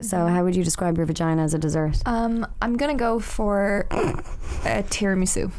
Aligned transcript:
So, 0.00 0.28
how 0.28 0.44
would 0.44 0.54
you 0.54 0.62
describe 0.62 0.96
your 0.96 1.06
vagina 1.06 1.42
as 1.42 1.54
a 1.54 1.58
dessert? 1.58 1.96
Um, 2.06 2.46
I'm 2.62 2.76
gonna 2.76 2.94
go 2.94 3.18
for 3.18 3.88
a 3.90 4.84
tiramisu. 4.84 5.50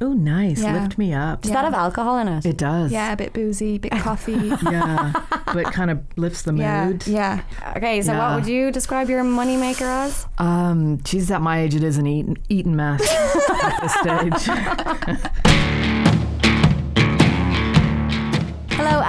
Oh, 0.00 0.12
nice. 0.12 0.62
Yeah. 0.62 0.80
Lift 0.84 0.98
me 0.98 1.12
up. 1.12 1.42
Does 1.42 1.50
Yeah. 1.50 1.56
that 1.56 1.64
have 1.64 1.74
alcohol 1.74 2.16
in 2.18 2.28
it? 2.28 2.46
It 2.46 2.56
does. 2.56 2.92
Yeah, 2.92 3.12
a 3.12 3.16
bit 3.16 3.32
boozy, 3.32 3.74
a 3.74 3.78
bit 3.80 3.90
coffee. 3.98 4.52
Yeah. 4.70 5.12
but 5.52 5.72
kind 5.72 5.90
of 5.90 5.98
lifts 6.14 6.42
the 6.42 6.54
yeah, 6.54 6.86
mood. 6.86 7.08
yeah. 7.08 7.40
Okay, 7.76 8.00
so 8.02 8.12
Yeah. 8.12 8.18
what 8.28 8.36
would 8.36 8.46
you 8.48 8.70
describe 8.70 9.10
your 9.10 9.24
moneymaker 9.24 9.82
as? 9.82 10.28
Um, 10.38 10.98
geez, 11.02 11.28
at 11.32 11.42
my 11.42 11.58
age, 11.62 11.74
it 11.74 11.82
is 11.82 11.98
an 11.98 12.06
eating, 12.06 12.38
eating 12.48 12.76
mess 12.76 13.02
at 13.02 13.80
this 13.82 13.94
stage. 13.94 15.57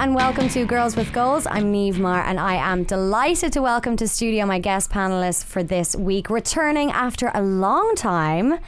and 0.00 0.14
welcome 0.14 0.48
to 0.48 0.64
Girls 0.64 0.96
with 0.96 1.12
Goals. 1.12 1.46
I'm 1.46 1.70
Niamh 1.74 1.98
Maher 1.98 2.22
and 2.22 2.40
I 2.40 2.54
am 2.54 2.84
delighted 2.84 3.52
to 3.52 3.60
welcome 3.60 3.98
to 3.98 4.08
studio 4.08 4.46
my 4.46 4.58
guest 4.58 4.90
panelists 4.90 5.44
for 5.44 5.62
this 5.62 5.94
week. 5.94 6.30
Returning 6.30 6.90
after 6.90 7.30
a 7.34 7.42
long 7.42 7.94
time. 7.96 8.60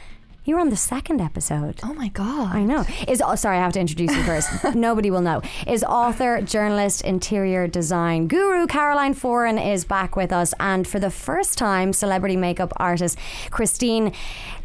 You 0.45 0.53
were 0.53 0.61
on 0.61 0.69
the 0.69 0.77
second 0.77 1.21
episode. 1.21 1.79
Oh 1.83 1.95
my 1.95 2.09
god. 2.09 2.55
I 2.55 2.61
know. 2.63 2.85
Is 3.07 3.19
oh, 3.19 3.33
sorry, 3.33 3.57
I 3.57 3.61
have 3.61 3.73
to 3.73 3.79
introduce 3.79 4.15
you 4.15 4.21
first. 4.21 4.47
Nobody 4.75 5.09
will 5.09 5.21
know. 5.21 5.41
Is 5.65 5.83
author, 5.83 6.39
journalist, 6.39 7.01
interior 7.01 7.65
design 7.65 8.27
guru 8.27 8.67
Caroline 8.67 9.15
Foran 9.15 9.57
is 9.73 9.85
back 9.85 10.15
with 10.15 10.31
us, 10.31 10.53
and 10.59 10.87
for 10.87 10.99
the 10.99 11.09
first 11.09 11.57
time, 11.57 11.93
celebrity 11.93 12.37
makeup 12.37 12.73
artist 12.77 13.17
Christine 13.49 14.13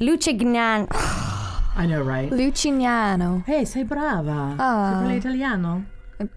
Lucignan. 0.00 0.88
I 0.92 1.86
know, 1.88 2.02
right? 2.02 2.30
Lucignano. 2.30 3.46
Hey, 3.46 3.64
sei 3.64 3.84
brava. 3.84 4.54
Ah. 4.58 5.00
Parli 5.02 5.16
italiano? 5.16 5.86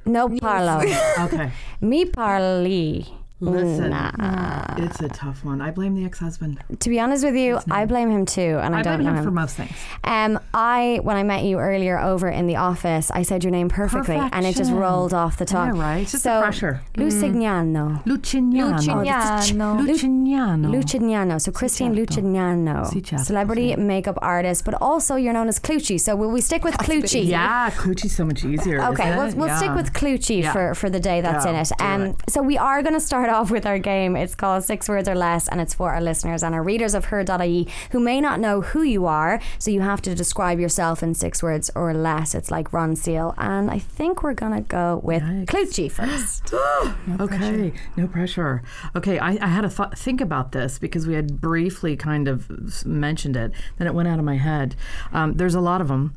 No 0.05 0.29
parlo. 0.39 0.81
Okay. 1.25 1.51
Mi 1.81 2.05
parli. 2.05 3.20
Listen, 3.41 3.89
Nah. 3.89 4.75
it's 4.77 5.01
a 5.01 5.09
tough 5.09 5.43
one. 5.43 5.61
I 5.61 5.71
blame 5.71 5.95
the 5.95 6.05
ex-husband. 6.05 6.59
To 6.79 6.89
be 6.89 6.99
honest 6.99 7.23
with 7.25 7.35
you, 7.35 7.59
I 7.71 7.85
blame 7.85 8.09
him 8.11 8.25
too, 8.25 8.59
and 8.61 8.75
I, 8.75 8.79
I 8.79 8.81
don't 8.83 8.97
blame 8.99 9.05
know 9.07 9.11
him 9.13 9.17
him. 9.17 9.23
for 9.25 9.31
most 9.31 9.55
things. 9.55 9.71
Um, 10.03 10.39
I 10.53 10.99
when 11.01 11.17
I 11.17 11.23
met 11.23 11.43
you 11.43 11.57
earlier 11.57 11.97
over 11.99 12.29
in 12.29 12.45
the 12.45 12.57
office, 12.57 13.09
I 13.09 13.23
said 13.23 13.43
your 13.43 13.49
name 13.51 13.67
perfectly, 13.67 14.17
and 14.31 14.45
it 14.45 14.55
just 14.55 14.71
rolled 14.71 15.13
off 15.13 15.37
the 15.37 15.45
tongue. 15.45 15.73
know, 15.73 15.81
right? 15.81 16.01
It's 16.03 16.11
just 16.11 16.23
so, 16.23 16.35
the 16.35 16.41
pressure. 16.41 16.81
Lucignano. 16.95 18.03
Lucignano. 18.05 18.77
Lucignano. 18.77 19.87
Lucignano. 19.87 20.69
Lucignano. 20.71 21.41
So 21.41 21.51
Christine. 21.51 21.95
Lucignano, 21.95 22.85
celebrity 23.25 23.75
makeup 23.75 24.17
artist, 24.21 24.65
but 24.65 24.75
also 24.81 25.15
you're 25.15 25.33
known 25.33 25.47
as 25.47 25.59
Clucci. 25.59 25.99
So 25.99 26.15
will 26.15 26.29
we 26.31 26.41
stick 26.41 26.63
with 26.63 26.75
Clucci? 26.77 27.25
Yeah, 27.25 27.69
Clucci's 27.71 28.15
so 28.15 28.23
much 28.25 28.45
easier. 28.45 28.81
Okay, 28.89 29.15
we'll, 29.17 29.33
we'll 29.35 29.47
Yeah. 29.47 29.57
stick 29.57 29.73
with 29.75 29.93
Clucci 29.93 30.41
Yeah. 30.43 30.53
for, 30.53 30.75
for 30.75 30.89
the 30.89 30.99
day 30.99 31.21
that's 31.21 31.45
in 31.45 31.55
it. 31.55 31.71
Um, 31.81 32.01
it. 32.01 32.15
so 32.29 32.41
we 32.43 32.57
are 32.57 32.81
going 32.83 32.93
to 32.93 32.99
start 32.99 33.29
off 33.31 33.49
with 33.49 33.65
our 33.65 33.79
game. 33.79 34.15
It's 34.15 34.35
called 34.35 34.63
Six 34.63 34.87
Words 34.87 35.09
or 35.09 35.15
Less, 35.15 35.47
and 35.47 35.59
it's 35.59 35.73
for 35.73 35.91
our 35.91 36.01
listeners 36.01 36.43
and 36.43 36.53
our 36.53 36.61
readers 36.63 36.93
of 36.93 37.05
her.ie 37.05 37.67
who 37.91 37.99
may 37.99 38.21
not 38.21 38.39
know 38.39 38.61
who 38.61 38.83
you 38.83 39.05
are. 39.07 39.41
So 39.57 39.71
you 39.71 39.81
have 39.81 40.01
to 40.03 40.13
describe 40.13 40.59
yourself 40.59 41.01
in 41.01 41.15
six 41.15 41.41
words 41.41 41.71
or 41.75 41.93
less. 41.93 42.35
It's 42.35 42.51
like 42.51 42.71
Ronseal. 42.71 43.33
And 43.37 43.71
I 43.71 43.79
think 43.79 44.21
we're 44.23 44.33
going 44.33 44.53
to 44.53 44.61
go 44.61 44.99
with 45.03 45.23
Yikes. 45.23 45.45
Clucci 45.47 45.91
first. 45.91 46.53
okay, 47.19 47.73
no 47.97 48.07
pressure. 48.07 48.61
Okay, 48.95 49.17
I, 49.19 49.31
I 49.41 49.47
had 49.47 49.61
to 49.61 49.69
th- 49.69 49.97
think 49.97 50.21
about 50.21 50.51
this 50.51 50.77
because 50.79 51.07
we 51.07 51.13
had 51.13 51.39
briefly 51.41 51.95
kind 51.95 52.27
of 52.27 52.85
mentioned 52.85 53.35
it. 53.37 53.51
Then 53.77 53.87
it 53.87 53.93
went 53.93 54.07
out 54.07 54.19
of 54.19 54.25
my 54.25 54.37
head. 54.37 54.75
Um, 55.13 55.33
there's 55.33 55.55
a 55.55 55.61
lot 55.61 55.81
of 55.81 55.87
them, 55.87 56.13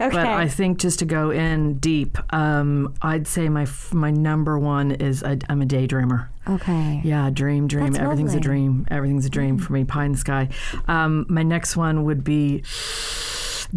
Okay. 0.00 0.10
but 0.10 0.26
I 0.26 0.48
think 0.48 0.78
just 0.78 0.98
to 1.00 1.04
go 1.04 1.30
in 1.30 1.78
deep, 1.78 2.18
um, 2.32 2.94
I'd 3.02 3.26
say 3.26 3.48
my 3.48 3.62
f- 3.62 3.92
my 3.92 4.10
number 4.10 4.58
one 4.58 4.92
is 4.92 5.22
i 5.22 5.38
I'm 5.48 5.62
a 5.62 5.66
daydreamer. 5.66 6.28
Okay. 6.48 7.00
Yeah, 7.04 7.30
dream, 7.30 7.68
dream. 7.68 7.92
That's 7.92 7.98
Everything's 7.98 8.28
lovely. 8.34 8.40
a 8.40 8.42
dream. 8.42 8.86
Everything's 8.90 9.26
a 9.26 9.30
dream 9.30 9.58
for 9.58 9.72
me. 9.72 9.84
Pie 9.84 10.04
in 10.06 10.12
the 10.12 10.18
sky. 10.18 10.48
Um, 10.86 11.26
my 11.28 11.42
next 11.42 11.76
one 11.76 12.04
would 12.04 12.24
be 12.24 12.62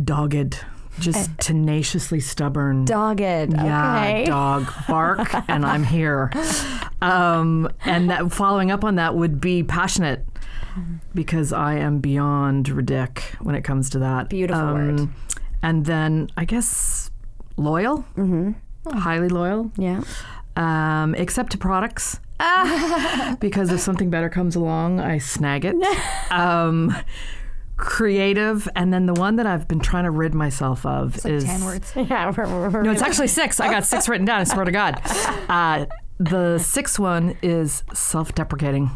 dogged. 0.02 0.64
Just 1.00 1.32
tenaciously 1.40 2.20
stubborn. 2.20 2.86
Dogged. 2.86 3.20
Yeah, 3.22 3.98
okay. 4.02 4.26
dog 4.26 4.72
bark, 4.88 5.34
and 5.50 5.66
I'm 5.66 5.84
here. 5.84 6.30
Um, 7.02 7.70
and 7.86 8.10
that 8.10 8.32
following 8.32 8.72
up 8.72 8.84
on 8.84 8.96
that 8.96 9.16
would 9.16 9.40
be 9.42 9.64
passionate, 9.64 10.26
because 11.16 11.54
I 11.54 11.76
am 11.76 12.00
beyond 12.00 12.68
ridic 12.68 13.20
when 13.42 13.56
it 13.56 13.64
comes 13.64 13.90
to 13.92 14.00
that. 14.00 14.30
Beautiful 14.30 14.62
Um, 14.62 14.74
word. 14.98 15.10
And 15.64 15.86
then 15.86 16.30
I 16.38 16.46
guess 16.46 17.10
loyal, 17.58 18.00
Mm-hmm. 18.18 18.98
highly 19.00 19.30
loyal, 19.30 19.72
Yeah. 19.78 20.02
um, 20.58 21.16
except 21.16 21.52
to 21.54 21.58
products. 21.58 22.20
because 23.40 23.72
if 23.72 23.80
something 23.80 24.10
better 24.10 24.30
comes 24.30 24.56
along, 24.56 25.00
I 25.00 25.18
snag 25.18 25.66
it. 25.66 25.76
um, 26.32 26.96
creative, 27.78 28.68
and 28.76 28.94
then 28.94 29.06
the 29.06 29.14
one 29.14 29.36
that 29.38 29.46
I've 29.46 29.68
been 29.68 29.80
trying 29.80 30.04
to 30.06 30.12
rid 30.12 30.34
myself 30.34 30.86
of 30.86 31.16
It's 31.16 31.26
like 31.26 31.34
is 31.34 31.44
ten 31.44 31.66
words. 31.66 31.94
Yeah. 31.96 32.32
We're, 32.36 32.46
we're, 32.48 32.70
we're 32.70 32.82
no, 32.84 32.92
it's 32.92 33.02
actually 33.02 33.28
six. 33.28 33.60
I 33.60 33.70
got 33.70 33.86
six 33.86 34.08
written 34.08 34.26
down. 34.26 34.42
I 34.42 34.44
swear 34.44 34.66
to 34.66 34.72
God. 34.72 35.02
Uh, 35.50 35.86
the 36.20 36.60
sixth 36.60 37.00
one 37.00 37.36
is 37.42 37.84
self-deprecating. 37.94 38.92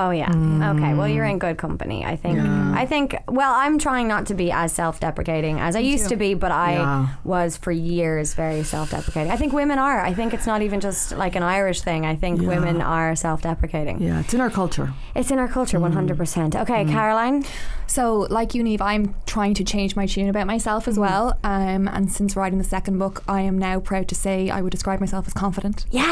Oh 0.00 0.10
yeah. 0.10 0.30
Okay. 0.74 0.94
Well, 0.94 1.08
you're 1.08 1.26
in 1.26 1.38
good 1.38 1.58
company. 1.58 2.04
I 2.04 2.16
think. 2.16 2.36
Yeah. 2.38 2.72
I 2.74 2.86
think. 2.86 3.14
Well, 3.28 3.52
I'm 3.52 3.78
trying 3.78 4.08
not 4.08 4.26
to 4.26 4.34
be 4.34 4.50
as 4.50 4.72
self-deprecating 4.72 5.60
as 5.60 5.76
I 5.76 5.80
used 5.80 6.04
too. 6.04 6.10
to 6.10 6.16
be, 6.16 6.32
but 6.34 6.50
I 6.50 6.72
Yeah. 6.72 7.08
was 7.24 7.56
for 7.58 7.72
years 7.72 8.32
very 8.34 8.62
self-deprecating. 8.62 9.30
I 9.30 9.36
think 9.36 9.52
women 9.52 9.78
are. 9.78 10.00
I 10.00 10.14
think 10.14 10.32
it's 10.32 10.46
not 10.46 10.62
even 10.62 10.80
just 10.80 11.12
like 11.24 11.36
an 11.36 11.42
Irish 11.42 11.82
thing. 11.82 12.06
I 12.06 12.16
think 12.16 12.40
Yeah. 12.40 12.48
women 12.48 12.80
are 12.80 13.14
self-deprecating. 13.14 14.00
Yeah, 14.00 14.20
it's 14.20 14.32
in 14.32 14.40
our 14.40 14.50
culture. 14.50 14.88
It's 15.14 15.30
in 15.30 15.38
our 15.38 15.48
culture, 15.48 15.78
mm. 15.78 15.82
100. 15.82 16.16
percent 16.16 16.56
Okay, 16.56 16.84
mm. 16.84 16.90
Caroline. 16.90 17.44
So, 17.86 18.26
like 18.30 18.54
you, 18.54 18.62
Niamh, 18.62 18.80
I'm 18.80 19.14
trying 19.26 19.54
to 19.54 19.64
change 19.64 19.96
my 19.96 20.06
tune 20.06 20.28
about 20.28 20.46
myself 20.46 20.88
as 20.88 20.96
mm. 20.96 21.02
well. 21.06 21.38
Um, 21.44 21.88
and 21.88 22.10
since 22.10 22.36
writing 22.36 22.58
the 22.58 22.70
second 22.76 22.98
book, 22.98 23.22
I 23.28 23.42
am 23.42 23.58
now 23.58 23.80
proud 23.80 24.06
to 24.08 24.14
say 24.14 24.48
I 24.48 24.60
would 24.62 24.70
describe 24.70 25.00
myself 25.00 25.26
as 25.26 25.34
confident. 25.34 25.84
Yes. 25.90 26.06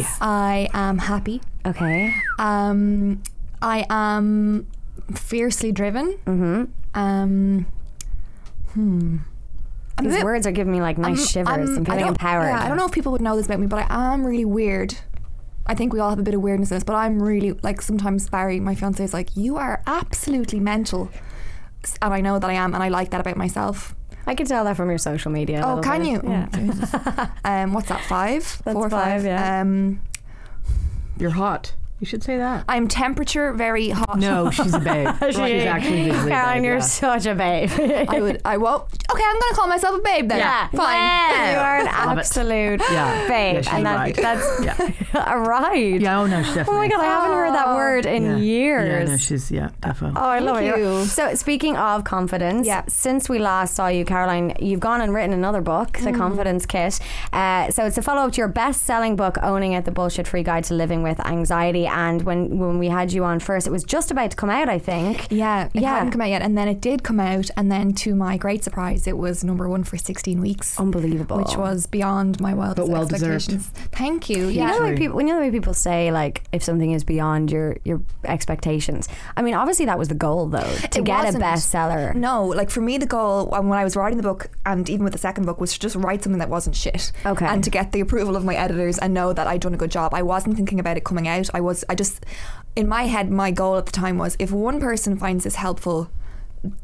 Yay! 0.00 0.06
I 0.20 0.68
am 0.74 0.98
happy. 0.98 1.40
Okay. 1.66 2.14
Um, 2.38 3.22
I 3.62 3.84
am 3.90 4.66
fiercely 5.14 5.72
driven. 5.72 6.14
Mm-hmm. 6.26 6.64
Um, 6.98 7.66
hmm. 8.72 9.16
I'm 9.98 10.04
These 10.04 10.14
bit- 10.14 10.24
words 10.24 10.46
are 10.46 10.52
giving 10.52 10.72
me 10.72 10.80
like 10.80 10.96
nice 10.98 11.18
I'm- 11.18 11.26
shivers. 11.26 11.68
I'm, 11.70 11.74
I'm- 11.76 11.84
feeling 11.84 12.06
empowered. 12.06 12.46
Yeah, 12.48 12.64
I 12.64 12.68
don't 12.68 12.76
know 12.76 12.86
if 12.86 12.92
people 12.92 13.12
would 13.12 13.20
know 13.20 13.36
this 13.36 13.46
about 13.46 13.60
me, 13.60 13.66
but 13.66 13.90
I 13.90 14.12
am 14.14 14.24
really 14.24 14.44
weird. 14.46 14.94
I 15.66 15.74
think 15.74 15.92
we 15.92 16.00
all 16.00 16.10
have 16.10 16.18
a 16.18 16.22
bit 16.22 16.34
of 16.34 16.40
weirdness 16.40 16.70
in 16.70 16.78
us, 16.78 16.84
but 16.84 16.94
I'm 16.96 17.22
really 17.22 17.52
like 17.62 17.82
sometimes 17.82 18.28
Barry, 18.28 18.58
my 18.58 18.74
fiance, 18.74 19.04
is 19.04 19.12
like, 19.12 19.36
"You 19.36 19.56
are 19.56 19.82
absolutely 19.86 20.58
mental," 20.58 21.10
and 22.02 22.14
I 22.14 22.20
know 22.22 22.38
that 22.38 22.48
I 22.50 22.54
am, 22.54 22.74
and 22.74 22.82
I 22.82 22.88
like 22.88 23.10
that 23.10 23.20
about 23.20 23.36
myself. 23.36 23.94
I 24.26 24.34
can 24.34 24.46
tell 24.46 24.64
that 24.64 24.76
from 24.76 24.88
your 24.88 24.98
social 24.98 25.30
media. 25.30 25.62
Oh, 25.64 25.80
can 25.80 26.00
bit. 26.00 26.08
you? 26.10 26.20
Yeah. 26.24 26.48
Oh, 26.54 27.30
um, 27.44 27.72
what's 27.72 27.88
that? 27.88 28.00
Five, 28.06 28.62
That's 28.64 28.74
Four 28.74 28.86
or 28.86 28.90
five, 28.90 29.24
yeah. 29.24 29.60
Um, 29.60 30.00
You're 31.20 31.28
hot. 31.28 31.74
You 32.00 32.06
should 32.06 32.22
say 32.22 32.38
that. 32.38 32.64
I'm 32.66 32.88
temperature 32.88 33.52
very 33.52 33.90
hot. 33.90 34.18
No, 34.18 34.50
she's 34.50 34.72
a 34.72 34.78
babe. 34.80 35.08
she's 35.26 35.36
actually 35.38 36.08
a 36.08 36.12
Caroline, 36.14 36.56
babe, 36.58 36.64
you're 36.64 36.74
yeah. 36.76 36.80
such 36.80 37.26
a 37.26 37.34
babe. 37.34 37.70
I 38.08 38.20
would. 38.20 38.40
I 38.42 38.56
won't. 38.56 38.84
Okay, 39.12 39.22
I'm 39.22 39.38
gonna 39.38 39.54
call 39.54 39.68
myself 39.68 39.98
a 39.98 40.02
babe 40.02 40.28
then. 40.30 40.38
Yeah, 40.38 40.68
fine. 40.68 41.52
You 41.52 41.58
are 41.58 41.78
an 41.80 41.84
Love 41.84 42.16
it. 42.16 42.20
absolute 42.20 42.80
Yeah. 42.90 43.28
babe, 43.28 43.54
Yeah, 43.56 43.60
she's 43.60 43.72
and 43.74 43.84
that, 43.86 43.96
right. 43.96 44.16
that's 44.16 44.64
Yeah. 45.12 45.24
a 45.34 45.38
ride. 45.38 46.00
Yeah. 46.00 46.20
Oh 46.20 46.26
no, 46.26 46.42
she 46.42 46.58
Oh 46.60 46.72
my 46.72 46.88
god, 46.88 47.00
I 47.00 47.04
haven't 47.04 47.36
heard 47.36 47.54
that 47.54 47.68
word 47.74 48.06
in 48.06 48.22
yeah. 48.24 48.36
years. 48.36 48.88
Yeah, 49.08 49.14
no, 49.14 49.16
she's 49.18 49.50
yeah, 49.50 49.70
definitely. 49.82 50.18
Oh, 50.20 50.24
I 50.24 50.38
love 50.38 50.56
Thank 50.56 50.74
it. 50.76 50.78
you. 50.78 51.04
So, 51.04 51.34
speaking 51.34 51.76
of 51.76 52.04
confidence, 52.04 52.66
Yeah. 52.66 52.82
since 52.88 53.28
we 53.28 53.38
last 53.38 53.74
saw 53.74 53.88
you, 53.88 54.06
Caroline, 54.06 54.54
you've 54.58 54.80
gone 54.80 55.02
and 55.02 55.12
written 55.12 55.34
another 55.34 55.60
book, 55.60 55.92
Mm. 55.98 56.04
The 56.04 56.12
Confidence 56.18 56.64
Kit. 56.64 56.98
Uh, 57.32 57.70
so, 57.70 57.84
it's 57.84 57.98
a 57.98 58.02
follow 58.02 58.22
up 58.22 58.32
to 58.32 58.38
your 58.38 58.48
best 58.48 58.86
selling 58.86 59.16
book, 59.16 59.36
Owning 59.42 59.72
It 59.74 59.84
The 59.84 59.90
Bullshit 59.90 60.26
Free 60.26 60.42
Guide 60.42 60.64
to 60.64 60.74
Living 60.74 61.02
with 61.02 61.20
Anxiety. 61.26 61.88
And 61.90 62.22
when, 62.22 62.58
when 62.58 62.78
we 62.78 62.88
had 62.88 63.12
you 63.12 63.24
on 63.24 63.40
first, 63.40 63.66
it 63.66 63.70
was 63.70 63.84
just 63.84 64.10
about 64.10 64.30
to 64.30 64.36
come 64.36 64.50
out, 64.50 64.68
I 64.68 64.78
think. 64.78 65.26
Yeah, 65.30 65.64
it 65.74 65.82
Yeah. 65.82 65.94
hadn't 65.96 66.12
come 66.12 66.20
out 66.20 66.28
yet, 66.30 66.42
and 66.42 66.56
then 66.56 66.68
it 66.68 66.80
did 66.80 67.02
come 67.02 67.20
out, 67.20 67.50
and 67.56 67.70
then 67.70 67.92
to 67.94 68.14
my 68.14 68.36
great 68.36 68.62
surprise, 68.64 69.06
it 69.06 69.18
was 69.18 69.42
number 69.44 69.68
one 69.68 69.84
for 69.84 69.96
16 69.98 70.40
weeks, 70.40 70.78
Unbelievable. 70.78 71.38
which 71.38 71.56
was 71.56 71.86
beyond 71.86 72.40
my 72.40 72.54
wildest 72.54 72.76
But 72.76 72.88
well 72.88 73.06
deserved. 73.06 73.50
Thank 73.92 74.30
you. 74.30 74.44
You 74.46 74.50
Yeah, 74.60 74.70
know 74.70 74.78
the 74.78 74.84
way 74.84 74.96
people, 74.96 75.16
when 75.16 75.26
you 75.26 75.34
know 75.34 75.40
the 75.40 75.46
way 75.46 75.50
people 75.50 75.74
say 75.74 76.10
like 76.12 76.42
if 76.52 76.62
something 76.62 76.92
is 76.92 77.04
beyond 77.04 77.50
your 77.50 77.76
your 77.84 78.00
expectations. 78.24 79.08
I 79.36 79.42
mean, 79.42 79.54
obviously 79.54 79.86
that 79.86 79.98
was 79.98 80.08
the 80.08 80.14
goal 80.14 80.46
though 80.46 80.60
to 80.90 80.98
It 81.00 81.04
get 81.04 81.24
wasn't. 81.24 81.42
a 81.42 81.46
bestseller. 81.46 82.14
No, 82.14 82.44
like 82.46 82.70
for 82.70 82.80
me, 82.80 82.98
the 82.98 83.06
goal 83.06 83.54
um, 83.54 83.68
when 83.68 83.78
I 83.78 83.84
was 83.84 83.96
writing 83.96 84.16
the 84.16 84.22
book, 84.22 84.48
and 84.66 84.88
even 84.88 85.04
with 85.04 85.12
the 85.12 85.18
second 85.18 85.44
book, 85.46 85.60
was 85.60 85.72
to 85.74 85.78
just 85.78 85.96
write 85.96 86.22
something 86.22 86.38
that 86.38 86.48
wasn't 86.48 86.76
shit. 86.76 87.12
Okay. 87.26 87.46
And 87.46 87.62
to 87.64 87.70
get 87.70 87.92
the 87.92 88.00
approval 88.00 88.36
of 88.36 88.44
my 88.44 88.54
editors 88.54 88.98
and 88.98 89.12
know 89.14 89.32
that 89.32 89.46
I'd 89.46 89.60
done 89.60 89.74
a 89.74 89.76
good 89.76 89.90
job. 89.90 90.14
I 90.14 90.22
wasn't 90.22 90.56
thinking 90.56 90.80
about 90.80 90.96
it 90.96 91.04
coming 91.04 91.28
out. 91.28 91.48
I 91.54 91.60
was. 91.60 91.79
I 91.88 91.94
just, 91.94 92.24
in 92.76 92.88
my 92.88 93.04
head, 93.04 93.30
my 93.30 93.50
goal 93.50 93.76
at 93.76 93.86
the 93.86 93.92
time 93.92 94.18
was 94.18 94.36
if 94.38 94.50
one 94.50 94.80
person 94.80 95.16
finds 95.16 95.44
this 95.44 95.56
helpful, 95.56 96.10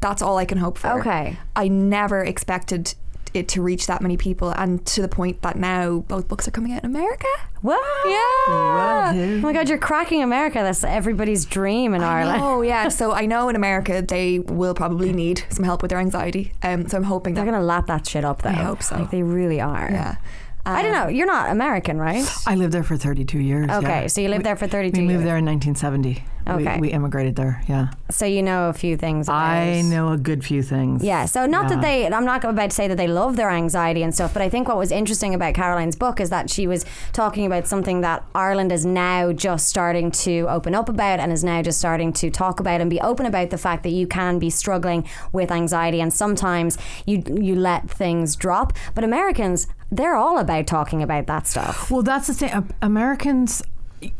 that's 0.01 0.21
all 0.21 0.37
I 0.37 0.45
can 0.45 0.57
hope 0.57 0.77
for. 0.77 0.99
Okay. 0.99 1.37
I 1.55 1.67
never 1.67 2.23
expected 2.23 2.95
it 3.33 3.47
to 3.49 3.61
reach 3.61 3.87
that 3.87 4.01
many 4.01 4.15
people, 4.17 4.49
and 4.51 4.83
to 4.87 5.01
the 5.01 5.07
point 5.07 5.41
that 5.41 5.57
now 5.57 5.99
both 6.07 6.27
books 6.27 6.47
are 6.47 6.51
coming 6.51 6.71
out 6.71 6.83
in 6.83 6.89
America. 6.89 7.27
What? 7.61 7.79
Yeah. 8.09 9.11
Oh 9.13 9.39
my 9.41 9.53
God, 9.53 9.67
you're 9.69 9.77
cracking 9.77 10.23
America. 10.23 10.59
That's 10.59 10.83
everybody's 10.83 11.45
dream 11.45 11.93
in 11.93 12.01
Ireland. 12.01 12.41
Oh 12.41 12.61
yeah, 12.73 12.87
so 12.89 13.11
I 13.11 13.25
know 13.25 13.49
in 13.49 13.55
America 13.55 14.01
they 14.01 14.39
will 14.39 14.73
probably 14.73 15.11
need 15.11 15.43
some 15.49 15.65
help 15.65 15.81
with 15.81 15.89
their 15.89 15.99
anxiety. 15.99 16.53
Um, 16.63 16.87
so 16.87 16.97
I'm 16.97 17.03
hoping 17.03 17.33
They're 17.33 17.45
gonna 17.45 17.61
lap 17.61 17.87
that 17.87 18.07
shit 18.07 18.23
up 18.23 18.41
though. 18.43 18.49
I 18.49 18.53
hope 18.53 18.81
so. 18.81 18.95
Like 18.95 19.11
they 19.11 19.23
really 19.23 19.59
are. 19.59 19.89
yeah. 19.91 20.15
I 20.65 20.81
don't 20.81 20.93
Um, 20.93 21.03
know. 21.03 21.07
You're 21.09 21.27
not 21.27 21.49
American, 21.49 21.97
right? 21.97 22.25
I 22.45 22.55
lived 22.55 22.73
there 22.73 22.83
for 22.83 22.97
32 22.97 23.39
years. 23.39 23.69
Okay, 23.69 24.01
yeah. 24.01 24.07
so 24.07 24.19
you 24.21 24.27
lived 24.27 24.43
there 24.45 24.57
for 24.57 24.67
32 24.67 24.99
We 24.99 25.07
moved 25.07 25.11
years. 25.19 25.23
there 25.23 25.37
in 25.37 25.45
1970. 25.45 26.23
Okay. 26.49 26.75
We, 26.75 26.87
we 26.87 26.89
immigrated 26.93 27.35
there. 27.35 27.61
Yeah. 27.67 27.87
So 28.09 28.25
you 28.25 28.41
know 28.41 28.69
a 28.69 28.73
few 28.73 28.95
things. 28.95 29.27
About 29.27 29.35
I 29.37 29.81
know 29.81 30.13
a 30.13 30.17
good 30.17 30.45
few 30.45 30.61
things. 30.63 31.03
Yeah, 31.03 31.25
so 31.25 31.45
not 31.45 31.67
that 31.69 31.81
they, 31.81 32.05
I'm 32.07 32.23
not 32.23 32.43
about 32.45 32.69
to 32.69 32.75
say 32.75 32.87
that 32.87 32.95
they 32.95 33.07
love 33.07 33.35
their 33.35 33.49
anxiety 33.49 34.01
and 34.01 34.13
stuff, 34.13 34.31
but 34.33 34.41
I 34.41 34.47
think 34.47 34.67
what 34.69 34.77
was 34.77 34.89
interesting 34.91 35.33
about 35.35 35.53
Caroline's 35.55 35.97
book 35.97 36.21
is 36.21 36.29
that 36.29 36.49
she 36.49 36.65
was 36.65 36.85
talking 37.11 37.45
about 37.45 37.67
something 37.67 37.99
that 38.01 38.23
Ireland 38.33 38.71
is 38.71 38.85
now 38.85 39.33
just 39.33 39.67
starting 39.67 40.09
to 40.11 40.47
open 40.49 40.73
up 40.73 40.87
about 40.87 41.19
and 41.19 41.33
is 41.33 41.43
now 41.43 41.61
just 41.61 41.79
starting 41.79 42.13
to 42.13 42.29
talk 42.29 42.61
about 42.61 42.79
and 42.79 42.89
be 42.89 43.01
open 43.01 43.25
about 43.25 43.49
the 43.49 43.57
fact 43.57 43.83
that 43.83 43.91
you 43.91 44.07
can 44.07 44.39
be 44.39 44.49
struggling 44.49 45.05
with 45.33 45.51
anxiety 45.51 45.99
and 46.01 46.13
sometimes 46.13 46.77
you 47.05 47.23
you 47.41 47.55
let 47.55 47.89
things 47.89 48.37
drop. 48.37 48.71
But 48.95 49.03
Americans, 49.03 49.67
they're 49.91 50.15
all 50.15 50.37
about 50.37 50.67
talking 50.67 51.01
about 51.01 51.27
that 51.27 51.47
stuff. 51.47 51.89
Well, 51.89 52.03
that's 52.03 52.27
the 52.27 52.33
thing. 52.33 52.73
Americans, 52.81 53.63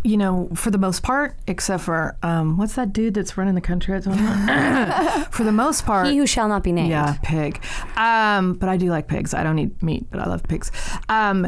you 0.03 0.17
know, 0.17 0.49
for 0.55 0.71
the 0.71 0.77
most 0.77 1.03
part, 1.03 1.35
except 1.47 1.83
for 1.83 2.15
um, 2.23 2.57
what's 2.57 2.75
that 2.75 2.93
dude 2.93 3.13
that's 3.13 3.37
running 3.37 3.55
the 3.55 3.61
country 3.61 3.95
at 3.95 4.03
the 4.03 4.11
moment? 4.11 5.27
for 5.33 5.43
the 5.43 5.51
most 5.51 5.85
part, 5.85 6.07
He 6.07 6.17
who 6.17 6.25
shall 6.25 6.47
not 6.47 6.63
be 6.63 6.71
named. 6.71 6.89
Yeah, 6.89 7.17
pig. 7.21 7.61
Um, 7.95 8.53
but 8.53 8.69
I 8.69 8.77
do 8.77 8.89
like 8.89 9.07
pigs. 9.07 9.33
I 9.33 9.43
don't 9.43 9.59
eat 9.59 9.81
meat, 9.83 10.07
but 10.09 10.19
I 10.19 10.27
love 10.27 10.43
pigs. 10.43 10.71
Um, 11.09 11.47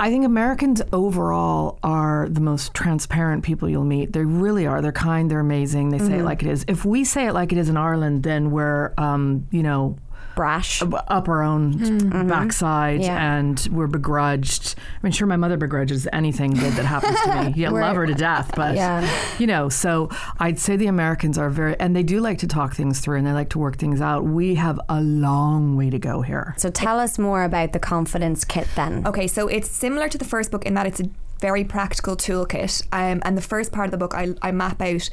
I 0.00 0.10
think 0.10 0.24
Americans 0.24 0.82
overall 0.92 1.78
are 1.84 2.28
the 2.28 2.40
most 2.40 2.74
transparent 2.74 3.44
people 3.44 3.68
you'll 3.68 3.84
meet. 3.84 4.12
They 4.12 4.24
really 4.24 4.66
are. 4.66 4.82
They're 4.82 4.90
kind. 4.90 5.30
They're 5.30 5.38
amazing. 5.38 5.90
They 5.90 6.00
say 6.00 6.18
it 6.18 6.24
like 6.24 6.42
it 6.42 6.48
is. 6.48 6.64
If 6.66 6.84
we 6.84 7.04
say 7.04 7.28
it 7.28 7.32
like 7.32 7.52
it 7.52 7.58
is 7.58 7.68
in 7.68 7.76
Ireland, 7.76 8.24
then 8.24 8.50
we're, 8.50 8.92
um, 8.98 9.46
you 9.52 9.62
know, 9.62 9.96
Brash. 10.34 10.82
up 10.82 11.28
our 11.28 11.42
own 11.42 12.26
backside 12.28 13.00
Yeah. 13.00 13.36
and 13.38 13.66
we're 13.70 13.86
begrudged. 13.86 14.74
I 14.78 14.98
mean, 15.02 15.12
sure, 15.12 15.26
my 15.26 15.36
mother 15.36 15.56
begrudges 15.56 16.06
anything 16.12 16.52
good 16.52 16.72
that 16.74 16.84
happens 16.84 17.20
to 17.22 17.44
me. 17.44 17.52
You 17.56 17.70
love 17.70 17.96
her 17.96 18.06
to 18.06 18.14
death, 18.14 18.50
but 18.56 18.74
Yeah. 18.74 19.08
you 19.38 19.46
know. 19.46 19.68
So 19.68 20.08
I'd 20.38 20.58
say 20.58 20.76
the 20.76 20.86
Americans 20.86 21.38
are 21.38 21.50
very, 21.50 21.78
and 21.78 21.94
they 21.94 22.02
do 22.02 22.20
like 22.20 22.38
to 22.38 22.46
talk 22.46 22.74
things 22.74 23.00
through 23.00 23.18
and 23.18 23.26
they 23.26 23.32
like 23.32 23.50
to 23.50 23.58
work 23.58 23.76
things 23.76 24.00
out. 24.00 24.24
We 24.24 24.54
have 24.56 24.80
a 24.88 25.00
long 25.00 25.76
way 25.76 25.90
to 25.90 25.98
go 25.98 26.22
here. 26.22 26.54
So 26.56 26.70
tell 26.70 26.98
us 27.00 27.18
more 27.18 27.44
about 27.44 27.72
the 27.72 27.78
confidence 27.78 28.44
kit 28.44 28.68
then. 28.76 29.06
Okay, 29.06 29.26
so 29.26 29.48
it's 29.48 29.70
similar 29.70 30.08
to 30.08 30.18
the 30.18 30.24
first 30.24 30.50
book 30.50 30.64
in 30.66 30.74
that 30.74 30.86
it's 30.86 31.00
a 31.00 31.08
very 31.40 31.64
practical 31.64 32.16
toolkit. 32.16 32.82
Um, 32.92 33.20
and 33.24 33.36
the 33.36 33.42
first 33.42 33.70
part 33.72 33.86
of 33.86 33.90
the 33.90 33.98
book, 33.98 34.14
I, 34.14 34.34
I 34.40 34.50
map 34.50 34.80
out 34.80 35.10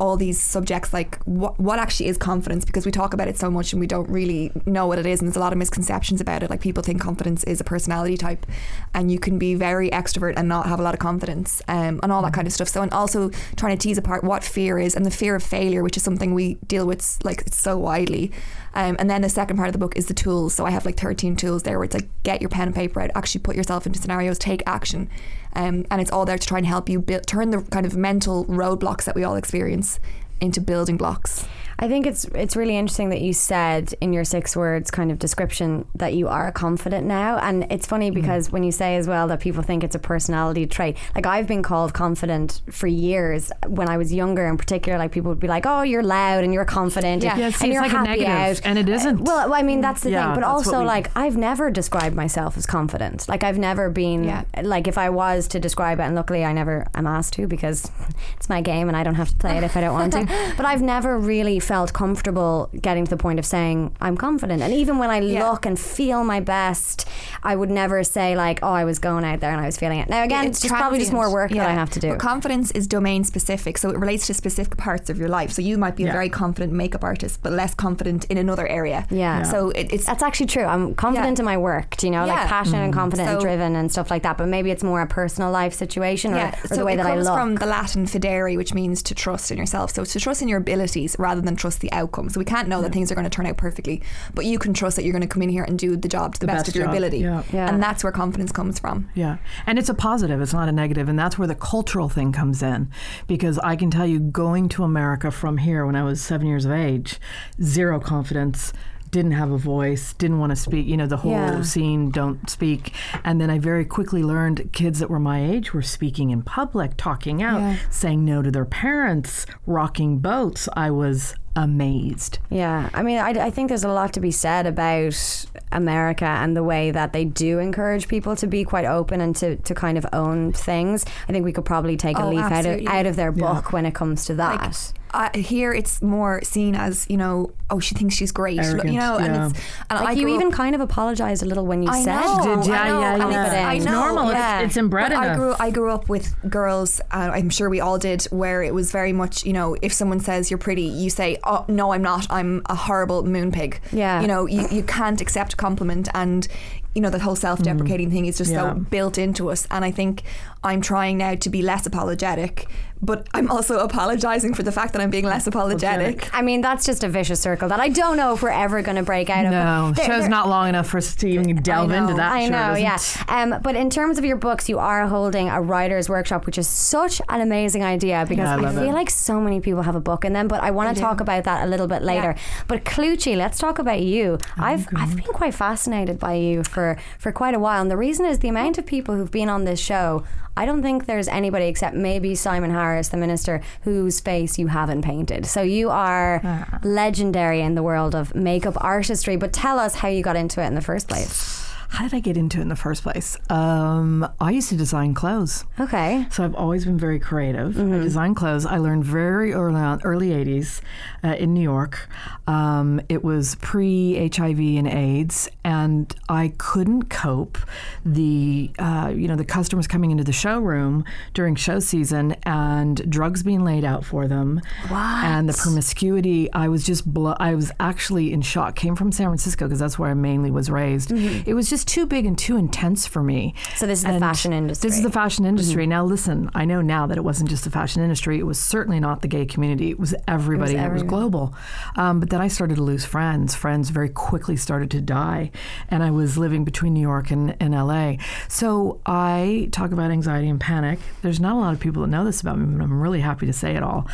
all 0.00 0.16
these 0.16 0.40
subjects 0.40 0.94
like 0.94 1.18
what, 1.24 1.60
what 1.60 1.78
actually 1.78 2.08
is 2.08 2.16
confidence? 2.16 2.64
Because 2.64 2.86
we 2.86 2.90
talk 2.90 3.12
about 3.12 3.28
it 3.28 3.36
so 3.36 3.50
much 3.50 3.72
and 3.72 3.80
we 3.80 3.86
don't 3.86 4.08
really 4.08 4.50
know 4.64 4.86
what 4.86 4.98
it 4.98 5.04
is 5.04 5.20
and 5.20 5.28
there's 5.28 5.36
a 5.36 5.40
lot 5.40 5.52
of 5.52 5.58
misconceptions 5.58 6.20
about 6.20 6.42
it. 6.42 6.48
Like 6.48 6.62
people 6.62 6.82
think 6.82 7.00
confidence 7.00 7.44
is 7.44 7.60
a 7.60 7.64
personality 7.64 8.16
type 8.16 8.46
and 8.94 9.12
you 9.12 9.20
can 9.20 9.38
be 9.38 9.54
very 9.54 9.90
extrovert 9.90 10.34
and 10.36 10.48
not 10.48 10.66
have 10.66 10.80
a 10.80 10.82
lot 10.82 10.94
of 10.94 11.00
confidence 11.00 11.60
um, 11.68 12.00
and 12.02 12.10
all 12.10 12.22
that 12.22 12.32
kind 12.32 12.46
of 12.46 12.52
stuff. 12.52 12.68
So 12.68 12.80
and 12.80 12.90
also 12.92 13.28
trying 13.56 13.76
to 13.76 13.82
tease 13.82 13.98
apart 13.98 14.24
what 14.24 14.42
fear 14.42 14.78
is 14.78 14.96
and 14.96 15.04
the 15.04 15.10
fear 15.10 15.34
of 15.34 15.42
failure 15.42 15.82
which 15.82 15.98
is 15.98 16.02
something 16.02 16.32
we 16.32 16.54
deal 16.66 16.86
with 16.86 17.18
like 17.22 17.44
so 17.52 17.76
widely. 17.76 18.32
Um, 18.72 18.96
and 18.98 19.10
then 19.10 19.20
the 19.20 19.28
second 19.28 19.58
part 19.58 19.68
of 19.68 19.74
the 19.74 19.78
book 19.78 19.96
is 19.96 20.06
the 20.06 20.14
tools. 20.14 20.54
So 20.54 20.64
I 20.64 20.70
have 20.70 20.86
like 20.86 20.96
13 20.96 21.36
tools 21.36 21.64
there 21.64 21.78
where 21.78 21.84
it's 21.84 21.94
like 21.94 22.08
get 22.22 22.40
your 22.40 22.48
pen 22.48 22.68
and 22.68 22.74
paper 22.74 23.00
out 23.02 23.10
actually 23.14 23.40
put 23.40 23.56
yourself 23.56 23.86
into 23.86 24.00
scenarios 24.00 24.38
take 24.38 24.62
action 24.66 25.10
um, 25.54 25.84
and 25.90 26.00
it's 26.00 26.10
all 26.10 26.24
there 26.24 26.38
to 26.38 26.46
try 26.46 26.58
and 26.58 26.66
help 26.66 26.88
you 26.88 27.00
build, 27.00 27.26
turn 27.26 27.50
the 27.50 27.62
kind 27.70 27.86
of 27.86 27.96
mental 27.96 28.44
roadblocks 28.46 29.04
that 29.04 29.14
we 29.14 29.24
all 29.24 29.36
experience 29.36 29.98
into 30.40 30.60
building 30.60 30.96
blocks. 30.96 31.46
I 31.82 31.88
think 31.88 32.06
it's 32.06 32.24
it's 32.34 32.56
really 32.56 32.76
interesting 32.76 33.08
that 33.08 33.22
you 33.22 33.32
said 33.32 33.94
in 34.02 34.12
your 34.12 34.24
six 34.24 34.54
words 34.54 34.90
kind 34.90 35.10
of 35.10 35.18
description 35.18 35.86
that 35.94 36.12
you 36.12 36.28
are 36.28 36.52
confident 36.52 37.06
now, 37.06 37.38
and 37.38 37.66
it's 37.72 37.86
funny 37.86 38.10
mm-hmm. 38.10 38.20
because 38.20 38.52
when 38.52 38.62
you 38.62 38.70
say 38.70 38.96
as 38.96 39.08
well 39.08 39.26
that 39.28 39.40
people 39.40 39.62
think 39.62 39.82
it's 39.82 39.94
a 39.94 39.98
personality 39.98 40.66
trait. 40.66 40.98
Like 41.14 41.24
I've 41.24 41.46
been 41.46 41.62
called 41.62 41.94
confident 41.94 42.60
for 42.70 42.86
years 42.86 43.50
when 43.66 43.88
I 43.88 43.96
was 43.96 44.12
younger, 44.12 44.46
in 44.46 44.58
particular. 44.58 44.98
Like 44.98 45.10
people 45.10 45.30
would 45.30 45.40
be 45.40 45.48
like, 45.48 45.64
"Oh, 45.64 45.80
you're 45.80 46.02
loud 46.02 46.44
and 46.44 46.52
you're 46.52 46.66
confident, 46.66 47.22
Yeah. 47.22 47.32
and, 47.32 47.40
Yeah, 47.40 47.48
it 47.48 47.62
and 47.62 47.72
you're 47.72 47.82
like 47.82 47.92
a 47.92 47.96
happy 47.98 48.24
negative, 48.24 48.58
out." 48.58 48.66
and 48.66 48.78
it 48.78 48.88
uh, 48.88 48.92
isn't. 48.92 49.20
Well, 49.22 49.54
I 49.54 49.62
mean 49.62 49.80
that's 49.80 50.02
the 50.02 50.10
Yeah, 50.10 50.26
thing, 50.26 50.34
but 50.34 50.44
also 50.44 50.80
we- 50.80 50.84
like 50.84 51.10
I've 51.16 51.38
never 51.38 51.70
described 51.70 52.14
myself 52.14 52.58
as 52.58 52.66
confident. 52.66 53.26
Like 53.26 53.42
I've 53.42 53.58
never 53.58 53.88
been 53.88 54.24
Yeah. 54.24 54.44
like 54.62 54.86
if 54.86 54.98
I 54.98 55.08
was 55.08 55.48
to 55.48 55.58
describe 55.58 55.98
it, 55.98 56.02
and 56.02 56.14
luckily 56.14 56.44
I 56.44 56.52
never 56.52 56.86
am 56.94 57.06
asked 57.06 57.32
to 57.34 57.46
because 57.46 57.90
it's 58.36 58.50
my 58.50 58.60
game 58.60 58.88
and 58.88 58.96
I 58.98 59.02
don't 59.02 59.14
have 59.14 59.30
to 59.30 59.36
play 59.36 59.56
it 59.56 59.64
if 59.64 59.78
I 59.78 59.80
don't 59.80 59.94
want 59.94 60.12
to. 60.12 60.20
But 60.56 60.66
I've 60.66 60.82
never 60.82 61.18
really 61.18 61.58
felt 61.70 61.92
comfortable 61.92 62.68
getting 62.82 63.04
to 63.04 63.10
the 63.10 63.16
point 63.26 63.38
of 63.38 63.46
saying 63.46 63.94
I'm 64.00 64.16
confident. 64.16 64.60
And 64.60 64.72
even 64.72 64.98
when 64.98 65.08
I 65.08 65.20
Yeah. 65.20 65.48
look 65.48 65.64
and 65.64 65.78
feel 65.78 66.24
my 66.24 66.40
best, 66.40 67.06
I 67.44 67.54
would 67.54 67.70
never 67.70 68.02
say 68.02 68.34
like, 68.34 68.58
oh, 68.64 68.72
I 68.82 68.84
was 68.90 68.98
going 68.98 69.24
out 69.24 69.38
there 69.38 69.52
and 69.52 69.60
I 69.60 69.66
was 69.66 69.76
feeling 69.76 70.00
it. 70.00 70.08
Now 70.08 70.24
again, 70.24 70.46
it's, 70.46 70.60
just 70.60 70.74
probably 70.74 70.98
just 70.98 71.12
more 71.12 71.30
work 71.32 71.52
that 71.52 71.68
I 71.74 71.76
have 71.82 71.90
to 71.90 72.00
do. 72.00 72.08
But 72.10 72.18
confidence 72.18 72.72
is 72.72 72.88
domain 72.88 73.22
specific, 73.22 73.78
so 73.78 73.90
it 73.90 73.98
relates 74.04 74.26
to 74.26 74.34
specific 74.34 74.76
parts 74.78 75.08
of 75.10 75.16
your 75.16 75.28
life. 75.28 75.52
So 75.52 75.62
you 75.62 75.78
might 75.78 75.94
be 75.94 76.04
a 76.06 76.12
very 76.18 76.28
confident 76.28 76.72
makeup 76.72 77.04
artist, 77.04 77.40
but 77.40 77.52
less 77.52 77.72
confident 77.72 78.24
in 78.32 78.36
another 78.36 78.66
area. 78.66 79.06
Yeah. 79.08 79.20
Yeah. 79.20 79.42
So 79.44 79.70
it, 79.70 79.92
it's 79.92 80.06
That's 80.06 80.24
actually 80.24 80.46
true. 80.56 80.64
I'm 80.64 80.94
confident 80.96 81.38
Yeah. 81.38 81.42
in 81.42 81.46
my 81.52 81.58
work, 81.70 81.96
do 81.98 82.08
you 82.08 82.10
know, 82.10 82.26
like 82.26 82.36
Yeah. 82.36 82.48
passionate 82.48 82.82
and 82.86 82.92
mm. 82.92 82.96
confident 83.02 83.28
and 83.28 83.40
driven 83.40 83.76
and 83.76 83.92
stuff 83.92 84.10
like 84.10 84.24
that. 84.24 84.36
But 84.38 84.48
maybe 84.48 84.72
it's 84.72 84.82
more 84.82 85.02
a 85.02 85.06
personal 85.06 85.52
life 85.52 85.74
situation 85.74 86.32
or, 86.34 86.38
yeah, 86.38 86.58
or 86.64 86.68
so 86.68 86.74
the 86.74 86.84
way 86.84 86.94
it 86.94 86.96
that 86.96 87.06
I 87.06 87.10
comes 87.10 87.26
look. 87.26 87.38
from 87.38 87.54
the 87.62 87.66
Latin 87.66 88.06
fidere, 88.06 88.56
which 88.56 88.74
means 88.74 89.04
to 89.04 89.14
trust 89.14 89.52
in 89.52 89.56
yourself. 89.58 89.92
So 89.94 90.02
it's 90.02 90.14
to 90.14 90.20
trust 90.20 90.42
in 90.42 90.48
your 90.48 90.58
abilities 90.58 91.14
rather 91.18 91.40
than 91.40 91.56
trust 91.60 91.80
the 91.80 91.92
outcome. 91.92 92.28
So 92.30 92.38
we 92.38 92.44
can't 92.44 92.68
know 92.68 92.80
that 92.82 92.92
things 92.92 93.12
are 93.12 93.14
going 93.14 93.24
to 93.24 93.30
turn 93.30 93.46
out 93.46 93.56
perfectly, 93.56 94.02
but 94.34 94.44
you 94.46 94.58
can 94.58 94.72
trust 94.74 94.96
that 94.96 95.04
you're 95.04 95.12
going 95.12 95.22
to 95.22 95.28
come 95.28 95.42
in 95.42 95.48
here 95.50 95.64
and 95.64 95.78
do 95.78 95.96
the 95.96 96.08
job 96.08 96.34
to 96.34 96.40
the, 96.40 96.46
The 96.46 96.52
best, 96.52 96.58
best 96.66 96.68
of 96.70 96.74
your 96.76 96.86
job. 96.86 96.94
ability. 96.94 97.18
Yeah. 97.18 97.42
Yeah. 97.52 97.68
And 97.68 97.82
that's 97.82 98.02
where 98.02 98.12
confidence 98.12 98.52
comes 98.52 98.78
from. 98.78 99.08
Yeah. 99.14 99.36
And 99.66 99.78
it's 99.78 99.88
a 99.88 99.94
positive, 99.94 100.40
it's 100.40 100.52
not 100.52 100.68
a 100.68 100.72
negative. 100.72 101.08
And 101.08 101.18
that's 101.18 101.38
where 101.38 101.48
the 101.48 101.54
cultural 101.54 102.08
thing 102.08 102.32
comes 102.32 102.62
in. 102.62 102.90
Because 103.26 103.58
I 103.58 103.76
can 103.76 103.90
tell 103.90 104.06
you, 104.06 104.18
going 104.20 104.68
to 104.70 104.82
America 104.84 105.30
from 105.30 105.58
here 105.58 105.84
when 105.86 105.96
I 105.96 106.02
was 106.02 106.20
seven 106.22 106.46
years 106.46 106.64
of 106.64 106.72
age, 106.72 107.20
zero 107.62 108.00
confidence. 108.00 108.72
Didn't 109.12 109.32
have 109.32 109.50
a 109.50 109.58
voice, 109.58 110.12
didn't 110.12 110.38
want 110.38 110.50
to 110.50 110.56
speak, 110.56 110.86
you 110.86 110.96
know, 110.96 111.08
the 111.08 111.16
whole 111.16 111.32
Yeah. 111.32 111.62
scene, 111.62 112.10
don't 112.10 112.48
speak. 112.48 112.92
And 113.24 113.40
then 113.40 113.50
I 113.50 113.58
very 113.58 113.84
quickly 113.84 114.22
learned 114.22 114.70
kids 114.72 115.00
that 115.00 115.10
were 115.10 115.18
my 115.18 115.44
age 115.44 115.74
were 115.74 115.82
speaking 115.82 116.30
in 116.30 116.42
public, 116.42 116.92
talking 116.96 117.42
out, 117.42 117.58
Yeah. 117.60 117.76
saying 117.90 118.24
no 118.24 118.40
to 118.40 118.52
their 118.52 118.64
parents, 118.64 119.46
rocking 119.66 120.18
boats. 120.18 120.68
I 120.76 120.92
was 120.92 121.34
amazed. 121.56 122.38
Yeah, 122.50 122.88
I 122.94 123.02
mean, 123.02 123.18
I, 123.18 123.30
I 123.30 123.50
think 123.50 123.68
there's 123.68 123.84
a 123.84 123.88
lot 123.88 124.12
to 124.14 124.20
be 124.20 124.30
said 124.30 124.66
about 124.66 125.46
America 125.72 126.24
and 126.24 126.56
the 126.56 126.62
way 126.62 126.90
that 126.90 127.12
they 127.12 127.24
do 127.24 127.58
encourage 127.58 128.08
people 128.08 128.36
to 128.36 128.46
be 128.46 128.64
quite 128.64 128.84
open 128.84 129.20
and 129.20 129.34
to, 129.36 129.56
to 129.56 129.74
kind 129.74 129.98
of 129.98 130.06
own 130.12 130.52
things. 130.52 131.04
I 131.28 131.32
think 131.32 131.44
we 131.44 131.52
could 131.52 131.64
probably 131.64 131.96
take 131.96 132.18
a 132.18 132.22
Oh, 132.24 132.30
leaf 132.30 132.40
out 132.40 132.66
of, 132.66 132.86
out 132.86 133.06
of 133.06 133.16
their 133.16 133.32
Yeah. 133.34 133.52
book 133.52 133.72
when 133.72 133.86
it 133.86 133.94
comes 133.94 134.24
to 134.26 134.34
that. 134.34 134.60
Like, 134.60 134.74
uh, 135.12 135.30
here 135.34 135.72
it's 135.72 136.00
more 136.02 136.40
seen 136.42 136.74
as 136.74 137.06
you 137.10 137.16
know, 137.16 137.52
oh, 137.70 137.78
she 137.80 137.94
thinks 137.94 138.14
she's 138.14 138.32
great, 138.32 138.58
Arrogant, 138.58 138.92
you 138.92 138.98
know, 138.98 139.16
and 139.16 139.34
yeah. 139.34 139.46
it's 139.48 139.58
and 139.90 140.00
like 140.00 140.08
I 140.08 140.12
you 140.12 140.24
grew 140.24 140.34
even 140.34 140.46
up- 140.48 140.52
kind 140.54 140.74
of 140.74 140.80
apologized 140.80 141.42
a 141.42 141.46
little 141.46 141.66
when 141.66 141.82
you 141.82 141.88
I 141.90 142.02
said 142.02 142.20
know, 142.20 142.56
Did- 142.62 142.66
yeah, 142.68 142.82
I 142.82 142.88
know, 142.88 143.00
yeah, 143.00 143.12
and 143.14 143.32
yeah. 143.32 143.46
it's- 143.46 143.64
I 143.66 143.74
It's 143.74 143.84
know, 143.84 143.92
normal. 144.04 144.28
It's- 144.30 144.40
yeah. 144.42 144.60
it's 144.60 144.76
inbred 144.76 145.12
in 145.12 145.18
I 145.18 145.34
grew 145.36 145.54
I 145.58 145.70
grew 145.70 145.90
up 145.90 146.08
with 146.08 146.34
girls. 146.48 147.00
Uh, 147.10 147.30
I'm 147.34 147.50
sure 147.50 147.68
we 147.70 147.80
all 147.80 147.98
did, 147.98 148.22
where 148.30 148.62
it 148.62 148.74
was 148.74 148.90
very 148.92 149.12
much 149.12 149.44
you 149.44 149.52
know, 149.52 149.76
if 149.82 149.92
someone 149.92 150.20
says 150.20 150.50
you're 150.50 150.58
pretty, 150.58 150.82
you 150.82 151.10
say, 151.10 151.38
oh 151.44 151.64
no, 151.68 151.92
I'm 151.92 152.02
not. 152.02 152.26
I'm 152.30 152.62
a 152.66 152.74
horrible 152.74 153.24
moon 153.24 153.52
pig. 153.52 153.80
Yeah. 153.92 154.20
you 154.20 154.26
know, 154.28 154.46
you, 154.46 154.66
you 154.70 154.82
can't 154.82 155.20
accept 155.20 155.54
a 155.54 155.56
compliment 155.56 156.08
and. 156.14 156.46
You 156.92 157.00
know, 157.02 157.10
the 157.10 157.20
whole 157.20 157.36
self 157.36 157.62
deprecating 157.62 158.10
thing 158.10 158.26
is 158.26 158.36
just 158.36 158.50
Yeah. 158.50 158.72
so 158.74 158.80
built 158.80 159.16
into 159.16 159.48
us. 159.48 159.64
And 159.70 159.84
I 159.84 159.92
think 159.92 160.24
I'm 160.64 160.80
trying 160.80 161.18
now 161.18 161.36
to 161.36 161.48
be 161.48 161.62
less 161.62 161.86
apologetic, 161.86 162.66
but 163.02 163.26
I'm 163.34 163.50
also 163.50 163.78
apologizing 163.78 164.54
for 164.54 164.62
the 164.62 164.72
fact 164.72 164.92
that 164.92 165.00
I'm 165.02 165.10
being 165.10 165.24
less 165.24 165.46
apologetic. 165.46 166.28
I 166.34 166.42
mean, 166.42 166.60
that's 166.60 166.84
just 166.84 167.02
a 167.04 167.08
vicious 167.08 167.40
circle 167.40 167.68
that 167.68 167.80
I 167.80 167.88
don't 167.88 168.16
know 168.16 168.34
if 168.34 168.42
we're 168.42 168.50
ever 168.50 168.82
going 168.82 168.96
to 168.96 169.02
break 169.02 169.30
out 169.30 169.46
of. 169.46 169.52
No, 169.52 169.92
There- 169.94 170.04
show's 170.06 170.20
there- 170.22 170.28
not 170.28 170.48
long 170.48 170.68
enough 170.68 170.88
for 170.88 170.98
us 170.98 171.14
to 171.16 171.28
even 171.28 171.56
delve 171.56 171.92
I 171.92 171.96
into 171.98 172.14
that. 172.14 172.32
I 172.32 172.40
sure 172.42 172.50
know, 172.50 172.74
yeah. 172.74 172.98
Um, 173.28 173.56
but 173.62 173.76
in 173.76 173.88
terms 173.90 174.18
of 174.18 174.24
your 174.24 174.36
books, 174.36 174.68
you 174.68 174.78
are 174.78 175.06
holding 175.06 175.48
a 175.48 175.60
writer's 175.62 176.08
workshop, 176.08 176.46
which 176.46 176.58
is 176.58 176.66
such 176.68 177.22
an 177.28 177.40
amazing 177.40 177.84
idea 177.84 178.24
because 178.28 178.48
Yeah, 178.48 178.66
I 178.66 178.70
I, 178.70 178.74
feel 178.74 178.90
it. 178.90 178.92
like 178.92 179.10
so 179.10 179.40
many 179.40 179.60
people 179.60 179.82
have 179.82 179.94
a 179.96 180.00
book 180.00 180.24
in 180.24 180.32
them. 180.32 180.48
But 180.48 180.62
I 180.62 180.70
want 180.70 180.88
They 180.90 180.94
to 180.94 181.00
do. 181.00 181.06
talk 181.06 181.20
about 181.20 181.44
that 181.44 181.64
a 181.64 181.66
little 181.66 181.86
bit 181.86 182.02
later. 182.02 182.34
But 182.68 182.84
Clucci, 182.84 183.36
let's 183.36 183.58
talk 183.58 183.78
about 183.78 184.00
you. 184.00 184.38
I've 184.58 184.88
I've 184.96 185.14
been 185.16 185.24
quite 185.32 185.54
fascinated 185.54 186.18
by 186.18 186.34
you 186.34 186.64
for 186.64 186.70
for 186.70 186.96
for 187.18 187.32
quite 187.32 187.54
a 187.54 187.58
while. 187.58 187.80
And 187.82 187.90
the 187.90 187.96
reason 187.96 188.24
is 188.26 188.38
the 188.40 188.48
amount 188.48 188.78
of 188.78 188.86
people 188.86 189.14
who've 189.16 189.30
been 189.30 189.48
on 189.48 189.64
this 189.64 189.78
show. 189.80 190.24
I 190.60 190.66
don't 190.66 190.82
think 190.82 191.06
there's 191.06 191.26
anybody 191.26 191.64
except 191.64 191.96
maybe 191.96 192.34
Simon 192.34 192.70
Harris, 192.70 193.08
the 193.08 193.16
minister, 193.16 193.62
whose 193.80 194.20
face 194.20 194.58
you 194.58 194.66
haven't 194.66 195.00
painted. 195.00 195.46
So 195.46 195.62
you 195.62 195.88
are 195.88 196.42
ah. 196.44 196.80
legendary 196.82 197.62
in 197.62 197.76
the 197.76 197.82
world 197.82 198.14
of 198.14 198.34
makeup 198.34 198.74
artistry. 198.78 199.36
But 199.36 199.54
tell 199.54 199.78
us 199.78 199.94
how 199.94 200.08
you 200.08 200.22
got 200.22 200.36
into 200.36 200.62
it 200.62 200.66
in 200.66 200.74
the 200.74 200.82
first 200.82 201.08
place. 201.08 201.59
How 201.90 202.04
did 202.04 202.14
I 202.14 202.20
get 202.20 202.36
into 202.36 202.58
it 202.58 202.62
in 202.62 202.68
the 202.68 202.76
first 202.76 203.02
place? 203.02 203.36
Um, 203.50 204.26
I 204.40 204.52
used 204.52 204.68
to 204.70 204.76
design 204.76 205.12
clothes. 205.12 205.64
Okay. 205.78 206.26
So 206.30 206.44
I've 206.44 206.54
always 206.54 206.84
been 206.84 206.98
very 206.98 207.18
creative. 207.18 207.76
I 207.78 207.98
design 207.98 208.34
clothes. 208.34 208.64
I 208.64 208.78
learned 208.78 209.04
very 209.04 209.52
early 209.52 209.80
on, 209.80 210.00
early 210.04 210.28
80s 210.28 210.80
uh, 211.24 211.34
in 211.34 211.52
New 211.52 211.62
York. 211.62 212.08
Um, 212.46 213.00
it 213.08 213.24
was 213.24 213.56
pre 213.56 214.30
HIV 214.32 214.58
and 214.58 214.88
AIDS, 214.88 215.48
and 215.64 216.14
I 216.28 216.52
couldn't 216.58 217.10
cope. 217.10 217.58
The 218.04 218.70
uh, 218.78 219.12
you 219.14 219.28
know 219.28 219.36
the 219.36 219.44
customers 219.44 219.86
coming 219.86 220.10
into 220.10 220.24
the 220.24 220.32
showroom 220.32 221.04
during 221.34 221.54
show 221.54 221.80
season 221.80 222.36
and 222.44 223.08
drugs 223.10 223.42
being 223.42 223.64
laid 223.64 223.84
out 223.84 224.04
for 224.04 224.26
them, 224.28 224.60
and 224.90 225.48
the 225.48 225.54
promiscuity. 225.54 226.52
I 226.52 226.68
was 226.68 226.84
just 226.84 227.12
blo- 227.12 227.36
I 227.38 227.54
was 227.54 227.72
actually 227.78 228.32
in 228.32 228.42
shock. 228.42 228.74
Came 228.76 228.96
from 228.96 229.12
San 229.12 229.26
Francisco 229.26 229.66
because 229.66 229.80
that's 229.80 229.98
where 229.98 230.10
I 230.10 230.14
mainly 230.14 230.50
was 230.50 230.70
raised. 230.70 231.12
It 231.12 231.54
was 231.54 231.68
just 231.70 231.79
too 231.84 232.06
big 232.06 232.26
and 232.26 232.38
too 232.38 232.56
intense 232.56 233.06
for 233.06 233.22
me. 233.22 233.54
So 233.76 233.86
this 233.86 234.00
is 234.00 234.04
the 234.04 234.18
fashion 234.18 234.52
industry. 234.52 234.88
This 234.88 234.98
is 234.98 235.02
the 235.02 235.10
fashion 235.10 235.44
industry. 235.44 235.84
Mm-hmm. 235.84 235.90
Now, 235.90 236.04
listen, 236.04 236.50
I 236.54 236.64
know 236.64 236.80
now 236.80 237.06
that 237.06 237.16
it 237.16 237.24
wasn't 237.24 237.50
just 237.50 237.64
the 237.64 237.70
fashion 237.70 238.02
industry. 238.02 238.38
It 238.38 238.44
was 238.44 238.58
certainly 238.58 239.00
not 239.00 239.22
the 239.22 239.28
gay 239.28 239.46
community. 239.46 239.90
It 239.90 239.98
was 239.98 240.14
everybody. 240.28 240.72
It 240.72 240.76
was, 240.76 240.84
everyone. 240.84 241.06
global. 241.06 241.54
Um, 241.96 242.20
but 242.20 242.30
then 242.30 242.40
I 242.40 242.48
started 242.48 242.76
to 242.76 242.82
lose 242.82 243.04
friends. 243.04 243.54
Friends 243.54 243.90
very 243.90 244.08
quickly 244.08 244.56
started 244.56 244.90
to 244.92 245.00
die. 245.00 245.50
And 245.88 246.02
I 246.02 246.10
was 246.10 246.38
living 246.38 246.64
between 246.64 246.94
New 246.94 247.00
York 247.00 247.30
and, 247.30 247.56
and 247.60 247.74
LA. 247.74 248.14
So 248.48 249.00
I 249.06 249.68
talk 249.72 249.92
about 249.92 250.10
anxiety 250.10 250.48
and 250.48 250.60
panic. 250.60 250.98
There's 251.22 251.40
not 251.40 251.54
a 251.54 251.58
lot 251.58 251.72
of 251.74 251.80
people 251.80 252.02
that 252.02 252.08
know 252.08 252.24
this 252.24 252.40
about 252.40 252.58
me, 252.58 252.76
but 252.76 252.82
I'm 252.82 253.00
really 253.00 253.20
happy 253.20 253.46
to 253.46 253.52
say 253.52 253.76
it 253.76 253.82
all. 253.82 254.06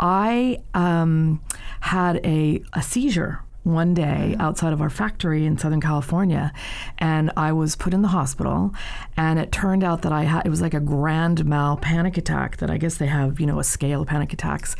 I 0.00 0.58
um, 0.74 1.40
had 1.80 2.24
a, 2.24 2.62
a 2.72 2.82
seizure 2.82 3.42
one 3.68 3.94
day 3.94 4.32
mm-hmm. 4.32 4.40
outside 4.40 4.72
of 4.72 4.80
our 4.80 4.90
factory 4.90 5.46
in 5.46 5.58
Southern 5.58 5.80
California, 5.80 6.52
and 6.98 7.30
I 7.36 7.52
was 7.52 7.76
put 7.76 7.94
in 7.94 8.02
the 8.02 8.08
hospital. 8.08 8.74
And 9.16 9.38
it 9.38 9.52
turned 9.52 9.84
out 9.84 10.02
that 10.02 10.12
I 10.12 10.24
had 10.24 10.46
it 10.46 10.50
was 10.50 10.60
like 10.60 10.74
a 10.74 10.80
grand 10.80 11.44
mal 11.44 11.76
panic 11.76 12.16
attack. 12.16 12.58
That 12.58 12.70
I 12.70 12.78
guess 12.78 12.96
they 12.96 13.06
have 13.06 13.40
you 13.40 13.46
know 13.46 13.58
a 13.58 13.64
scale 13.64 14.02
of 14.02 14.08
panic 14.08 14.32
attacks, 14.32 14.76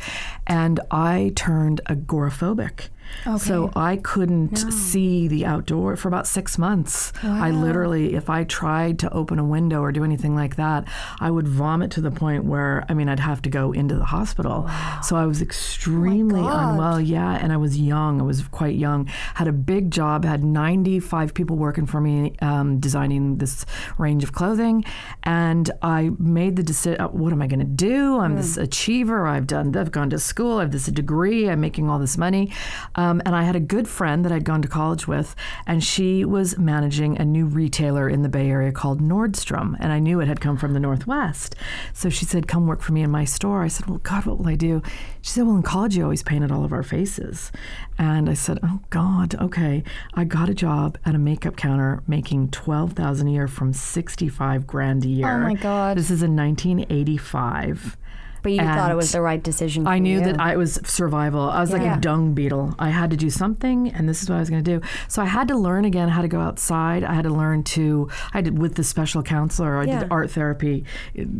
and 0.47 0.79
I 0.91 1.31
turned 1.35 1.81
agoraphobic. 1.85 2.89
So 3.37 3.71
I 3.75 3.97
couldn't 3.97 4.57
see 4.71 5.27
the 5.27 5.45
outdoor 5.45 5.95
for 5.95 6.07
about 6.07 6.27
six 6.27 6.57
months. 6.57 7.11
I 7.23 7.51
literally, 7.51 8.15
if 8.15 8.29
I 8.29 8.43
tried 8.43 8.99
to 8.99 9.13
open 9.13 9.39
a 9.39 9.43
window 9.43 9.81
or 9.81 9.91
do 9.91 10.03
anything 10.03 10.35
like 10.35 10.55
that, 10.55 10.87
I 11.19 11.29
would 11.31 11.47
vomit 11.47 11.91
to 11.91 12.01
the 12.01 12.11
point 12.11 12.45
where 12.45 12.85
I 12.89 12.93
mean 12.93 13.09
I'd 13.09 13.19
have 13.19 13.41
to 13.43 13.49
go 13.49 13.71
into 13.71 13.95
the 13.95 14.05
hospital. 14.05 14.69
So 15.03 15.15
I 15.15 15.25
was 15.25 15.41
extremely 15.41 16.41
God. 16.41 16.71
unwell. 16.71 16.99
Yeah, 16.99 17.31
and 17.31 17.51
I 17.51 17.57
was 17.57 17.77
young. 17.79 18.19
I 18.19 18.23
was 18.23 18.47
quite 18.47 18.75
young. 18.75 19.07
Had 19.35 19.47
a 19.47 19.53
big 19.53 19.91
job. 19.91 20.25
Had 20.25 20.43
95 20.43 21.33
people 21.33 21.55
working 21.55 21.85
for 21.85 22.01
me, 22.01 22.35
um, 22.41 22.79
designing 22.79 23.37
this 23.37 23.65
range 23.97 24.23
of 24.23 24.33
clothing, 24.33 24.85
and 25.23 25.71
I 25.81 26.11
made 26.19 26.55
the 26.55 26.63
decision. 26.63 27.03
What 27.05 27.33
am 27.33 27.41
I 27.41 27.47
going 27.47 27.59
to 27.59 27.65
do? 27.65 28.19
I'm 28.19 28.35
this 28.35 28.57
achiever. 28.57 29.27
I've 29.27 29.47
done. 29.47 29.75
I've 29.75 29.91
gone 29.91 30.09
to 30.11 30.19
school. 30.19 30.57
I 30.57 30.61
have 30.61 30.71
this 30.71 30.85
degree. 30.85 31.49
I'm 31.49 31.61
making 31.61 31.89
all 31.89 31.99
this 31.99 32.17
money, 32.17 32.51
um, 32.99 33.21
and 33.25 33.33
I 33.33 33.43
had 33.43 33.55
a 33.55 33.61
good 33.75 33.87
friend 33.87 34.25
that 34.25 34.31
I'd 34.33 34.43
gone 34.43 34.61
to 34.61 34.67
college 34.67 35.07
with, 35.07 35.33
and 35.65 35.81
she 35.81 36.25
was 36.25 36.57
managing 36.57 37.17
a 37.17 37.23
new 37.23 37.45
retailer 37.45 38.09
in 38.09 38.23
the 38.23 38.29
Bay 38.29 38.49
Area 38.49 38.73
called 38.73 38.99
Nordstrom, 38.99 39.77
and 39.79 39.93
I 39.93 39.99
knew 39.99 40.19
it 40.19 40.27
had 40.27 40.41
come 40.41 40.57
from 40.57 40.73
the 40.73 40.81
Northwest. 40.81 41.55
So 41.93 42.09
she 42.09 42.25
said, 42.25 42.47
"Come 42.47 42.67
work 42.67 42.81
for 42.81 42.91
me 42.91 43.01
in 43.01 43.09
my 43.09 43.23
store." 43.23 43.63
I 43.63 43.69
said, 43.69 43.85
"Well, 43.87 43.99
God, 43.99 44.25
what 44.25 44.37
will 44.37 44.49
I 44.49 44.55
do?" 44.55 44.81
She 45.21 45.31
said, 45.31 45.45
"Well, 45.45 45.55
in 45.55 45.63
college 45.63 45.95
you 45.95 46.03
always 46.03 46.23
painted 46.23 46.51
all 46.51 46.65
of 46.65 46.73
our 46.73 46.83
faces," 46.83 47.53
and 47.97 48.29
I 48.29 48.33
said, 48.33 48.59
"Oh 48.63 48.81
God, 48.89 49.33
okay." 49.35 49.83
I 50.13 50.25
got 50.25 50.49
a 50.49 50.53
job 50.53 50.97
at 51.05 51.15
a 51.15 51.19
makeup 51.19 51.55
counter 51.55 52.03
making 52.05 52.49
twelve 52.51 52.93
thousand 52.93 53.29
a 53.29 53.31
year 53.31 53.47
from 53.47 53.71
sixty-five 53.71 54.67
grand 54.67 55.05
a 55.05 55.07
year. 55.07 55.31
Oh, 55.31 55.39
my 55.39 55.53
God. 55.53 55.97
This 55.97 56.11
is 56.11 56.21
in 56.21 56.35
nineteen 56.35 56.85
eighty-five. 56.89 57.95
But 58.41 58.51
you 58.53 58.59
thought 58.59 58.91
it 58.91 58.95
was 58.95 59.11
the 59.11 59.21
right 59.21 59.41
decision. 59.41 59.83
For 59.83 59.89
I 59.89 59.99
knew 59.99 60.19
you. 60.19 60.25
that 60.25 60.39
I 60.39 60.55
was 60.57 60.79
survival. 60.85 61.49
I 61.49 61.59
was 61.61 61.71
like 61.71 61.81
a 61.81 61.99
dung 61.99 62.33
beetle. 62.33 62.75
I 62.79 62.89
had 62.89 63.09
to 63.11 63.17
do 63.17 63.29
something, 63.29 63.89
and 63.89 64.07
this 64.07 64.21
is 64.23 64.29
what 64.29 64.37
I 64.37 64.39
was 64.39 64.49
going 64.49 64.63
to 64.63 64.79
do. 64.79 64.85
So 65.07 65.21
I 65.21 65.25
had 65.25 65.47
to 65.49 65.57
learn 65.57 65.85
again 65.85 66.09
how 66.09 66.21
to 66.21 66.27
go 66.27 66.39
outside. 66.39 67.03
I 67.03 67.13
had 67.13 67.23
to 67.23 67.29
learn 67.33 67.63
to. 67.63 68.09
I 68.33 68.41
did 68.41 68.57
with 68.57 68.75
the 68.75 68.83
special 68.83 69.23
counselor. 69.23 69.77
I 69.77 69.83
Yeah. 69.85 69.99
did 69.99 70.11
art 70.11 70.31
therapy. 70.31 70.85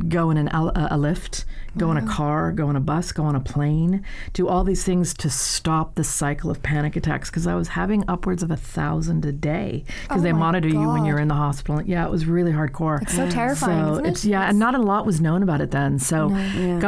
Go 0.08 0.30
in 0.30 0.38
an 0.38 0.50
ele- 0.50 0.72
a 0.76 0.98
lift, 0.98 1.46
go 1.78 1.92
in 1.92 1.98
a 1.98 2.06
car, 2.06 2.52
go 2.52 2.68
on 2.68 2.76
a 2.76 2.80
bus, 2.80 3.12
go 3.12 3.24
on 3.24 3.36
a 3.36 3.40
plane. 3.40 4.04
Do 4.34 4.48
all 4.48 4.64
these 4.64 4.84
things 4.84 5.14
to 5.16 5.30
stop 5.30 5.96
the 5.96 6.04
cycle 6.04 6.50
of 6.52 6.62
panic 6.64 6.96
attacks 6.96 7.30
because 7.30 7.48
I 7.48 7.56
was 7.56 7.70
having 7.70 8.04
upwards 8.08 8.44
of 8.44 8.52
a 8.52 8.56
thousand 8.58 9.26
a 9.26 9.32
day 9.32 9.84
because 10.04 10.22
Oh 10.22 10.24
they 10.24 10.32
my 10.34 10.40
monitor 10.40 10.68
you 10.68 10.88
when 10.90 11.06
you're 11.06 11.20
in 11.20 11.28
the 11.28 11.36
hospital. 11.36 11.82
Yeah, 11.82 12.06
it 12.06 12.12
was 12.12 12.26
really 12.26 12.52
hardcore. 12.52 13.02
It's 13.02 13.16
so 13.16 13.30
terrifying, 13.30 13.86
So 13.86 13.92
isn't 13.94 14.06
it? 14.06 14.10
it's 14.10 14.26
yeah, 14.26 14.50
and 14.50 14.58
not 14.60 14.76
a 14.76 14.80
lot 14.82 15.06
was 15.06 15.22
known 15.22 15.44
about 15.44 15.62
it 15.62 15.72
then. 15.72 16.00
So 16.00 16.30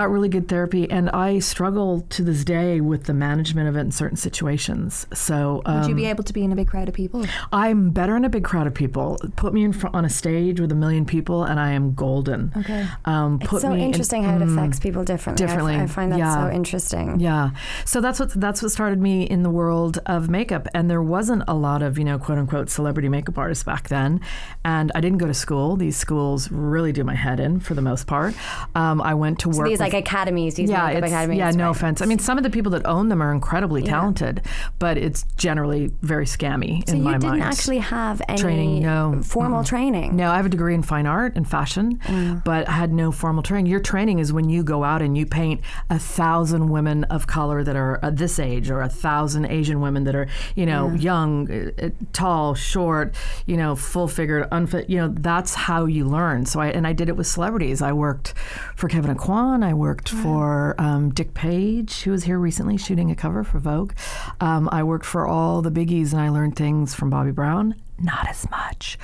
got 0.02 0.10
really 0.10 0.30
good 0.30 0.48
therapy, 0.48 0.90
and 0.90 1.10
I 1.12 1.38
struggle 1.40 2.02
to 2.10 2.24
this 2.24 2.44
day 2.44 2.82
with 2.82 3.04
the 3.04 3.14
management 3.14 3.70
of 3.70 3.76
it 3.76 3.82
in 3.82 3.92
certain 3.92 4.18
situations. 4.18 5.06
So 5.14 5.62
um, 5.66 5.82
Would 5.82 5.90
you 5.90 5.96
be 5.96 6.06
able 6.08 6.24
to 6.24 6.34
be 6.34 6.44
in 6.44 6.52
a 6.52 6.56
big 6.56 6.68
crowd 6.68 6.88
of 6.90 6.96
people? 6.96 7.24
I'm 7.54 7.92
better 7.92 8.16
in 8.18 8.26
a 8.26 8.30
big 8.30 8.44
crowd 8.44 8.66
of 8.66 8.74
people. 8.74 9.20
Put 9.36 9.54
me 9.54 9.64
in 9.64 9.74
front 9.74 9.96
on 9.96 10.04
a 10.04 10.10
stage 10.10 10.60
with 10.60 10.72
a 10.72 10.76
million 10.76 11.06
people, 11.06 11.44
and 11.44 11.60
I 11.60 11.72
am 11.74 11.94
golden. 11.94 12.52
Okay. 12.58 12.88
Um, 13.06 13.38
It's 13.42 13.62
so 13.62 13.70
me 13.70 13.76
in- 13.76 13.82
interesting 13.82 14.24
how 14.24 14.38
it 14.38 14.42
affects 14.42 14.80
people 14.80 15.04
differently. 15.04 15.46
Differently. 15.46 15.76
I, 15.76 15.86
find 15.86 16.12
that 16.12 16.18
Yeah. 16.20 16.48
so 16.50 16.52
interesting. 16.56 17.20
Yeah. 17.20 17.52
So 17.86 18.02
that's 18.02 18.20
what 18.20 18.32
that's 18.34 18.64
what 18.64 18.72
started 18.72 19.00
me 19.00 19.24
in 19.24 19.44
the 19.44 19.50
world 19.52 20.00
of 20.08 20.30
makeup. 20.30 20.68
And 20.74 20.90
there 20.90 21.02
wasn't 21.04 21.44
a 21.48 21.54
lot 21.54 21.84
of, 21.84 22.00
you 22.00 22.06
know, 22.06 22.18
quote 22.18 22.40
unquote 22.40 22.70
celebrity 22.72 23.08
makeup 23.10 23.38
artists 23.38 23.64
back 23.64 23.90
then. 23.90 24.20
And 24.66 24.92
I 24.96 25.02
didn't 25.02 25.20
go 25.20 25.28
to 25.28 25.34
school. 25.34 25.76
These 25.76 25.98
schools 25.98 26.50
really 26.52 26.92
do 26.92 27.04
my 27.04 27.16
head 27.16 27.40
in 27.40 27.60
for 27.60 27.76
the 27.76 27.82
most 27.84 28.08
part. 28.08 28.34
Um, 28.74 29.00
I 29.02 29.14
went 29.14 29.38
to 29.40 29.52
So 29.54 29.60
work 29.60 29.68
these 29.68 29.80
with- 29.80 29.91
like 29.94 30.06
academies, 30.06 30.56
these 30.56 30.70
yeah, 30.70 30.88
makeup 30.88 31.04
academies. 31.04 31.38
yeah, 31.38 31.52
no 31.52 31.66
right? 31.66 31.76
offense. 31.76 32.02
I 32.02 32.06
mean, 32.06 32.20
some 32.20 32.38
of 32.38 32.44
the 32.44 32.50
people 32.50 32.72
that 32.72 32.86
own 32.86 33.10
them 33.10 33.22
are 33.22 33.32
incredibly 33.32 33.82
talented, 33.84 34.42
but 34.80 34.98
it's 34.98 35.24
generally 35.38 35.92
very 36.02 36.26
scammy 36.26 36.88
So 36.88 36.94
in 36.94 37.00
you 37.00 37.04
my 37.04 37.18
didn't 37.18 37.42
actually 37.42 37.80
have 37.80 38.22
any 38.28 38.40
Training, 38.42 38.82
no. 38.84 39.22
formal 39.24 39.64
training. 39.64 40.16
No, 40.16 40.32
I 40.32 40.38
have 40.38 40.46
a 40.46 40.50
degree 40.50 40.74
in 40.74 40.84
fine 40.84 41.06
art 41.06 41.36
and 41.36 41.48
fashion, 41.48 42.02
but 42.46 42.68
I 42.68 42.74
had 42.74 42.92
no 42.94 43.12
formal 43.12 43.44
training. 43.44 43.68
Your 43.72 43.80
training 43.80 44.20
is 44.20 44.32
when 44.34 44.50
you 44.50 44.64
go 44.64 44.84
out 44.84 45.02
and 45.02 45.18
you 45.18 45.26
paint 45.26 45.62
a 45.90 46.00
thousand 46.00 46.70
women 46.70 47.04
of 47.06 47.28
color 47.28 47.64
that 47.64 47.76
are 47.76 48.00
uh, 48.04 48.10
this 48.10 48.40
age, 48.40 48.70
or 48.70 48.82
a 48.82 48.90
thousand 48.90 49.46
Asian 49.46 49.82
women 49.82 50.04
that 50.06 50.16
are, 50.16 50.28
you 50.56 50.66
know, 50.66 50.90
young, 50.92 51.50
uh, 51.52 51.72
uh, 51.86 51.90
tall, 52.14 52.56
short, 52.56 53.16
you 53.46 53.58
know, 53.58 53.76
full 53.76 54.08
figured, 54.08 54.48
unfit. 54.52 54.90
You 54.90 54.98
know, 54.98 55.08
that's 55.10 55.54
how 55.54 55.86
you 55.86 56.06
learn. 56.06 56.46
So 56.46 56.60
I 56.60 56.68
and 56.68 56.88
I 56.88 56.94
did 56.94 57.10
it 57.10 57.16
with 57.18 57.28
celebrities. 57.28 57.82
I 57.82 57.92
worked 57.94 58.34
for 58.76 58.88
Kevyn 58.90 59.16
Aucoin. 59.16 59.64
I 59.64 59.74
worked 59.82 60.10
for 60.10 60.76
um, 60.78 61.10
Dick 61.10 61.34
Page, 61.34 62.04
who 62.04 62.12
was 62.12 62.26
here 62.26 62.38
recently 62.38 62.78
shooting 62.78 63.10
a 63.10 63.16
cover 63.16 63.44
for 63.44 63.58
Vogue. 63.58 63.94
Um, 64.40 64.70
I 64.72 64.84
worked 64.84 65.08
for 65.08 65.26
all 65.26 65.64
the 65.64 65.72
biggies, 65.72 66.14
and 66.14 66.22
I 66.22 66.30
learned 66.30 66.56
things 66.56 66.94
from 66.94 67.10
Bobbi 67.10 67.34
Brown. 67.34 67.74
Not 68.04 68.28
as 68.30 68.50
much, 68.50 68.98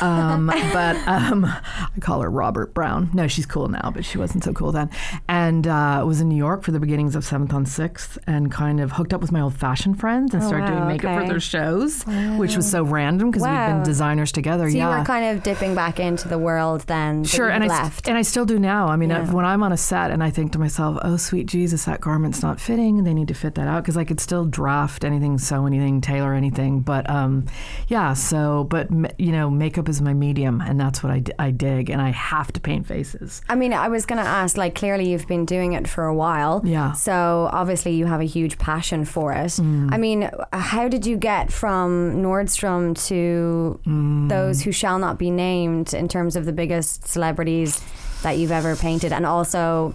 um, 0.00 0.46
but 0.72 0.96
um, 1.08 1.44
I 1.44 2.00
call 2.00 2.20
her 2.20 2.30
Robert 2.30 2.74
Brown. 2.74 3.10
No, 3.12 3.26
she's 3.26 3.46
cool 3.46 3.68
now, 3.68 3.90
but 3.92 4.04
she 4.04 4.18
wasn't 4.18 4.44
so 4.44 4.52
cool 4.52 4.72
then. 4.72 4.90
And 5.28 5.66
uh, 5.66 6.02
was 6.06 6.20
in 6.20 6.28
New 6.28 6.36
York 6.36 6.62
for 6.62 6.70
the 6.72 6.78
beginnings 6.80 7.16
of 7.16 7.24
Seventh 7.24 7.52
on 7.52 7.66
Sixth, 7.66 8.18
and 8.26 8.50
kind 8.52 8.80
of 8.80 8.92
hooked 8.92 9.12
up 9.12 9.20
with 9.20 9.32
my 9.32 9.40
old 9.40 9.54
fashioned 9.54 9.98
friends 9.98 10.32
and 10.34 10.42
Oh, 10.42 10.46
started 10.46 10.66
wow, 10.66 10.76
doing 10.76 10.88
makeup 10.88 11.10
okay. 11.16 11.26
for 11.26 11.32
their 11.32 11.40
shows, 11.40 12.04
which 12.38 12.56
was 12.56 12.70
so 12.70 12.82
random 12.84 13.30
because 13.30 13.42
we'd 13.42 13.48
Wow. 13.50 13.74
been 13.74 13.82
designers 13.82 14.30
together. 14.32 14.70
So 14.70 14.76
yeah, 14.76 14.92
you 14.92 14.98
were 15.00 15.04
kind 15.04 15.36
of 15.36 15.42
dipping 15.42 15.74
back 15.74 15.98
into 15.98 16.28
the 16.28 16.38
world 16.38 16.82
then. 16.82 17.24
Sure, 17.24 17.46
you'd 17.48 17.54
and 17.54 17.64
I, 17.64 17.68
left. 17.68 18.08
and 18.08 18.16
I 18.16 18.22
still 18.22 18.44
do 18.44 18.58
now. 18.58 18.86
I 18.88 18.96
mean, 18.96 19.10
Yeah. 19.10 19.30
when 19.32 19.44
I'm 19.44 19.62
on 19.62 19.72
a 19.72 19.76
set 19.76 20.10
and 20.10 20.22
I 20.22 20.30
think 20.30 20.52
to 20.52 20.58
myself, 20.58 20.98
"Oh, 21.02 21.16
sweet 21.16 21.46
Jesus, 21.46 21.84
that 21.86 22.00
garment's 22.00 22.42
not 22.42 22.60
fitting," 22.60 23.04
they 23.04 23.14
need 23.14 23.28
to 23.28 23.34
fit 23.34 23.54
that 23.56 23.66
out 23.66 23.82
because 23.82 23.96
I 23.96 24.04
could 24.04 24.20
still 24.20 24.44
draft 24.44 25.04
anything, 25.04 25.38
sew 25.38 25.66
anything, 25.66 26.00
tailor 26.00 26.32
anything. 26.34 26.80
But 26.80 27.08
um, 27.10 27.46
yeah, 27.88 28.12
so 28.12 28.35
but 28.64 28.88
you 29.18 29.32
know, 29.32 29.50
makeup 29.50 29.88
is 29.88 30.00
my 30.02 30.12
medium, 30.14 30.60
and 30.60 30.78
that's 30.80 31.02
what 31.02 31.12
I, 31.12 31.18
d- 31.20 31.32
I 31.38 31.50
dig, 31.50 31.90
and 31.90 32.00
I 32.02 32.10
have 32.10 32.52
to 32.52 32.60
paint 32.60 32.86
faces. 32.86 33.42
I 33.48 33.54
mean, 33.54 33.72
I 33.72 33.88
was 33.88 34.06
going 34.06 34.22
to 34.22 34.28
ask, 34.28 34.56
like, 34.56 34.74
clearly 34.74 35.10
you've 35.10 35.26
been 35.28 35.44
doing 35.46 35.72
it 35.74 35.86
for 35.88 36.04
a 36.04 36.14
while. 36.14 36.60
Yeah. 36.64 36.92
So 36.92 37.48
obviously 37.52 37.94
you 37.94 38.06
have 38.06 38.20
a 38.20 38.24
huge 38.24 38.58
passion 38.58 39.04
for 39.04 39.32
it. 39.32 39.52
Mm. 39.60 39.92
I 39.92 39.96
mean, 39.98 40.30
how 40.52 40.88
did 40.88 41.06
you 41.06 41.16
get 41.16 41.52
from 41.52 42.16
Nordstrom 42.22 42.94
to 43.08 43.78
Mm. 43.86 44.28
those 44.28 44.62
who 44.62 44.72
shall 44.72 44.98
not 44.98 45.18
be 45.18 45.30
named 45.30 45.92
in 45.94 46.08
terms 46.08 46.36
of 46.36 46.44
the 46.44 46.52
biggest 46.52 47.06
celebrities 47.08 47.80
that 48.22 48.38
you've 48.38 48.52
ever 48.52 48.76
painted? 48.76 49.12
And 49.12 49.24
also, 49.26 49.94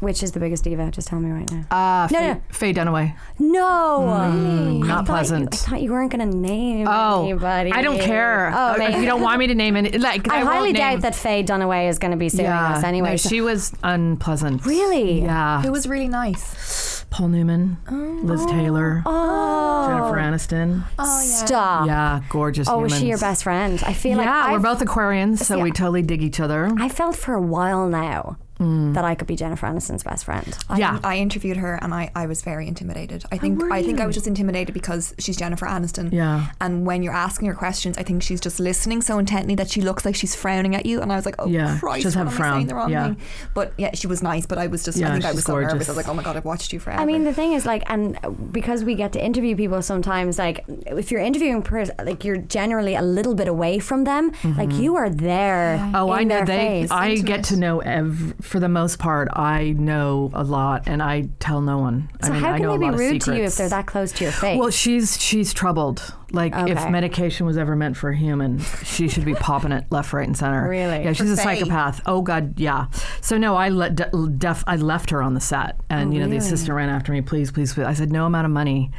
Which 0.00 0.22
is 0.22 0.32
the 0.32 0.40
biggest 0.40 0.64
diva? 0.64 0.90
Just 0.90 1.08
tell 1.08 1.20
me 1.20 1.30
right 1.30 1.50
now. 1.52 1.64
Uh, 1.70 2.08
No, 2.10 2.18
Faye, 2.18 2.32
no. 2.32 2.40
Faye 2.48 2.72
Dunaway. 2.74 3.14
No, 3.38 4.00
Mm, 4.08 4.82
I 4.84 4.86
not 4.86 5.06
thought 5.06 5.06
pleasant. 5.06 5.42
You, 5.42 5.48
I 5.52 5.56
thought 5.70 5.82
you 5.82 5.90
weren't 5.92 6.10
going 6.10 6.30
to 6.30 6.36
name 6.36 6.86
Oh, 6.88 7.24
anybody. 7.24 7.70
I 7.72 7.82
don't 7.82 8.00
care. 8.00 8.50
Oh, 8.54 8.56
Uh, 8.72 8.76
if 8.80 8.96
you 8.96 9.04
don't 9.04 9.20
want 9.20 9.38
me 9.38 9.46
to 9.48 9.54
name 9.54 9.76
it, 9.76 10.00
like 10.00 10.26
I, 10.30 10.40
I, 10.40 10.42
won't 10.44 10.54
highly 10.54 10.72
name. 10.72 10.80
doubt 10.80 11.02
that 11.02 11.14
Faye 11.14 11.44
Dunaway 11.44 11.88
is 11.90 11.98
going 11.98 12.12
to 12.12 12.16
be 12.16 12.30
suing 12.30 12.44
Yeah, 12.46 12.72
us 12.74 12.82
anyway. 12.84 13.10
no, 13.10 13.16
so- 13.16 13.28
she 13.28 13.40
was 13.42 13.72
unpleasant. 13.82 14.64
Really? 14.64 15.20
Yeah. 15.22 15.62
It 15.64 15.70
was 15.70 15.86
really 15.86 16.08
nice. 16.08 17.04
Paul 17.10 17.28
Newman, 17.28 17.76
Liz 18.22 18.46
Taylor, 18.46 19.02
oh, 19.04 19.88
Jennifer 19.88 20.16
Aniston. 20.16 20.84
Oh 20.96 21.02
yeah. 21.04 21.44
stop. 21.44 21.86
Yeah, 21.88 22.20
gorgeous. 22.28 22.68
Oh, 22.68 22.78
was 22.78 22.92
humans. 22.92 23.00
she 23.02 23.08
your 23.08 23.18
best 23.18 23.42
friend? 23.42 23.82
I 23.84 23.92
feel 23.94 24.16
like 24.16 24.26
Yeah, 24.26 24.46
we're 24.52 24.54
I've- 24.58 24.62
both 24.62 24.78
Aquarians, 24.78 25.38
so 25.38 25.56
See, 25.56 25.62
we 25.62 25.72
totally 25.72 26.02
dig 26.02 26.22
each 26.22 26.38
other. 26.38 26.70
I 26.78 26.88
felt 26.88 27.16
for 27.16 27.34
a 27.34 27.42
while 27.42 27.88
now 27.88 28.36
Mm. 28.60 28.92
that 28.94 29.04
I 29.04 29.14
could 29.14 29.26
be 29.26 29.36
Jennifer 29.36 29.66
Aniston's 29.66 30.02
best 30.02 30.26
friend. 30.26 30.56
I, 30.68 30.78
Yeah. 30.78 30.98
I 31.02 31.16
interviewed 31.16 31.56
her 31.56 31.78
and 31.82 31.94
I, 31.94 32.10
I 32.14 32.26
was 32.26 32.42
very 32.42 32.68
intimidated. 32.68 33.24
I 33.32 33.36
oh, 33.36 33.38
think 33.38 33.62
I 33.72 33.82
think 33.82 34.00
I 34.00 34.06
was 34.06 34.14
just 34.14 34.26
intimidated 34.26 34.74
because 34.74 35.14
she's 35.18 35.36
Jennifer 35.38 35.64
Aniston. 35.66 36.12
Yeah. 36.12 36.50
And 36.60 36.84
when 36.84 37.02
you're 37.02 37.14
asking 37.14 37.48
her 37.48 37.54
questions, 37.54 37.96
I 37.96 38.02
think 38.02 38.22
she's 38.22 38.40
just 38.40 38.60
listening 38.60 39.00
so 39.00 39.18
intently 39.18 39.54
that 39.54 39.70
she 39.70 39.80
looks 39.80 40.04
like 40.04 40.14
she's 40.14 40.34
frowning 40.36 40.74
at 40.76 40.84
you. 40.84 41.00
And 41.00 41.10
I 41.10 41.16
was 41.16 41.24
like, 41.24 41.36
oh 41.38 41.46
Yeah, 41.48 41.74
she 41.74 41.80
Christ, 41.80 42.02
does 42.02 42.16
what 42.16 42.26
have 42.26 42.34
am 42.34 42.42
a 42.42 42.46
I 42.46 42.50
saying 42.52 42.52
frown. 42.52 42.66
the 42.68 42.74
wrong 42.74 42.90
Yeah. 42.90 43.04
thing? 43.06 43.16
But 43.54 43.72
yeah, 43.78 43.94
she 43.94 44.06
was 44.06 44.22
nice. 44.22 44.44
But 44.44 44.58
I 44.58 44.66
was 44.66 44.84
just 44.84 44.98
I 44.98 45.00
Yeah, 45.00 45.12
think 45.12 45.24
I 45.24 45.28
she's 45.28 45.36
was 45.36 45.44
so 45.44 45.54
nervous. 45.54 45.70
gorgeous. 45.72 45.88
I 45.88 45.92
was 45.92 45.96
like, 45.96 46.08
oh 46.08 46.14
my 46.14 46.22
god, 46.22 46.36
I've 46.36 46.44
watched 46.44 46.72
you 46.74 46.80
forever. 46.80 47.00
I 47.00 47.06
mean, 47.06 47.24
the 47.24 47.32
thing 47.32 47.54
is, 47.54 47.64
like, 47.64 47.82
and 47.86 48.18
because 48.52 48.84
we 48.84 48.94
get 48.94 49.12
to 49.14 49.24
interview 49.24 49.56
people 49.56 49.80
sometimes, 49.80 50.38
like, 50.38 50.64
if 50.68 51.10
you're 51.10 51.20
interviewing, 51.20 51.62
pers- 51.62 51.90
like, 52.04 52.24
you're 52.24 52.36
generally 52.36 52.94
a 52.94 53.02
little 53.02 53.34
bit 53.34 53.48
away 53.48 53.78
from 53.78 54.04
them. 54.04 54.32
Like, 54.44 54.68
mm-hmm. 54.68 54.82
you 54.82 54.96
are 54.96 55.08
there. 55.08 55.90
Oh, 55.94 56.10
I 56.10 56.24
know 56.24 56.36
their 56.36 56.46
they. 56.46 56.56
face. 56.82 56.90
I 56.90 57.10
Intimate. 57.10 57.26
get 57.26 57.44
to 57.44 57.56
know 57.56 57.78
ev- 57.80 58.34
for 58.50 58.58
the 58.58 58.68
most 58.68 58.98
part. 58.98 59.28
I 59.32 59.70
know 59.78 60.30
a 60.34 60.42
lot, 60.42 60.82
and 60.86 61.00
I 61.02 61.28
tell 61.38 61.60
no 61.60 61.78
one. 61.78 62.10
so 62.22 62.28
I 62.28 62.32
mean, 62.32 62.42
how 62.42 62.50
I 62.50 62.58
can 62.58 62.62
know 62.62 62.76
they 62.78 62.90
be 62.90 62.96
rude 62.96 63.20
to 63.22 63.36
you 63.36 63.44
if 63.44 63.54
they're 63.54 63.68
that 63.68 63.86
close 63.86 64.10
to 64.12 64.24
your 64.24 64.32
face? 64.32 64.58
Well, 64.58 64.70
she's 64.70 65.20
she's 65.22 65.54
troubled. 65.54 66.14
Like 66.32 66.52
if 66.56 66.88
medication 66.90 67.44
was 67.46 67.56
ever 67.58 67.74
meant 67.74 67.96
for 67.96 68.10
a 68.10 68.16
human, 68.16 68.60
she 68.84 69.08
should 69.08 69.24
be 69.24 69.34
popping 69.34 69.72
it 69.72 69.84
left, 69.90 70.12
right, 70.12 70.26
and 70.26 70.36
center. 70.36 70.68
Really? 70.68 71.02
Yeah, 71.04 71.12
she's 71.12 71.26
For 71.28 71.32
a 71.34 71.36
Faye? 71.36 71.58
psychopath. 71.60 72.00
Oh 72.06 72.22
God, 72.22 72.58
yeah. 72.58 72.86
So 73.20 73.36
no, 73.38 73.56
I 73.56 73.68
let 73.68 73.94
def- 74.38 74.64
I 74.66 74.76
left 74.76 75.10
her 75.10 75.22
on 75.22 75.34
the 75.34 75.40
set, 75.40 75.76
and 75.88 76.10
Oh, 76.10 76.12
you 76.12 76.18
know 76.20 76.26
really? 76.26 76.38
the 76.38 76.44
assistant 76.44 76.74
ran 76.76 76.88
after 76.88 77.12
me. 77.12 77.20
Please, 77.20 77.50
please, 77.50 77.72
please. 77.74 77.84
I 77.84 77.94
said 77.94 78.10
no 78.12 78.26
amount 78.26 78.44
of 78.46 78.52
money. 78.52 78.90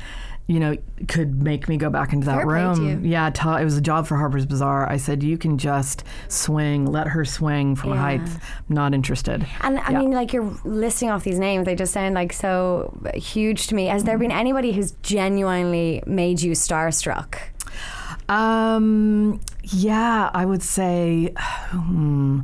You 0.48 0.60
know, 0.60 0.76
could 1.08 1.42
make 1.42 1.70
me 1.70 1.78
go 1.78 1.90
back 1.90 2.12
into 2.12 2.26
that 2.26 2.38
Fair 2.38 2.46
room. 2.46 3.06
Yeah, 3.06 3.30
it 3.30 3.64
was 3.64 3.78
a 3.78 3.82
job 3.82 4.06
for 4.08 4.18
Harper's 4.18 4.46
Bazaar. 4.46 4.90
I 4.90 4.98
said 4.98 5.24
you 5.24 5.38
can 5.38 5.58
just 5.58 6.04
swing, 6.28 6.86
let 6.86 7.08
her 7.08 7.24
swing 7.24 7.76
from 7.76 7.92
Yeah. 7.92 8.00
height. 8.02 8.30
Not 8.68 8.94
interested. 8.94 9.48
And 9.62 9.80
I 9.80 9.92
Yeah. 9.92 10.00
mean, 10.00 10.12
like 10.12 10.34
you're 10.34 10.52
listing 10.66 11.10
off 11.10 11.24
these 11.24 11.40
names, 11.40 11.66
they 11.66 11.76
just 11.76 11.94
sound 11.94 12.16
like 12.16 12.34
so 12.34 12.94
huge 13.14 13.68
to 13.68 13.76
me. 13.76 13.86
Has 13.86 14.04
there 14.04 14.18
been 14.18 14.32
anybody 14.32 14.74
who's 14.74 14.92
genuinely 15.04 16.04
made 16.06 16.42
you 16.42 16.52
starstruck? 16.52 17.36
Um, 18.28 19.40
yeah, 19.64 20.32
I 20.34 20.46
would 20.46 20.64
say 20.64 21.34
hmm, 21.72 22.42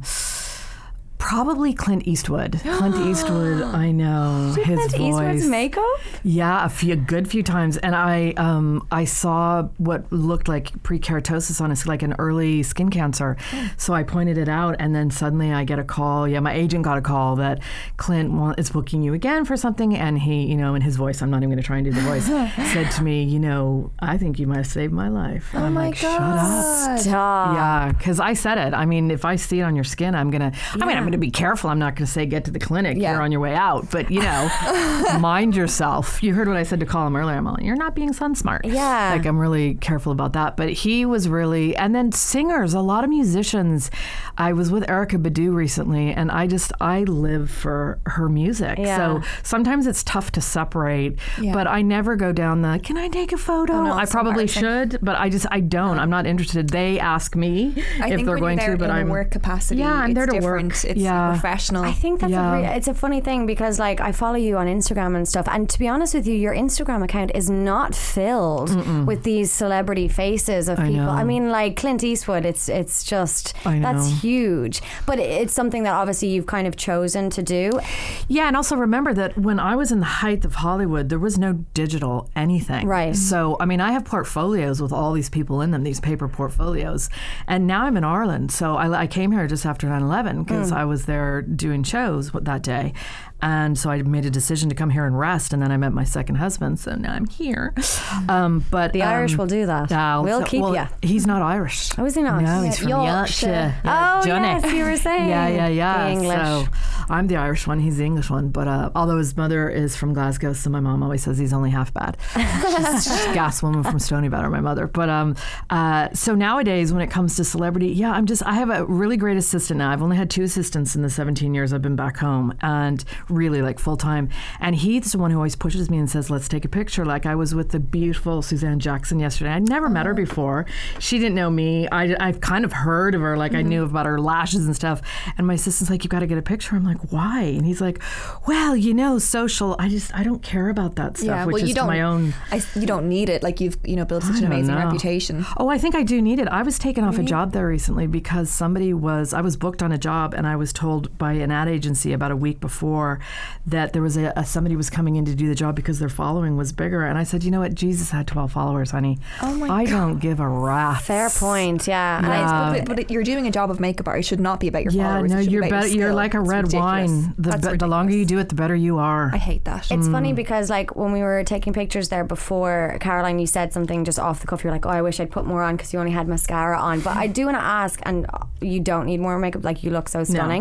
probably 1.18 1.74
Clint 1.74 2.08
Eastwood. 2.08 2.60
Clint 2.64 2.96
Eastwood, 3.08 3.62
I 3.62 3.92
know 3.92 4.54
his 4.56 4.66
Clint 4.66 4.92
voice. 4.92 5.00
Eastwood's 5.00 5.48
makeup? 5.48 6.00
Yeah, 6.24 6.66
a 6.66 6.70
few 6.70 6.94
a 6.94 6.96
good 6.96 7.28
few 7.30 7.44
times, 7.44 7.78
and 7.78 7.96
I 7.96 8.32
um 8.38 8.88
I 8.92 9.06
saw 9.06 9.64
what 9.78 10.12
looked 10.12 10.48
like 10.48 10.72
prekeratosis 10.84 11.60
on 11.62 11.70
his 11.70 11.86
like 11.88 12.02
an 12.02 12.16
early 12.20 12.64
skin 12.64 12.90
cancer, 12.90 13.38
so 13.78 13.94
I 13.94 14.04
pointed 14.04 14.38
it 14.38 14.50
out, 14.50 14.76
and 14.80 14.96
then 14.96 15.12
suddenly 15.12 15.52
I 15.54 15.64
get 15.64 15.80
a 15.80 15.84
call. 15.84 16.28
Yeah, 16.28 16.40
my 16.40 16.54
agent 16.54 16.84
got 16.84 16.98
a 16.98 17.02
call 17.02 17.36
that 17.38 17.60
Clint 17.98 18.32
is 18.58 18.70
booking 18.70 19.02
you 19.04 19.14
again 19.14 19.46
for 19.46 19.58
something, 19.58 19.96
and 19.96 20.20
he, 20.20 20.46
you 20.46 20.56
know, 20.56 20.76
in 20.76 20.82
his 20.82 20.96
voice, 20.96 21.22
I'm 21.22 21.30
not 21.30 21.38
even 21.38 21.50
going 21.50 21.58
to 21.58 21.64
try 21.64 21.78
and 21.78 21.86
do 21.86 21.92
the 21.92 22.02
voice, 22.02 22.26
said 22.74 22.92
to 22.92 23.04
me, 23.04 23.24
you 23.24 23.40
know, 23.40 23.92
I 24.00 24.18
think 24.18 24.40
you 24.40 24.48
might 24.48 24.58
have 24.58 24.68
saved 24.68 24.94
my 24.94 25.10
life. 25.10 25.50
And 25.54 25.64
oh 25.64 25.66
I'm 25.68 25.74
my 25.74 25.88
like, 25.88 26.02
god. 26.02 26.18
shut 26.18 26.92
up. 26.92 27.00
Stop. 27.00 27.56
Yeah, 27.56 27.92
because 27.92 28.20
I 28.20 28.34
said 28.34 28.58
it. 28.58 28.74
I 28.74 28.86
mean, 28.86 29.12
if 29.12 29.26
I 29.26 29.36
see 29.36 29.60
it 29.60 29.64
on 29.64 29.76
your 29.76 29.84
skin, 29.84 30.16
I'm 30.16 30.30
gonna. 30.32 30.52
I 30.74 30.86
mean, 30.86 30.98
I'm 30.98 31.04
gonna 31.04 31.07
be 31.18 31.32
careful. 31.32 31.70
I'm 31.70 31.80
not 31.80 31.96
gonna 31.96 32.08
say 32.08 32.26
get 32.26 32.44
to 32.46 32.52
the 32.52 32.60
clinic. 32.60 32.98
Yeah. 32.98 33.14
You're 33.14 33.22
on 33.22 33.32
your 33.32 33.40
way 33.42 33.56
out, 33.56 33.90
but 33.92 34.12
you 34.12 34.22
know, 34.22 34.50
mind 35.20 35.56
yourself. 35.56 36.22
You 36.22 36.34
heard 36.34 36.48
what 36.48 36.58
I 36.58 36.64
said 36.64 36.80
to 36.82 36.86
Colin 36.86 37.16
earlier. 37.16 37.36
I'm 37.38 37.46
like, 37.46 37.64
you're 37.64 37.76
not 37.76 37.96
being 37.96 38.12
sun 38.14 38.36
smart. 38.36 38.66
Yeah. 38.66 39.14
like 39.16 39.26
I'm 39.26 39.38
really 39.40 39.76
careful 39.76 40.12
about 40.12 40.34
that. 40.34 40.58
But 40.58 40.70
he 40.74 41.06
was 41.06 41.30
really, 41.30 41.76
and 41.76 41.94
then 41.96 42.12
singers, 42.12 42.74
a 42.74 42.82
lot 42.82 43.04
of 43.04 43.10
musicians. 43.10 43.90
I 44.38 44.54
was 44.54 44.72
with 44.72 44.84
Erykah 44.88 45.22
Badu 45.22 45.54
recently, 45.54 46.14
and 46.14 46.32
I 46.32 46.48
just 46.48 46.72
I 46.82 47.02
live 47.04 47.50
for 47.50 48.00
her 48.06 48.30
music. 48.30 48.78
Yeah. 48.80 48.98
So 48.98 49.28
sometimes 49.44 49.88
it's 49.88 50.04
tough 50.04 50.32
to 50.34 50.42
separate. 50.42 51.18
Yeah. 51.42 51.54
But 51.54 51.68
I 51.68 51.82
never 51.82 52.16
go 52.16 52.32
down 52.32 52.62
the. 52.62 52.80
Can 52.84 52.98
I 52.98 53.08
take 53.08 53.32
a 53.32 53.38
photo? 53.38 53.74
Oh, 53.74 53.84
no, 53.84 53.94
I 53.94 54.06
probably 54.06 54.48
should, 54.48 55.00
but 55.02 55.16
I 55.16 55.30
just 55.30 55.46
I 55.52 55.60
don't. 55.60 56.00
I'm 56.00 56.10
not 56.10 56.26
interested. 56.26 56.70
They 56.70 57.00
ask 57.00 57.36
me 57.36 57.74
I 58.02 58.10
if 58.14 58.26
they're 58.26 58.38
going 58.38 58.58
to, 58.60 58.78
but 58.78 58.86
in 58.90 58.96
I'm 58.96 59.10
work 59.10 59.32
capacity, 59.32 59.80
Yeah, 59.82 59.94
I'm 59.94 60.12
it's 60.12 60.16
there 60.16 60.26
to 60.28 60.32
different. 60.34 60.74
work. 60.74 60.86
It's 60.86 60.97
Yeah. 61.02 61.32
professional. 61.32 61.84
I 61.84 61.92
think 61.94 62.20
that's 62.22 62.32
Yeah. 62.32 62.56
a 62.56 62.62
re- 62.62 62.76
it's 62.78 62.88
a 62.88 62.94
funny 62.94 63.22
thing 63.22 63.46
because 63.46 63.80
like 63.80 64.00
I 64.02 64.12
follow 64.12 64.36
you 64.38 64.58
on 64.58 64.68
Instagram 64.68 65.16
and 65.16 65.28
stuff, 65.28 65.48
and 65.50 65.70
to 65.70 65.80
be 65.80 65.88
honest 65.88 66.14
with 66.14 66.28
you, 66.28 66.36
your 66.36 66.54
Instagram 66.54 67.04
account 67.04 67.32
is 67.36 67.50
not 67.50 67.96
filled 67.96 68.70
with 69.06 69.24
these 69.24 69.52
celebrity 69.52 70.08
faces 70.08 70.68
of 70.70 70.80
I 70.80 70.88
people. 70.90 71.06
know. 71.06 71.10
I 71.10 71.24
mean, 71.24 71.50
like 71.52 71.76
Clint 71.76 72.04
Eastwood, 72.04 72.46
it's 72.46 72.70
it's 72.70 73.04
just 73.04 73.54
that's 73.64 74.22
huge, 74.22 74.82
but 75.06 75.20
it's 75.20 75.54
something 75.54 75.84
that 75.84 75.94
obviously 75.94 76.30
you've 76.30 76.48
kind 76.48 76.68
of 76.68 76.76
chosen 76.76 77.30
to 77.32 77.42
do. 77.44 77.80
Yeah, 78.28 78.48
and 78.48 78.56
also 78.56 78.76
remember 78.76 79.14
that 79.14 79.38
when 79.38 79.60
I 79.60 79.76
was 79.76 79.92
in 79.92 80.00
the 80.00 80.06
height 80.24 80.46
of 80.46 80.56
Hollywood, 80.56 81.10
there 81.10 81.20
was 81.20 81.38
no 81.38 81.54
digital 81.74 82.30
anything. 82.36 82.88
Right. 82.88 83.16
So, 83.16 83.58
I 83.60 83.66
mean, 83.66 83.82
I 83.82 83.92
have 83.92 84.06
portfolios 84.06 84.82
with 84.82 84.92
all 84.92 85.14
these 85.14 85.30
people 85.30 85.62
in 85.62 85.72
them, 85.72 85.84
these 85.84 86.00
paper 86.00 86.28
portfolios. 86.28 87.10
And 87.48 87.68
now 87.68 87.84
I'm 87.84 87.98
in 87.98 88.04
Ireland. 88.04 88.52
So 88.52 88.76
I, 88.76 89.02
I 89.04 89.08
came 89.08 89.32
here 89.32 89.48
just 89.48 89.66
after 89.66 89.88
9 89.88 90.02
11 90.02 90.44
because 90.44 90.70
Hmm. 90.70 90.76
I 90.78 90.86
was 90.88 91.06
there 91.06 91.42
doing 91.42 91.84
shows 91.84 92.32
that 92.32 92.64
day. 92.64 92.94
And 93.42 93.78
so 93.78 93.92
I 93.92 94.02
made 94.02 94.26
a 94.26 94.32
decision 94.32 94.70
to 94.70 94.76
come 94.76 94.90
here 94.90 95.06
and 95.06 95.18
rest. 95.18 95.54
And 95.54 95.62
then 95.62 95.72
I 95.72 95.78
met 95.78 95.94
my 95.94 96.04
second 96.04 96.36
husband. 96.36 96.80
So 96.80 96.96
now 96.96 97.14
I'm 97.14 97.28
here. 97.28 97.74
Um, 98.30 98.66
but 98.72 98.94
The 98.94 99.04
um, 99.04 99.10
Irish 99.10 99.38
will 99.38 99.46
do 99.46 99.66
that. 99.68 99.92
yeah, 99.92 100.20
we'll 100.20 100.44
keep 100.44 100.62
well, 100.62 100.76
you. 100.76 100.88
He's 101.02 101.28
not 101.28 101.42
Irish. 101.42 101.92
Oh, 101.98 102.06
is 102.06 102.16
he 102.16 102.22
not? 102.24 102.42
No, 102.42 102.62
he's 102.62 102.80
from 102.80 102.90
Yorkshire. 102.90 103.08
Yorkshire. 103.08 103.76
Yeah, 103.86 104.20
oh, 104.22 104.26
Johnny. 104.26 104.48
yes, 104.48 104.74
you 104.74 104.84
were 104.84 104.98
saying. 105.08 105.30
Yeah, 105.30 105.48
yeah, 105.48 105.68
yeah. 105.68 106.06
The 106.06 106.12
English. 106.12 106.38
So 106.38 106.66
I'm 107.10 107.28
the 107.28 107.38
Irish 107.38 107.68
one. 107.68 107.80
He's 107.80 107.98
the 107.98 108.06
English 108.06 108.30
one. 108.30 108.50
But 108.50 108.68
uh, 108.68 108.90
although 108.96 109.18
his 109.18 109.38
mother 109.38 109.70
is 109.70 109.96
from 109.96 110.14
Glasgow, 110.14 110.54
so 110.54 110.70
my 110.70 110.80
mom 110.80 111.04
always 111.04 111.24
says 111.24 111.38
he's 111.38 111.54
only 111.54 111.70
half 111.70 111.94
bad. 111.94 112.18
she's, 112.34 113.04
she's 113.04 113.26
a 113.26 113.34
gas 113.34 113.62
woman 113.62 113.84
from 113.84 113.98
Stoneybatter, 113.98 114.50
my 114.52 114.62
mother. 114.62 114.88
But 114.88 115.10
um, 115.10 115.36
uh, 115.70 116.10
so 116.14 116.34
nowadays, 116.36 116.92
when 116.92 117.02
it 117.02 117.12
comes 117.12 117.36
to 117.38 117.44
celebrity, 117.44 117.90
yeah, 117.90 118.12
I'm 118.12 118.26
just 118.26 118.44
I 118.44 118.54
have 118.54 118.70
a 118.70 118.86
really 118.86 119.18
great 119.18 119.38
assistant 119.38 119.78
now. 119.78 119.92
I've 119.92 120.02
only 120.02 120.18
had 120.18 120.30
two 120.30 120.44
assistants 120.44 120.77
in 120.78 121.02
the 121.02 121.10
17 121.10 121.54
years 121.54 121.74
I've 121.74 121.82
been 121.82 121.96
back 121.96 122.18
home, 122.18 122.54
and 122.62 123.04
really 123.30 123.62
like 123.62 123.80
full 123.80 123.98
time. 123.98 124.30
And 124.60 124.76
he's 124.76 125.12
the 125.12 125.18
one 125.18 125.32
who 125.32 125.38
always 125.38 125.56
pushes 125.56 125.90
me 125.90 125.98
and 125.98 126.10
says, 126.10 126.30
"Let's 126.30 126.48
take 126.48 126.66
a 126.66 126.70
picture." 126.70 127.06
Like 127.06 127.26
I 127.26 127.36
was 127.36 127.56
with 127.56 127.70
the 127.70 127.80
beautiful 127.80 128.42
Suzanne 128.42 128.80
Jackson 128.80 129.20
yesterday. 129.20 129.52
I'd 129.52 129.70
never 129.70 129.90
met 129.90 130.06
her 130.06 130.12
oh. 130.12 130.16
before. 130.16 130.66
She 131.00 131.20
didn't 131.20 131.36
know 131.36 131.50
me. 131.50 131.88
I, 131.92 132.16
I've 132.20 132.42
kind 132.42 132.66
of 132.66 132.74
heard 132.74 133.16
of 133.16 133.22
her. 133.22 133.38
Like 133.38 133.54
I 133.54 133.58
mm-hmm. 133.58 133.70
knew 133.70 133.84
about 133.84 134.06
her 134.06 134.20
lashes 134.20 134.66
and 134.66 134.76
stuff. 134.76 135.02
And 135.38 135.48
my 135.48 135.56
assistant's 135.56 135.90
like, 135.90 136.04
"You 136.04 136.10
got 136.10 136.20
to 136.20 136.28
get 136.28 136.38
a 136.38 136.42
picture." 136.42 136.76
I'm 136.76 136.86
like, 136.86 137.12
"Why?" 137.12 137.44
And 137.44 137.66
he's 137.66 137.82
like, 137.82 138.02
"Well, 138.48 138.76
you 138.76 138.94
know, 138.94 139.20
social. 139.20 139.76
I 139.80 139.90
just 139.90 140.14
I 140.16 140.24
don't 140.24 140.44
care 140.44 140.70
about 140.70 140.96
that 140.96 141.18
stuff, 141.18 141.28
yeah, 141.28 141.46
which 141.46 141.54
well, 141.54 141.64
is 141.64 141.70
you 141.70 141.76
to 141.76 141.82
don't. 141.82 141.88
my 141.88 142.02
own." 142.02 142.34
I, 142.52 142.62
you 142.76 142.86
don't 142.86 143.10
need 143.10 143.30
it. 143.30 143.44
Like 143.44 143.60
you've 143.60 143.78
you 143.84 143.96
know 143.96 144.06
built 144.06 144.24
such 144.24 144.40
an 144.40 144.46
amazing 144.46 144.76
know. 144.76 144.84
reputation. 144.84 145.46
Oh, 145.58 145.70
I 145.70 145.78
think 145.78 145.96
I 145.96 146.04
do 146.04 146.22
need 146.22 146.40
it. 146.40 146.48
I 146.48 146.64
was 146.64 146.78
taken 146.80 147.04
off 147.04 147.18
a 147.18 147.24
job 147.24 147.52
there 147.52 147.68
recently 147.68 148.08
because 148.08 148.50
somebody 148.50 148.94
was, 148.94 149.34
I 149.34 149.42
was 149.42 149.58
booked 149.58 149.84
on 149.84 149.92
a 149.92 149.98
job 149.98 150.34
and 150.34 150.48
I 150.48 150.56
was 150.56 150.67
told 150.74 151.18
by 151.18 151.34
an 151.34 151.52
ad 151.52 151.68
agency 151.68 152.14
about 152.14 152.32
a 152.32 152.36
week 152.36 152.60
before 152.60 153.20
that 153.66 153.94
there 153.94 154.02
was 154.02 154.18
a, 154.18 154.34
a 154.36 154.46
somebody 154.46 154.76
was 154.76 154.90
coming 154.90 155.16
in 155.16 155.26
to 155.26 155.36
do 155.36 155.48
the 155.48 155.56
job 155.56 155.76
because 155.76 156.00
their 156.00 156.10
following 156.10 156.58
was 156.58 156.72
bigger. 156.72 157.04
And 157.06 157.18
I 157.18 157.24
said, 157.24 157.44
you 157.44 157.52
know 157.52 157.60
what? 157.60 157.74
Jesus 157.76 158.12
had 158.12 158.28
12 158.28 158.52
followers, 158.52 158.92
honey. 158.92 159.20
Oh 159.42 159.54
my 159.56 159.68
I 159.68 159.86
don't 159.86 160.20
give 160.20 160.40
a 160.40 160.48
rat's. 160.48 161.06
Fair 161.06 161.30
point. 161.30 161.88
Yeah. 161.88 162.18
And 162.18 162.26
And 162.26 162.34
I- 162.34 162.76
it's, 162.78 162.88
but, 162.88 162.96
but 162.96 163.12
you're 163.12 163.24
doing 163.24 163.48
a 163.48 163.52
job 163.52 163.70
of 163.72 163.80
makeup 163.80 164.08
art. 164.08 164.20
It 164.20 164.24
should 164.24 164.40
not 164.40 164.60
be 164.60 164.68
about 164.68 164.84
your 164.84 164.94
Yeah, 164.94 165.14
followers. 165.14 165.32
no, 165.32 165.38
it 165.38 165.44
should 165.44 165.50
be 165.50 165.54
you're 165.54 165.66
about 165.66 165.90
your. 165.92 165.98
You're 166.08 166.14
like 166.14 166.34
a 166.34 166.40
red 166.40 166.72
wine. 166.74 167.34
The, 167.38 167.58
be- 167.72 167.78
the 167.78 167.88
longer 167.88 168.14
you 168.14 168.26
do 168.26 168.40
it, 168.40 168.50
the 168.50 168.56
better 168.56 168.76
you 168.76 168.98
are. 168.98 169.32
I 169.34 169.38
hate 169.38 169.66
that. 169.66 169.92
It's 169.92 170.08
Mm. 170.08 170.12
funny 170.12 170.34
because 170.34 170.70
like 170.70 170.96
when 170.96 171.12
we 171.12 171.22
were 171.22 171.44
taking 171.44 171.74
pictures 171.74 172.10
there 172.10 172.24
before, 172.24 172.98
Caroline, 173.02 173.40
you 173.40 173.48
said 173.48 173.74
something 173.74 174.06
just 174.06 174.20
off 174.20 174.40
the 174.42 174.48
cuff. 174.48 174.64
You're 174.64 174.72
like, 174.74 174.86
"Oh, 174.86 174.90
I 174.90 175.02
wish 175.02 175.20
I'd 175.20 175.32
put 175.32 175.46
more 175.46 175.64
on 175.64 175.76
because 175.76 175.94
you 175.94 176.00
only 176.00 176.12
had 176.12 176.28
mascara 176.28 176.78
on." 176.80 177.00
But 177.02 177.18
I 177.18 177.28
do 177.28 177.46
want 177.46 177.58
to 177.58 177.64
ask, 177.64 178.00
and 178.04 178.26
you 178.62 178.80
don't 178.80 179.06
need 179.06 179.20
more 179.20 179.38
makeup. 179.40 179.64
Like 179.64 179.84
you 179.84 179.92
look 179.92 180.08
so 180.10 180.24
stunning. 180.24 180.57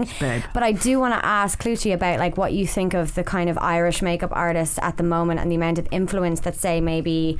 But 0.52 0.62
I 0.62 0.72
do 0.72 0.98
want 0.98 1.14
to 1.14 1.24
ask 1.24 1.60
Clucci 1.60 1.92
about 1.92 2.18
like 2.18 2.36
what 2.36 2.52
you 2.52 2.66
think 2.66 2.94
of 2.94 3.14
the 3.14 3.24
kind 3.24 3.48
of 3.48 3.58
Irish 3.58 4.02
makeup 4.02 4.30
artists 4.32 4.78
at 4.82 4.96
the 4.96 5.02
moment 5.02 5.40
and 5.40 5.50
the 5.50 5.56
amount 5.56 5.78
of 5.78 5.88
influence 5.90 6.40
that 6.40 6.54
say 6.54 6.80
maybe 6.80 7.38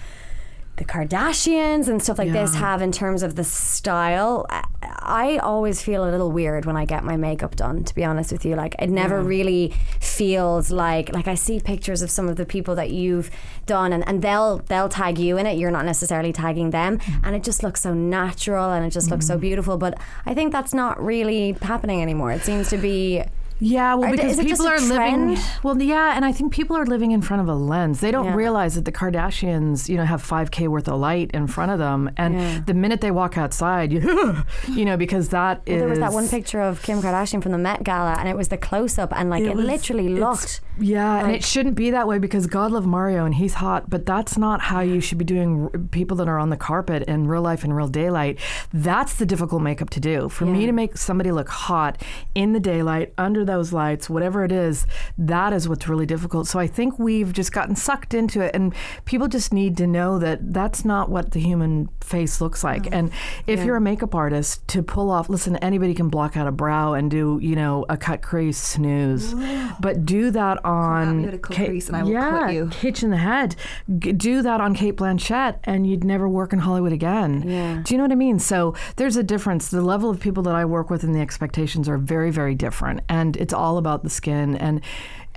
the 0.77 0.85
Kardashians 0.85 1.89
and 1.89 2.03
stuff 2.03 2.19
like 2.19 2.33
this 2.33 2.55
have 2.55 2.83
in 2.83 2.93
terms 2.93 3.23
of 3.23 3.35
the 3.35 3.45
style. 3.45 4.47
I- 4.51 5.39
always 5.39 5.81
feel 5.81 6.05
a 6.05 6.11
little 6.11 6.33
weird 6.33 6.65
when 6.67 6.77
I 6.77 6.85
get 6.85 7.05
my 7.05 7.17
makeup 7.17 7.57
done. 7.57 7.85
To 7.85 7.95
be 7.95 8.05
honest 8.05 8.33
with 8.33 8.45
you, 8.45 8.57
like 8.57 8.75
it 8.79 8.91
never 8.91 9.23
really 9.23 9.73
feels 10.01 10.71
like 10.71 11.13
like 11.13 11.29
I 11.29 11.35
see 11.35 11.61
pictures 11.61 12.03
of 12.03 12.11
some 12.11 12.29
of 12.29 12.37
the 12.37 12.45
people 12.45 12.75
that 12.75 12.91
you've 12.91 13.31
done, 13.67 13.93
and, 13.93 14.07
and 14.07 14.21
they'll 14.23 14.59
they'll 14.59 14.89
tag 14.89 15.19
you 15.19 15.37
in 15.39 15.47
it. 15.47 15.59
You're 15.59 15.71
not 15.71 15.85
necessarily 15.85 16.33
tagging 16.33 16.71
them, 16.71 16.99
mm. 16.99 17.21
and 17.23 17.37
it 17.37 17.43
just 17.43 17.63
looks 17.63 17.81
so 17.81 17.95
natural 17.95 18.71
and 18.73 18.85
it 18.85 18.91
just 18.91 19.11
looks 19.11 19.27
so 19.27 19.37
mm. 19.37 19.41
beautiful. 19.41 19.77
But 19.77 19.99
I 20.27 20.35
think 20.35 20.53
that's 20.53 20.75
not 20.75 21.03
really 21.03 21.53
happening 21.63 22.03
anymore. 22.03 22.33
It 22.33 22.43
seems 22.43 22.69
to 22.71 22.77
be. 22.77 23.23
Yeah, 23.59 23.95
well, 23.95 24.11
because 24.11 24.33
is 24.33 24.39
it 24.41 24.47
people 24.47 24.67
a 24.67 24.71
are 24.71 24.81
living. 24.81 25.39
Well, 25.63 25.81
yeah, 25.81 26.15
and 26.15 26.25
I 26.25 26.33
think 26.33 26.53
people 26.53 26.77
are 26.77 26.85
living 26.87 27.13
in 27.13 27.23
front 27.23 27.41
of 27.43 27.49
a 27.49 27.55
lens. 27.55 28.01
They 28.01 28.11
don't 28.11 28.27
Yeah. 28.27 28.35
realize 28.35 28.75
that 28.75 28.85
the 28.85 28.93
Kardashians, 28.93 29.89
you 29.89 29.97
know, 29.97 30.05
have 30.05 30.23
5K 30.23 30.69
worth 30.69 30.89
of 30.89 31.01
light 31.01 31.31
in 31.33 31.47
front 31.47 31.73
of 31.73 31.79
them, 31.79 32.11
and 32.17 32.35
Yeah. 32.35 32.61
the 32.67 32.75
minute 32.75 33.01
they 33.01 33.11
walk 33.11 33.39
outside, 33.39 33.93
you, 33.93 34.37
you 34.69 34.85
know, 34.85 34.97
because 34.97 35.31
that 35.31 35.63
is. 35.67 35.71
Well, 35.73 35.79
there 35.81 35.89
was 35.89 35.99
that 36.01 36.13
one 36.13 36.29
picture 36.29 36.61
of 36.61 36.83
Kim 36.83 37.01
Kardashian 37.01 37.43
from 37.43 37.53
the 37.53 37.59
Met 37.59 37.83
Gala, 37.83 38.17
and 38.19 38.29
it 38.29 38.37
was 38.37 38.49
the 38.49 38.59
close 38.59 38.99
up, 38.99 39.13
and 39.17 39.31
like 39.31 39.43
it, 39.45 39.57
was- 39.57 39.65
literally 39.65 40.09
looked. 40.09 40.61
Yeah, 40.79 41.25
and 41.25 41.33
it 41.33 41.43
shouldn't 41.43 41.75
be 41.75 41.91
that 41.93 42.07
way 42.07 42.19
because 42.19 42.47
God 42.47 42.71
love 42.73 42.85
Mario 42.85 43.25
and 43.25 43.35
he's 43.37 43.55
hot, 43.55 43.89
but 43.89 44.05
that's 44.05 44.37
not 44.37 44.61
how 44.61 44.81
you 44.81 45.01
should 45.01 45.17
be 45.17 45.25
doing 45.25 45.71
r- 45.73 45.79
people 45.91 46.19
that 46.19 46.29
are 46.29 46.39
on 46.39 46.51
the 46.51 46.57
carpet 46.59 47.05
in 47.05 47.27
real 47.27 47.41
life 47.41 47.65
in 47.65 47.73
real 47.73 47.89
daylight. 47.89 48.39
That's 48.75 49.15
the 49.15 49.25
difficult 49.25 49.63
makeup 49.63 49.89
to 49.91 50.01
do. 50.01 50.29
For 50.29 50.45
me 50.45 50.67
to 50.67 50.73
make 50.73 50.99
somebody 50.99 51.33
look 51.33 51.49
hot 51.49 52.03
in 52.35 52.53
the 52.53 52.61
daylight, 52.61 53.15
under 53.17 53.46
those 53.47 53.73
lights, 53.73 54.11
whatever 54.11 54.45
it 54.45 54.53
is, 54.53 54.87
that 55.17 55.53
is 55.53 55.69
what's 55.69 55.89
really 55.89 56.07
difficult. 56.07 56.47
So 56.47 56.59
I 56.59 56.67
think 56.67 56.99
we've 56.99 57.33
just 57.33 57.53
gotten 57.53 57.77
sucked 57.77 58.15
into 58.15 58.41
it 58.41 58.55
and 58.55 58.75
people 59.05 59.29
just 59.29 59.53
need 59.53 59.77
to 59.79 59.87
know 59.87 60.19
that 60.19 60.53
that's 60.53 60.85
not 60.85 61.09
what 61.09 61.31
the 61.33 61.41
human 61.41 61.89
face 62.01 62.41
looks 62.41 62.63
like. 62.63 62.93
And 62.93 63.11
if 63.47 63.65
you're 63.65 63.77
a 63.77 63.81
makeup 63.81 64.15
artist 64.15 64.67
to 64.69 64.83
pull 64.83 65.11
off, 65.11 65.29
listen, 65.29 65.57
anybody 65.57 65.95
can 65.95 66.09
block 66.09 66.37
out 66.37 66.47
a 66.47 66.53
brow 66.53 66.95
and 66.95 67.11
do, 67.11 67.39
you 67.43 67.57
know, 67.57 67.85
a 67.89 67.97
cut 67.97 68.23
crease 68.23 68.59
snooze. 68.59 69.35
But 69.79 70.07
do 70.07 70.31
that 70.31 70.65
on 70.65 71.19
me 71.19 71.25
with 71.27 71.35
a 71.35 71.39
cut 71.39 71.57
Kate- 71.57 71.69
crease 71.69 71.89
and 71.89 71.97
I 71.97 72.03
will 72.03 72.11
yeah, 72.11 72.71
hitch 72.71 73.03
in 73.03 73.11
the 73.11 73.17
head. 73.19 73.57
G- 73.99 74.13
do 74.13 74.43
that 74.43 74.61
on 74.61 74.75
Cate 74.75 74.97
Blanchett, 74.97 75.59
and 75.65 75.87
you'd 75.87 76.05
never 76.05 76.29
work 76.29 76.53
in 76.53 76.61
Hollywood 76.61 76.93
again. 76.93 77.45
Yeah. 77.47 77.83
Do 77.85 77.95
you 77.95 77.99
know 77.99 78.05
what 78.05 78.13
I 78.13 78.17
mean? 78.17 78.39
So 78.39 78.75
there's 78.97 79.17
a 79.17 79.23
difference. 79.23 79.69
The 79.69 79.83
level 79.83 80.09
of 80.09 80.19
people 80.19 80.43
that 80.45 80.55
I 80.55 80.65
work 80.65 80.89
with 80.89 81.03
and 81.03 81.15
the 81.15 81.21
expectations 81.21 81.89
are 81.89 81.99
very, 81.99 82.31
very 82.31 82.55
different, 82.55 83.01
and 83.09 83.36
it's 83.37 83.55
all 83.55 83.79
about 83.79 84.03
the 84.03 84.11
skin 84.11 84.57
and. 84.57 84.81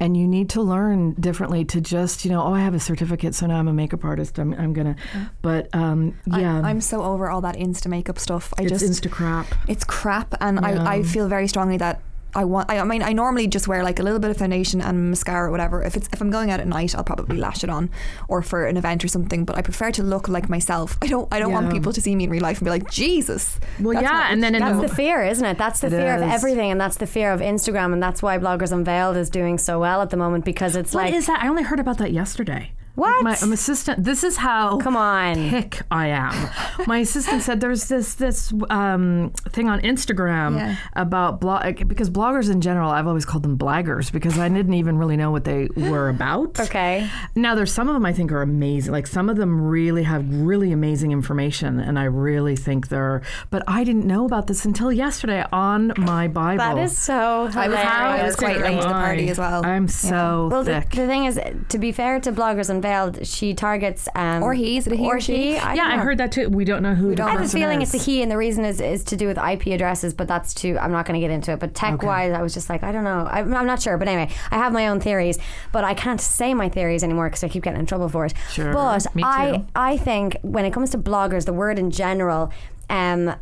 And 0.02 0.16
you 0.16 0.30
need 0.30 0.50
to 0.52 0.62
learn 0.62 1.12
differently 1.16 1.66
to 1.66 1.82
just, 1.82 2.24
you 2.24 2.32
know, 2.32 2.42
oh, 2.42 2.54
I 2.54 2.62
have 2.62 2.74
a 2.74 2.80
certificate, 2.80 3.36
so 3.36 3.48
now 3.48 3.60
I'm 3.60 3.68
a 3.68 3.74
makeup 3.74 4.06
artist. 4.06 4.40
I'm, 4.40 4.54
I'm 4.54 4.72
gonna, 4.72 4.96
but 5.42 5.68
um, 5.76 6.18
yeah, 6.26 6.62
I, 6.64 6.72
am 6.72 6.80
so 6.80 7.04
over 7.04 7.30
all 7.30 7.42
that 7.42 7.58
Insta 7.58 7.88
makeup 7.88 8.18
stuff. 8.18 8.54
I 8.58 8.62
it's 8.62 8.72
just 8.72 8.86
insta 8.86 9.12
crap. 9.12 9.48
it's 9.68 9.84
crap, 9.84 10.36
and 10.40 10.58
Yeah. 10.62 10.86
I, 10.86 11.00
I 11.00 11.04
feel 11.04 11.28
very 11.28 11.50
strongly 11.50 11.76
that. 11.80 12.00
I 12.34 12.46
want. 12.46 12.70
I, 12.70 12.80
I 12.80 12.84
mean, 12.84 13.02
I 13.02 13.14
normally 13.14 13.48
just 13.48 13.68
wear 13.68 13.84
like 13.84 14.00
a 14.00 14.04
little 14.04 14.20
bit 14.20 14.32
of 14.32 14.38
foundation 14.38 14.82
and 14.82 15.10
mascara, 15.10 15.48
or 15.48 15.52
whatever. 15.52 15.84
If 15.84 15.96
it's 15.96 16.10
if 16.14 16.22
I'm 16.22 16.30
going 16.30 16.52
out 16.52 16.60
at 16.60 16.68
night, 16.68 16.96
I'll 16.96 17.04
probably 17.04 17.38
lash 17.38 17.64
it 17.64 17.70
on, 17.70 17.90
or 18.28 18.42
for 18.42 18.66
an 18.66 18.78
event 18.78 19.04
or 19.04 19.08
something. 19.08 19.46
But 19.46 19.58
I 19.58 19.62
prefer 19.62 19.92
to 19.92 20.04
look 20.04 20.28
like 20.28 20.50
myself. 20.50 20.98
I 21.02 21.08
don't. 21.08 21.28
I 21.32 21.40
don't 21.40 21.52
want 21.52 21.72
people 21.72 21.94
to 21.94 22.02
see 22.02 22.16
me 22.16 22.26
in 22.26 22.30
real 22.30 22.44
life 22.44 22.60
and 22.60 22.66
be 22.66 22.72
like, 22.72 22.90
Jesus. 22.92 23.60
Well, 23.80 23.94
that's 23.94 24.04
yeah, 24.04 24.32
and 24.32 24.44
then 24.44 24.56
in 24.56 24.62
you 24.62 24.74
the 24.74 24.82
That's 24.82 24.92
the 24.92 24.96
fear, 24.96 25.24
isn't 25.24 25.46
it? 25.46 25.58
That's 25.58 25.80
the 25.80 25.88
It 25.88 25.92
fear 25.92 26.16
of 26.16 26.22
everything, 26.22 26.72
and 26.72 26.80
that's 26.80 26.98
the 26.98 27.08
fear 27.08 27.32
of 27.32 27.42
Instagram, 27.42 27.94
and 27.94 28.02
that's 28.02 28.22
why 28.22 28.38
Bloggers 28.38 28.72
Unveiled 28.72 29.18
is 29.18 29.30
doing 29.30 29.58
so 29.58 29.80
well 29.80 30.02
at 30.02 30.10
the 30.10 30.18
moment 30.18 30.46
because 30.46 30.76
it's 30.76 30.94
What 30.94 31.06
like, 31.06 31.14
What 31.14 31.18
is 31.18 31.28
that? 31.28 31.44
I 31.44 31.48
only 31.48 31.64
heard 31.64 31.80
about 31.80 31.98
that 31.98 32.12
yesterday. 32.12 32.72
What? 33.00 33.24
My 33.24 33.36
um, 33.42 33.52
assistant. 33.54 34.04
This 34.04 34.24
is 34.24 34.38
how. 34.38 34.78
come 34.78 34.96
on, 34.98 35.36
Hick 35.36 35.82
I 35.90 36.08
am. 36.08 36.50
My 36.88 37.00
assistant 37.00 37.42
said 37.44 37.62
there's 37.62 37.86
this 37.88 38.16
this 38.16 38.54
um, 38.70 39.32
thing 39.50 39.70
on 39.70 39.82
Instagram 39.82 40.58
Yeah. 40.58 40.76
about 40.94 41.40
blog 41.40 41.88
because 41.88 42.10
bloggers 42.10 42.52
in 42.52 42.62
general 42.62 42.90
I've 42.92 43.08
always 43.08 43.26
called 43.26 43.44
them 43.44 43.58
blaggers 43.58 44.12
because 44.12 44.38
I 44.38 44.50
didn't 44.50 44.74
even 44.74 44.98
really 44.98 45.18
know 45.18 45.32
what 45.32 45.44
they 45.46 45.68
were 45.76 46.10
about. 46.10 46.60
okay, 46.60 47.10
Now 47.36 47.56
there's 47.56 47.72
some 47.72 47.88
of 47.88 47.94
them 47.94 48.06
I 48.06 48.14
think 48.14 48.32
are 48.32 48.42
amazing. 48.42 48.92
Like 48.92 49.08
some 49.08 49.30
of 49.30 49.38
them 49.38 49.62
really 49.62 50.04
have 50.04 50.26
really 50.34 50.72
amazing 50.72 51.12
information, 51.12 51.80
and 51.80 51.98
I 51.98 52.04
really 52.06 52.56
think 52.56 52.90
they're. 52.90 53.22
But 53.50 53.64
I 53.68 53.84
didn't 53.84 54.06
know 54.06 54.26
about 54.26 54.48
this 54.48 54.66
until 54.66 54.92
yesterday 54.92 55.46
on 55.52 55.94
my 55.98 56.28
Bible. 56.28 56.58
that 56.58 56.78
is 56.78 56.98
so 56.98 57.16
I 57.16 57.44
was, 57.46 57.54
hilarious. 57.56 57.80
I 57.80 58.24
was 58.26 58.36
quite 58.36 58.58
late 58.60 58.82
to 58.82 58.88
the 58.88 58.94
party 58.94 59.30
as 59.30 59.38
well. 59.38 59.66
I'm 59.66 59.88
so 59.88 60.50
Well, 60.52 60.64
the, 60.64 60.82
thick. 60.82 60.90
the 60.92 61.08
thing 61.08 61.26
is, 61.26 61.40
to 61.70 61.78
be 61.78 61.92
fair 61.92 62.20
to 62.20 62.32
Bloggers 62.32 62.70
Unveiled, 62.90 63.28
she 63.28 63.54
targets 63.54 64.08
um, 64.16 64.42
Or 64.44 64.54
he, 64.54 64.78
is 64.78 64.88
it 64.88 64.94
a 64.94 64.96
he 64.96 65.06
or 65.06 65.18
or 65.18 65.20
she? 65.20 65.58
I 65.58 65.74
yeah, 65.76 65.86
I 65.86 65.98
heard 65.98 66.18
that 66.18 66.32
too. 66.32 66.50
We 66.50 66.66
don't 66.66 66.82
know 66.82 66.96
who. 66.96 67.16
don't 67.16 67.28
I 67.28 67.32
have 67.32 67.42
a 67.42 67.48
feeling 67.48 67.82
is. 67.82 67.94
it's 67.94 68.04
a 68.04 68.06
he, 68.06 68.22
and 68.22 68.32
the 68.32 68.38
reason 68.38 68.66
is 68.66 68.82
is 68.82 69.04
to 69.06 69.16
do 69.16 69.28
with 69.28 69.38
IP 69.38 69.68
addresses, 69.68 70.14
but 70.14 70.28
that's 70.28 70.54
too. 70.54 70.78
I'm 70.80 70.92
not 70.92 71.06
going 71.06 71.20
to 71.20 71.26
get 71.26 71.32
into 71.32 71.52
it. 71.52 71.60
But 71.60 71.76
tech 71.76 72.02
wise, 72.02 72.34
I 72.34 72.42
was 72.42 72.54
just 72.54 72.70
like, 72.70 72.84
I 72.84 72.92
don't 72.92 73.04
know. 73.04 73.28
I'm, 73.30 73.54
I'm 73.54 73.66
not 73.66 73.82
sure. 73.82 73.98
But 73.98 74.08
anyway, 74.08 74.34
I 74.52 74.58
have 74.58 74.74
my 74.74 74.88
own 74.88 75.00
theories, 75.00 75.38
but 75.72 75.84
I 75.84 75.94
can't 75.94 76.22
say 76.22 76.54
my 76.54 76.70
theories 76.70 77.04
anymore 77.04 77.30
because 77.30 77.44
I 77.44 77.50
keep 77.50 77.64
getting 77.64 77.80
in 77.80 77.86
trouble 77.86 78.10
for 78.10 78.26
it. 78.26 78.34
Sure. 78.52 78.74
But 78.74 79.14
Me 79.16 79.24
I. 79.24 79.66
I 79.76 79.98
think 79.98 80.38
when 80.42 80.66
it 80.66 80.72
comes 80.72 80.90
to 80.92 80.98
bloggers, 80.98 81.46
the 81.46 81.54
word 81.54 81.78
in 81.78 81.92
general, 81.92 82.52
um, 82.90 83.36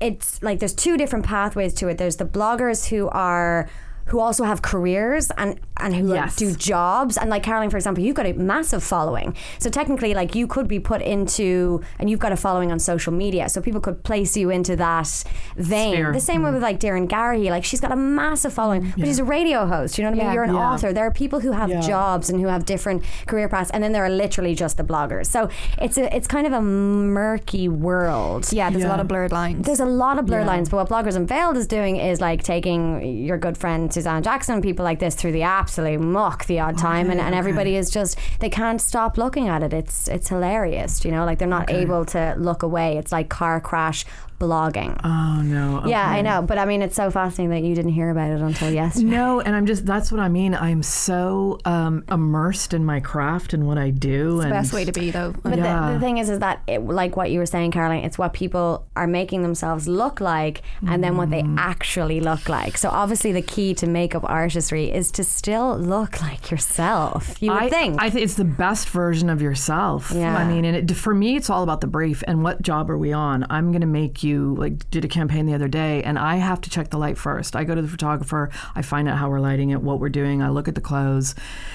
it's 0.00 0.42
like 0.42 0.58
there's 0.58 0.74
two 0.74 0.96
different 0.96 1.24
pathways 1.24 1.74
to 1.74 1.88
it. 1.88 1.98
There's 1.98 2.16
the 2.16 2.24
bloggers 2.24 2.88
who 2.88 3.08
are 3.08 3.68
who 4.12 4.20
also 4.20 4.44
have 4.44 4.60
careers 4.60 5.30
and 5.38 5.58
and 5.78 5.96
who 5.96 6.02
like, 6.02 6.36
do 6.36 6.54
jobs. 6.54 7.16
And 7.16 7.30
like 7.30 7.42
Caroline 7.42 7.70
for 7.70 7.78
example 7.78 8.04
you've 8.04 8.14
got 8.14 8.26
a 8.26 8.34
massive 8.34 8.84
following. 8.84 9.34
So 9.58 9.70
technically 9.70 10.12
like 10.12 10.34
you 10.34 10.46
could 10.46 10.68
be 10.68 10.78
put 10.78 11.00
into 11.00 11.82
and 11.98 12.10
you've 12.10 12.20
got 12.20 12.30
a 12.30 12.36
following 12.36 12.70
on 12.70 12.78
social 12.78 13.12
media. 13.12 13.48
So 13.48 13.62
people 13.62 13.80
could 13.80 14.04
place 14.04 14.36
you 14.36 14.50
into 14.50 14.76
that 14.76 15.24
vein. 15.56 15.94
Sphere. 15.94 16.12
the 16.12 16.20
same 16.20 16.42
way 16.42 16.48
mm-hmm. 16.48 16.54
with 16.56 16.62
like 16.62 16.78
Doireann 16.78 17.08
Garrihy 17.08 17.48
like 17.48 17.64
she's 17.64 17.80
got 17.80 17.90
a 17.90 17.96
massive 17.96 18.52
following 18.52 18.92
but 18.96 19.06
he's 19.06 19.18
a 19.18 19.24
radio 19.24 19.66
host. 19.66 19.96
You 19.96 20.04
know 20.04 20.10
what 20.10 20.16
I 20.16 20.18
mean? 20.18 20.26
Yeah. 20.26 20.34
you're 20.34 20.44
an 20.44 20.54
Yeah. 20.54 20.70
author. 20.72 20.92
There 20.92 21.06
are 21.06 21.10
people 21.10 21.40
who 21.40 21.52
have 21.52 21.70
Yeah. 21.70 21.80
jobs 21.80 22.28
and 22.28 22.38
who 22.38 22.48
have 22.48 22.66
different 22.66 23.02
career 23.26 23.48
paths 23.48 23.70
and 23.70 23.82
then 23.82 23.92
there 23.92 24.04
are 24.04 24.10
literally 24.10 24.54
just 24.54 24.76
the 24.76 24.84
bloggers. 24.84 25.26
So 25.26 25.48
it's 25.80 25.96
a 25.96 26.14
it's 26.14 26.28
kind 26.28 26.46
of 26.46 26.52
a 26.52 26.60
murky 26.60 27.66
world. 27.68 28.52
Yeah, 28.52 28.68
there's 28.68 28.84
a 28.84 28.88
lot 28.88 29.00
of 29.00 29.08
blurred 29.08 29.32
lines. 29.32 29.64
there's 29.64 29.80
a 29.80 29.86
lot 29.86 30.18
of 30.18 30.26
blurred 30.26 30.44
Yeah. 30.44 30.52
lines, 30.52 30.68
but 30.68 30.76
what 30.76 30.88
Bloggers 30.90 31.16
Unveiled 31.16 31.56
is 31.56 31.66
doing 31.66 31.96
is 31.96 32.20
like 32.20 32.42
taking 32.42 32.82
your 33.28 33.38
good 33.38 33.56
friend 33.56 33.90
Suzanne 34.02 34.22
Jackson 34.24 34.54
and 34.54 34.62
people 34.64 34.84
like 34.84 34.98
this 34.98 35.14
through 35.14 35.30
the 35.30 35.42
absolute 35.42 36.00
muck 36.00 36.46
the 36.46 36.58
odd 36.58 36.74
oh, 36.74 36.78
time, 36.78 37.08
and, 37.08 37.20
and 37.20 37.36
everybody 37.36 37.76
is 37.76 37.88
just 37.88 38.18
they 38.40 38.50
can't 38.50 38.80
stop 38.80 39.16
looking 39.16 39.46
at 39.46 39.62
it. 39.62 39.72
It's 39.72 40.08
it's 40.08 40.28
hilarious, 40.28 41.04
you 41.04 41.12
know, 41.12 41.24
like 41.24 41.38
they're 41.38 41.46
not 41.46 41.70
able 41.70 42.04
to 42.06 42.34
look 42.36 42.64
away. 42.64 42.96
It's 42.96 43.12
like 43.12 43.28
car 43.28 43.60
crash 43.60 44.04
blogging. 44.42 44.98
Oh 45.04 45.40
no. 45.42 45.82
Yeah, 45.86 46.06
I 46.06 46.20
know, 46.20 46.42
but 46.42 46.58
I 46.58 46.64
mean, 46.64 46.82
it's 46.82 46.96
so 46.96 47.10
fascinating 47.10 47.50
that 47.50 47.66
you 47.66 47.74
didn't 47.74 47.92
hear 47.92 48.10
about 48.10 48.30
it 48.30 48.40
until 48.40 48.70
yesterday. 48.70 49.06
No, 49.06 49.40
and 49.40 49.54
I'm 49.54 49.66
just 49.66 49.86
that's 49.86 50.10
what 50.10 50.20
I 50.20 50.28
mean. 50.28 50.54
I'm 50.54 50.82
so 50.82 51.58
um, 51.64 52.04
immersed 52.10 52.74
in 52.74 52.84
my 52.84 53.00
craft 53.00 53.54
and 53.54 53.66
what 53.66 53.78
I 53.78 53.90
do. 53.90 54.36
the 54.38 54.42
and 54.44 54.50
best 54.50 54.72
way 54.72 54.84
to 54.84 54.92
be, 54.92 55.10
though. 55.10 55.32
But 55.42 55.58
Yeah. 55.58 55.86
the, 55.88 55.94
the 55.94 56.00
thing 56.00 56.18
is, 56.18 56.28
is 56.28 56.40
that 56.40 56.62
it, 56.66 56.80
like 56.84 57.16
what 57.16 57.30
you 57.30 57.38
were 57.38 57.46
saying, 57.46 57.70
Caroline, 57.70 58.04
it's 58.04 58.18
what 58.18 58.32
people 58.32 58.86
are 58.96 59.06
making 59.06 59.42
themselves 59.42 59.86
look 59.86 60.20
like, 60.20 60.62
and 60.86 61.02
then 61.04 61.16
what 61.16 61.30
they 61.30 61.42
Mm. 61.42 61.58
actually 61.58 62.20
look 62.20 62.48
like. 62.48 62.76
So 62.78 62.88
obviously, 62.88 63.32
the 63.32 63.42
key 63.42 63.74
to 63.74 63.86
makeup 63.86 64.22
artistry 64.24 64.90
is 64.92 65.10
to 65.12 65.24
still 65.24 65.76
look 65.76 66.20
like 66.22 66.50
yourself. 66.50 67.40
You 67.42 67.50
would 67.52 67.62
I 67.64 67.68
think. 67.68 68.00
I 68.00 68.10
think 68.10 68.24
it's 68.24 68.34
the 68.34 68.44
best 68.44 68.88
version 68.90 69.28
of 69.30 69.40
yourself. 69.42 70.12
Yeah. 70.14 70.36
I 70.36 70.44
mean, 70.46 70.64
and 70.64 70.90
it, 70.90 70.96
for 70.96 71.14
me, 71.14 71.36
it's 71.36 71.50
all 71.50 71.62
about 71.62 71.80
the 71.80 71.86
brief 71.88 72.22
and 72.28 72.42
what 72.42 72.62
job 72.62 72.90
are 72.90 72.98
we 72.98 73.12
on. 73.12 73.44
I'm 73.50 73.70
going 73.72 73.80
to 73.82 73.86
make 74.02 74.22
you 74.22 74.31
like 74.38 74.88
did 74.90 75.04
a 75.04 75.08
campaign 75.08 75.46
the 75.46 75.54
other 75.54 75.68
day, 75.68 76.02
and 76.02 76.18
I 76.18 76.36
have 76.36 76.60
to 76.62 76.70
check 76.70 76.90
the 76.90 76.98
light 76.98 77.18
first. 77.18 77.56
I 77.56 77.64
go 77.64 77.74
to 77.74 77.82
the 77.82 77.88
photographer, 77.88 78.50
I 78.74 78.82
find 78.82 79.08
out 79.08 79.18
how 79.18 79.28
we're 79.30 79.40
lighting 79.40 79.70
it, 79.70 79.82
what 79.82 80.00
we're 80.00 80.08
doing. 80.08 80.42
I 80.42 80.48
look 80.48 80.68
at 80.68 80.74
the 80.74 80.80
clothes. 80.80 81.34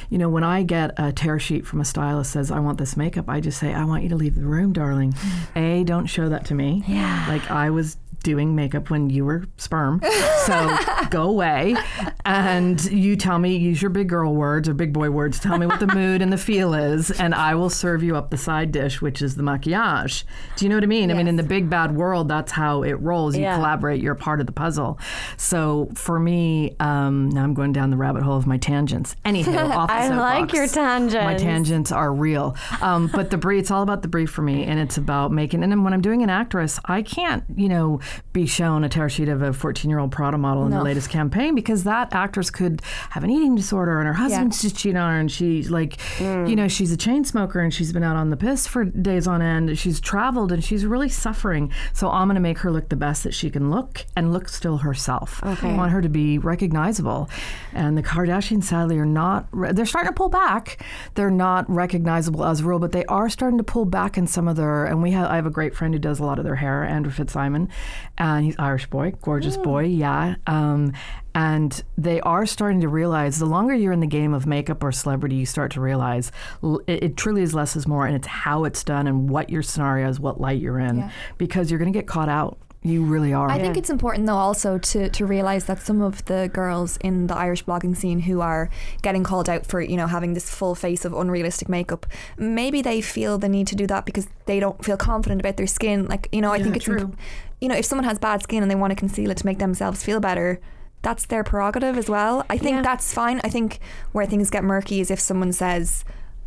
You 0.09 0.17
know, 0.17 0.29
when 0.29 0.43
I 0.43 0.63
get 0.63 0.93
a 0.97 1.11
tear 1.11 1.39
sheet 1.39 1.65
from 1.65 1.81
a 1.81 1.85
stylist 1.85 2.31
says 2.31 2.51
I 2.51 2.59
want 2.59 2.77
this 2.77 2.97
makeup, 2.97 3.25
I 3.27 3.39
just 3.39 3.59
say 3.59 3.73
I 3.73 3.85
want 3.85 4.03
you 4.03 4.09
to 4.09 4.15
leave 4.15 4.35
the 4.35 4.45
room, 4.45 4.73
darling. 4.73 5.13
Mm. 5.13 5.55
a, 5.55 5.83
don't 5.83 6.07
show 6.07 6.29
that 6.29 6.45
to 6.45 6.55
me. 6.55 6.83
Yeah. 6.87 7.25
Like 7.27 7.49
I 7.51 7.69
was 7.69 7.97
doing 8.27 8.53
makeup 8.55 8.89
when 8.89 9.09
you 9.09 9.23
were 9.23 9.45
sperm. 9.55 10.01
So 10.45 10.77
go 11.09 11.23
away. 11.29 11.77
And 12.25 12.83
you 12.91 13.15
tell 13.15 13.39
me, 13.39 13.55
use 13.55 13.81
your 13.81 13.89
big 13.89 14.09
girl 14.09 14.35
words 14.35 14.67
or 14.67 14.73
big 14.73 14.91
boy 14.91 15.09
words, 15.09 15.39
tell 15.39 15.57
me 15.57 15.65
what 15.65 15.79
the 15.79 15.87
mood 15.87 16.21
and 16.21 16.31
the 16.33 16.37
feel 16.37 16.73
is, 16.73 17.09
and 17.09 17.33
I 17.33 17.55
will 17.55 17.69
serve 17.69 18.03
you 18.03 18.17
up 18.17 18.29
the 18.31 18.37
side 18.37 18.73
dish, 18.73 19.01
which 19.01 19.21
is 19.21 19.35
the 19.37 19.43
maquillage. 19.43 20.25
Do 20.57 20.65
you 20.65 20.69
know 20.69 20.75
what 20.75 20.83
I 20.83 20.87
mean? 20.87 21.09
I 21.09 21.13
mean, 21.13 21.29
in 21.29 21.37
the 21.37 21.43
big 21.43 21.69
bad 21.69 21.95
world, 21.95 22.27
that's 22.27 22.51
how 22.51 22.83
it 22.83 22.99
rolls. 22.99 23.35
You 23.37 23.43
Yeah. 23.43 23.55
collaborate, 23.55 24.01
you're 24.01 24.13
part 24.15 24.41
of 24.41 24.45
the 24.45 24.51
puzzle. 24.51 24.99
So 25.37 25.89
for 25.95 26.19
me, 26.19 26.75
um, 26.81 27.29
now 27.29 27.43
I'm 27.43 27.53
going 27.53 27.71
down 27.71 27.91
the 27.91 27.97
rabbit 27.97 28.23
hole 28.23 28.35
of 28.35 28.45
my 28.45 28.57
tangents. 28.57 29.15
Anywho, 29.23 29.69
off 29.75 29.87
the 29.87 29.93
I 29.93 30.07
like 30.09 30.51
soapbox. 30.51 30.53
your 30.53 30.67
tangents. 30.67 31.13
My 31.15 31.35
tangents 31.35 31.91
are 31.93 32.13
real. 32.13 32.57
Um, 32.81 33.07
but 33.07 33.29
the 33.29 33.37
brief, 33.37 33.61
it's 33.61 33.71
all 33.71 33.83
about 33.83 34.01
the 34.01 34.07
brief 34.09 34.29
for 34.29 34.41
me, 34.41 34.65
and 34.65 34.79
it's 34.79 34.97
about 34.97 35.31
making. 35.31 35.63
And 35.63 35.71
then 35.71 35.83
when 35.85 35.93
I'm 35.93 36.01
doing 36.01 36.23
an 36.23 36.29
actress, 36.29 36.77
I 36.85 37.01
can't, 37.03 37.43
you 37.55 37.69
know, 37.69 38.01
be 38.33 38.45
shown 38.45 38.83
a 38.83 38.89
tear 38.89 39.09
sheet 39.09 39.29
of 39.29 39.41
a 39.41 39.53
14 39.53 39.89
year 39.89 39.99
old 39.99 40.11
Prada 40.11 40.37
model 40.37 40.65
in 40.65 40.71
the 40.71 40.83
latest 40.83 41.09
campaign 41.09 41.55
because 41.55 41.83
that 41.83 42.13
actress 42.13 42.49
could 42.49 42.81
have 43.11 43.23
an 43.23 43.29
eating 43.29 43.55
disorder 43.55 43.99
and 43.99 44.07
her 44.07 44.13
husband's 44.13 44.61
just 44.61 44.75
cheating 44.77 44.97
on 44.97 45.11
her, 45.11 45.19
and 45.19 45.31
she's 45.31 45.69
like, 45.69 45.97
you 46.19 46.25
mm. 46.25 46.55
know, 46.55 46.67
she's 46.67 46.91
a 46.91 46.97
chain 46.97 47.23
smoker 47.25 47.59
and 47.59 47.73
she's 47.73 47.93
been 47.93 48.03
out 48.03 48.15
on 48.15 48.29
the 48.29 48.37
piss 48.37 48.67
for 48.67 48.85
days 48.85 49.27
on 49.27 49.41
end. 49.41 49.77
She's 49.77 49.99
traveled 49.99 50.51
and 50.51 50.63
she's 50.63 50.85
really 50.85 51.09
suffering. 51.09 51.71
So 51.93 52.09
I'm 52.09 52.27
going 52.27 52.35
to 52.35 52.41
make 52.41 52.59
her 52.59 52.71
look 52.71 52.89
the 52.89 52.95
best 52.95 53.23
that 53.23 53.33
she 53.33 53.49
can 53.49 53.69
look 53.71 54.05
and 54.15 54.33
look 54.33 54.49
still 54.49 54.77
herself. 54.77 55.41
Okay. 55.43 55.69
I 55.69 55.75
want 55.75 55.91
her 55.91 56.01
to 56.01 56.09
be 56.09 56.37
recognizable. 56.37 57.29
And 57.73 57.97
the 57.97 58.03
Kardashians, 58.03 58.63
sadly, 58.63 58.97
are 58.97 59.05
not, 59.05 59.47
re- 59.51 59.71
they're 59.71 59.85
starting 59.85 60.09
to 60.09 60.15
pull 60.15 60.29
back. 60.29 60.83
They're 61.15 61.29
not 61.29 61.69
recognizable 61.69 62.45
as 62.45 62.63
real, 62.63 62.79
but 62.79 62.91
they 62.91 63.05
are 63.05 63.29
starting 63.29 63.57
to 63.57 63.63
pull 63.63 63.85
back 63.85 64.17
in 64.17 64.27
some 64.27 64.47
of 64.47 64.55
their, 64.55 64.85
and 64.85 65.01
we 65.01 65.11
have, 65.11 65.29
I 65.29 65.35
have 65.35 65.45
a 65.45 65.51
great 65.51 65.75
friend 65.75 65.93
who 65.93 65.99
does 65.99 66.19
a 66.19 66.23
lot 66.23 66.39
of 66.39 66.45
their 66.45 66.55
hair, 66.55 66.83
Andrew 66.83 67.11
Fitzsimons, 67.11 67.69
and 68.17 68.45
he's 68.45 68.55
Irish 68.59 68.87
boy, 68.87 69.13
gorgeous 69.21 69.57
boy, 69.57 69.83
yeah. 69.85 70.35
Um, 70.47 70.93
and 71.35 71.83
they 71.97 72.19
are 72.21 72.45
starting 72.45 72.81
to 72.81 72.87
realize 72.87 73.37
the 73.39 73.45
longer 73.45 73.75
you're 73.75 73.93
in 73.93 73.99
the 73.99 74.07
game 74.07 74.33
of 74.33 74.47
makeup 74.47 74.83
or 74.83 74.91
celebrity, 74.91 75.35
you 75.35 75.45
start 75.45 75.71
to 75.73 75.81
realize 75.81 76.31
l- 76.63 76.81
it, 76.87 77.03
it 77.03 77.17
truly 77.17 77.43
is 77.43 77.53
less 77.53 77.75
is 77.75 77.87
more, 77.87 78.05
and 78.07 78.15
it's 78.15 78.27
how 78.27 78.63
it's 78.63 78.83
done 78.83 79.05
and 79.07 79.29
what 79.29 79.49
your 79.49 79.61
scenario 79.61 80.09
is, 80.09 80.19
what 80.19 80.41
light 80.41 80.59
you're 80.59 80.79
in, 80.79 80.97
Yeah. 80.97 81.11
because 81.37 81.69
you're 81.69 81.77
going 81.79 81.91
to 81.93 81.97
get 81.97 82.07
caught 82.07 82.29
out. 82.29 82.57
You 82.83 83.03
really 83.03 83.33
are. 83.33 83.49
I 83.49 83.59
think 83.59 83.75
it's 83.75 83.89
important 83.89 84.27
though 84.27 84.35
also 84.37 84.77
to 84.77 85.09
to 85.09 85.25
realize 85.25 85.65
that 85.65 85.81
some 85.81 85.99
of 86.01 86.23
the 86.25 86.49
girls 86.53 86.95
in 86.97 87.27
the 87.27 87.35
Irish 87.35 87.65
blogging 87.65 87.97
scene 87.97 88.19
who 88.19 88.39
are 88.39 88.69
getting 89.01 89.23
called 89.23 89.49
out 89.49 89.65
for 89.65 89.81
you 89.81 89.97
know 89.97 90.07
having 90.07 90.35
this 90.35 90.49
full 90.49 90.73
face 90.75 91.03
of 91.03 91.11
unrealistic 91.13 91.67
makeup, 91.69 92.05
maybe 92.37 92.81
they 92.81 93.01
feel 93.01 93.37
the 93.39 93.49
need 93.49 93.67
to 93.67 93.75
do 93.75 93.87
that 93.87 94.05
because 94.05 94.27
they 94.45 94.59
don't 94.61 94.85
feel 94.85 94.95
confident 94.95 95.41
about 95.41 95.57
their 95.57 95.67
skin. 95.67 96.05
Like 96.05 96.29
you 96.31 96.39
know, 96.39 96.53
I 96.53 96.57
Yeah, 96.57 96.63
think 96.63 96.75
it's 96.77 96.85
true. 96.85 96.97
imp- 96.99 97.17
you 97.61 97.67
know 97.67 97.75
if 97.75 97.85
someone 97.85 98.05
has 98.05 98.19
bad 98.19 98.41
skin 98.43 98.61
and 98.63 98.69
they 98.71 98.75
want 98.75 98.91
to 98.91 98.95
conceal 98.95 99.31
it 99.31 99.37
to 99.37 99.45
make 99.45 99.59
themselves 99.59 100.03
feel 100.03 100.19
better. 100.19 100.59
That's 101.03 101.27
their 101.27 101.43
prerogative 101.43 101.95
as 101.97 102.09
well. 102.09 102.43
I 102.49 102.57
think 102.57 102.77
Yeah. 102.77 102.81
that's 102.81 103.13
fine. 103.13 103.39
I 103.43 103.49
think 103.49 103.79
where 104.13 104.25
things 104.25 104.49
get 104.49 104.63
murky 104.63 104.99
is 104.99 105.11
if 105.11 105.19
someone 105.19 105.53
says, 105.53 106.03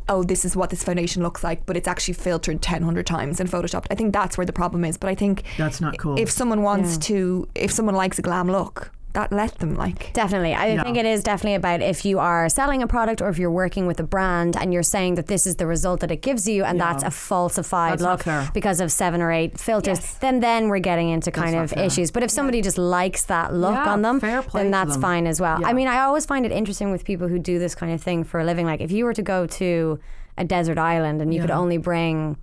oh, 0.08 0.24
this 0.24 0.44
is 0.44 0.56
what 0.56 0.70
this 0.70 0.82
foundation 0.82 1.22
looks 1.22 1.44
like, 1.44 1.64
but 1.66 1.76
it's 1.76 1.86
actually 1.86 2.14
filtered 2.14 2.56
1,000 2.56 3.04
times 3.04 3.38
and 3.38 3.48
photoshopped. 3.48 3.86
I 3.92 3.94
think 3.94 4.12
that's 4.12 4.36
where 4.36 4.44
the 4.44 4.52
problem 4.52 4.84
is. 4.84 4.96
But 4.96 5.08
I 5.08 5.14
think 5.14 5.44
That's 5.56 5.80
not 5.80 5.98
cool. 5.98 6.18
if 6.18 6.28
someone 6.32 6.62
wants 6.62 6.94
Yeah. 6.94 6.98
to, 7.02 7.48
if 7.54 7.70
someone 7.70 7.94
likes 7.94 8.18
a 8.18 8.22
glam 8.22 8.48
look, 8.50 8.90
that 9.12 9.32
let 9.32 9.58
them 9.58 9.74
like. 9.74 10.12
Definitely. 10.12 10.54
I 10.54 10.68
Yeah. 10.74 10.82
think 10.84 10.96
it 10.96 11.06
is 11.06 11.22
definitely 11.22 11.54
about 11.56 11.80
if 11.82 12.04
you 12.04 12.18
are 12.18 12.48
selling 12.48 12.82
a 12.82 12.86
product 12.86 13.20
or 13.20 13.28
if 13.28 13.38
you're 13.38 13.50
working 13.50 13.86
with 13.86 13.98
a 14.00 14.02
brand 14.04 14.56
and 14.56 14.72
you're 14.72 14.82
saying 14.82 15.16
that 15.16 15.26
this 15.26 15.46
is 15.46 15.56
the 15.56 15.66
result 15.66 16.00
that 16.00 16.10
it 16.10 16.22
gives 16.22 16.46
you 16.48 16.64
and 16.64 16.78
Yeah. 16.78 16.92
that's 16.92 17.02
a 17.04 17.10
falsified 17.10 17.98
That's 17.98 18.26
look 18.26 18.52
because 18.54 18.80
of 18.80 18.92
seven 18.92 19.20
or 19.20 19.32
eight 19.32 19.58
filters, 19.58 19.98
Yes. 19.98 20.14
then 20.20 20.40
then 20.40 20.68
we're 20.68 20.78
getting 20.78 21.08
into 21.08 21.30
kind 21.30 21.54
not 21.54 21.64
of 21.64 21.72
issues. 21.74 22.10
But 22.10 22.22
if 22.22 22.30
somebody 22.30 22.60
just 22.62 22.78
likes 22.78 23.24
that 23.24 23.52
look 23.52 23.74
Yeah, 23.74 23.92
on 23.92 24.02
them, 24.02 24.18
then 24.52 24.70
that's 24.70 24.92
them. 24.92 25.02
fine 25.02 25.26
as 25.26 25.40
well. 25.40 25.60
Yeah. 25.60 25.68
I 25.68 25.72
mean, 25.72 25.88
I 25.88 26.00
always 26.00 26.26
find 26.26 26.46
it 26.46 26.52
interesting 26.52 26.90
with 26.92 27.04
people 27.04 27.28
who 27.28 27.38
do 27.38 27.58
this 27.58 27.74
kind 27.74 27.92
of 27.92 28.00
thing 28.00 28.24
for 28.24 28.38
a 28.40 28.44
living. 28.44 28.66
Like 28.66 28.80
if 28.80 28.92
you 28.92 29.04
were 29.04 29.14
to 29.14 29.22
go 29.22 29.46
to 29.46 29.98
a 30.38 30.44
desert 30.44 30.78
island 30.78 31.20
and 31.20 31.34
you 31.34 31.40
could 31.40 31.50
only 31.50 31.76
bring 31.78 32.36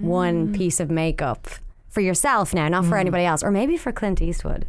Mm. 0.00 0.06
one 0.06 0.52
piece 0.52 0.78
of 0.80 0.90
makeup 0.90 1.48
for 1.88 2.00
yourself 2.00 2.52
now, 2.54 2.68
not 2.68 2.84
for 2.84 2.96
Mm. 2.96 3.00
anybody 3.00 3.24
else, 3.24 3.42
or 3.42 3.50
maybe 3.50 3.76
for 3.76 3.90
Clint 3.92 4.20
Eastwood. 4.22 4.66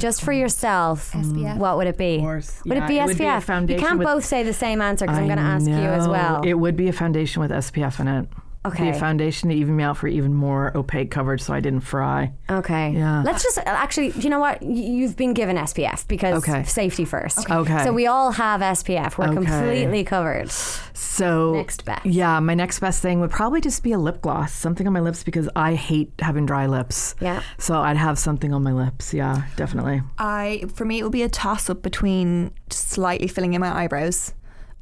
Just 0.00 0.22
for 0.22 0.32
yourself, 0.32 1.12
SPF. 1.12 1.56
what 1.58 1.76
would 1.76 1.86
it 1.86 1.96
be? 1.98 2.18
Course. 2.18 2.60
Would 2.64 2.76
Yeah, 2.78 2.84
it 2.84 2.88
be 2.88 2.98
it 2.98 3.08
SPF? 3.18 3.66
be 3.66 3.74
you 3.74 3.78
can't 3.78 4.00
both 4.02 4.24
say 4.24 4.42
the 4.42 4.52
same 4.52 4.80
answer 4.80 5.04
because 5.06 5.18
I'm 5.18 5.26
going 5.26 5.38
to 5.38 5.42
ask 5.44 5.66
you 5.66 5.74
as 5.74 6.08
well. 6.08 6.42
It 6.42 6.54
would 6.54 6.76
be 6.76 6.88
a 6.88 6.92
foundation 6.92 7.40
with 7.42 7.50
SPF 7.50 8.00
in 8.00 8.08
it. 8.08 8.28
Okay. 8.62 8.84
Be 8.84 8.88
a 8.90 8.94
foundation 8.94 9.48
to 9.48 9.54
even 9.54 9.74
me 9.74 9.82
out 9.84 9.96
for 9.96 10.06
even 10.06 10.34
more 10.34 10.76
opaque 10.76 11.10
coverage 11.10 11.40
so 11.40 11.54
I 11.54 11.60
didn't 11.60 11.80
fry. 11.80 12.32
okay. 12.50 12.92
Yeah. 12.92 13.22
Let's 13.24 13.42
just 13.42 13.56
uh, 13.56 13.62
actually, 13.64 14.10
you 14.10 14.28
know 14.28 14.38
what? 14.38 14.62
You've 14.62 15.16
been 15.16 15.32
given 15.32 15.56
SPF 15.56 16.06
because 16.08 16.46
Okay. 16.46 16.64
safety 16.64 17.06
first. 17.06 17.50
Okay. 17.50 17.84
So 17.84 17.92
we 17.94 18.06
all 18.06 18.32
have 18.32 18.60
SPF. 18.60 19.16
We're 19.16 19.28
Okay. 19.28 19.34
completely 19.36 20.04
covered. 20.04 20.50
So 20.50 21.54
Next 21.54 21.86
best. 21.86 22.04
Yeah, 22.04 22.38
my 22.40 22.52
next 22.54 22.80
best 22.80 23.00
thing 23.00 23.20
would 23.20 23.30
probably 23.30 23.62
just 23.62 23.82
be 23.82 23.92
a 23.92 23.98
lip 23.98 24.20
gloss, 24.20 24.52
something 24.52 24.86
on 24.86 24.92
my 24.92 25.00
lips 25.00 25.22
because 25.22 25.48
I 25.56 25.74
hate 25.74 26.12
having 26.18 26.44
dry 26.44 26.66
lips. 26.66 27.14
Yeah. 27.20 27.40
So 27.56 27.80
I'd 27.80 27.96
have 27.96 28.18
something 28.18 28.52
on 28.52 28.62
my 28.62 28.72
lips. 28.72 29.14
Yeah, 29.14 29.44
definitely. 29.56 30.02
I 30.18 30.64
for 30.74 30.84
me 30.84 30.98
it 30.98 31.02
would 31.04 31.12
be 31.12 31.22
a 31.22 31.30
toss 31.30 31.70
up 31.70 31.80
between 31.82 32.50
just 32.68 32.88
slightly 32.90 33.26
filling 33.26 33.54
in 33.54 33.60
my 33.62 33.74
eyebrows, 33.84 34.34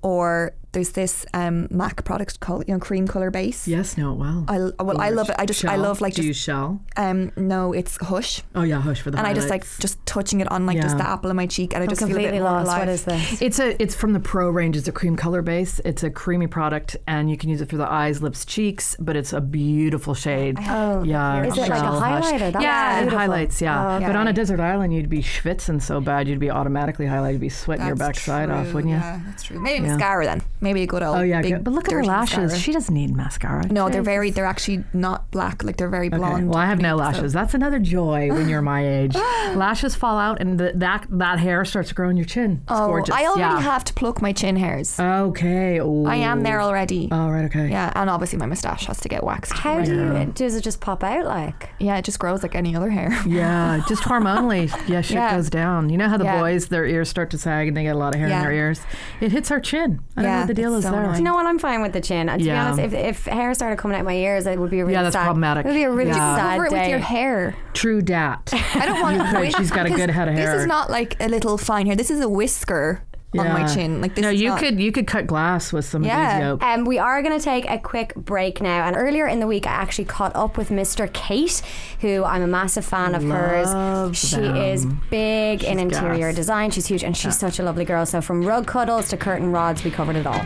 or 0.03 0.55
there's 0.73 0.91
this 0.93 1.25
um, 1.35 1.67
MAC 1.71 2.05
product 2.05 2.41
called 2.41 2.65
you 2.69 2.75
know 2.75 2.81
cream 2.81 3.07
color 3.07 3.31
base. 3.31 3.67
Yes, 3.67 3.97
know 3.97 4.13
it 4.13 4.17
well. 4.17 4.45
I 4.49 4.59
well 4.83 5.01
I 5.01 5.11
love 5.11 5.31
it. 5.31 5.37
I 5.39 5.47
just 5.47 5.65
I 5.65 5.77
love 5.77 6.01
like 6.01 6.13
just, 6.15 6.23
Do 6.23 6.27
you 6.29 6.35
shell? 6.35 6.81
um 6.97 7.33
no 7.37 7.73
it's 7.73 7.97
Hush, 8.05 8.43
Oh 8.55 8.63
yeah, 8.63 8.81
hush 8.81 9.01
for 9.01 9.11
the 9.11 9.19
and 9.19 9.27
I 9.27 9.33
just 9.35 9.49
like 9.49 9.65
just 9.79 10.05
touching 10.07 10.41
it 10.41 10.51
on 10.51 10.67
like 10.67 10.81
just 10.81 10.99
the 10.99 11.09
apple 11.09 11.31
of 11.31 11.37
my 11.37 11.47
cheek, 11.47 11.73
and 11.75 11.83
I 11.83 11.85
I'm 11.85 11.89
just 11.89 12.01
feel 12.07 12.17
a 12.17 12.19
bit 12.21 12.33
more 12.35 12.43
lost. 12.43 12.65
alive. 12.67 12.79
What 12.81 12.89
is 12.89 13.05
this? 13.05 13.43
It's 13.43 13.59
a 13.59 13.81
it's 13.83 13.95
from 13.95 14.13
the 14.13 14.21
Pro 14.21 14.51
range. 14.51 14.77
It's 14.77 14.89
a 14.89 14.93
cream 14.93 15.17
color 15.17 15.43
base. 15.43 15.81
It's 15.85 16.03
a 16.03 16.11
creamy 16.11 16.47
product, 16.47 16.97
and 17.07 17.31
you 17.31 17.37
can 17.37 17.51
use 17.51 17.61
it 17.61 17.69
for 17.71 17.77
the 17.77 17.91
eyes, 17.91 18.23
lips, 18.23 18.45
cheeks. 18.45 18.97
But 19.01 19.17
it's 19.17 19.33
a 19.33 19.41
beautiful 19.41 20.15
shade. 20.15 20.59
Oh, 20.61 21.03
Yeah, 21.03 21.45
Is 21.45 21.57
it 21.57 21.61
like 21.63 21.71
a 21.71 21.75
highlighter? 21.85 22.53
That's 22.53 22.63
yeah, 22.63 23.05
it 23.05 23.13
highlights. 23.13 23.61
Yeah, 23.63 23.97
Oh, 23.97 24.01
but 24.01 24.17
on 24.17 24.29
a 24.29 24.33
desert 24.33 24.61
island, 24.61 24.93
you'd 24.95 25.09
be 25.09 25.23
schwitzing 25.23 25.81
so 25.81 26.01
bad, 26.01 26.29
you'd 26.29 26.39
be 26.41 26.51
automatically 26.51 27.07
highlighted. 27.07 27.33
You'd 27.33 27.41
be 27.41 27.49
sweating 27.49 27.87
your 27.87 27.97
That's 27.97 28.19
backside 28.19 28.51
off, 28.51 28.73
wouldn't 28.75 28.93
you? 28.93 28.99
Yeah, 28.99 29.21
that's 29.27 29.43
true. 29.45 29.61
Maybe 29.61 29.85
Yeah. 29.85 29.93
mascara 29.93 30.25
then. 30.27 30.43
Maybe 30.61 30.83
a 30.83 30.87
good 30.87 31.03
old. 31.03 31.17
Oh 31.19 31.23
yeah, 31.23 31.41
big, 31.43 31.53
good. 31.55 31.65
but 31.65 31.73
look 31.73 31.87
at 31.89 31.93
her 31.93 32.05
lashes. 32.05 32.37
mascara. 32.39 32.61
She 32.61 32.73
doesn't 32.73 32.95
need 32.95 33.15
mascara. 33.15 33.67
No, 33.69 33.89
they're 33.89 34.03
very. 34.03 34.31
They're 34.31 34.45
actually 34.47 34.85
not 34.93 35.31
black. 35.31 35.63
Like 35.63 35.77
they're 35.77 35.89
very 35.89 36.09
Okay. 36.09 36.17
blonde. 36.17 36.49
Well, 36.49 36.59
I 36.59 36.67
have 36.67 36.81
no 36.81 36.97
So- 36.97 37.03
lashes. 37.03 37.33
That's 37.33 37.55
another 37.55 37.79
joy 37.79 38.29
when 38.33 38.49
you're 38.49 38.63
my 38.63 38.87
age. 38.99 39.15
lashes 39.55 39.95
fall 39.95 40.19
out, 40.19 40.41
and 40.41 40.59
the, 40.59 40.73
that 40.77 41.07
that 41.11 41.39
hair 41.39 41.65
starts 41.65 41.91
to 41.91 41.95
grow 41.95 42.09
on 42.09 42.17
your 42.17 42.27
chin. 42.27 42.61
It's 42.65 42.73
Oh, 42.73 42.87
gorgeous. 42.89 43.15
I 43.15 43.25
already 43.25 43.41
yeah. 43.41 43.61
have 43.61 43.85
to 43.85 43.95
pluck 43.95 44.21
my 44.21 44.33
chin 44.33 44.57
hairs. 44.57 44.99
Okay. 44.99 45.81
I 45.81 46.17
am 46.17 46.43
there 46.43 46.61
already. 46.61 47.09
Oh 47.11 47.29
right. 47.31 47.45
Okay. 47.45 47.71
Yeah, 47.71 47.93
and 47.95 48.11
obviously 48.11 48.39
my 48.39 48.47
mustache 48.47 48.87
has 48.87 49.01
to 49.01 49.09
get 49.09 49.23
waxed. 49.25 49.53
How 49.53 49.83
do 49.83 49.95
Yeah. 49.95 50.21
you, 50.25 50.33
does 50.33 50.55
it 50.57 50.63
just 50.63 50.81
pop 50.81 51.03
out 51.05 51.25
like? 51.25 51.71
Yeah, 51.79 51.97
it 51.99 52.05
just 52.05 52.19
grows 52.19 52.43
like 52.43 52.55
any 52.55 52.75
other 52.75 52.91
hair. 52.91 53.11
Yeah, 53.29 53.81
just 53.89 54.03
hormonally. 54.05 54.69
Yeah, 54.89 55.01
shit 55.03 55.17
Yeah. 55.17 55.37
goes 55.37 55.51
down. 55.51 55.91
You 55.91 55.99
know 55.99 56.09
how 56.09 56.17
the 56.17 56.25
Yeah. 56.25 56.41
boys, 56.41 56.69
their 56.69 56.87
ears 56.87 57.09
start 57.09 57.31
to 57.31 57.39
sag 57.39 57.69
and 57.69 57.77
they 57.77 57.83
get 57.85 57.95
a 57.95 57.99
lot 57.99 58.15
of 58.15 58.21
hair 58.21 58.29
in 58.29 58.41
their 58.43 58.53
ears? 58.53 58.81
It 59.21 59.33
hits 59.33 59.51
our 59.51 59.61
chin. 59.61 60.01
I 60.17 60.23
Yeah, 60.23 60.47
the 60.49 60.55
deal 60.55 60.75
it's 60.75 60.79
is 60.79 60.85
so 60.85 60.91
there. 60.91 61.01
annoying. 61.03 61.15
Do 61.15 61.19
you 61.21 61.25
know 61.25 61.35
what? 61.35 61.47
I'm 61.47 61.59
fine 61.61 61.81
with 61.83 61.93
the 61.93 62.01
chin. 62.01 62.27
To 62.27 62.39
Yeah. 62.39 62.55
be 62.55 62.59
honest, 62.81 62.81
if, 62.81 62.93
if 62.95 63.25
hair 63.27 63.55
started 63.55 63.77
coming 63.79 63.97
out 63.97 64.05
my 64.05 64.15
ears, 64.15 64.47
it 64.47 64.59
would 64.59 64.71
be 64.71 64.81
a 64.81 64.85
really 64.85 64.95
Yeah, 64.95 65.05
that's 65.05 65.15
sad. 65.15 65.25
problematic. 65.25 65.65
It 65.65 65.69
would 65.69 65.75
be 65.75 65.85
a 65.85 65.91
really 65.91 66.11
Yeah. 66.11 66.37
sad 66.37 66.51
Cover 66.57 66.67
it 66.67 66.71
day. 66.71 66.81
with 66.81 66.89
your 66.91 66.99
hair. 66.99 67.55
True 67.75 68.03
dat. 68.03 68.53
I 68.75 68.87
don't 68.87 69.01
want 69.01 69.19
to. 69.53 69.59
She's 69.59 69.71
got 69.71 69.87
a 69.87 69.91
good 70.01 70.11
head 70.11 70.27
of 70.29 70.35
hair. 70.35 70.53
This 70.55 70.63
is 70.63 70.67
not 70.67 70.91
like 70.91 71.17
a 71.21 71.29
little 71.29 71.57
fine 71.59 71.87
hair. 71.87 71.95
This 71.95 72.11
is 72.11 72.21
a 72.21 72.29
whisker 72.29 73.03
on 73.37 73.47
my 73.53 73.61
Yeah. 73.61 73.67
chin. 73.75 74.01
Like 74.01 74.15
this. 74.15 74.23
no, 74.23 74.31
you 74.31 74.49
not- 74.49 74.59
could 74.59 74.81
you 74.81 74.91
could 74.91 75.07
cut 75.07 75.27
glass 75.27 75.73
with 75.73 75.85
some 75.85 76.03
Yeah. 76.03 76.31
of 76.31 76.37
these 76.39 76.47
yolks. 76.47 76.65
Um, 76.65 76.85
we 76.87 76.99
are 76.99 77.21
going 77.23 77.39
to 77.39 77.45
take 77.45 77.69
a 77.69 77.79
quick 77.79 78.15
break 78.15 78.63
now. 78.63 78.87
And 78.87 78.97
earlier 78.97 79.27
in 79.27 79.41
the 79.41 79.47
week, 79.47 79.67
I 79.67 79.71
actually 79.73 80.07
caught 80.07 80.35
up 80.35 80.57
with 80.57 80.71
Mr. 80.71 81.13
Kate, 81.13 81.61
who 82.01 82.25
I'm 82.25 82.41
a 82.43 82.47
massive 82.47 82.85
fan 82.87 83.15
of 83.15 83.23
hers. 83.25 83.69
Love 83.69 84.17
She 84.17 84.37
them. 84.37 84.57
is 84.57 84.87
big 85.11 85.63
in 85.63 85.79
interior 85.79 86.29
gas. 86.29 86.37
design. 86.37 86.71
She's 86.71 86.87
huge, 86.87 87.05
and 87.05 87.15
she's 87.17 87.39
such 87.39 87.59
a 87.59 87.63
lovely 87.63 87.85
girl. 87.85 88.07
So 88.07 88.21
from 88.23 88.43
rug 88.47 88.67
cuddles 88.67 89.09
to 89.11 89.17
curtain 89.19 89.53
rods, 89.53 89.85
we 89.85 89.91
covered 89.91 90.17
it 90.17 90.27
all. 90.27 90.41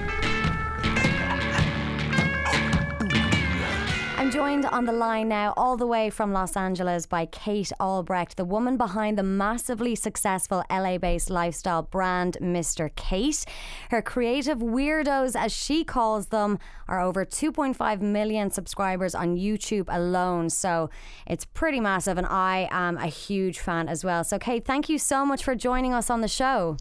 Joined 4.42 4.66
on 4.66 4.84
the 4.86 4.92
line 4.92 5.28
now, 5.28 5.54
all 5.56 5.76
the 5.76 5.86
way 5.86 6.10
from 6.10 6.32
Los 6.32 6.56
Angeles, 6.56 7.06
by 7.06 7.24
Kate 7.26 7.70
Albrecht, 7.78 8.36
the 8.36 8.44
woman 8.44 8.76
behind 8.76 9.16
the 9.16 9.22
massively 9.22 9.94
successful 9.94 10.64
LA 10.68 10.98
based 10.98 11.30
lifestyle 11.30 11.84
brand 11.84 12.36
Mr. 12.40 12.90
Kate. 12.96 13.44
Her 13.90 14.02
creative 14.02 14.58
weirdos, 14.58 15.36
as 15.36 15.52
she 15.52 15.84
calls 15.84 16.26
them, 16.26 16.58
are 16.88 17.00
over 17.00 17.24
2.5 17.24 18.00
million 18.00 18.50
subscribers 18.50 19.14
on 19.14 19.36
YouTube 19.36 19.86
alone. 19.88 20.50
So 20.50 20.90
it's 21.24 21.44
pretty 21.44 21.78
massive, 21.78 22.18
and 22.18 22.26
I 22.26 22.66
am 22.72 22.96
a 22.96 23.06
huge 23.06 23.60
fan 23.60 23.88
as 23.88 24.04
well. 24.04 24.24
So, 24.24 24.40
Kate, 24.40 24.64
thank 24.64 24.88
you 24.88 24.98
so 24.98 25.24
much 25.24 25.44
for 25.44 25.54
joining 25.54 25.94
us 25.94 26.10
on 26.10 26.20
the 26.20 26.26
show. 26.26 26.76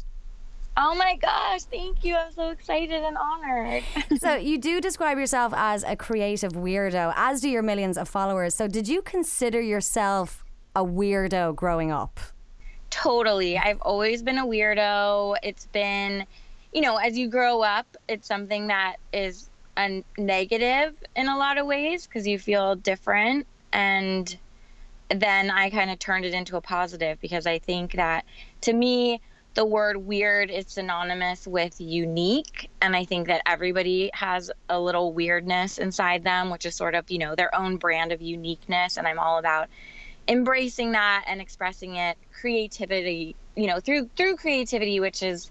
Oh 0.78 0.96
my 0.96 1.18
gosh, 1.18 1.64
thank 1.64 2.04
you. 2.04 2.16
I'm 2.16 2.32
so 2.32 2.50
excited 2.50 3.04
and 3.04 3.18
honored. 3.18 3.84
so 4.20 4.36
you 4.36 4.58
do 4.58 4.80
describe 4.80 5.18
yourself 5.18 5.54
as 5.56 5.84
a 5.84 5.96
creative 5.96 6.54
weirdo, 6.54 7.14
as 7.16 7.42
do 7.42 7.50
your 7.50 7.62
millions 7.62 7.98
of 7.98 8.08
followers. 8.08 8.56
So 8.56 8.68
did 8.68 8.88
you 8.88 9.02
consider 9.02 9.60
yourself 9.60 10.44
a 10.76 10.84
weirdo 10.84 11.56
growing 11.56 11.92
up? 11.92 12.20
totally. 12.92 13.58
I've 13.58 13.82
always 13.82 14.22
been 14.22 14.38
a 14.38 14.46
weirdo. 14.46 15.38
It's 15.42 15.66
been, 15.68 16.28
you 16.72 16.82
know, 16.82 16.98
as 16.98 17.18
you 17.18 17.28
grow 17.28 17.62
up, 17.62 17.88
it's 18.08 18.28
something 18.28 18.68
that 18.68 18.98
is 19.12 19.50
a 19.78 20.04
negative 20.18 20.94
in 21.16 21.28
a 21.28 21.38
lot 21.38 21.58
of 21.58 21.66
ways 21.66 22.06
because 22.06 22.28
you 22.28 22.38
feel 22.38 22.76
different. 22.76 23.48
And 23.74 24.38
then 25.10 25.50
I 25.50 25.70
kind 25.72 25.90
of 25.90 25.98
turned 25.98 26.26
it 26.26 26.34
into 26.34 26.58
a 26.58 26.62
positive 26.62 27.20
because 27.22 27.48
I 27.48 27.58
think 27.58 27.94
that 27.94 28.26
to 28.62 28.74
me, 28.74 29.22
the 29.54 29.66
word 29.66 29.98
weird 29.98 30.50
is 30.50 30.66
synonymous 30.68 31.46
with 31.46 31.80
unique. 31.80 32.70
And 32.82 32.96
I 32.96 33.06
think 33.06 33.28
that 33.28 33.42
everybody 33.46 34.10
has 34.14 34.52
a 34.70 34.80
little 34.80 35.14
weirdness 35.14 35.78
inside 35.78 36.24
them, 36.24 36.50
which 36.50 36.66
is 36.66 36.76
sort 36.76 36.96
of, 36.96 37.10
you 37.12 37.18
know, 37.18 37.36
their 37.36 37.54
own 37.54 37.78
brand 37.78 38.12
of 38.12 38.22
uniqueness. 38.22 38.98
And 38.98 39.08
I'm 39.08 39.20
all 39.20 39.40
about 39.40 39.68
embracing 40.28 40.94
that 40.94 41.26
and 41.28 41.42
expressing 41.42 41.96
it 41.96 42.16
creativity 42.32 43.36
you 43.56 43.66
know 43.66 43.80
through 43.80 44.08
through 44.16 44.36
creativity 44.36 45.00
which 45.00 45.24
is 45.24 45.50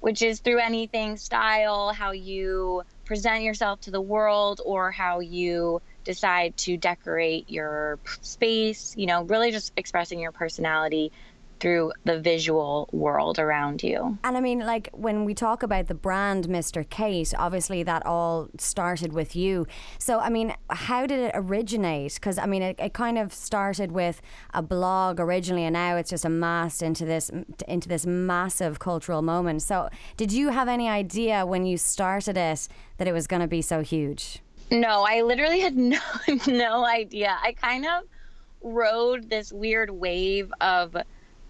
which 0.00 0.20
is 0.20 0.40
through 0.40 0.58
anything 0.58 1.16
style 1.16 1.92
how 1.92 2.12
you 2.12 2.82
present 3.06 3.42
yourself 3.42 3.80
to 3.80 3.90
the 3.90 4.00
world 4.00 4.60
or 4.64 4.90
how 4.90 5.20
you 5.20 5.80
decide 6.04 6.56
to 6.56 6.76
decorate 6.76 7.50
your 7.50 7.98
space, 8.22 8.94
you 8.96 9.06
know, 9.06 9.22
really 9.24 9.50
just 9.50 9.72
expressing 9.76 10.20
your 10.20 10.32
personality 10.32 11.12
through 11.60 11.92
the 12.04 12.20
visual 12.20 12.88
world 12.92 13.38
around 13.38 13.82
you. 13.82 14.18
And 14.24 14.36
I 14.36 14.40
mean, 14.40 14.60
like 14.60 14.90
when 14.92 15.24
we 15.24 15.34
talk 15.34 15.62
about 15.62 15.86
the 15.86 15.94
brand 15.94 16.48
Mr. 16.48 16.88
Kate, 16.88 17.32
obviously 17.38 17.82
that 17.82 18.04
all 18.04 18.48
started 18.58 19.12
with 19.12 19.34
you. 19.34 19.66
So, 19.98 20.18
I 20.18 20.28
mean, 20.28 20.54
how 20.70 21.06
did 21.06 21.18
it 21.18 21.32
originate? 21.34 22.14
Because, 22.14 22.38
I 22.38 22.46
mean, 22.46 22.62
it, 22.62 22.76
it 22.78 22.92
kind 22.92 23.18
of 23.18 23.32
started 23.32 23.92
with 23.92 24.20
a 24.54 24.62
blog 24.62 25.20
originally, 25.20 25.64
and 25.64 25.74
now 25.74 25.96
it's 25.96 26.10
just 26.10 26.24
amassed 26.24 26.82
into 26.82 27.04
this 27.04 27.30
into 27.66 27.88
this 27.88 28.06
massive 28.06 28.78
cultural 28.78 29.22
moment. 29.22 29.62
So, 29.62 29.88
did 30.16 30.32
you 30.32 30.50
have 30.50 30.68
any 30.68 30.88
idea 30.88 31.46
when 31.46 31.66
you 31.66 31.78
started 31.78 32.36
it 32.36 32.68
that 32.98 33.08
it 33.08 33.12
was 33.12 33.26
going 33.26 33.42
to 33.42 33.48
be 33.48 33.62
so 33.62 33.80
huge? 33.82 34.40
No, 34.70 35.04
I 35.06 35.22
literally 35.22 35.60
had 35.60 35.76
no 35.76 35.98
no 36.46 36.84
idea. 36.84 37.36
I 37.42 37.52
kind 37.52 37.86
of 37.86 38.04
rode 38.62 39.30
this 39.30 39.52
weird 39.52 39.90
wave 39.90 40.52
of 40.60 40.96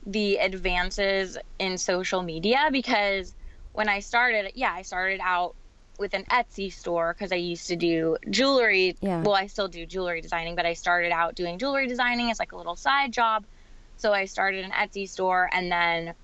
the 0.06 0.36
advances 0.36 1.36
in 1.58 1.76
social 1.76 2.22
media 2.22 2.68
because 2.70 3.34
when 3.72 3.88
I 3.88 4.00
started, 4.00 4.52
yeah, 4.54 4.72
I 4.72 4.82
started 4.82 5.20
out 5.22 5.54
with 5.98 6.14
an 6.14 6.24
Etsy 6.24 6.72
store 6.72 7.12
because 7.12 7.32
I 7.32 7.36
used 7.36 7.68
to 7.68 7.76
do 7.76 8.16
jewelry. 8.30 8.96
Yeah. 9.00 9.22
Well, 9.22 9.34
I 9.34 9.46
still 9.46 9.68
do 9.68 9.84
jewelry 9.84 10.20
designing, 10.20 10.54
but 10.54 10.66
I 10.66 10.74
started 10.74 11.12
out 11.12 11.34
doing 11.34 11.58
jewelry 11.58 11.86
designing 11.86 12.30
as 12.30 12.38
like 12.38 12.52
a 12.52 12.56
little 12.56 12.76
side 12.76 13.12
job. 13.12 13.44
So 13.96 14.12
I 14.12 14.26
started 14.26 14.64
an 14.64 14.70
Etsy 14.70 15.08
store, 15.08 15.48
and 15.52 15.72
then 15.72 16.14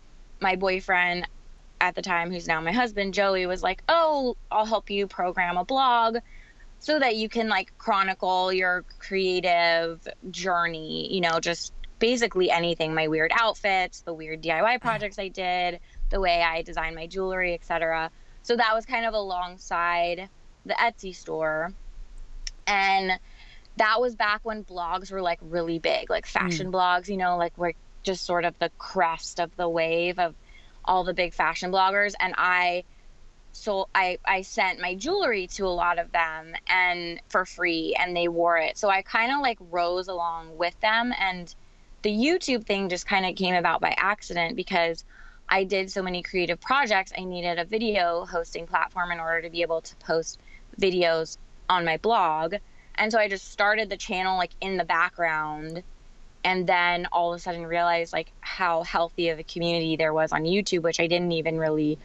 my 0.40 0.56
boyfriend 0.56 1.26
at 1.80 1.94
the 1.94 2.02
time, 2.02 2.30
who's 2.30 2.46
now 2.46 2.60
my 2.60 2.72
husband, 2.72 3.14
Joey, 3.14 3.46
was 3.46 3.62
like, 3.62 3.82
"Oh, 3.88 4.36
I'll 4.50 4.66
help 4.66 4.90
you 4.90 5.06
program 5.06 5.56
a 5.56 5.64
blog." 5.64 6.18
So 6.80 6.98
that 6.98 7.16
you 7.16 7.28
can 7.28 7.48
like 7.48 7.72
chronicle 7.78 8.52
your 8.52 8.84
creative 8.98 10.06
journey, 10.30 11.12
you 11.14 11.20
know, 11.20 11.40
just 11.40 11.72
basically 12.02 12.50
anything. 12.50 12.94
My 12.94 13.06
weird 13.06 13.30
outfits 13.32 14.00
the 14.00 14.12
weird 14.12 14.42
diy 14.42 14.60
mm. 14.60 14.80
projects 14.80 15.20
i 15.20 15.28
did 15.28 15.78
the 16.10 16.20
way 16.20 16.42
i 16.42 16.60
designed 16.62 16.96
my 16.96 17.06
jewelry 17.06 17.54
etc 17.54 18.10
so 18.42 18.56
that 18.56 18.74
was 18.74 18.84
kind 18.84 19.06
of 19.06 19.14
alongside 19.14 20.28
the 20.66 20.74
etsy 20.74 21.14
store. 21.14 21.72
And 22.66 23.12
that 23.76 24.00
was 24.00 24.16
back 24.16 24.40
when 24.42 24.64
blogs 24.64 25.12
were 25.12 25.22
like 25.22 25.38
really 25.40 25.78
big 25.78 26.10
like 26.10 26.26
mm. 26.26 26.30
fashion 26.30 26.70
blogs 26.70 27.08
you 27.08 27.16
know 27.16 27.38
like 27.38 27.56
we're 27.56 27.72
just 28.02 28.26
sort 28.26 28.44
of 28.44 28.58
the 28.58 28.70
crest 28.78 29.40
of 29.40 29.54
the 29.56 29.68
wave 29.68 30.18
of 30.18 30.34
all 30.84 31.04
the 31.04 31.14
big 31.14 31.32
fashion 31.32 31.70
bloggers. 31.70 32.14
And 32.18 32.34
i 32.36 32.82
so 33.54 33.86
I, 33.94 34.18
I 34.24 34.42
sent 34.42 34.80
my 34.80 34.94
jewelry 34.94 35.46
to 35.58 35.66
a 35.66 35.76
lot 35.84 35.98
of 35.98 36.10
them 36.10 36.54
and 36.66 37.20
for 37.28 37.44
free 37.44 37.94
and 37.98 38.16
they 38.16 38.26
wore 38.26 38.58
it. 38.58 38.76
So 38.76 38.88
i 38.88 39.02
kind 39.02 39.32
of 39.32 39.40
like 39.40 39.58
rose 39.70 40.08
along 40.08 40.56
with 40.56 40.78
them 40.80 41.14
and 41.16 41.54
the 42.02 42.10
YouTube 42.10 42.66
thing 42.66 42.88
just 42.88 43.06
kind 43.06 43.24
of 43.24 43.36
came 43.36 43.54
about 43.54 43.80
by 43.80 43.94
accident 43.96 44.56
because 44.56 45.04
I 45.48 45.64
did 45.64 45.90
so 45.90 46.02
many 46.02 46.22
creative 46.22 46.60
projects. 46.60 47.12
I 47.16 47.24
needed 47.24 47.58
a 47.58 47.64
video 47.64 48.24
hosting 48.24 48.66
platform 48.66 49.12
in 49.12 49.20
order 49.20 49.42
to 49.42 49.50
be 49.50 49.62
able 49.62 49.82
to 49.82 49.96
post 49.96 50.40
videos 50.80 51.38
on 51.68 51.84
my 51.84 51.96
blog. 51.98 52.54
And 52.96 53.12
so 53.12 53.18
I 53.18 53.28
just 53.28 53.50
started 53.50 53.88
the 53.88 53.96
channel 53.96 54.36
like 54.36 54.52
in 54.60 54.76
the 54.76 54.84
background 54.84 55.82
and 56.44 56.66
then 56.66 57.06
all 57.12 57.32
of 57.32 57.38
a 57.38 57.40
sudden 57.40 57.64
realized 57.64 58.12
like 58.12 58.32
how 58.40 58.82
healthy 58.82 59.28
of 59.28 59.38
a 59.38 59.44
community 59.44 59.96
there 59.96 60.12
was 60.12 60.32
on 60.32 60.42
YouTube, 60.42 60.82
which 60.82 61.00
I 61.00 61.06
didn't 61.06 61.32
even 61.32 61.58
really 61.58 61.98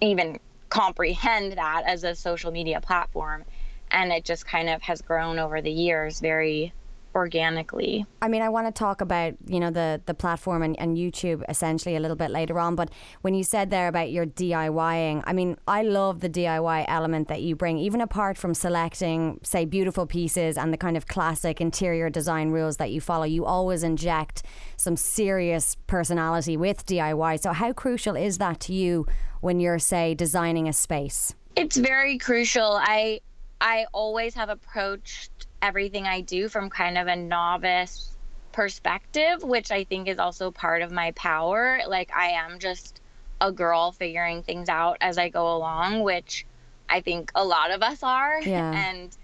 even 0.00 0.38
comprehend 0.68 1.52
that 1.52 1.84
as 1.86 2.04
a 2.04 2.14
social 2.14 2.52
media 2.52 2.80
platform. 2.80 3.44
And 3.90 4.12
it 4.12 4.24
just 4.24 4.46
kind 4.46 4.68
of 4.68 4.82
has 4.82 5.00
grown 5.00 5.38
over 5.38 5.62
the 5.62 5.70
years 5.70 6.20
very 6.20 6.72
organically. 7.16 8.06
I 8.20 8.28
mean, 8.28 8.42
I 8.42 8.50
want 8.50 8.66
to 8.66 8.78
talk 8.78 9.00
about 9.00 9.34
you 9.46 9.58
know 9.58 9.70
the 9.70 10.00
the 10.04 10.14
platform 10.14 10.62
and, 10.62 10.78
and 10.78 10.96
YouTube 10.96 11.42
essentially 11.48 11.96
a 11.96 12.00
little 12.00 12.16
bit 12.16 12.30
later 12.30 12.60
on. 12.60 12.76
But 12.76 12.90
when 13.22 13.34
you 13.34 13.42
said 13.42 13.70
there 13.70 13.88
about 13.88 14.12
your 14.12 14.26
DIYing, 14.26 15.24
I 15.26 15.32
mean, 15.32 15.56
I 15.66 15.82
love 15.82 16.20
the 16.20 16.28
DIY 16.28 16.84
element 16.86 17.28
that 17.28 17.40
you 17.42 17.56
bring, 17.56 17.78
even 17.78 18.00
apart 18.00 18.36
from 18.36 18.54
selecting, 18.54 19.40
say, 19.42 19.64
beautiful 19.64 20.06
pieces 20.06 20.56
and 20.58 20.72
the 20.72 20.76
kind 20.76 20.96
of 20.96 21.06
classic 21.06 21.60
interior 21.60 22.10
design 22.10 22.50
rules 22.50 22.76
that 22.76 22.90
you 22.90 23.00
follow. 23.00 23.24
You 23.24 23.46
always 23.46 23.82
inject 23.82 24.42
some 24.76 24.96
serious 24.96 25.76
personality 25.86 26.56
with 26.56 26.84
DIY. 26.86 27.40
So, 27.40 27.52
how 27.52 27.72
crucial 27.72 28.14
is 28.14 28.38
that 28.38 28.60
to 28.60 28.74
you 28.74 29.06
when 29.40 29.58
you're, 29.58 29.78
say, 29.78 30.14
designing 30.14 30.68
a 30.68 30.72
space? 30.72 31.34
It's 31.56 31.78
very 31.78 32.18
crucial. 32.18 32.78
I 32.82 33.20
I 33.60 33.86
always 33.92 34.34
have 34.34 34.50
approached 34.50 35.45
everything 35.66 36.06
I 36.06 36.20
do 36.20 36.48
from 36.48 36.70
kind 36.70 36.96
of 36.96 37.08
a 37.08 37.16
novice 37.16 38.10
perspective, 38.52 39.42
which 39.42 39.72
I 39.72 39.84
think 39.84 40.06
is 40.06 40.18
also 40.18 40.50
part 40.52 40.82
of 40.82 40.92
my 40.92 41.10
power. 41.12 41.80
Like 41.88 42.14
I 42.14 42.28
am 42.30 42.60
just 42.60 43.00
a 43.40 43.50
girl 43.50 43.90
figuring 43.92 44.42
things 44.42 44.68
out 44.68 44.98
as 45.00 45.18
I 45.18 45.28
go 45.28 45.56
along, 45.56 46.02
which 46.02 46.46
I 46.88 47.00
think 47.00 47.32
a 47.34 47.44
lot 47.44 47.70
of 47.70 47.82
us 47.82 48.02
are. 48.02 48.40
Yeah. 48.46 48.72
And 48.72 49.16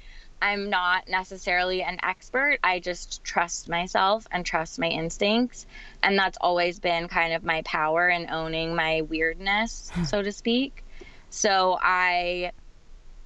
I'm 0.43 0.71
not 0.71 1.09
necessarily 1.09 1.83
an 1.83 1.99
expert. 2.03 2.59
I 2.65 2.81
just 2.81 3.23
trust 3.23 3.69
myself 3.69 4.27
and 4.33 4.45
trust 4.45 4.81
my 4.81 4.89
instincts. 4.89 5.67
And 6.03 6.19
that's 6.19 6.37
always 6.41 6.81
been 6.81 7.07
kind 7.07 7.33
of 7.35 7.45
my 7.45 7.63
power 7.63 8.09
in 8.09 8.29
owning 8.29 8.75
my 8.75 9.03
weirdness, 9.03 9.93
hmm. 9.95 10.03
so 10.03 10.21
to 10.21 10.33
speak. 10.33 10.83
So 11.31 11.79
I 11.81 12.51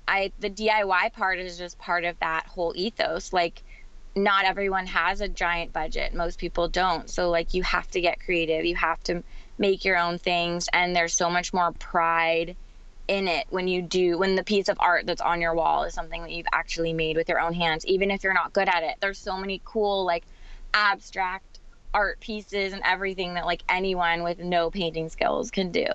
I 0.09 0.33
the 0.39 0.51
DIY 0.51 1.13
part 1.13 1.39
is 1.39 1.59
just 1.59 1.79
part 1.79 2.05
of 2.05 2.19
that 2.21 2.47
whole 2.47 2.73
ethos. 2.77 3.33
Like 3.33 3.63
not 4.15 4.45
everyone 4.45 4.87
has 4.87 5.21
a 5.21 5.29
giant 5.29 5.73
budget. 5.73 6.15
Most 6.15 6.39
people 6.39 6.69
don't. 6.69 7.11
So 7.11 7.31
like 7.31 7.55
you 7.55 7.63
have 7.63 7.89
to 7.91 8.01
get 8.01 8.21
creative. 8.21 8.65
You 8.65 8.77
have 8.77 9.03
to 9.05 9.23
make 9.59 9.85
your 9.85 9.99
own 9.99 10.19
things 10.19 10.69
and 10.73 10.95
there's 10.95 11.15
so 11.15 11.31
much 11.31 11.53
more 11.53 11.73
pride 11.73 12.57
in 13.09 13.29
it 13.29 13.47
when 13.51 13.69
you 13.69 13.83
do 13.83 14.19
when 14.19 14.35
the 14.35 14.43
piece 14.43 14.69
of 14.69 14.77
art 14.81 15.07
that's 15.07 15.21
on 15.21 15.41
your 15.41 15.55
wall 15.55 15.85
is 15.85 15.95
something 15.95 16.23
that 16.23 16.33
you've 16.33 16.47
actually 16.53 16.93
made 16.93 17.17
with 17.17 17.29
your 17.29 17.41
own 17.41 17.53
hands 17.53 17.87
even 17.87 18.11
if 18.11 18.25
you're 18.25 18.35
not 18.35 18.53
good 18.53 18.69
at 18.69 18.83
it. 18.83 18.97
There's 19.01 19.19
so 19.19 19.37
many 19.37 19.61
cool 19.65 20.05
like 20.05 20.25
abstract 20.75 21.56
art 21.95 22.21
pieces 22.21 22.73
and 22.73 22.83
everything 22.85 23.35
that 23.35 23.47
like 23.47 23.63
anyone 23.69 24.23
with 24.23 24.39
no 24.39 24.71
painting 24.71 25.09
skills 25.09 25.51
can 25.51 25.71
do. 25.71 25.87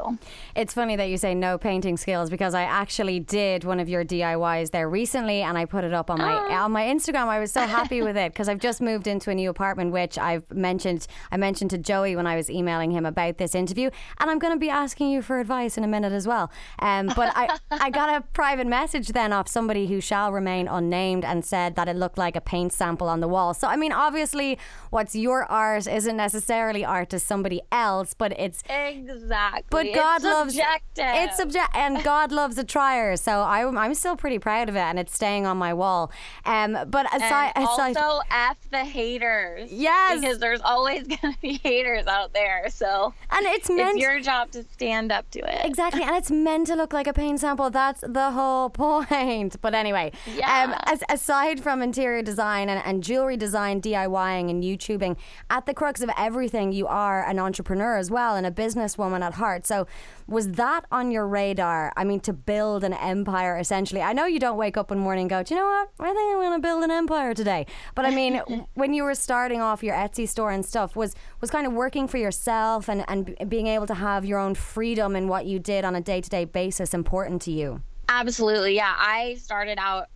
It's 0.55 0.73
funny 0.73 0.95
that 0.95 1.09
you 1.09 1.17
say 1.17 1.33
no 1.35 1.57
painting 1.57 1.97
skills 1.97 2.29
because 2.29 2.53
I 2.53 2.63
actually 2.63 3.19
did 3.19 3.63
one 3.63 3.79
of 3.79 3.87
your 3.89 4.03
DIYs 4.03 4.71
there 4.71 4.89
recently 4.89 5.41
and 5.41 5.57
I 5.57 5.65
put 5.65 5.83
it 5.83 5.93
up 5.93 6.09
on 6.09 6.19
my 6.19 6.31
Ah. 6.49 6.63
on 6.65 6.71
my 6.71 6.83
Instagram. 6.83 7.27
I 7.27 7.39
was 7.39 7.51
so 7.51 7.61
happy 7.61 8.01
with 8.01 8.17
it 8.17 8.31
because 8.33 8.49
I've 8.49 8.59
just 8.59 8.81
moved 8.81 9.07
into 9.07 9.29
a 9.31 9.35
new 9.35 9.49
apartment 9.49 9.91
which 9.91 10.17
I've 10.17 10.49
mentioned 10.51 11.07
I 11.31 11.37
mentioned 11.37 11.71
to 11.71 11.77
Joey 11.77 12.15
when 12.15 12.27
I 12.27 12.35
was 12.35 12.49
emailing 12.49 12.91
him 12.91 13.05
about 13.05 13.37
this 13.37 13.53
interview 13.55 13.89
and 14.19 14.29
I'm 14.29 14.39
going 14.39 14.53
to 14.53 14.59
be 14.59 14.69
asking 14.69 15.09
you 15.11 15.21
for 15.21 15.39
advice 15.39 15.77
in 15.77 15.83
a 15.83 15.87
minute 15.87 16.13
as 16.13 16.27
well. 16.27 16.51
Um, 16.79 17.07
but 17.15 17.31
I 17.35 17.57
I 17.71 17.89
got 17.89 18.09
a 18.09 18.21
private 18.33 18.67
message 18.67 19.09
then 19.09 19.33
off 19.33 19.47
somebody 19.47 19.87
who 19.87 20.01
shall 20.01 20.31
remain 20.31 20.67
unnamed 20.67 21.23
and 21.25 21.43
said 21.45 21.75
that 21.75 21.87
it 21.87 21.95
looked 21.95 22.17
like 22.17 22.35
a 22.35 22.41
paint 22.41 22.73
sample 22.73 23.07
on 23.07 23.19
the 23.19 23.27
wall. 23.27 23.53
So 23.53 23.67
I 23.67 23.75
mean 23.75 23.91
obviously 23.91 24.57
what's 24.89 25.15
your 25.15 25.45
art 25.45 25.87
isn't 25.91 26.15
necessarily 26.17 26.83
art 26.85 27.09
to 27.11 27.19
somebody 27.19 27.61
else, 27.71 28.13
but 28.13 28.31
it's 28.39 28.63
Exactly. 28.69 29.63
but 29.69 29.85
It's 29.85 29.95
God 29.95 30.23
loves 30.23 30.53
subjective. 30.53 31.05
It's 31.07 31.37
subject, 31.37 31.75
and 31.75 32.03
God 32.11 32.31
loves 32.31 32.57
a 32.57 32.63
trier. 32.63 33.15
So 33.17 33.43
I'm 33.43 33.77
I'm 33.77 33.93
still 33.93 34.15
pretty 34.15 34.39
proud 34.39 34.69
of 34.69 34.75
it, 34.75 34.79
and 34.79 34.99
it's 34.99 35.13
staying 35.13 35.45
on 35.45 35.57
my 35.57 35.73
wall. 35.73 36.11
Um, 36.45 36.77
but 36.87 37.05
aside, 37.15 37.51
and 37.55 37.65
aside 37.65 37.97
also 37.97 38.21
f 38.31 38.57
the 38.71 38.83
haters. 38.85 39.71
Yes. 39.71 40.19
because 40.21 40.39
there's 40.39 40.61
always 40.61 41.07
gonna 41.21 41.35
be 41.41 41.59
haters 41.63 42.07
out 42.07 42.33
there. 42.33 42.67
So 42.69 43.13
and 43.29 43.45
it's 43.47 43.69
meant 43.69 43.97
it's 43.97 44.01
your 44.01 44.19
job 44.19 44.51
to 44.51 44.63
stand 44.63 45.11
up 45.11 45.29
to 45.31 45.39
it. 45.39 45.65
Exactly, 45.65 46.03
and 46.03 46.15
it's 46.15 46.31
meant 46.31 46.67
to 46.67 46.75
look 46.75 46.93
like 46.93 47.07
a 47.07 47.13
paint 47.13 47.39
sample. 47.39 47.69
That's 47.69 48.01
the 48.01 48.31
whole 48.31 48.69
point. 48.85 49.55
But 49.61 49.73
anyway, 49.75 50.11
Yeah. 50.35 50.63
um, 50.63 50.75
as, 50.85 51.03
aside 51.09 51.61
from 51.61 51.81
interior 51.81 52.21
design 52.21 52.69
and, 52.69 52.81
and 52.85 53.03
jewelry 53.03 53.37
design, 53.37 53.81
DIYing 53.81 54.49
and 54.49 54.63
YouTubing, 54.63 55.17
at 55.49 55.65
the 55.65 55.70
crux 55.73 56.01
of 56.01 56.09
everything, 56.17 56.71
you 56.71 56.87
are 56.87 57.23
an 57.27 57.39
entrepreneur 57.39 57.97
as 57.97 58.09
well 58.11 58.35
and 58.35 58.45
a 58.45 58.51
businesswoman 58.51 59.21
at 59.21 59.35
heart. 59.35 59.65
So, 59.65 59.87
was 60.27 60.51
that 60.53 60.85
on 60.91 61.11
your 61.11 61.27
radar? 61.27 61.91
I 61.97 62.03
mean, 62.03 62.19
to 62.21 62.33
build 62.33 62.83
an 62.83 62.93
empire 62.93 63.57
essentially. 63.57 64.01
I 64.01 64.13
know 64.13 64.25
you 64.25 64.39
don't 64.39 64.57
wake 64.57 64.77
up 64.77 64.89
one 64.89 64.99
morning 64.99 65.23
and 65.23 65.29
go, 65.29 65.43
Do 65.43 65.53
you 65.53 65.59
know 65.59 65.67
what? 65.67 65.89
I 65.99 66.13
think 66.13 66.33
I'm 66.33 66.39
going 66.39 66.61
to 66.61 66.67
build 66.67 66.83
an 66.83 66.91
empire 66.91 67.33
today. 67.33 67.65
But 67.95 68.05
I 68.05 68.11
mean, 68.11 68.41
when 68.73 68.93
you 68.93 69.03
were 69.03 69.15
starting 69.15 69.61
off 69.61 69.83
your 69.83 69.95
Etsy 69.95 70.27
store 70.27 70.51
and 70.51 70.65
stuff, 70.65 70.95
was 70.95 71.15
was 71.39 71.49
kind 71.49 71.67
of 71.67 71.73
working 71.73 72.07
for 72.07 72.17
yourself 72.17 72.89
and 72.89 73.03
and 73.07 73.25
b- 73.25 73.35
being 73.45 73.67
able 73.67 73.87
to 73.87 73.95
have 73.95 74.25
your 74.25 74.39
own 74.39 74.55
freedom 74.55 75.15
in 75.15 75.27
what 75.27 75.45
you 75.45 75.59
did 75.59 75.85
on 75.85 75.95
a 75.95 76.01
day 76.01 76.21
to 76.21 76.29
day 76.29 76.45
basis 76.45 76.93
important 76.93 77.41
to 77.43 77.51
you? 77.51 77.81
Absolutely, 78.09 78.75
yeah. 78.75 78.93
I 78.97 79.35
started 79.35 79.77
out 79.79 80.07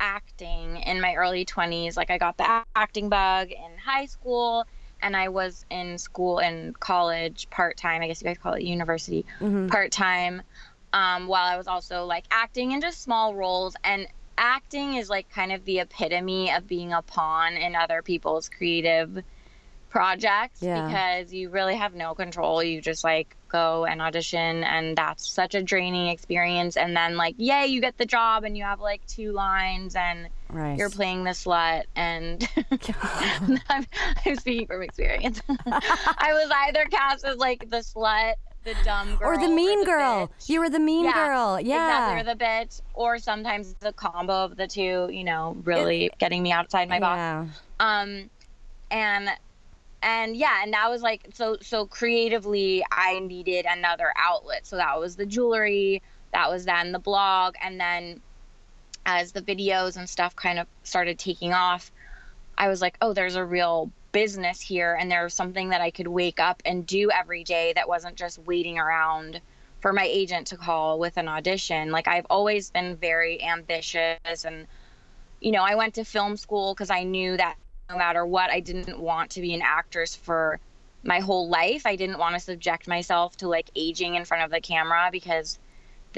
acting 0.00 0.76
in 0.78 1.00
my 1.00 1.14
early 1.14 1.44
20s. 1.44 1.96
Like 1.96 2.10
I 2.10 2.18
got 2.18 2.36
the 2.36 2.64
acting 2.74 3.08
bug 3.08 3.50
in 3.50 3.78
high 3.84 4.06
school 4.06 4.64
and 5.02 5.16
I 5.16 5.28
was 5.28 5.64
in 5.70 5.98
school 5.98 6.38
and 6.38 6.78
college 6.78 7.48
part 7.50 7.76
time. 7.76 8.02
I 8.02 8.08
guess 8.08 8.20
you 8.20 8.26
guys 8.26 8.38
call 8.38 8.54
it 8.54 8.62
university 8.62 9.24
part 9.68 9.92
time. 9.92 10.42
Um, 10.92 11.26
while 11.28 11.44
I 11.46 11.56
was 11.56 11.66
also 11.66 12.04
like 12.06 12.24
acting 12.30 12.72
in 12.72 12.80
just 12.80 13.02
small 13.02 13.34
roles 13.34 13.76
and 13.84 14.06
acting 14.38 14.94
is 14.94 15.10
like 15.10 15.28
kind 15.30 15.52
of 15.52 15.64
the 15.64 15.80
epitome 15.80 16.50
of 16.52 16.66
being 16.66 16.92
a 16.92 17.02
pawn 17.02 17.54
in 17.54 17.74
other 17.74 18.02
people's 18.02 18.48
creative 18.48 19.22
projects 19.90 20.62
Yeah. 20.62 20.86
because 20.86 21.32
you 21.32 21.50
really 21.50 21.74
have 21.76 21.94
no 21.94 22.14
control. 22.14 22.62
You 22.62 22.80
just 22.80 23.04
like 23.04 23.36
go 23.48 23.84
and 23.84 24.00
audition, 24.02 24.62
and 24.64 24.96
that's 24.96 25.26
such 25.26 25.54
a 25.54 25.62
draining 25.62 26.08
experience. 26.08 26.76
And 26.76 26.96
then, 26.96 27.16
like, 27.16 27.34
yay, 27.38 27.66
you 27.66 27.80
get 27.80 27.96
the 27.96 28.04
job, 28.06 28.44
and 28.44 28.56
you 28.56 28.64
have 28.64 28.80
like 28.80 29.04
two 29.06 29.32
lines, 29.32 29.96
and 29.96 30.28
Right. 30.50 30.78
you're 30.78 30.90
playing 30.90 31.24
the 31.24 31.30
slut. 31.30 31.84
And 31.94 32.48
I'm, 33.68 33.86
I'm 34.24 34.36
speaking 34.36 34.66
from 34.66 34.82
experience. 34.82 35.42
I 35.48 36.30
was 36.32 36.50
either 36.66 36.84
cast 36.86 37.24
as 37.24 37.36
like 37.36 37.68
the 37.70 37.78
slut, 37.78 38.34
the 38.64 38.74
dumb 38.84 39.16
girl, 39.16 39.28
or 39.28 39.36
the 39.38 39.48
mean 39.48 39.84
girl. 39.84 40.28
bitch. 40.28 40.48
You 40.48 40.60
were 40.60 40.70
the 40.70 40.78
mean 40.80 41.04
Yeah, 41.04 41.12
girl. 41.12 41.60
Yeah. 41.60 42.14
Exactly, 42.14 42.32
or 42.32 42.34
the 42.34 42.44
bitch, 42.44 42.80
or 42.94 43.18
sometimes 43.18 43.74
the 43.80 43.92
combo 43.92 44.44
of 44.44 44.56
the 44.56 44.66
two, 44.66 45.08
you 45.12 45.24
know, 45.24 45.56
really 45.64 46.10
getting 46.18 46.42
me 46.42 46.52
outside 46.52 46.88
my 46.88 46.98
box. 47.00 47.18
yeah. 47.18 47.46
Um, 47.80 48.30
and 48.90 49.30
and 50.02 50.36
yeah, 50.36 50.62
and 50.62 50.72
that 50.72 50.88
was 50.90 51.02
like 51.02 51.28
so 51.34 51.56
so 51.60 51.86
creatively, 51.86 52.84
I 52.90 53.18
needed 53.20 53.66
another 53.68 54.12
outlet. 54.16 54.66
So 54.66 54.76
that 54.76 54.98
was 54.98 55.16
the 55.16 55.26
jewelry, 55.26 56.02
that 56.32 56.50
was 56.50 56.64
then 56.64 56.92
the 56.92 56.98
blog, 56.98 57.54
and 57.62 57.80
then 57.80 58.20
as 59.08 59.32
the 59.32 59.40
videos 59.40 59.96
and 59.96 60.06
stuff 60.06 60.36
kind 60.36 60.58
of 60.58 60.66
started 60.82 61.18
taking 61.18 61.54
off, 61.54 61.90
I 62.58 62.68
was 62.68 62.82
like, 62.82 62.98
oh, 63.00 63.14
there's 63.14 63.36
a 63.36 63.44
real 63.44 63.90
business 64.12 64.60
here, 64.60 64.98
and 65.00 65.10
there's 65.10 65.32
something 65.32 65.70
that 65.70 65.80
I 65.80 65.90
could 65.90 66.08
wake 66.08 66.38
up 66.38 66.62
and 66.66 66.86
do 66.86 67.10
every 67.10 67.42
day 67.42 67.72
that 67.74 67.88
wasn't 67.88 68.16
just 68.16 68.38
waiting 68.40 68.78
around 68.78 69.40
for 69.80 69.94
my 69.94 70.04
agent 70.04 70.48
to 70.48 70.58
call 70.58 70.98
with 70.98 71.16
an 71.16 71.26
audition. 71.26 71.90
Like 71.90 72.06
I've 72.06 72.26
always 72.28 72.70
been 72.70 72.96
very 72.96 73.42
ambitious 73.42 74.44
and 74.44 74.66
you 75.40 75.52
know, 75.52 75.62
I 75.62 75.76
went 75.76 75.94
to 75.94 76.04
film 76.04 76.36
school 76.36 76.74
because 76.74 76.90
I 76.90 77.04
knew 77.04 77.36
that 77.36 77.54
no 77.88 77.96
matter 77.96 78.26
what, 78.26 78.50
I 78.50 78.60
didn't 78.60 78.98
want 78.98 79.30
to 79.30 79.40
be 79.40 79.54
an 79.54 79.62
actress 79.62 80.16
for 80.16 80.58
my 81.04 81.20
whole 81.20 81.48
life. 81.48 81.86
I 81.86 81.96
didn't 81.96 82.18
want 82.18 82.34
to 82.34 82.40
subject 82.40 82.88
myself 82.88 83.36
to 83.38 83.48
like 83.48 83.70
aging 83.74 84.16
in 84.16 84.24
front 84.24 84.42
of 84.42 84.50
the 84.50 84.60
camera 84.60 85.08
because 85.12 85.60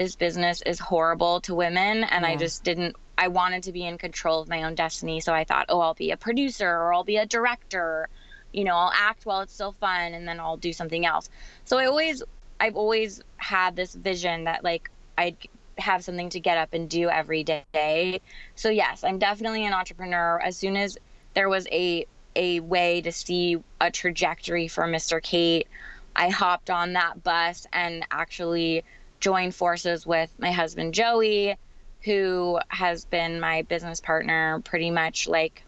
this 0.01 0.15
business 0.15 0.63
is 0.63 0.79
horrible 0.79 1.41
to 1.41 1.53
women. 1.53 2.03
And 2.03 2.25
I 2.25 2.35
just 2.35 2.63
didn't, 2.63 2.95
I 3.19 3.27
wanted 3.27 3.61
to 3.63 3.71
be 3.71 3.85
in 3.85 3.99
control 3.99 4.41
of 4.41 4.49
my 4.49 4.63
own 4.63 4.73
destiny. 4.73 5.19
So 5.19 5.31
I 5.31 5.43
thought, 5.43 5.67
oh, 5.69 5.79
I'll 5.79 5.93
be 5.93 6.09
a 6.09 6.17
producer 6.17 6.67
or 6.67 6.91
I'll 6.91 7.03
be 7.03 7.17
a 7.17 7.27
director. 7.27 8.09
You 8.51 8.63
know, 8.63 8.75
I'll 8.75 8.91
act 8.95 9.27
while 9.27 9.41
it's 9.41 9.53
still 9.53 9.73
fun 9.73 10.15
and 10.15 10.27
then 10.27 10.39
I'll 10.39 10.57
do 10.57 10.73
something 10.73 11.05
else. 11.05 11.29
So 11.65 11.77
I 11.77 11.85
always, 11.85 12.23
I've 12.59 12.77
always 12.77 13.21
had 13.37 13.75
this 13.75 13.93
vision 13.93 14.45
that 14.45 14.63
like 14.63 14.89
I'd 15.19 15.37
have 15.77 16.03
something 16.03 16.31
to 16.31 16.39
get 16.39 16.57
up 16.57 16.73
and 16.73 16.89
do 16.89 17.07
every 17.07 17.43
day. 17.43 18.21
So 18.55 18.69
yes, 18.69 19.03
I'm 19.03 19.19
definitely 19.19 19.67
an 19.67 19.73
entrepreneur. 19.73 20.39
As 20.39 20.57
soon 20.57 20.77
as 20.77 20.97
there 21.35 21.47
was 21.47 21.67
a 21.71 22.07
a 22.35 22.61
way 22.61 23.01
to 23.01 23.11
see 23.11 23.57
a 23.79 23.91
trajectory 23.91 24.67
for 24.67 24.85
Mr. 24.85 25.21
Kate, 25.21 25.67
I 26.15 26.29
hopped 26.29 26.69
on 26.69 26.93
that 26.93 27.23
bus 27.23 27.67
and 27.73 28.05
actually 28.09 28.83
joined 29.21 29.55
forces 29.55 30.05
with 30.05 30.29
my 30.37 30.51
husband 30.51 30.93
Joey, 30.93 31.55
who 32.03 32.59
has 32.67 33.05
been 33.05 33.39
my 33.39 33.61
business 33.61 34.01
partner 34.01 34.61
pretty 34.65 34.89
much 34.91 35.27
like 35.27 35.63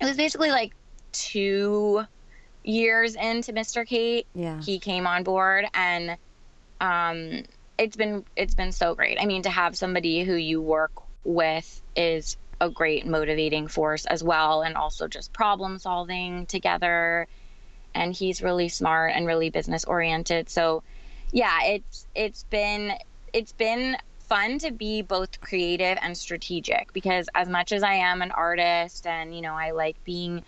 it 0.00 0.04
was 0.04 0.16
basically 0.16 0.50
like 0.50 0.72
two 1.10 2.04
years 2.62 3.16
into 3.16 3.52
Mr. 3.52 3.86
Kate 3.86 4.26
Yeah. 4.34 4.60
he 4.60 4.78
came 4.78 5.06
on 5.06 5.24
board 5.24 5.64
and 5.74 6.16
um 6.80 7.42
it's 7.78 7.96
been 7.96 8.24
it's 8.36 8.54
been 8.54 8.72
so 8.72 8.94
great 8.94 9.18
i 9.20 9.26
mean 9.26 9.42
to 9.42 9.50
have 9.50 9.76
somebody 9.76 10.22
who 10.22 10.34
you 10.34 10.60
work 10.60 10.92
with 11.24 11.82
is 11.96 12.36
a 12.60 12.68
great 12.68 13.06
motivating 13.06 13.68
force 13.68 14.04
as 14.04 14.22
well 14.22 14.62
and 14.62 14.76
also 14.76 15.08
just 15.08 15.32
problem 15.32 15.78
solving 15.78 16.46
together 16.46 17.26
and 17.94 18.14
he's 18.14 18.42
really 18.42 18.68
smart 18.68 19.12
and 19.14 19.26
really 19.26 19.50
business 19.50 19.84
oriented 19.84 20.48
so 20.48 20.82
yeah 21.32 21.58
it's 21.64 22.06
it's 22.14 22.44
been 22.44 22.92
it's 23.32 23.52
been 23.52 23.96
fun 24.20 24.58
to 24.58 24.70
be 24.70 25.02
both 25.02 25.40
creative 25.40 25.96
and 26.02 26.16
strategic 26.16 26.92
because 26.92 27.28
as 27.34 27.48
much 27.48 27.72
as 27.72 27.82
i 27.82 27.94
am 27.94 28.20
an 28.22 28.30
artist 28.30 29.06
and 29.06 29.34
you 29.34 29.40
know 29.40 29.54
i 29.54 29.70
like 29.70 29.96
being 30.04 30.42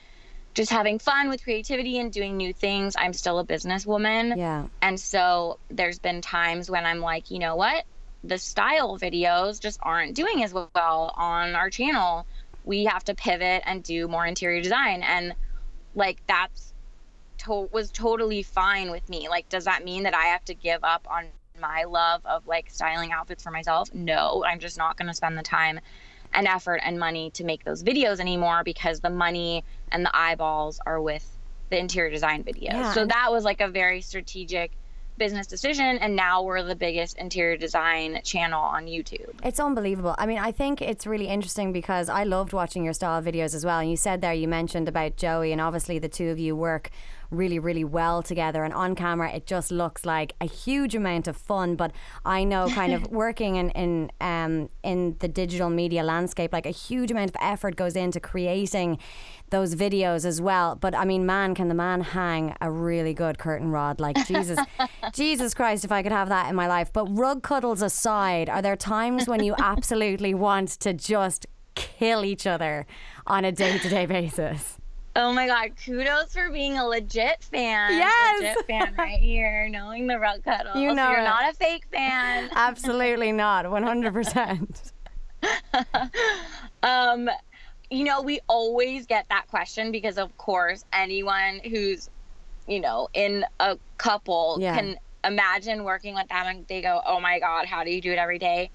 just 0.53 0.71
having 0.71 0.99
fun 0.99 1.29
with 1.29 1.43
creativity 1.43 1.99
and 1.99 2.13
doing 2.13 2.37
new 2.37 2.53
things 2.53 2.95
i'm 2.99 3.13
still 3.13 3.39
a 3.39 3.45
businesswoman 3.45 4.37
Yeah. 4.37 4.67
and 4.83 4.99
so 4.99 5.59
there's 5.69 5.99
been 5.99 6.21
times 6.21 6.71
when 6.71 6.85
I'm 6.85 7.01
like, 7.01 7.31
you 7.31 7.39
know 7.39 7.55
what? 7.57 7.85
The 8.25 8.37
style 8.37 8.99
videos 8.99 9.61
just 9.61 9.79
aren't 9.83 10.15
doing 10.17 10.43
as 10.43 10.53
well 10.53 10.69
on 11.17 11.55
our 11.55 11.71
channel. 11.71 12.27
We 12.65 12.85
have 12.85 13.05
to 13.05 13.15
pivot 13.15 13.63
and 13.65 13.83
do 13.83 14.09
more 14.09 14.27
interior 14.27 14.61
design. 14.61 15.03
And 15.03 15.35
like 15.95 16.19
that's 16.27 16.70
to- 17.41 17.69
was 17.73 17.91
totally 17.91 18.43
fine 18.43 18.91
with 18.91 19.09
me. 19.09 19.29
Like, 19.29 19.49
does 19.49 19.65
that 19.65 19.85
mean 19.85 20.05
that 20.05 20.15
I 20.15 20.25
have 20.27 20.45
to 20.47 20.55
give 20.55 20.85
up 20.85 21.07
on 21.11 21.27
my 21.61 21.85
love 21.85 22.25
of 22.25 22.47
like 22.47 22.71
styling 22.71 23.13
outfits 23.13 23.43
for 23.43 23.51
myself? 23.51 23.93
No, 23.95 24.45
I'm 24.45 24.59
just 24.59 24.79
not 24.79 24.97
going 24.97 25.09
to 25.09 25.15
spend 25.15 25.37
the 25.37 25.43
time 25.43 25.81
and 26.33 26.47
effort 26.47 26.81
and 26.85 26.99
money 26.99 27.31
to 27.31 27.45
make 27.45 27.65
those 27.65 27.83
videos 27.83 28.21
anymore 28.21 28.63
because 28.65 29.01
the 29.01 29.11
money 29.11 29.65
and 29.91 30.05
the 30.05 30.17
eyeballs 30.17 30.81
are 30.87 31.01
with 31.01 31.27
the 31.71 31.79
interior 31.79 32.11
design 32.11 32.45
videos. 32.45 32.73
Yeah, 32.73 32.93
so 32.93 33.05
that 33.05 33.31
was 33.31 33.45
like 33.45 33.61
a 33.61 33.69
very 33.69 34.01
strategic 34.01 34.73
business 35.19 35.47
decision 35.47 35.99
and 35.99 36.17
now 36.17 36.43
we're 36.43 36.63
the 36.63 36.75
biggest 36.75 37.19
interior 37.19 37.57
design 37.57 38.21
channel 38.25 38.63
on 38.63 38.87
YouTube. 38.87 39.35
It's 39.45 39.61
unbelievable. 39.61 40.15
I 40.17 40.25
mean, 40.25 40.39
I 40.39 40.51
think 40.51 40.81
it's 40.81 41.07
really 41.07 41.29
interesting 41.29 41.73
because 41.73 42.09
I 42.09 42.25
loved 42.25 42.55
watching 42.55 42.85
your 42.85 42.95
style 42.95 43.21
videos 43.23 43.55
as 43.55 43.65
well. 43.65 43.81
And 43.81 43.91
you 43.91 43.99
said 43.99 44.23
there, 44.23 44.33
you 44.33 44.49
mentioned 44.49 44.89
about 44.89 45.17
Joey, 45.17 45.53
and 45.53 45.61
obviously 45.61 45.99
the 45.99 46.09
two 46.09 46.31
of 46.31 46.39
you 46.39 46.57
work 46.57 46.91
really, 47.31 47.59
really 47.59 47.85
well 47.85 48.23
together. 48.23 48.65
And 48.65 48.75
on 48.75 48.95
camera, 48.95 49.31
it 49.33 49.47
just 49.47 49.71
looks 49.71 50.05
like 50.05 50.35
a 50.41 50.47
huge 50.47 50.95
amount 50.95 51.29
of 51.29 51.37
fun. 51.37 51.77
But 51.77 51.93
I 52.25 52.45
know, 52.45 52.69
kind 52.69 52.93
of 52.93 53.07
working 53.11 53.57
in 53.57 53.71
in 53.71 54.11
um, 54.21 54.69
in 54.83 55.17
the 55.21 55.29
digital 55.29 55.71
media 55.71 56.03
landscape, 56.03 56.53
like 56.53 56.67
a 56.67 56.71
huge 56.71 57.11
amount 57.11 57.31
of 57.31 57.37
effort 57.41 57.77
goes 57.77 57.97
into 57.97 58.21
creating 58.21 58.99
those 59.51 59.75
videos 59.75 60.25
as 60.25 60.41
well. 60.41 60.77
But 60.77 60.95
I 60.95 61.05
mean, 61.05 61.27
man, 61.27 61.55
can 61.55 61.69
the 61.69 61.75
man 61.75 62.01
hang 62.01 62.55
a 62.61 62.71
really 62.71 63.15
good 63.15 63.39
curtain 63.39 63.71
rod? 63.71 64.01
Like 64.01 64.17
Jesus, 64.27 64.59
Jesus 65.13 65.55
Christ, 65.55 65.85
if 65.85 65.93
I 65.93 66.03
could 66.03 66.13
have 66.13 66.29
that 66.29 66.49
in 66.49 66.57
my 66.57 66.67
life. 66.67 66.93
But 66.93 67.07
rug 67.07 67.43
cuddles 67.43 67.83
aside, 67.83 68.49
are 68.49 68.63
there 68.63 68.77
times 68.77 69.29
when 69.29 69.43
you 69.43 69.55
absolutely 69.59 70.35
want 70.35 70.69
to 70.81 70.93
just 70.93 71.47
kill 71.75 72.25
each 72.25 72.47
other 72.47 72.87
on 73.27 73.45
a 73.45 73.53
day 73.53 73.79
to 73.79 73.89
day 73.89 74.07
basis? 74.07 74.80
Oh 75.17 75.33
my 75.33 75.47
god, 75.47 75.73
kudos 75.85 76.33
for 76.33 76.51
being 76.51 76.79
a 76.79 76.87
legit 76.87 77.43
fan. 77.43 77.93
Yes. 77.99 78.41
Legit 78.41 78.67
fan 78.67 78.95
right 78.97 79.19
here, 79.19 79.69
knowing 79.69 80.07
the 80.07 80.19
rug 80.19 80.45
cuddle. 80.45 80.81
You 80.81 80.91
so 80.91 80.95
know 80.95 81.11
you're 81.11 81.21
it. 81.21 81.25
not 81.25 81.51
a 81.51 81.55
fake 81.57 81.85
fan. 81.91 82.49
Absolutely 82.55 83.33
not. 83.33 83.65
100%. 83.65 84.93
Um, 86.83 87.29
you 87.91 88.05
know, 88.05 88.23
we 88.23 88.41
always 88.49 89.05
get 89.07 89.27
that 89.29 89.49
question 89.49 89.93
because, 89.93 90.17
of 90.17 90.35
course, 90.39 90.85
anyone 90.93 91.61
who's, 91.63 92.09
you 92.67 92.81
know, 92.81 93.09
in 93.13 93.45
a 93.59 93.77
couple 93.99 94.57
Yeah. 94.61 94.77
can 94.77 94.97
imagine 95.25 95.85
working 95.85 96.15
with 96.15 96.29
them 96.29 96.47
and 96.47 96.67
they 96.69 96.81
go, 96.81 97.03
oh 97.05 97.21
my 97.21 97.39
God, 97.39 97.67
how 97.67 97.85
do 97.85 97.91
you 97.91 98.01
do 98.01 98.13
it 98.13 98.19
every 98.19 98.39
day? 98.39 98.71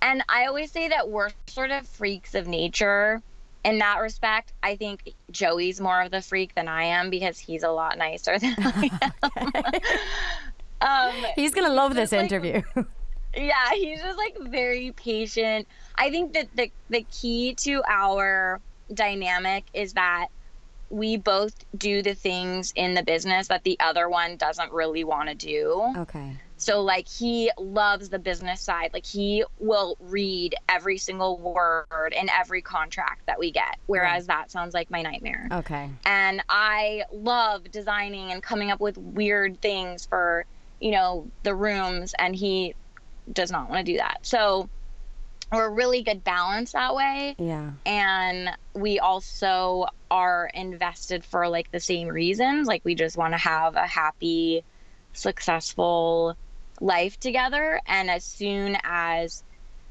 And 0.00 0.22
I 0.28 0.46
always 0.46 0.70
say 0.70 0.88
that 0.88 1.08
we're 1.10 1.30
sort 1.46 1.70
of 1.70 1.86
freaks 1.86 2.34
of 2.34 2.46
nature 2.48 3.22
in 3.64 3.78
that 3.78 3.98
respect. 4.00 4.52
I 4.62 4.76
think 4.76 5.12
Joey's 5.30 5.80
more 5.80 6.02
of 6.02 6.10
the 6.10 6.20
freak 6.22 6.54
than 6.54 6.68
I 6.68 6.84
am 6.84 7.10
because 7.10 7.38
he's 7.38 7.62
a 7.62 7.70
lot 7.70 7.96
nicer 7.98 8.38
than 8.38 8.54
I 8.58 8.90
am. 10.82 11.12
um, 11.20 11.26
He's 11.36 11.52
going 11.54 11.66
to 11.68 11.72
love 11.74 11.94
this 11.94 12.12
like- 12.12 12.22
interview. 12.22 12.62
yeah 13.36 13.70
he's 13.72 14.00
just 14.00 14.16
like 14.16 14.36
very 14.42 14.92
patient 14.92 15.66
i 15.96 16.08
think 16.08 16.34
that 16.34 16.46
the 16.54 16.70
the 16.88 17.04
key 17.10 17.52
to 17.52 17.82
our 17.88 18.60
dynamic 18.92 19.64
is 19.74 19.94
that 19.94 20.28
we 20.88 21.16
both 21.16 21.52
do 21.76 22.00
the 22.00 22.14
things 22.14 22.72
in 22.76 22.94
the 22.94 23.02
business 23.02 23.48
that 23.48 23.64
the 23.64 23.76
other 23.80 24.08
one 24.08 24.36
doesn't 24.36 24.70
really 24.72 25.02
want 25.02 25.28
to 25.28 25.34
do 25.34 25.82
okay. 25.96 26.36
So 26.64 26.82
like 26.82 27.06
he 27.06 27.50
loves 27.58 28.08
the 28.08 28.18
business 28.18 28.60
side. 28.62 28.90
Like 28.94 29.04
he 29.04 29.44
will 29.58 29.96
read 30.00 30.54
every 30.68 30.96
single 30.96 31.36
word 31.38 32.14
in 32.18 32.30
every 32.30 32.62
contract 32.62 33.26
that 33.26 33.38
we 33.38 33.50
get 33.50 33.78
whereas 33.86 34.26
that 34.28 34.50
sounds 34.50 34.72
like 34.72 34.90
my 34.90 35.02
nightmare. 35.02 35.48
Okay. 35.52 35.90
and 36.06 36.42
I 36.48 37.04
love 37.12 37.70
designing 37.70 38.32
and 38.32 38.42
coming 38.42 38.70
up 38.70 38.80
with 38.80 38.96
weird 38.96 39.60
things 39.60 40.06
for 40.06 40.46
you 40.80 40.92
know 40.92 41.28
the 41.42 41.54
rooms 41.54 42.14
and 42.18 42.34
he 42.34 42.74
does 43.32 43.50
not 43.50 43.68
want 43.68 43.84
to 43.86 43.92
do 43.92 43.98
that. 43.98 44.18
So 44.22 44.68
we're 45.52 45.66
a 45.66 45.70
really 45.70 46.02
good 46.02 46.24
balance 46.24 46.72
that 46.72 46.94
way. 46.94 47.36
Yeah. 47.38 47.72
and 47.84 48.50
we 48.74 48.98
also 48.98 49.86
are 50.10 50.50
invested 50.54 51.24
for 51.24 51.48
like 51.48 51.70
the 51.70 51.80
same 51.80 52.08
reasons. 52.08 52.66
Like 52.66 52.82
we 52.84 52.94
just 52.94 53.16
want 53.16 53.34
to 53.34 53.38
have 53.38 53.76
a 53.76 53.86
happy 53.86 54.64
successful 55.12 56.36
life 56.80 57.18
together 57.18 57.80
and 57.86 58.10
as 58.10 58.24
soon 58.24 58.76
as 58.84 59.42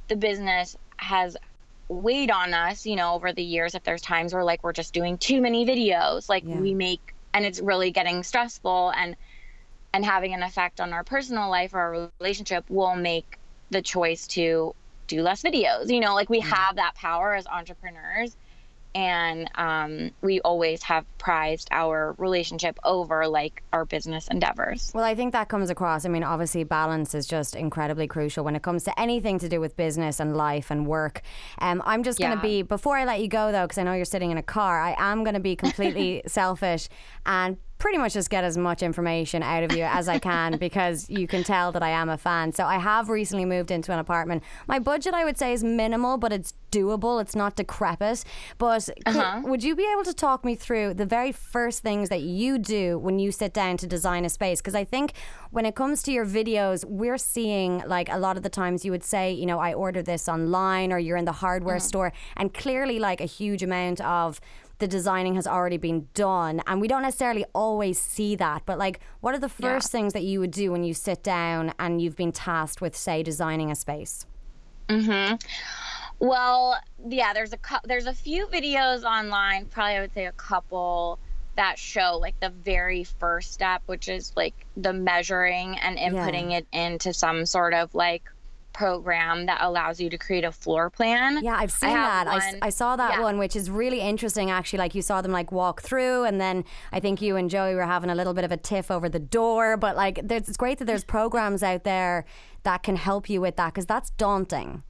the 0.09 0.15
business 0.15 0.75
has 0.97 1.37
weighed 1.89 2.31
on 2.31 2.53
us, 2.53 2.85
you 2.85 2.95
know, 2.95 3.13
over 3.13 3.33
the 3.33 3.43
years. 3.43 3.75
If 3.75 3.83
there's 3.83 4.01
times 4.01 4.33
where 4.33 4.43
like 4.43 4.63
we're 4.63 4.73
just 4.73 4.93
doing 4.93 5.17
too 5.17 5.41
many 5.41 5.65
videos, 5.65 6.29
like 6.29 6.43
Yeah. 6.45 6.59
we 6.59 6.73
make, 6.73 7.01
and 7.33 7.45
it's 7.45 7.59
really 7.61 7.91
getting 7.91 8.23
stressful 8.23 8.91
and 8.95 9.15
and 9.93 10.03
having 10.03 10.33
an 10.33 10.41
effect 10.43 10.81
on 10.81 10.91
our 10.93 11.03
personal 11.03 11.49
life 11.49 11.73
or 11.73 11.79
our 11.79 12.11
relationship, 12.19 12.65
we'll 12.69 12.95
make 12.95 13.37
the 13.69 13.81
choice 13.81 14.25
to 14.27 14.73
do 15.07 15.21
less 15.21 15.43
videos. 15.43 15.89
You 15.89 15.99
know, 15.99 16.15
like 16.15 16.29
we 16.29 16.39
have 16.39 16.75
that 16.77 16.95
power 16.95 17.35
as 17.35 17.45
entrepreneurs. 17.47 18.35
And 18.95 19.49
um, 19.55 20.11
we 20.21 20.39
always 20.41 20.83
have 20.83 21.05
prized 21.17 21.67
our 21.71 22.15
relationship 22.17 22.79
over 22.83 23.27
like 23.27 23.63
our 23.73 23.85
business 23.85 24.27
endeavors. 24.27 24.91
Well, 24.93 25.03
I 25.03 25.15
think 25.15 25.33
that 25.33 25.49
comes 25.49 25.69
across. 25.69 26.05
I 26.05 26.09
mean, 26.09 26.23
obviously, 26.23 26.63
balance 26.63 27.15
is 27.15 27.25
just 27.25 27.55
incredibly 27.55 28.07
crucial 28.07 28.43
when 28.43 28.55
it 28.55 28.61
comes 28.61 28.83
to 28.83 28.99
anything 28.99 29.39
to 29.39 29.49
do 29.49 29.59
with 29.59 29.75
business 29.75 30.19
and 30.19 30.35
life 30.37 30.69
and 30.69 30.85
work. 30.85 31.21
Um, 31.59 31.81
I'm 31.85 32.03
just 32.03 32.19
going 32.19 32.35
to 32.35 32.41
be, 32.41 32.61
before 32.61 32.97
I 32.97 33.05
let 33.05 33.21
you 33.21 33.27
go, 33.27 33.51
though, 33.51 33.63
because 33.63 33.77
I 33.77 33.83
know 33.83 33.93
you're 33.93 34.05
sitting 34.05 34.31
in 34.31 34.37
a 34.37 34.43
car, 34.43 34.79
I 34.79 34.95
am 34.97 35.23
going 35.23 35.33
to 35.35 35.39
be 35.39 35.55
completely 35.55 36.21
selfish 36.27 36.89
and 37.25 37.57
pretty 37.83 37.97
much 37.97 38.13
just 38.13 38.29
get 38.29 38.45
as 38.45 38.57
much 38.57 38.81
information 38.81 39.43
out 39.43 39.61
of 39.61 39.75
you 39.75 39.83
as 39.83 40.07
I 40.07 40.17
can 40.17 40.57
because 40.67 41.09
you 41.09 41.27
can 41.27 41.43
tell 41.43 41.73
that 41.73 41.83
I 41.83 41.89
am 41.89 42.07
a 42.07 42.17
fan. 42.17 42.53
So 42.53 42.63
I 42.63 42.77
have 42.77 43.09
recently 43.09 43.43
moved 43.43 43.71
into 43.71 43.91
an 43.91 43.99
apartment. 43.99 44.41
My 44.67 44.79
budget, 44.79 45.13
I 45.13 45.25
would 45.25 45.37
say, 45.37 45.51
is 45.51 45.65
minimal, 45.65 46.17
but 46.17 46.31
it's 46.31 46.53
doable. 46.71 47.21
It's 47.21 47.35
not 47.35 47.57
decrepit. 47.57 48.23
But 48.57 48.89
could- 49.05 49.17
uh-huh. 49.17 49.41
would 49.43 49.65
you 49.65 49.75
be 49.75 49.85
able 49.91 50.05
to 50.05 50.13
talk 50.13 50.45
me 50.45 50.55
through 50.55 50.93
the 50.93 51.05
very 51.05 51.33
first 51.33 51.83
things 51.83 52.07
that 52.07 52.21
you 52.21 52.57
do 52.57 52.97
when 52.97 53.19
you 53.19 53.33
sit 53.33 53.51
down 53.51 53.75
to 53.77 53.85
design 53.85 54.23
a 54.23 54.29
space? 54.29 54.61
Because 54.61 54.75
I 54.75 54.85
think 54.85 55.11
when 55.51 55.65
it 55.65 55.75
comes 55.75 56.03
to 56.03 56.11
your 56.13 56.25
videos, 56.25 56.85
we're 56.85 57.17
seeing 57.17 57.83
like 57.85 58.07
a 58.09 58.17
lot 58.17 58.37
of 58.37 58.43
the 58.43 58.49
times 58.49 58.85
you 58.85 58.91
would 58.91 59.03
say, 59.03 59.33
you 59.33 59.45
know, 59.45 59.59
I 59.59 59.73
ordered 59.73 60.05
this 60.05 60.29
online 60.29 60.93
or 60.93 60.99
you're 60.99 61.17
in 61.17 61.25
the 61.25 61.33
hardware 61.33 61.77
mm. 61.77 61.81
store, 61.81 62.13
and 62.37 62.53
clearly 62.53 62.97
like 62.97 63.19
a 63.19 63.25
huge 63.25 63.61
amount 63.61 63.99
of 63.99 64.39
the 64.83 64.87
designing 64.89 65.35
has 65.35 65.47
already 65.47 65.77
been 65.77 66.09
done. 66.13 66.61
And 66.67 66.81
we 66.81 66.89
don't 66.89 67.03
necessarily 67.03 67.45
always 67.55 67.97
see 67.97 68.35
that 68.35 68.63
but 68.65 68.77
like 68.77 68.99
what 69.21 69.33
are 69.33 69.39
the 69.39 69.47
first 69.47 69.91
things 69.93 70.11
that 70.11 70.23
you 70.23 70.41
would 70.41 70.51
do 70.51 70.73
when 70.73 70.83
you 70.83 70.93
sit 70.93 71.23
down 71.23 71.73
and 71.79 72.01
you've 72.01 72.17
been 72.17 72.33
tasked 72.33 72.81
with 72.81 72.93
say 72.93 73.23
designing 73.23 73.71
a 73.71 73.75
space? 73.75 74.25
Mm-hmm. 74.89 75.35
Well, 76.19 76.77
yeah, 77.07 77.33
there's 77.33 77.53
a 77.53 77.57
cou- 77.57 77.85
there's 77.85 78.07
a 78.07 78.13
few 78.13 78.45
videos 78.47 79.03
online, 79.03 79.67
probably 79.67 79.95
I 79.95 80.01
would 80.01 80.13
say 80.13 80.25
a 80.25 80.33
couple 80.33 81.17
that 81.55 81.79
show 81.79 82.17
like 82.19 82.37
the 82.41 82.49
very 82.49 83.05
first 83.05 83.53
step, 83.53 83.83
which 83.85 84.09
is 84.09 84.33
like 84.35 84.65
the 84.75 84.91
measuring 84.91 85.77
and 85.79 85.97
inputting 85.97 86.51
it 86.51 86.67
into 86.73 87.13
some 87.13 87.45
sort 87.45 87.73
of 87.73 87.95
like 87.95 88.23
program 88.73 89.45
that 89.45 89.59
allows 89.61 89.99
you 89.99 90.09
to 90.09 90.17
create 90.17 90.43
a 90.43 90.51
floor 90.51 90.89
plan. 90.89 91.43
yeah 91.43 91.55
i've 91.57 91.71
seen 91.71 91.89
have 91.89 92.25
that 92.25 92.57
I, 92.61 92.67
I 92.67 92.69
saw 92.69 92.95
that 92.95 93.13
yeah. 93.13 93.21
one 93.21 93.37
which 93.37 93.55
is 93.55 93.69
really 93.69 94.01
interesting 94.01 94.49
actually 94.49 94.79
like 94.79 94.95
you 94.95 95.01
saw 95.01 95.21
them 95.21 95.31
like 95.31 95.51
walk 95.51 95.81
through 95.81 96.23
and 96.23 96.41
then 96.41 96.65
i 96.91 96.99
think 96.99 97.21
you 97.21 97.35
and 97.35 97.49
joey 97.49 97.75
were 97.75 97.83
having 97.83 98.09
a 98.09 98.15
little 98.15 98.33
bit 98.33 98.43
of 98.43 98.51
a 98.51 98.57
tiff 98.57 98.89
over 98.89 99.07
the 99.09 99.19
door 99.19 99.77
but 99.77 99.95
like 99.95 100.27
there's, 100.27 100.49
it's 100.49 100.57
great 100.57 100.79
that 100.79 100.85
there's 100.85 101.03
programs 101.03 101.63
out 101.63 101.83
there 101.83 102.25
that 102.63 102.83
can 102.83 102.95
help 102.95 103.29
you 103.29 103.39
with 103.39 103.55
that 103.55 103.73
because 103.73 103.85
that's 103.85 104.09
daunting 104.11 104.83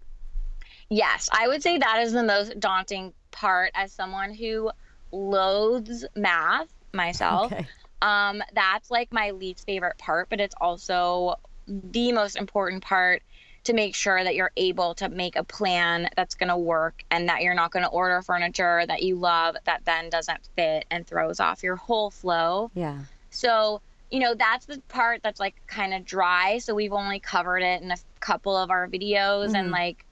Yes, 0.93 1.27
I 1.31 1.47
would 1.47 1.63
say 1.63 1.79
that 1.79 2.01
is 2.03 2.13
the 2.13 2.23
most 2.23 2.59
daunting 2.59 3.13
part 3.31 3.71
as 3.73 3.91
someone 3.91 4.31
who 4.31 4.69
loathes 5.11 6.05
math 6.15 6.67
myself. 6.93 7.51
Okay. 7.51 7.67
Um, 8.03 8.43
that's 8.53 8.91
like 8.91 9.11
my 9.11 9.31
least 9.31 9.65
favorite 9.65 9.97
part, 9.97 10.29
but 10.29 10.39
it's 10.39 10.53
also 10.61 11.35
the 11.67 12.11
most 12.11 12.35
important 12.35 12.83
part 12.83 13.23
to 13.63 13.73
make 13.73 13.95
sure 13.95 14.23
that 14.23 14.35
you're 14.35 14.51
able 14.57 14.93
to 14.95 15.09
make 15.09 15.35
a 15.35 15.43
plan 15.43 16.09
that's 16.15 16.35
going 16.35 16.49
to 16.49 16.57
work 16.57 17.03
and 17.09 17.29
that 17.29 17.41
you're 17.41 17.53
not 17.53 17.71
going 17.71 17.83
to 17.83 17.89
order 17.89 18.21
furniture 18.21 18.83
that 18.87 19.03
you 19.03 19.15
love 19.15 19.55
that 19.65 19.83
then 19.85 20.09
doesn't 20.09 20.39
fit 20.55 20.85
and 20.91 21.07
throws 21.07 21.39
off 21.39 21.63
your 21.63 21.75
whole 21.75 22.11
flow. 22.11 22.69
yeah 22.73 22.99
So, 23.29 23.81
you 24.11 24.19
know, 24.19 24.35
that's 24.35 24.65
the 24.65 24.81
part 24.89 25.21
that's 25.23 25.39
like 25.39 25.55
kind 25.67 25.93
of 25.93 26.03
dry. 26.05 26.57
So 26.57 26.75
we've 26.75 26.93
only 26.93 27.19
covered 27.19 27.63
it 27.63 27.81
in 27.81 27.91
a 27.91 27.97
couple 28.19 28.55
of 28.55 28.69
our 28.69 28.87
videos 28.87 29.45
and 29.45 29.55
mm-hmm. 29.55 29.71
like, 29.71 30.05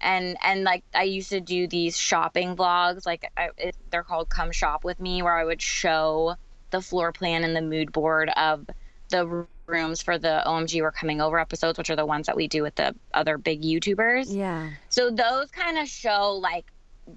and, 0.00 0.36
and 0.42 0.64
like 0.64 0.84
I 0.94 1.04
used 1.04 1.30
to 1.30 1.40
do 1.40 1.66
these 1.66 1.96
shopping 1.96 2.56
vlogs, 2.56 3.06
like 3.06 3.30
I, 3.36 3.50
it, 3.56 3.76
they're 3.90 4.02
called 4.02 4.28
Come 4.28 4.52
Shop 4.52 4.84
With 4.84 5.00
Me, 5.00 5.22
where 5.22 5.36
I 5.36 5.44
would 5.44 5.62
show 5.62 6.36
the 6.70 6.82
floor 6.82 7.12
plan 7.12 7.44
and 7.44 7.54
the 7.54 7.62
mood 7.62 7.92
board 7.92 8.30
of 8.36 8.66
the 9.10 9.46
rooms 9.66 10.02
for 10.02 10.18
the 10.18 10.42
OMG 10.46 10.80
We're 10.80 10.92
Coming 10.92 11.20
Over 11.20 11.38
episodes, 11.38 11.78
which 11.78 11.90
are 11.90 11.96
the 11.96 12.06
ones 12.06 12.26
that 12.26 12.36
we 12.36 12.48
do 12.48 12.62
with 12.62 12.74
the 12.74 12.94
other 13.14 13.38
big 13.38 13.62
YouTubers. 13.62 14.26
yeah 14.28 14.70
So 14.88 15.10
those 15.10 15.50
kind 15.50 15.78
of 15.78 15.88
show 15.88 16.32
like 16.32 16.66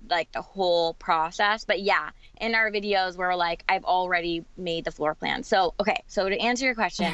like 0.10 0.32
the 0.32 0.42
whole 0.42 0.96
process. 0.96 1.64
But 1.66 1.82
yeah, 1.82 2.10
in 2.42 2.56
our 2.56 2.72
videos 2.72 3.16
we're 3.16 3.36
like 3.36 3.64
I've 3.70 3.86
already 3.86 4.46
made 4.58 4.86
the 4.86 4.92
floor 4.92 5.16
plan. 5.16 5.44
So 5.44 5.74
okay, 5.80 6.04
so 6.08 6.30
to 6.30 6.38
answer 6.38 6.66
your 6.66 6.76
question, 6.76 7.14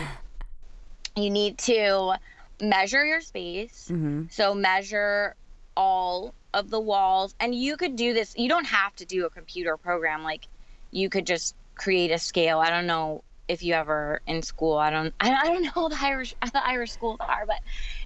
you 1.16 1.30
need 1.30 1.58
to 1.60 2.16
measure 2.62 3.06
your 3.06 3.22
space. 3.22 3.90
mm-hmm. 3.92 4.24
So 4.30 4.54
measure 4.54 5.36
all 5.76 6.34
of 6.54 6.70
the 6.70 6.80
walls 6.80 7.34
and 7.40 7.56
you 7.56 7.78
could 7.78 7.96
do 7.96 8.14
this 8.14 8.38
you 8.38 8.50
don't 8.50 8.66
have 8.66 8.94
to 8.94 9.06
do 9.06 9.26
a 9.26 9.30
computer 9.30 9.78
program 9.78 10.22
like 10.22 10.48
you 10.92 11.10
could 11.10 11.26
just 11.26 11.56
create 11.76 12.12
a 12.12 12.20
scale. 12.20 12.60
I 12.60 12.70
don't 12.70 12.86
know 12.86 13.24
if 13.52 13.62
you 13.62 13.74
ever 13.74 14.22
in 14.28 14.42
school. 14.42 14.78
I 14.78 14.90
don't. 14.90 15.14
I, 15.20 15.34
I 15.34 15.48
don't 15.48 15.64
know 15.76 15.90
the 15.90 15.98
Irish 16.02 16.34
the 16.42 16.66
Irish 16.66 16.92
schools 16.92 17.18
are, 17.20 17.46
but 17.46 17.60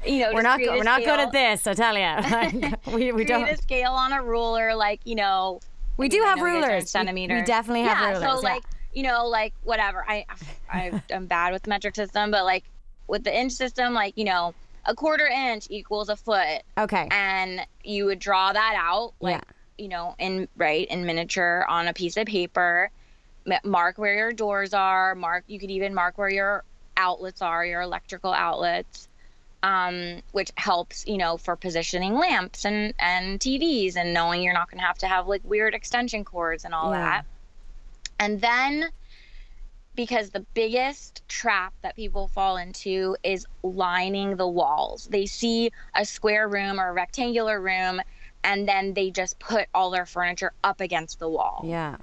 you 0.06 0.20
know, 0.20 0.32
we're 0.34 0.42
not 0.42 0.60
we're 0.60 0.84
not 0.84 1.04
good 1.04 1.20
at 1.20 1.32
this 1.32 1.68
i 1.68 1.74
tell 1.74 1.98
you 1.98 2.72
we, 2.94 3.12
we 3.12 3.26
don't 3.26 3.48
a 3.48 3.58
scale 3.58 3.92
on 3.92 4.14
a 4.14 4.22
ruler, 4.22 4.76
like 4.76 5.02
you 5.06 5.16
know. 5.16 5.60
we 5.98 6.10
do 6.10 6.22
have 6.22 6.38
know 6.38 6.46
you 6.46 6.54
guys 6.54 6.56
are 6.56 6.58
in 6.58 6.64
rulers 6.64 6.84
We- 6.84 6.88
centimeters. 6.88 7.42
we, 7.42 7.46
definitely 7.46 7.84
have 7.84 7.98
yeah, 8.00 8.08
rulers 8.08 8.42
so 8.42 8.48
yeah. 8.48 8.54
like 8.54 8.64
you 8.96 9.04
know, 9.04 9.28
like 9.28 9.54
whatever. 9.64 10.04
I 10.08 10.26
I 10.72 11.02
am 11.12 11.28
bad 11.28 11.54
with 11.54 11.64
the 11.64 11.70
metric 11.70 11.96
system, 11.96 12.32
but 12.32 12.46
like 12.46 12.64
with 13.08 13.24
the 13.24 13.38
inch 13.38 13.52
system, 13.52 13.94
like 13.94 14.18
you 14.18 14.24
know, 14.24 14.56
a 14.86 14.96
quarter 14.96 15.28
inch 15.28 15.68
equals 15.70 16.10
a 16.10 16.16
foot, 16.16 16.64
okay 16.78 17.08
and 17.12 17.62
you 17.84 18.06
would 18.06 18.20
draw 18.20 18.54
that 18.54 18.76
out, 18.78 19.14
like 19.20 19.44
you 19.78 19.90
know, 19.90 20.16
in 20.18 20.48
right 20.56 20.88
in 20.88 21.06
miniature 21.06 21.66
on 21.70 21.88
a 21.88 21.94
piece 21.94 22.18
of 22.18 22.26
paper. 22.26 22.90
Mark 23.64 23.98
where 23.98 24.16
your 24.16 24.34
doors 24.34 24.74
are. 24.74 25.16
Mark. 25.16 25.44
You 25.48 25.60
could 25.60 25.72
even 25.72 25.94
mark 25.94 26.18
where 26.18 26.30
your 26.30 26.64
outlets 26.98 27.42
are, 27.42 27.66
your 27.66 27.82
electrical 27.82 28.34
outlets. 28.34 29.08
Um, 29.64 30.22
which 30.32 30.52
helps, 30.58 31.08
you 31.08 31.18
know, 31.18 31.38
for 31.38 31.56
positioning 31.56 32.14
lamps 32.14 32.66
and 32.66 32.94
and 33.00 33.40
TVs 33.40 33.96
and 33.96 34.14
knowing 34.14 34.44
you're 34.44 34.54
not 34.54 34.70
going 34.70 34.80
to 34.80 34.86
have 34.86 35.00
to 35.00 35.08
have 35.08 35.28
like 35.28 35.42
weird 35.44 35.74
extension 35.74 36.24
cords 36.24 36.66
and 36.66 36.74
all 36.76 36.92
Yeah. 36.92 37.00
that. 37.00 37.26
And 38.20 38.42
then 38.42 38.90
because 39.96 40.30
the 40.30 40.46
biggest 40.54 41.28
trap 41.28 41.74
that 41.82 41.96
people 41.96 42.28
fall 42.28 42.58
into 42.58 43.16
is 43.24 43.48
lining 43.64 44.36
the 44.36 44.48
walls. 44.48 45.08
They 45.10 45.26
see 45.26 45.72
a 45.96 46.06
square 46.06 46.48
room 46.48 46.80
or 46.80 46.90
a 46.90 46.94
rectangular 46.94 47.60
room 47.60 48.02
and 48.46 48.68
then 48.68 48.94
they 48.94 49.10
just 49.10 49.40
put 49.40 49.68
all 49.74 49.90
their 49.90 50.06
furniture 50.06 50.54
up 50.64 50.80
against 50.80 51.20
the 51.20 51.28
wall 51.28 51.64
yeah 51.66 51.98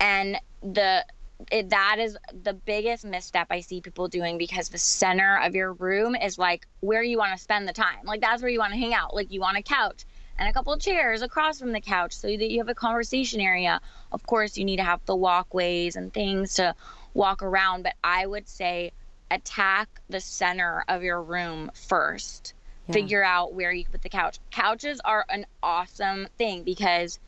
and 0.00 0.38
the 0.62 1.04
it, 1.52 1.70
that 1.70 1.98
is 2.00 2.16
the 2.42 2.52
biggest 2.52 3.04
misstep 3.04 3.46
I 3.50 3.60
see 3.60 3.80
people 3.80 4.08
doing 4.08 4.38
because 4.38 4.70
the 4.70 4.78
center 4.78 5.38
of 5.38 5.54
your 5.54 5.72
room 5.74 6.16
is 6.16 6.36
like 6.36 6.66
where 6.80 7.02
you 7.02 7.16
want 7.16 7.36
to 7.36 7.42
spend 7.42 7.68
the 7.68 7.72
time. 7.72 8.04
Like 8.04 8.20
that's 8.20 8.42
where 8.42 8.50
you 8.50 8.58
want 8.58 8.72
to 8.72 8.78
hang 8.78 8.92
out. 8.92 9.14
Like 9.14 9.30
you 9.30 9.40
want 9.40 9.56
a 9.56 9.62
couch 9.62 10.04
and 10.38 10.48
a 10.48 10.52
couple 10.52 10.76
chairs 10.78 11.22
across 11.22 11.58
from 11.58 11.72
the 11.72 11.80
couch 11.80 12.12
so 12.12 12.28
that 12.28 12.50
you 12.50 12.58
have 12.58 12.68
a 12.68 12.74
conversation 12.74 13.40
area. 13.40 13.80
Of 14.10 14.26
course, 14.26 14.56
you 14.56 14.64
need 14.64 14.76
to 14.76 14.84
have 14.84 15.04
the 15.06 15.16
walkways 15.16 15.96
and 15.96 16.12
things 16.12 16.54
to 16.54 16.74
walk 17.14 17.42
around, 17.42 17.82
but 17.82 17.94
I 18.02 18.26
would 18.26 18.48
say 18.48 18.92
attack 19.30 19.88
the 20.08 20.20
center 20.20 20.84
of 20.88 21.02
your 21.02 21.22
room 21.22 21.70
first. 21.74 22.54
Yeah. 22.86 22.94
Figure 22.94 23.24
out 23.24 23.52
where 23.52 23.72
you 23.72 23.84
put 23.84 24.02
the 24.02 24.08
couch. 24.08 24.38
Couches 24.50 25.00
are 25.04 25.24
an 25.28 25.46
awesome 25.62 26.28
thing 26.38 26.62
because 26.62 27.18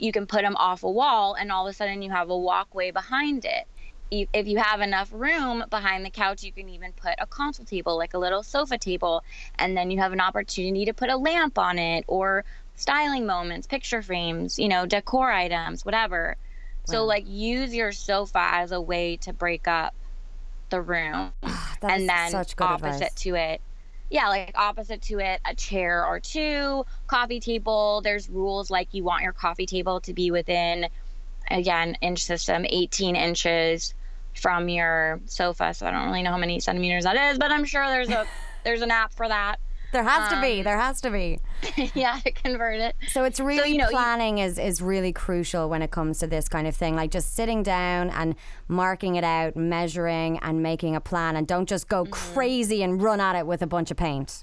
you 0.00 0.12
can 0.12 0.26
put 0.26 0.42
them 0.42 0.56
off 0.56 0.82
a 0.82 0.90
wall 0.90 1.34
and 1.34 1.52
all 1.52 1.66
of 1.66 1.70
a 1.70 1.74
sudden 1.74 2.02
you 2.02 2.10
have 2.10 2.30
a 2.30 2.36
walkway 2.36 2.90
behind 2.90 3.44
it. 3.44 3.66
If 4.10 4.48
you 4.48 4.58
have 4.58 4.80
enough 4.80 5.08
room 5.12 5.64
behind 5.70 6.04
the 6.04 6.10
couch 6.10 6.42
you 6.42 6.50
can 6.50 6.68
even 6.68 6.92
put 6.92 7.14
a 7.18 7.26
console 7.26 7.64
table 7.64 7.96
like 7.96 8.14
a 8.14 8.18
little 8.18 8.42
sofa 8.42 8.76
table 8.76 9.22
and 9.56 9.76
then 9.76 9.90
you 9.90 9.98
have 9.98 10.12
an 10.12 10.20
opportunity 10.20 10.86
to 10.86 10.92
put 10.92 11.10
a 11.10 11.16
lamp 11.16 11.58
on 11.58 11.78
it 11.78 12.04
or 12.08 12.44
styling 12.74 13.26
moments 13.26 13.66
picture 13.66 14.02
frames 14.02 14.58
you 14.58 14.68
know 14.68 14.84
decor 14.86 15.30
items 15.30 15.84
whatever. 15.84 16.36
So 16.86 17.04
like 17.04 17.24
use 17.28 17.72
your 17.72 17.92
sofa 17.92 18.48
as 18.52 18.72
a 18.72 18.80
way 18.80 19.16
to 19.18 19.32
break 19.32 19.68
up 19.68 19.94
the 20.70 20.80
room 20.80 21.32
and 21.82 22.08
then 22.08 22.34
opposite 22.34 22.94
advice. 22.94 23.14
to 23.14 23.34
it 23.36 23.60
yeah 24.10 24.28
like 24.28 24.52
opposite 24.56 25.00
to 25.02 25.20
it 25.20 25.40
a 25.44 25.54
chair 25.54 26.04
or 26.04 26.20
two 26.20 26.84
coffee 27.06 27.40
table. 27.40 28.00
There's 28.02 28.28
rules 28.28 28.70
like 28.70 28.88
you 28.92 29.04
want 29.04 29.22
your 29.22 29.32
coffee 29.32 29.66
table 29.66 30.00
to 30.02 30.12
be 30.12 30.30
within 30.30 30.88
again 31.50 31.96
inch 32.02 32.22
system 32.22 32.66
18 32.68 33.16
inches 33.16 33.94
from 34.34 34.68
your 34.68 35.20
sofa. 35.26 35.72
So 35.72 35.86
i 35.86 35.90
don't 35.90 36.06
really 36.06 36.22
know 36.22 36.30
how 36.30 36.38
many 36.38 36.60
centimeters 36.60 37.04
that 37.04 37.16
is 37.32 37.38
but 37.38 37.50
i'm 37.50 37.64
sure 37.64 37.86
there's 37.86 38.10
a 38.10 38.26
there's 38.64 38.82
an 38.82 38.90
app 38.90 39.12
for 39.14 39.26
that 39.26 39.56
There 39.92 40.04
has 40.04 40.28
to 40.30 40.36
Um, 40.36 40.42
be. 40.42 40.62
There 40.62 40.78
has 40.78 41.00
to 41.00 41.10
be. 41.10 41.40
yeah, 41.94 42.18
to 42.24 42.30
convert 42.30 42.76
it. 42.80 42.94
So 43.08 43.24
it's 43.24 43.40
really 43.40 43.72
you 43.72 43.78
know, 43.78 43.86
you- 43.86 43.90
planning 43.90 44.38
is 44.38 44.58
is 44.58 44.80
really 44.80 45.12
crucial 45.12 45.68
when 45.68 45.82
it 45.82 45.90
comes 45.90 46.18
to 46.20 46.26
this 46.26 46.48
kind 46.48 46.66
of 46.66 46.76
thing. 46.76 46.94
Like 46.94 47.10
just 47.10 47.34
sitting 47.34 47.62
down 47.62 48.10
and 48.10 48.34
marking 48.68 49.16
it 49.16 49.24
out, 49.24 49.56
measuring 49.56 50.38
and 50.42 50.62
making 50.62 50.94
a 50.96 51.00
plan, 51.00 51.36
and 51.36 51.46
don't 51.46 51.68
just 51.68 51.88
go 51.88 52.04
Mm-hmm. 52.04 52.12
crazy 52.34 52.82
and 52.82 53.02
run 53.02 53.20
at 53.20 53.34
it 53.36 53.46
with 53.46 53.62
a 53.62 53.66
bunch 53.66 53.90
of 53.90 53.96
paint. 53.96 54.42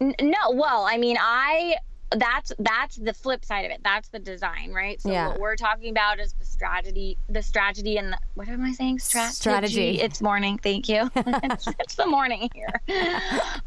N- 0.00 0.14
no, 0.20 0.50
well, 0.52 0.86
I 0.88 0.96
mean, 0.98 1.16
I 1.20 1.76
that's 2.16 2.52
that's 2.58 2.96
the 2.96 3.14
flip 3.14 3.44
side 3.44 3.64
of 3.64 3.70
it. 3.70 3.80
That's 3.82 4.08
the 4.08 4.18
design, 4.18 4.72
right? 4.72 5.00
So 5.00 5.10
Yeah. 5.10 5.28
what 5.28 5.40
we're 5.40 5.56
talking 5.56 5.90
about 5.90 6.20
is 6.20 6.32
the 6.34 6.44
strategy, 6.44 7.16
the 7.28 7.42
strategy, 7.42 7.96
and 7.96 8.12
the, 8.12 8.18
what 8.34 8.48
am 8.48 8.64
I 8.64 8.72
saying? 8.72 8.98
Strategy. 9.00 9.34
Strategy. 9.34 10.00
It's 10.00 10.20
morning. 10.20 10.58
Thank 10.58 10.88
you. 10.88 11.10
it's, 11.16 11.68
it's 11.78 11.94
the 11.94 12.06
morning 12.06 12.50
here. 12.54 12.80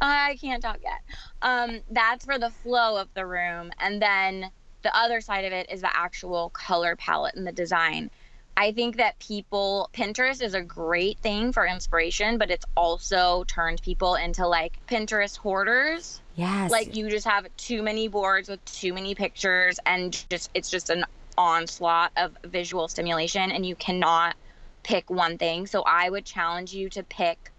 I 0.02 0.38
can't 0.42 0.62
talk 0.62 0.80
yet. 0.84 1.02
Um, 1.42 1.82
that's 1.92 2.26
for 2.26 2.38
the 2.40 2.50
flow 2.50 2.98
of 2.98 3.08
the 3.14 3.26
room, 3.26 3.72
and 3.80 4.02
then 4.02 4.52
the 4.84 4.96
other 4.96 5.20
side 5.22 5.46
of 5.46 5.52
it 5.54 5.70
is 5.72 5.82
the 5.82 5.98
actual 5.98 6.52
color 6.52 6.96
palette 6.96 7.36
and 7.36 7.46
the 7.46 7.52
design. 7.52 8.12
I 8.58 8.72
think 8.72 8.98
that 8.98 9.20
people 9.20 9.90
Pinterest 9.94 10.42
is 10.42 10.54
a 10.54 10.62
great 10.62 11.20
thing 11.20 11.52
for 11.52 11.66
inspiration, 11.66 12.38
but 12.38 12.50
it's 12.52 12.66
also 12.76 13.44
turned 13.48 13.82
people 13.82 14.16
into 14.16 14.48
like 14.48 14.80
Pinterest 14.88 15.38
hoarders 15.38 16.22
Yes. 16.36 16.70
like 16.70 16.96
you 16.96 17.10
just 17.10 17.26
have 17.26 17.48
too 17.56 17.82
many 17.82 18.08
boards 18.10 18.50
with 18.50 18.64
too 18.66 18.94
many 18.94 19.16
pictures 19.16 19.80
and 19.86 20.26
just 20.30 20.50
it's 20.54 20.70
just 20.70 20.90
an 20.90 21.06
onslaught 21.38 22.12
of 22.18 22.38
visual 22.44 22.88
stimulation 22.90 23.52
and 23.52 23.66
you 23.66 23.76
cannot 23.76 24.36
pick 24.84 25.10
one 25.10 25.38
thing 25.38 25.66
so 25.66 25.82
i 25.84 26.10
would 26.10 26.26
challenge 26.26 26.74
you 26.74 26.90
to 26.90 27.04
pick 27.04 27.52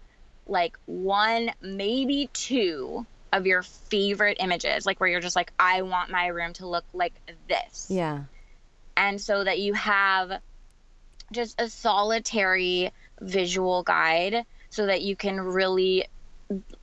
like 0.45 0.77
one 0.85 1.51
maybe 1.61 2.29
two 2.33 3.05
of 3.33 3.47
your 3.47 3.63
favorite 3.63 4.37
images 4.39 4.85
like 4.85 4.99
where 4.99 5.09
you're 5.09 5.19
just 5.19 5.35
like 5.35 5.51
i 5.59 5.81
want 5.81 6.11
my 6.11 6.27
room 6.27 6.53
to 6.53 6.67
look 6.67 6.85
like 6.93 7.13
this 7.49 7.87
yeah. 7.89 8.23
and 8.95 9.19
so 9.19 9.43
that 9.43 9.59
you 9.59 9.73
have 9.73 10.39
just 11.31 11.59
a 11.59 11.69
solitary 11.69 12.91
visual 13.21 13.83
guide 13.83 14.45
so 14.69 14.85
that 14.85 15.01
you 15.01 15.15
can 15.15 15.39
really 15.39 16.05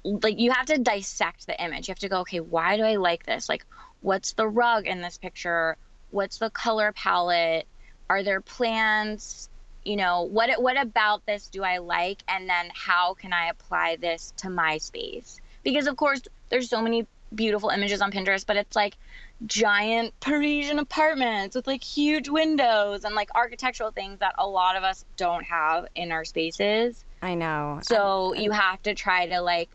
like 0.04 0.38
you 0.38 0.52
have 0.52 0.66
to 0.66 0.78
dissect 0.78 1.46
the 1.46 1.62
image. 1.62 1.88
You 1.88 1.92
have 1.92 1.98
to 2.00 2.08
go 2.08 2.20
okay 2.20 2.40
why 2.40 2.76
do 2.76 2.82
i 2.82 2.96
like 2.96 3.24
this? 3.24 3.48
Like 3.48 3.64
what's 4.00 4.32
the 4.34 4.46
rug 4.46 4.86
in 4.86 5.00
this 5.00 5.18
picture? 5.18 5.76
What's 6.10 6.38
the 6.38 6.50
color 6.50 6.92
palette? 6.92 7.66
Are 8.08 8.22
there 8.22 8.40
plants? 8.40 9.48
You 9.84 9.96
know 9.96 10.22
what 10.22 10.60
what 10.60 10.80
about 10.80 11.24
this 11.26 11.48
do 11.48 11.62
i 11.62 11.78
like? 11.78 12.22
And 12.28 12.48
then 12.48 12.70
how 12.74 13.14
can 13.14 13.32
i 13.32 13.48
apply 13.48 13.96
this 13.96 14.32
to 14.38 14.50
my 14.50 14.78
space? 14.78 15.40
Because 15.62 15.86
of 15.86 15.96
course 15.96 16.20
there's 16.50 16.68
so 16.68 16.82
many 16.82 17.06
beautiful 17.34 17.70
images 17.70 18.00
on 18.00 18.12
pinterest 18.12 18.46
but 18.46 18.56
it's 18.56 18.76
like 18.76 18.96
giant 19.46 20.18
parisian 20.20 20.78
apartments 20.78 21.54
with 21.54 21.66
like 21.66 21.82
huge 21.82 22.28
windows 22.28 23.04
and 23.04 23.14
like 23.14 23.28
architectural 23.34 23.90
things 23.90 24.18
that 24.20 24.34
a 24.38 24.46
lot 24.46 24.76
of 24.76 24.84
us 24.84 25.04
don't 25.16 25.44
have 25.44 25.86
in 25.94 26.12
our 26.12 26.24
spaces 26.24 27.04
I 27.20 27.34
know. 27.34 27.80
so 27.82 28.34
you 28.34 28.52
have 28.52 28.82
to 28.84 28.94
try 28.94 29.26
to 29.26 29.40
like 29.40 29.70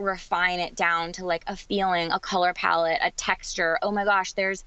refine 0.00 0.60
it 0.60 0.74
down 0.74 1.12
to 1.12 1.24
like 1.26 1.44
a 1.46 1.56
feeling, 1.56 2.10
a 2.10 2.18
color 2.18 2.52
palette, 2.52 2.98
a 3.02 3.10
texture. 3.12 3.78
Oh 3.82 3.92
my 3.92 4.04
gosh, 4.04 4.32
there's, 4.32 4.64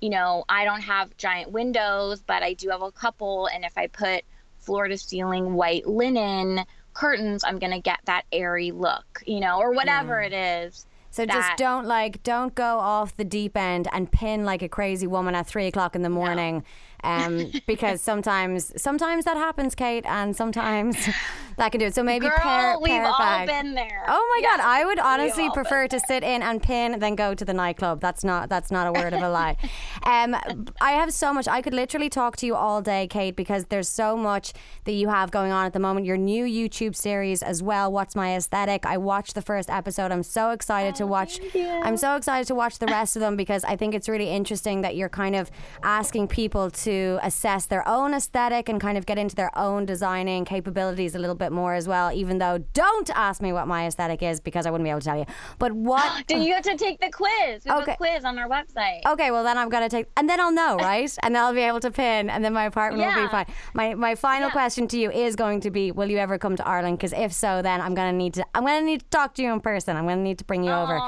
you 0.00 0.10
know, 0.10 0.44
I 0.48 0.64
don't 0.64 0.82
have 0.82 1.16
giant 1.16 1.52
windows, 1.52 2.22
but 2.26 2.42
I 2.42 2.54
do 2.54 2.68
have 2.70 2.82
a 2.82 2.92
couple. 2.92 3.46
And 3.46 3.64
if 3.64 3.78
I 3.78 3.86
put 3.86 4.24
floor 4.58 4.88
to 4.88 4.98
ceiling 4.98 5.54
white 5.54 5.86
linen 5.86 6.64
curtains, 6.92 7.44
I'm 7.44 7.58
going 7.58 7.72
to 7.72 7.80
get 7.80 8.00
that 8.04 8.24
airy 8.32 8.72
look, 8.72 9.22
you 9.26 9.40
know, 9.40 9.58
or 9.58 9.72
whatever 9.72 10.20
it 10.20 10.32
is. 10.32 10.86
So 11.14 11.24
just 11.24 11.56
don't 11.58 11.86
like 11.86 12.24
don't 12.24 12.56
go 12.56 12.80
off 12.80 13.16
the 13.16 13.24
deep 13.24 13.56
end 13.56 13.86
and 13.92 14.10
pin 14.10 14.44
like 14.44 14.62
a 14.62 14.68
crazy 14.68 15.06
woman 15.06 15.36
at 15.36 15.46
three 15.46 15.68
o'clock 15.68 15.94
in 15.94 16.02
the 16.02 16.10
morning. 16.10 16.64
Um, 17.04 17.52
because 17.66 18.00
sometimes 18.00 18.72
sometimes 18.80 19.24
that 19.26 19.36
happens, 19.36 19.74
Kate, 19.74 20.04
and 20.06 20.34
sometimes 20.34 20.96
that 21.58 21.70
can 21.70 21.78
do 21.78 21.86
it. 21.86 21.94
So 21.94 22.02
maybe 22.02 22.26
Girl, 22.26 22.36
pair, 22.38 22.78
we've 22.78 22.90
pair 22.90 23.04
all 23.06 23.18
back. 23.18 23.46
been 23.46 23.74
there. 23.74 24.04
Oh 24.08 24.34
my 24.34 24.48
god, 24.48 24.60
I 24.60 24.84
would 24.84 24.98
honestly 24.98 25.50
prefer 25.50 25.86
to 25.88 26.00
sit 26.00 26.22
in 26.22 26.42
and 26.42 26.62
pin 26.62 26.98
than 26.98 27.14
go 27.14 27.34
to 27.34 27.44
the 27.44 27.54
nightclub. 27.54 28.00
That's 28.00 28.24
not 28.24 28.48
that's 28.48 28.70
not 28.70 28.86
a 28.86 28.92
word 28.92 29.12
of 29.12 29.22
a 29.22 29.28
lie. 29.28 29.56
Um, 30.06 30.36
I 30.80 30.92
have 30.92 31.12
so 31.14 31.32
much. 31.32 31.48
I 31.48 31.62
could 31.62 31.72
literally 31.72 32.10
talk 32.10 32.36
to 32.38 32.46
you 32.46 32.54
all 32.54 32.82
day, 32.82 33.06
Kate, 33.06 33.34
because 33.34 33.64
there's 33.66 33.88
so 33.88 34.16
much 34.16 34.52
that 34.84 34.92
you 34.92 35.08
have 35.08 35.30
going 35.30 35.50
on 35.50 35.64
at 35.64 35.72
the 35.72 35.78
moment. 35.78 36.04
Your 36.04 36.18
new 36.18 36.44
YouTube 36.44 36.94
series 36.94 37.42
as 37.42 37.62
well. 37.62 37.90
What's 37.90 38.14
my 38.14 38.36
aesthetic? 38.36 38.84
I 38.84 38.98
watched 38.98 39.34
the 39.34 39.40
first 39.40 39.70
episode. 39.70 40.12
I'm 40.12 40.22
so 40.22 40.50
excited 40.50 40.94
to 40.96 41.06
watch. 41.06 41.40
I'm 41.54 41.96
so 41.96 42.16
excited 42.16 42.46
to 42.48 42.54
watch 42.54 42.78
the 42.80 42.86
rest 42.86 43.16
of 43.16 43.20
them 43.20 43.34
because 43.36 43.64
I 43.64 43.76
think 43.76 43.94
it's 43.94 44.08
really 44.10 44.28
interesting 44.28 44.82
that 44.82 44.94
you're 44.94 45.08
kind 45.08 45.34
of 45.36 45.50
asking 45.82 46.28
people 46.28 46.70
to 46.70 46.93
assess 47.22 47.66
their 47.66 47.86
own 47.88 48.14
aesthetic 48.14 48.68
and 48.68 48.80
kind 48.80 48.96
of 48.98 49.06
get 49.06 49.18
into 49.18 49.34
their 49.34 49.56
own 49.58 49.84
designing 49.86 50.44
capabilities 50.44 51.14
a 51.14 51.18
little 51.18 51.34
bit 51.36 51.52
more 51.52 51.74
as 51.74 51.86
well. 51.88 52.12
Even 52.12 52.38
though, 52.38 52.58
don't 52.72 53.10
ask 53.14 53.40
me 53.42 53.52
what 53.52 53.66
my 53.66 53.86
aesthetic 53.86 54.22
is 54.22 54.40
because 54.40 54.66
I 54.66 54.70
wouldn't 54.70 54.84
be 54.86 54.90
able 54.90 55.00
to 55.00 55.04
tell 55.06 55.18
you. 55.18 55.26
But 55.58 55.72
what? 55.72 56.26
Do 56.26 56.38
you 56.38 56.54
have 56.54 56.64
to 56.64 56.76
take 56.76 57.00
the 57.00 57.10
quiz. 57.10 57.64
We 57.64 57.70
have 57.70 57.82
Okay. 57.82 57.92
a 57.92 57.96
quiz 57.96 58.24
on 58.24 58.38
our 58.38 58.48
website. 58.48 59.00
Okay, 59.06 59.30
well 59.30 59.44
then 59.44 59.56
I'm 59.58 59.68
gonna 59.68 59.88
take, 59.88 60.06
and 60.16 60.28
then 60.28 60.40
I'll 60.40 60.52
know, 60.52 60.76
right? 60.92 61.12
and 61.22 61.34
then 61.34 61.42
I'll 61.42 61.54
be 61.54 61.60
able 61.60 61.80
to 61.80 61.90
pin, 61.90 62.30
and 62.30 62.44
then 62.44 62.52
my 62.52 62.64
apartment 62.64 63.04
will 63.06 63.22
be 63.22 63.28
fine. 63.28 63.46
My 63.74 63.94
my 63.94 64.14
final 64.14 64.48
Yeah. 64.48 64.52
question 64.52 64.88
to 64.88 64.98
you 64.98 65.10
is 65.10 65.36
going 65.36 65.60
to 65.60 65.70
be: 65.70 65.90
Will 65.92 66.10
you 66.10 66.18
ever 66.18 66.38
come 66.38 66.56
to 66.56 66.66
Ireland? 66.66 66.98
Because 66.98 67.12
if 67.12 67.32
so, 67.32 67.62
then 67.62 67.80
I'm 67.80 67.94
gonna 67.94 68.12
need 68.12 68.34
to. 68.34 68.44
I'm 68.54 68.64
gonna 68.64 68.82
need 68.82 69.00
to 69.00 69.06
talk 69.10 69.34
to 69.36 69.42
you 69.42 69.52
in 69.52 69.60
person. 69.60 69.96
I'm 69.96 70.06
gonna 70.06 70.22
need 70.30 70.38
to 70.38 70.44
bring 70.44 70.62
you 70.64 70.72
over. 70.72 70.98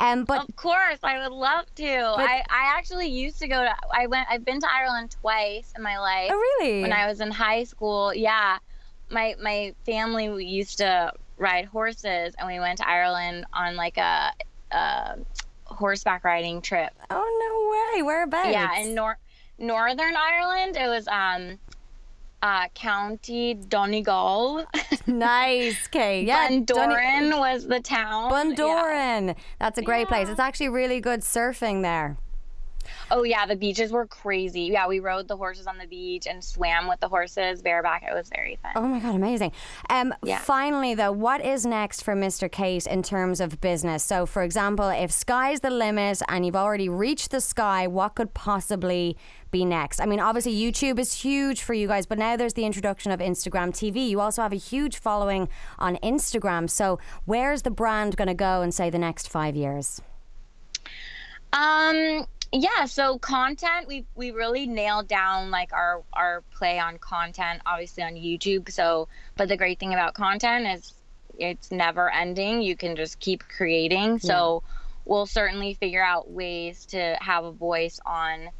Um, 0.00 0.24
but 0.24 0.48
Of 0.48 0.56
course, 0.56 0.98
I 1.02 1.18
would 1.22 1.32
love 1.32 1.66
to. 1.76 1.90
I, 2.32 2.42
I 2.50 2.62
actually 2.76 3.08
used 3.08 3.38
to 3.40 3.48
go 3.48 3.62
to. 3.62 3.74
I 3.92 4.06
went. 4.06 4.26
I've 4.30 4.44
been 4.44 4.60
to 4.60 4.68
Ireland 4.72 5.16
twice 5.20 5.33
in 5.76 5.82
my 5.82 5.98
life. 5.98 6.30
oh 6.32 6.36
really? 6.60 6.82
When 6.82 6.92
I 6.92 7.06
was 7.06 7.20
in 7.20 7.30
high 7.30 7.64
school, 7.64 8.12
yeah, 8.14 8.58
my 9.10 9.34
my 9.42 9.74
family 9.86 10.44
used 10.44 10.78
to 10.78 11.12
ride 11.36 11.66
horses, 11.66 12.34
and 12.38 12.46
we 12.48 12.58
went 12.58 12.78
to 12.78 12.88
Ireland 12.88 13.46
on 13.52 13.76
like 13.76 13.96
a, 13.98 14.32
a 14.70 15.16
horseback 15.64 16.24
riding 16.24 16.60
trip. 16.62 16.92
oh 17.10 17.92
no 17.94 17.96
way! 17.96 18.02
Whereabouts? 18.02 18.48
Yeah, 18.50 18.78
in 18.80 18.94
Nor- 18.94 19.18
Northern 19.58 20.14
Ireland, 20.16 20.76
it 20.76 20.88
was 20.88 21.06
um, 21.08 21.58
uh, 22.42 22.68
County 22.74 23.54
Donegal. 23.54 24.66
nice, 25.06 25.86
Kate. 25.88 26.26
Yeah, 26.26 26.48
Bundoran 26.50 27.38
was 27.38 27.66
the 27.66 27.80
town. 27.80 28.30
Yeah. 28.56 29.34
That's 29.58 29.78
a 29.78 29.82
great 29.82 30.08
place. 30.08 30.28
It's 30.28 30.40
actually 30.40 30.68
really 30.68 31.00
good 31.00 31.20
surfing 31.20 31.82
there. 31.82 32.18
Oh 33.10 33.22
yeah, 33.22 33.46
the 33.46 33.56
beaches 33.56 33.90
were 33.92 34.06
crazy. 34.06 34.62
Yeah, 34.72 34.86
we 34.86 35.00
rode 35.00 35.28
the 35.28 35.36
horses 35.36 35.66
on 35.66 35.78
the 35.78 35.86
beach 35.86 36.26
and 36.26 36.42
swam 36.42 36.88
with 36.88 37.00
the 37.00 37.08
horses 37.08 37.62
bareback. 37.62 38.02
It 38.02 38.14
was 38.14 38.28
very 38.28 38.58
fun. 38.62 38.72
Oh 38.76 38.82
my 38.88 38.98
god, 39.00 39.14
amazing. 39.14 39.52
Um, 39.90 40.14
Yeah. 40.22 40.38
Finally, 40.38 40.94
though, 40.94 41.12
what 41.12 41.44
is 41.44 41.64
next 41.66 42.02
for 42.02 42.14
Mr. 42.14 42.50
Kate 42.50 42.86
in 42.86 43.02
terms 43.02 43.40
of 43.40 43.60
business? 43.60 44.04
So, 44.04 44.26
for 44.26 44.42
example, 44.42 44.88
if 44.88 45.10
sky's 45.12 45.60
the 45.60 45.70
limit 45.70 46.22
and 46.28 46.44
you've 46.46 46.56
already 46.56 46.88
reached 46.88 47.30
the 47.30 47.40
sky, 47.40 47.86
what 47.86 48.14
could 48.14 48.34
possibly 48.34 49.16
be 49.50 49.64
next? 49.64 50.00
I 50.00 50.06
mean, 50.06 50.20
obviously, 50.20 50.54
YouTube 50.54 50.98
is 50.98 51.22
huge 51.22 51.62
for 51.62 51.74
you 51.74 51.86
guys, 51.88 52.06
but 52.06 52.18
now 52.18 52.36
there's 52.36 52.54
the 52.54 52.64
introduction 52.64 53.12
of 53.12 53.20
Instagram 53.20 53.70
TV. 53.70 54.08
You 54.08 54.20
also 54.20 54.42
have 54.42 54.52
a 54.52 54.56
huge 54.56 54.96
following 54.96 55.48
on 55.78 55.96
Instagram. 56.02 56.68
So, 56.68 56.98
where's 57.24 57.62
the 57.62 57.70
brand 57.70 58.16
going 58.16 58.28
to 58.28 58.34
go 58.34 58.62
in, 58.62 58.72
say, 58.72 58.90
the 58.90 58.98
next 58.98 59.28
five 59.28 59.54
years? 59.56 60.00
Um 61.52 62.26
yeah, 62.54 62.84
so 62.84 63.18
content 63.18 63.88
we 63.88 64.06
we 64.14 64.30
really 64.30 64.66
nailed 64.66 65.08
down 65.08 65.50
like 65.50 65.72
our 65.72 66.02
our 66.12 66.42
play 66.52 66.78
on 66.78 66.98
content 66.98 67.60
obviously 67.66 68.04
on 68.04 68.14
YouTube. 68.14 68.70
So 68.70 69.08
but 69.36 69.48
the 69.48 69.56
great 69.56 69.80
thing 69.80 69.92
about 69.92 70.14
content 70.14 70.66
is 70.66 70.94
it's 71.36 71.72
never 71.72 72.10
ending. 72.10 72.62
You 72.62 72.76
can 72.76 72.94
just 72.94 73.18
keep 73.18 73.42
creating. 73.48 74.20
So 74.20 74.62
we'll 75.04 75.26
certainly 75.26 75.74
figure 75.74 76.02
out 76.02 76.30
ways 76.30 76.86
to 76.86 77.16
have 77.20 77.44
a 77.44 77.50
voice 77.50 77.98
on 78.06 78.50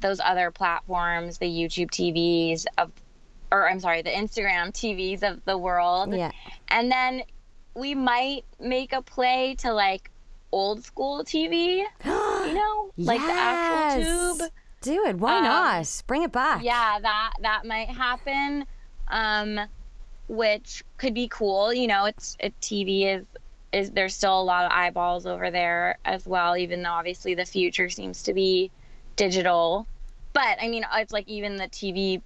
those 0.00 0.20
other 0.20 0.50
platforms, 0.50 1.38
the 1.38 1.46
YouTube 1.46 1.90
TVs 1.90 2.66
of 2.76 2.90
or 3.52 3.68
I'm 3.70 3.78
sorry, 3.78 4.02
the 4.02 4.10
Instagram 4.10 4.72
TVs 4.72 5.22
of 5.22 5.44
the 5.44 5.56
world. 5.56 6.12
Yeah. 6.12 6.32
And 6.68 6.90
then 6.90 7.22
we 7.74 7.94
might 7.94 8.44
make 8.58 8.92
a 8.92 9.00
play 9.02 9.54
to 9.60 9.72
like 9.72 10.10
old 10.54 10.84
school 10.84 11.24
TV, 11.24 11.78
you 11.78 11.84
know, 12.54 12.92
like 12.96 13.20
the 13.20 13.32
actual 13.32 14.38
tube. 14.38 14.50
Do 14.80 15.04
it. 15.06 15.16
Why 15.16 15.38
Um, 15.38 15.44
not? 15.44 16.02
Bring 16.06 16.22
it 16.22 16.32
back. 16.32 16.62
Yeah, 16.62 16.98
that 17.00 17.32
that 17.40 17.66
might 17.66 17.88
happen. 17.88 18.66
Um, 19.08 19.60
which 20.28 20.84
could 20.96 21.14
be 21.14 21.28
cool. 21.28 21.72
You 21.72 21.86
know, 21.86 22.04
it's 22.04 22.36
it 22.38 22.58
TV 22.60 23.06
is 23.16 23.24
is 23.72 23.90
there's 23.90 24.14
still 24.14 24.40
a 24.40 24.42
lot 24.44 24.64
of 24.66 24.72
eyeballs 24.72 25.26
over 25.26 25.50
there 25.50 25.98
as 26.04 26.26
well, 26.26 26.56
even 26.56 26.82
though 26.82 26.90
obviously 26.92 27.34
the 27.34 27.44
future 27.44 27.88
seems 27.90 28.22
to 28.24 28.32
be 28.32 28.70
digital. 29.16 29.86
But 30.32 30.58
I 30.60 30.68
mean, 30.68 30.84
it's 30.94 31.12
like 31.12 31.28
even 31.28 31.56
the 31.56 31.68
TV 31.68 32.20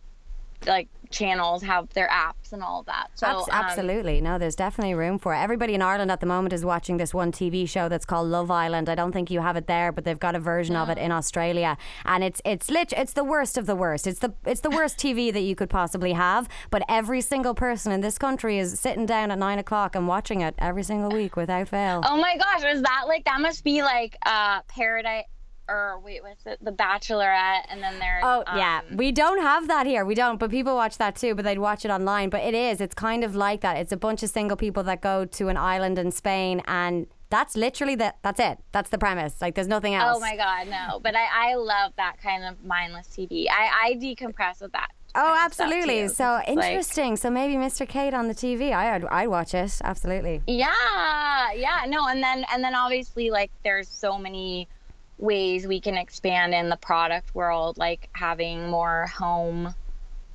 like 0.66 0.88
channels 1.10 1.62
have 1.62 1.88
their 1.90 2.08
apps 2.08 2.52
and 2.52 2.62
all 2.62 2.82
that. 2.84 3.10
So 3.14 3.26
Abs- 3.26 3.48
um, 3.48 3.54
absolutely. 3.54 4.20
No, 4.20 4.38
there's 4.38 4.56
definitely 4.56 4.94
room 4.94 5.18
for 5.18 5.34
it. 5.34 5.38
Everybody 5.38 5.74
in 5.74 5.82
Ireland 5.82 6.10
at 6.10 6.20
the 6.20 6.26
moment 6.26 6.52
is 6.52 6.64
watching 6.64 6.96
this 6.96 7.12
one 7.14 7.32
TV 7.32 7.68
show 7.68 7.88
that's 7.88 8.04
called 8.04 8.28
Love 8.28 8.50
Island. 8.50 8.88
I 8.88 8.94
don't 8.94 9.12
think 9.12 9.30
you 9.30 9.40
have 9.40 9.56
it 9.56 9.66
there, 9.66 9.92
but 9.92 10.04
they've 10.04 10.18
got 10.18 10.34
a 10.34 10.40
version 10.40 10.76
of 10.76 10.88
it 10.88 10.98
in 10.98 11.12
Australia, 11.12 11.76
and 12.04 12.22
it's 12.24 12.40
it's 12.44 12.70
lit. 12.70 12.92
It's 12.96 13.12
the 13.12 13.24
worst 13.24 13.58
of 13.58 13.66
the 13.66 13.76
worst. 13.76 14.06
It's 14.06 14.20
the 14.20 14.32
it's 14.44 14.60
the 14.60 14.70
worst 14.70 14.98
TV 14.98 15.32
that 15.32 15.40
you 15.42 15.54
could 15.54 15.70
possibly 15.70 16.12
have. 16.12 16.48
But 16.70 16.82
every 16.88 17.20
single 17.20 17.54
person 17.54 17.92
in 17.92 18.00
this 18.00 18.18
country 18.18 18.58
is 18.58 18.78
sitting 18.78 19.06
down 19.06 19.30
at 19.30 19.38
nine 19.38 19.58
o'clock 19.58 19.94
and 19.94 20.06
watching 20.08 20.40
it 20.40 20.54
every 20.58 20.82
single 20.82 21.10
week 21.10 21.36
without 21.36 21.68
fail. 21.68 22.02
Oh 22.04 22.16
my 22.16 22.36
gosh, 22.36 22.64
is 22.64 22.82
that 22.82 23.04
like 23.06 23.24
that 23.24 23.40
must 23.40 23.64
be 23.64 23.82
like 23.82 24.16
uh 24.26 24.60
Paradise 24.68 25.24
or 25.68 26.00
wait, 26.04 26.22
what's 26.22 26.46
it? 26.46 26.58
The 26.62 26.72
Bachelorette, 26.72 27.64
and 27.70 27.82
then 27.82 27.98
there's 27.98 28.22
Oh 28.24 28.42
yeah, 28.56 28.80
um, 28.90 28.96
we 28.96 29.12
don't 29.12 29.40
have 29.40 29.68
that 29.68 29.86
here. 29.86 30.04
We 30.04 30.14
don't, 30.14 30.38
but 30.38 30.50
people 30.50 30.74
watch 30.74 30.98
that 30.98 31.16
too. 31.16 31.34
But 31.34 31.44
they'd 31.44 31.58
watch 31.58 31.84
it 31.84 31.90
online. 31.90 32.30
But 32.30 32.42
it 32.42 32.54
is. 32.54 32.80
It's 32.80 32.94
kind 32.94 33.24
of 33.24 33.34
like 33.34 33.60
that. 33.60 33.76
It's 33.76 33.92
a 33.92 33.96
bunch 33.96 34.22
of 34.22 34.30
single 34.30 34.56
people 34.56 34.82
that 34.84 35.00
go 35.00 35.24
to 35.24 35.48
an 35.48 35.56
island 35.56 35.98
in 35.98 36.10
Spain, 36.10 36.62
and 36.66 37.06
that's 37.30 37.56
literally 37.56 37.94
the 37.94 38.14
That's 38.22 38.40
it. 38.40 38.58
That's 38.72 38.90
the 38.90 38.98
premise. 38.98 39.40
Like 39.40 39.54
there's 39.54 39.68
nothing 39.68 39.94
else. 39.94 40.16
Oh 40.16 40.20
my 40.20 40.36
god, 40.36 40.68
no! 40.68 41.00
But 41.00 41.14
I 41.14 41.50
I 41.50 41.54
love 41.54 41.92
that 41.96 42.16
kind 42.22 42.44
of 42.44 42.64
mindless 42.64 43.08
TV. 43.08 43.46
I 43.50 43.90
I 43.90 43.94
decompress 43.94 44.60
with 44.62 44.72
that. 44.72 44.88
Oh, 45.14 45.20
kind 45.20 45.46
of 45.46 45.54
stuff, 45.54 45.66
absolutely. 45.66 46.08
So 46.08 46.36
it's 46.36 46.56
like- 46.56 46.66
interesting. 46.70 47.16
so 47.16 47.30
maybe 47.30 47.54
Mr. 47.54 47.88
Kate 47.88 48.12
on 48.14 48.28
the 48.28 48.34
TV. 48.34 48.72
I 48.72 48.94
I'd, 48.94 49.04
I'd 49.06 49.28
watch 49.28 49.54
it. 49.54 49.78
Absolutely. 49.82 50.42
Yeah, 50.46 51.52
yeah, 51.54 51.84
no, 51.88 52.06
and 52.08 52.22
then 52.22 52.44
and 52.52 52.62
then 52.62 52.74
obviously 52.74 53.30
like 53.30 53.50
there's 53.64 53.88
so 53.88 54.18
many 54.18 54.68
ways 55.18 55.66
we 55.66 55.80
can 55.80 55.96
expand 55.96 56.54
in 56.54 56.68
the 56.68 56.76
product 56.76 57.34
world, 57.34 57.76
like 57.78 58.08
having 58.12 58.68
more 58.70 59.06
home 59.06 59.74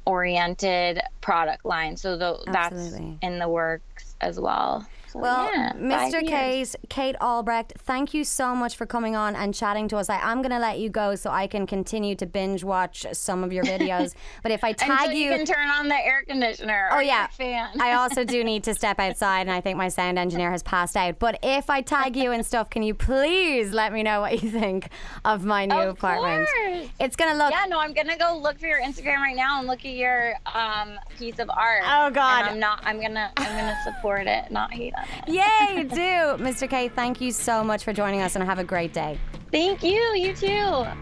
oriented 0.06 1.02
product 1.22 1.66
lines. 1.66 2.02
So 2.02 2.18
tho- 2.18 2.44
that's 2.46 2.94
in 3.22 3.40
the 3.40 3.48
works 3.48 4.16
as 4.22 4.40
well. 4.40 4.86
So, 5.14 5.20
Well, 5.20 5.50
yeah, 5.54 5.74
Mr. 5.74 6.12
five 6.12 6.24
years. 6.24 6.76
Kate, 6.82 6.90
Kate 6.90 7.16
Albrecht, 7.22 7.74
thank 7.80 8.14
you 8.14 8.24
so 8.24 8.56
much 8.56 8.76
for 8.76 8.86
coming 8.86 9.16
on 9.16 9.36
and 9.36 9.54
chatting 9.54 9.88
to 9.90 9.98
us. 9.98 10.10
I, 10.10 10.18
I'm 10.20 10.42
going 10.42 10.52
to 10.52 10.60
let 10.60 10.80
you 10.80 10.90
go 10.90 11.16
so 11.16 11.30
I 11.30 11.48
can 11.48 11.68
continue 11.68 12.16
to 12.16 12.26
binge 12.26 12.64
watch 12.64 13.06
some 13.14 13.44
of 13.44 13.54
your 13.54 13.64
videos. 13.64 14.16
but 14.44 14.52
if 14.52 14.64
I 14.64 14.74
tag 14.74 15.08
Until 15.10 15.14
you, 15.14 15.30
can 15.30 15.46
turn 15.46 15.70
on 15.70 15.88
the 15.88 15.96
air 15.96 16.24
conditioner. 16.28 16.90
Oh 16.92 17.00
yeah, 17.00 17.22
your 17.22 17.28
fan. 17.30 17.80
I 17.80 17.94
also 17.94 18.24
do 18.24 18.44
need 18.52 18.64
to 18.64 18.74
step 18.74 19.00
outside, 19.00 19.42
and 19.42 19.52
I 19.52 19.62
think 19.62 19.78
my 19.78 19.88
sound 19.90 20.18
engineer 20.18 20.52
has 20.52 20.64
passed 20.64 20.98
out. 20.98 21.20
But 21.20 21.40
if 21.44 21.70
I 21.70 21.82
tag 21.82 22.16
you 22.16 22.32
and 22.32 22.46
stuff, 22.46 22.70
can 22.70 22.82
you 22.84 22.94
please 22.94 23.72
let 23.72 23.94
me 23.94 24.02
know 24.04 24.22
what 24.22 24.42
you 24.42 24.50
think 24.50 24.90
of 25.26 25.46
my 25.46 25.66
new 25.66 25.76
Of 25.76 25.90
apartment? 25.98 26.48
course. 26.50 26.88
It's 27.00 27.16
gonna 27.16 27.38
look. 27.38 27.52
yeah, 27.52 27.66
no, 27.68 27.80
I'm 27.80 27.94
gonna 27.94 28.18
go 28.18 28.40
look 28.42 28.60
for 28.60 28.68
your 28.68 28.82
Instagram 28.82 29.18
right 29.18 29.36
now 29.36 29.60
and 29.60 29.68
look 29.68 29.86
at 29.86 29.94
your 29.94 30.34
um, 30.54 30.98
piece 31.18 31.38
of 31.40 31.50
art. 31.50 31.84
Oh, 31.86 32.10
God. 32.10 32.42
And 32.44 32.50
I'm 32.50 32.60
not. 32.60 32.82
I'm 32.84 33.00
gonna. 33.00 33.32
I'm 33.38 33.46
gonna 33.58 33.78
support 33.84 34.26
it, 34.28 34.50
not 34.52 34.74
hate 34.74 34.94
it. 34.98 35.03
Yay, 35.28 35.84
do, 35.84 36.38
Mr. 36.44 36.70
K. 36.70 36.90
Thank 36.90 37.22
you 37.22 37.32
so 37.32 37.64
much 37.64 37.84
for 37.84 37.94
joining 37.94 38.22
us, 38.22 38.36
and 38.36 38.44
have 38.44 38.60
a 38.60 38.64
great 38.64 38.94
day. 38.94 39.18
Thank 39.52 39.84
you. 39.84 40.00
You 40.16 40.34
too. 40.34 40.86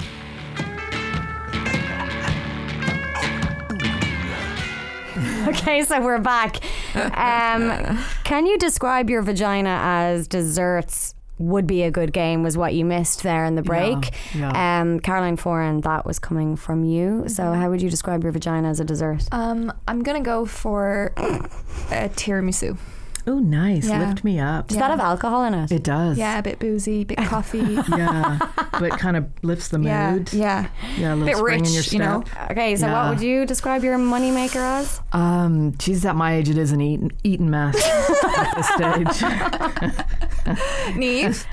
Okay, 5.47 5.84
so 5.84 6.02
we're 6.02 6.20
back. 6.20 6.58
Um, 6.95 7.97
can 8.24 8.45
you 8.45 8.58
describe 8.58 9.10
your 9.10 9.22
vagina 9.22 9.80
as 9.82 10.28
desserts? 10.28 11.16
Would 11.39 11.66
be 11.66 11.82
a 11.82 11.89
good 11.91 12.14
game 12.14 12.43
was 12.43 12.56
what 12.56 12.76
you 12.76 12.86
missed 12.86 13.24
there 13.24 13.45
in 13.45 13.56
the 13.56 13.64
break. 13.64 14.12
yeah. 14.36 14.82
Um, 14.82 14.99
Caroline 14.99 15.38
Foran, 15.38 15.82
that 15.84 16.06
was 16.06 16.20
coming 16.20 16.56
from 16.56 16.84
you. 16.84 17.28
So, 17.28 17.54
how 17.54 17.70
would 17.72 17.82
you 17.82 17.89
describe 17.89 18.22
your 18.22 18.32
vagina 18.32 18.70
as 18.70 18.80
a 18.80 18.86
dessert? 18.86 19.24
Um, 19.32 19.74
I'm 19.88 20.04
gonna 20.04 20.22
go 20.22 20.45
for 20.45 21.14
a 21.18 22.10
tiramisu. 22.10 22.78
Oh, 23.28 23.39
nice. 23.39 23.88
Yeah. 23.88 24.07
Lift 24.07 24.24
me 24.24 24.39
up. 24.39 24.67
Does 24.67 24.78
that 24.78 24.89
have 24.89 24.99
alcohol 24.99 25.43
in 25.45 25.53
it? 25.53 25.72
It 25.72 25.84
does. 25.84 26.17
Yeah, 26.17 26.39
a 26.39 26.41
bit 26.43 26.57
boozy, 26.59 27.01
a 27.01 27.05
bit 27.05 27.17
coffee. 27.26 27.59
Yeah. 27.89 28.39
but 28.80 28.91
kind 28.97 29.15
of 29.17 29.28
lifts 29.43 29.67
the 29.69 29.78
mood. 29.80 30.34
yeah. 30.34 30.67
Yeah, 30.97 31.13
a 31.13 31.15
little 31.15 31.43
Bit 31.45 31.61
rich, 31.61 31.93
you 31.93 31.99
know. 31.99 32.24
Okay, 32.49 32.76
so 32.76 32.88
Yeah. 32.88 32.93
what 33.03 33.09
would 33.15 33.24
you 33.24 33.45
describe 33.45 33.84
your 33.84 33.97
moneymaker 33.97 34.55
as? 34.57 35.01
Um, 35.13 35.74
geez, 35.78 36.05
at 36.05 36.15
my 36.15 36.34
age, 36.36 36.49
it 36.49 36.57
is 36.57 36.72
an 36.72 36.82
eaten, 36.82 37.11
eaten 37.24 37.49
mess 37.49 37.76
at 38.38 38.55
this 38.55 38.67
stage. 38.69 40.11
Niamh. 40.95 41.45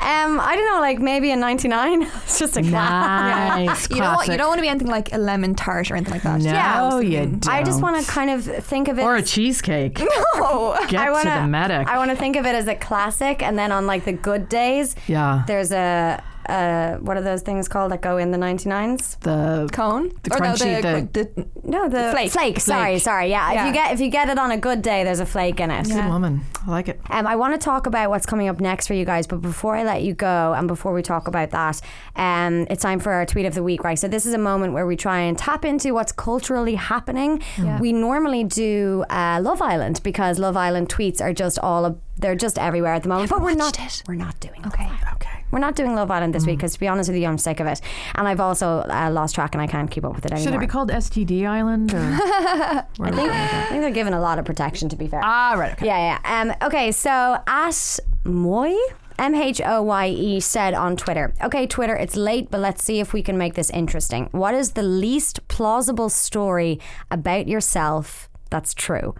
Um, 0.00 0.40
I 0.40 0.56
don't 0.56 0.66
know, 0.72 0.80
like 0.80 0.98
maybe 0.98 1.30
a 1.30 1.36
99. 1.36 2.02
it's 2.24 2.38
just 2.38 2.56
a 2.56 2.62
class. 2.62 3.58
Nice. 3.58 3.90
You 3.90 3.96
don't, 3.96 4.14
want, 4.14 4.28
you 4.28 4.36
don't 4.36 4.48
want 4.48 4.58
to 4.58 4.62
be 4.62 4.68
anything 4.68 4.88
like 4.88 5.12
a 5.12 5.18
lemon 5.18 5.54
tart 5.54 5.90
or 5.90 5.96
anything 5.96 6.14
like 6.14 6.22
that. 6.22 6.40
No, 6.40 6.50
Yeah, 6.50 7.00
you 7.00 7.26
don't. 7.26 7.48
I 7.48 7.62
just 7.62 7.82
want 7.82 8.04
to 8.04 8.10
kind 8.10 8.30
of 8.30 8.44
think 8.44 8.88
of 8.88 8.98
it. 8.98 9.02
Or 9.02 9.16
a 9.16 9.22
cheesecake. 9.22 10.00
Oh, 10.34 10.76
Get 10.88 11.00
I 11.00 11.10
wanna, 11.10 11.34
to 11.34 11.42
the 11.42 11.46
medic. 11.46 11.88
I 11.88 11.98
want 11.98 12.10
to 12.10 12.16
think 12.16 12.36
of 12.36 12.46
it 12.46 12.54
as 12.54 12.66
a 12.66 12.74
classic, 12.74 13.42
and 13.42 13.58
then 13.58 13.70
on 13.70 13.86
like 13.86 14.04
the 14.04 14.12
good 14.12 14.48
days, 14.48 14.96
yeah. 15.06 15.44
there's 15.46 15.72
a, 15.72 16.22
uh, 16.48 16.96
what 16.96 17.16
are 17.16 17.22
those 17.22 17.42
things 17.42 17.68
called 17.68 17.92
that 17.92 18.00
go 18.02 18.16
in 18.18 18.30
the 18.30 18.38
99s? 18.38 19.18
The 19.20 19.68
cone. 19.72 20.10
The 20.22 20.34
Or 20.34 20.40
no, 20.40 20.52
crunchy, 20.52 20.82
the, 20.82 21.22
the- 21.24 21.42
the- 21.42 21.48
No, 21.68 21.88
the 21.88 22.10
Flake. 22.12 22.30
Flake. 22.32 22.60
Sorry, 22.60 22.98
sorry. 22.98 23.30
Yeah, 23.30 23.52
if 23.60 23.66
you 23.66 23.72
get 23.72 23.92
if 23.92 24.00
you 24.00 24.10
get 24.10 24.28
it 24.28 24.38
on 24.38 24.50
a 24.50 24.58
good 24.58 24.82
day, 24.82 25.04
there's 25.04 25.20
a 25.20 25.26
flake 25.26 25.60
in 25.60 25.70
it. 25.70 25.86
good 25.86 26.06
woman. 26.08 26.40
I 26.66 26.70
like 26.70 26.88
it. 26.88 27.00
Um, 27.10 27.26
I 27.26 27.36
want 27.36 27.54
to 27.54 27.58
talk 27.64 27.86
about 27.86 28.10
what's 28.10 28.26
coming 28.26 28.48
up 28.48 28.60
next 28.60 28.86
for 28.86 28.94
you 28.94 29.04
guys, 29.04 29.26
but 29.26 29.40
before 29.42 29.74
I 29.76 29.82
let 29.84 30.02
you 30.02 30.14
go 30.14 30.52
and 30.52 30.68
before 30.68 30.92
we 30.92 31.02
talk 31.02 31.26
about 31.28 31.50
that, 31.50 31.80
um, 32.16 32.66
it's 32.70 32.82
time 32.82 33.00
for 33.00 33.12
our 33.12 33.26
tweet 33.26 33.46
of 33.46 33.54
the 33.54 33.62
week, 33.62 33.82
right? 33.84 33.98
So 33.98 34.06
this 34.08 34.26
is 34.26 34.34
a 34.34 34.38
moment 34.38 34.72
where 34.72 34.86
we 34.86 34.96
try 34.96 35.20
and 35.20 35.36
tap 35.36 35.64
into 35.64 35.92
what's 35.94 36.12
culturally 36.12 36.74
happening. 36.76 37.42
Yeah. 37.58 37.80
We 37.80 37.92
normally 37.92 38.44
do 38.44 39.04
uh, 39.10 39.40
Love 39.42 39.60
Island 39.62 40.00
because 40.04 40.38
Love 40.38 40.56
Island 40.56 40.88
tweets 40.88 41.20
are 41.20 41.32
just 41.32 41.58
all 41.58 41.84
of, 41.84 41.98
they're 42.18 42.36
just 42.36 42.58
everywhere 42.58 42.94
at 42.94 43.02
the 43.02 43.08
moment. 43.08 43.30
But 43.30 43.40
we're 43.42 43.54
not. 43.54 43.76
We're 44.06 44.14
not 44.14 44.38
doing. 44.40 44.64
Okay. 44.66 44.88
Okay. 45.14 45.41
We're 45.52 45.60
not 45.60 45.76
doing 45.76 45.94
Love 45.94 46.10
Island 46.10 46.32
Mm. 46.32 46.36
this 46.36 46.46
week 46.46 46.56
because, 46.58 46.72
to 46.74 46.80
be 46.80 46.88
honest 46.88 47.08
with 47.10 47.18
you, 47.20 47.28
I'm 47.28 47.38
sick 47.38 47.60
of 47.60 47.66
it, 47.68 47.80
and 48.16 48.26
I've 48.26 48.40
also 48.40 48.78
uh, 48.90 49.10
lost 49.12 49.34
track 49.36 49.54
and 49.54 49.62
I 49.62 49.66
can't 49.68 49.90
keep 49.90 50.04
up 50.04 50.14
with 50.16 50.24
it 50.26 50.32
anymore. 50.32 50.44
Should 50.52 50.54
it 50.54 50.60
be 50.60 50.66
called 50.66 50.90
STD 50.90 51.46
Island? 51.46 51.92
Or? 51.94 51.98
I 52.00 52.84
think, 52.98 53.30
I 53.30 53.66
think 53.68 53.82
they're 53.82 53.90
given 53.90 54.14
a 54.14 54.20
lot 54.20 54.38
of 54.38 54.44
protection. 54.44 54.88
To 54.88 54.96
be 54.96 55.06
fair. 55.06 55.20
ah, 55.22 55.54
right. 55.56 55.72
Okay. 55.74 55.86
Yeah, 55.86 56.18
yeah. 56.24 56.40
Um, 56.40 56.54
okay, 56.68 56.90
so 56.90 57.38
at 57.46 57.98
Moy, 58.24 58.74
M 59.18 59.34
H 59.34 59.60
O 59.64 59.82
Y 59.82 60.08
E, 60.08 60.40
said 60.40 60.72
on 60.74 60.96
Twitter, 60.96 61.34
okay, 61.44 61.66
Twitter, 61.66 61.94
it's 61.94 62.16
late, 62.16 62.50
but 62.50 62.58
let's 62.60 62.82
see 62.82 62.98
if 62.98 63.12
we 63.12 63.22
can 63.22 63.36
make 63.36 63.54
this 63.54 63.68
interesting. 63.70 64.28
What 64.32 64.54
is 64.54 64.72
the 64.72 64.82
least 64.82 65.46
plausible 65.48 66.08
story 66.08 66.80
about 67.10 67.46
yourself 67.46 68.28
that's 68.50 68.72
true? 68.74 69.14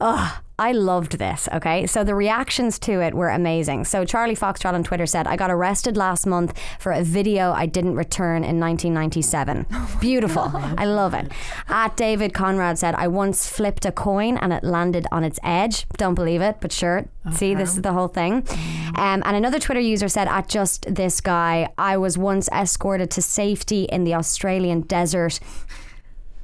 Ugh. 0.00 0.42
I 0.62 0.70
loved 0.70 1.18
this, 1.18 1.48
okay? 1.52 1.88
So 1.88 2.04
the 2.04 2.14
reactions 2.14 2.78
to 2.86 3.00
it 3.00 3.14
were 3.14 3.30
amazing. 3.30 3.84
So 3.84 4.04
Charlie 4.04 4.36
Foxtrot 4.36 4.74
on 4.74 4.84
Twitter 4.84 5.06
said, 5.06 5.26
I 5.26 5.34
got 5.34 5.50
arrested 5.50 5.96
last 5.96 6.24
month 6.24 6.56
for 6.78 6.92
a 6.92 7.02
video 7.02 7.50
I 7.50 7.66
didn't 7.66 7.96
return 7.96 8.44
in 8.44 8.60
1997. 8.60 9.66
Beautiful. 10.00 10.52
I 10.54 10.84
love 10.84 11.14
it. 11.14 11.32
At 11.68 11.96
David 11.96 12.32
Conrad 12.32 12.78
said, 12.78 12.94
I 12.94 13.08
once 13.08 13.48
flipped 13.48 13.84
a 13.84 13.90
coin 13.90 14.36
and 14.36 14.52
it 14.52 14.62
landed 14.62 15.08
on 15.10 15.24
its 15.24 15.40
edge. 15.42 15.84
Don't 15.96 16.14
believe 16.14 16.40
it, 16.40 16.58
but 16.60 16.70
sure. 16.70 17.06
See, 17.32 17.56
this 17.56 17.74
is 17.74 17.82
the 17.82 17.92
whole 17.92 18.06
thing. 18.06 18.46
Um, 18.94 19.20
and 19.26 19.34
another 19.34 19.58
Twitter 19.58 19.80
user 19.80 20.08
said, 20.08 20.28
at 20.28 20.48
just 20.48 20.86
this 20.94 21.20
guy, 21.20 21.70
I 21.76 21.96
was 21.96 22.16
once 22.16 22.48
escorted 22.52 23.10
to 23.10 23.22
safety 23.22 23.82
in 23.90 24.04
the 24.04 24.14
Australian 24.14 24.82
desert 24.82 25.40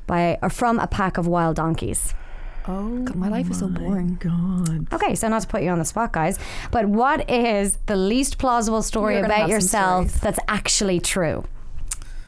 by 0.09 0.39
or 0.43 0.51
from 0.51 0.81
a 0.81 0.89
pack 0.89 1.19
of 1.19 1.29
wild 1.29 1.55
donkeys. 1.55 2.15
Oh, 2.71 2.99
God, 3.03 3.17
my 3.17 3.29
life 3.29 3.51
is 3.51 3.61
so 3.61 3.69
boring. 3.69 4.17
God. 4.21 4.93
Okay, 4.93 5.15
so 5.15 5.27
not 5.29 5.41
to 5.43 5.49
put 5.49 5.63
you 5.63 5.71
on 5.71 5.79
the 5.79 5.87
spot, 5.87 6.13
guys, 6.13 6.39
but 6.71 6.87
what 6.87 7.29
is 7.31 7.79
the 7.87 7.97
least 7.97 8.37
plausible 8.37 8.83
story 8.83 9.15
You're 9.15 9.23
gonna 9.23 9.35
about 9.35 9.41
have 9.41 9.49
some 9.49 9.55
yourself 9.57 10.09
stories. 10.09 10.21
that's 10.21 10.39
actually 10.49 11.01
true? 11.01 11.45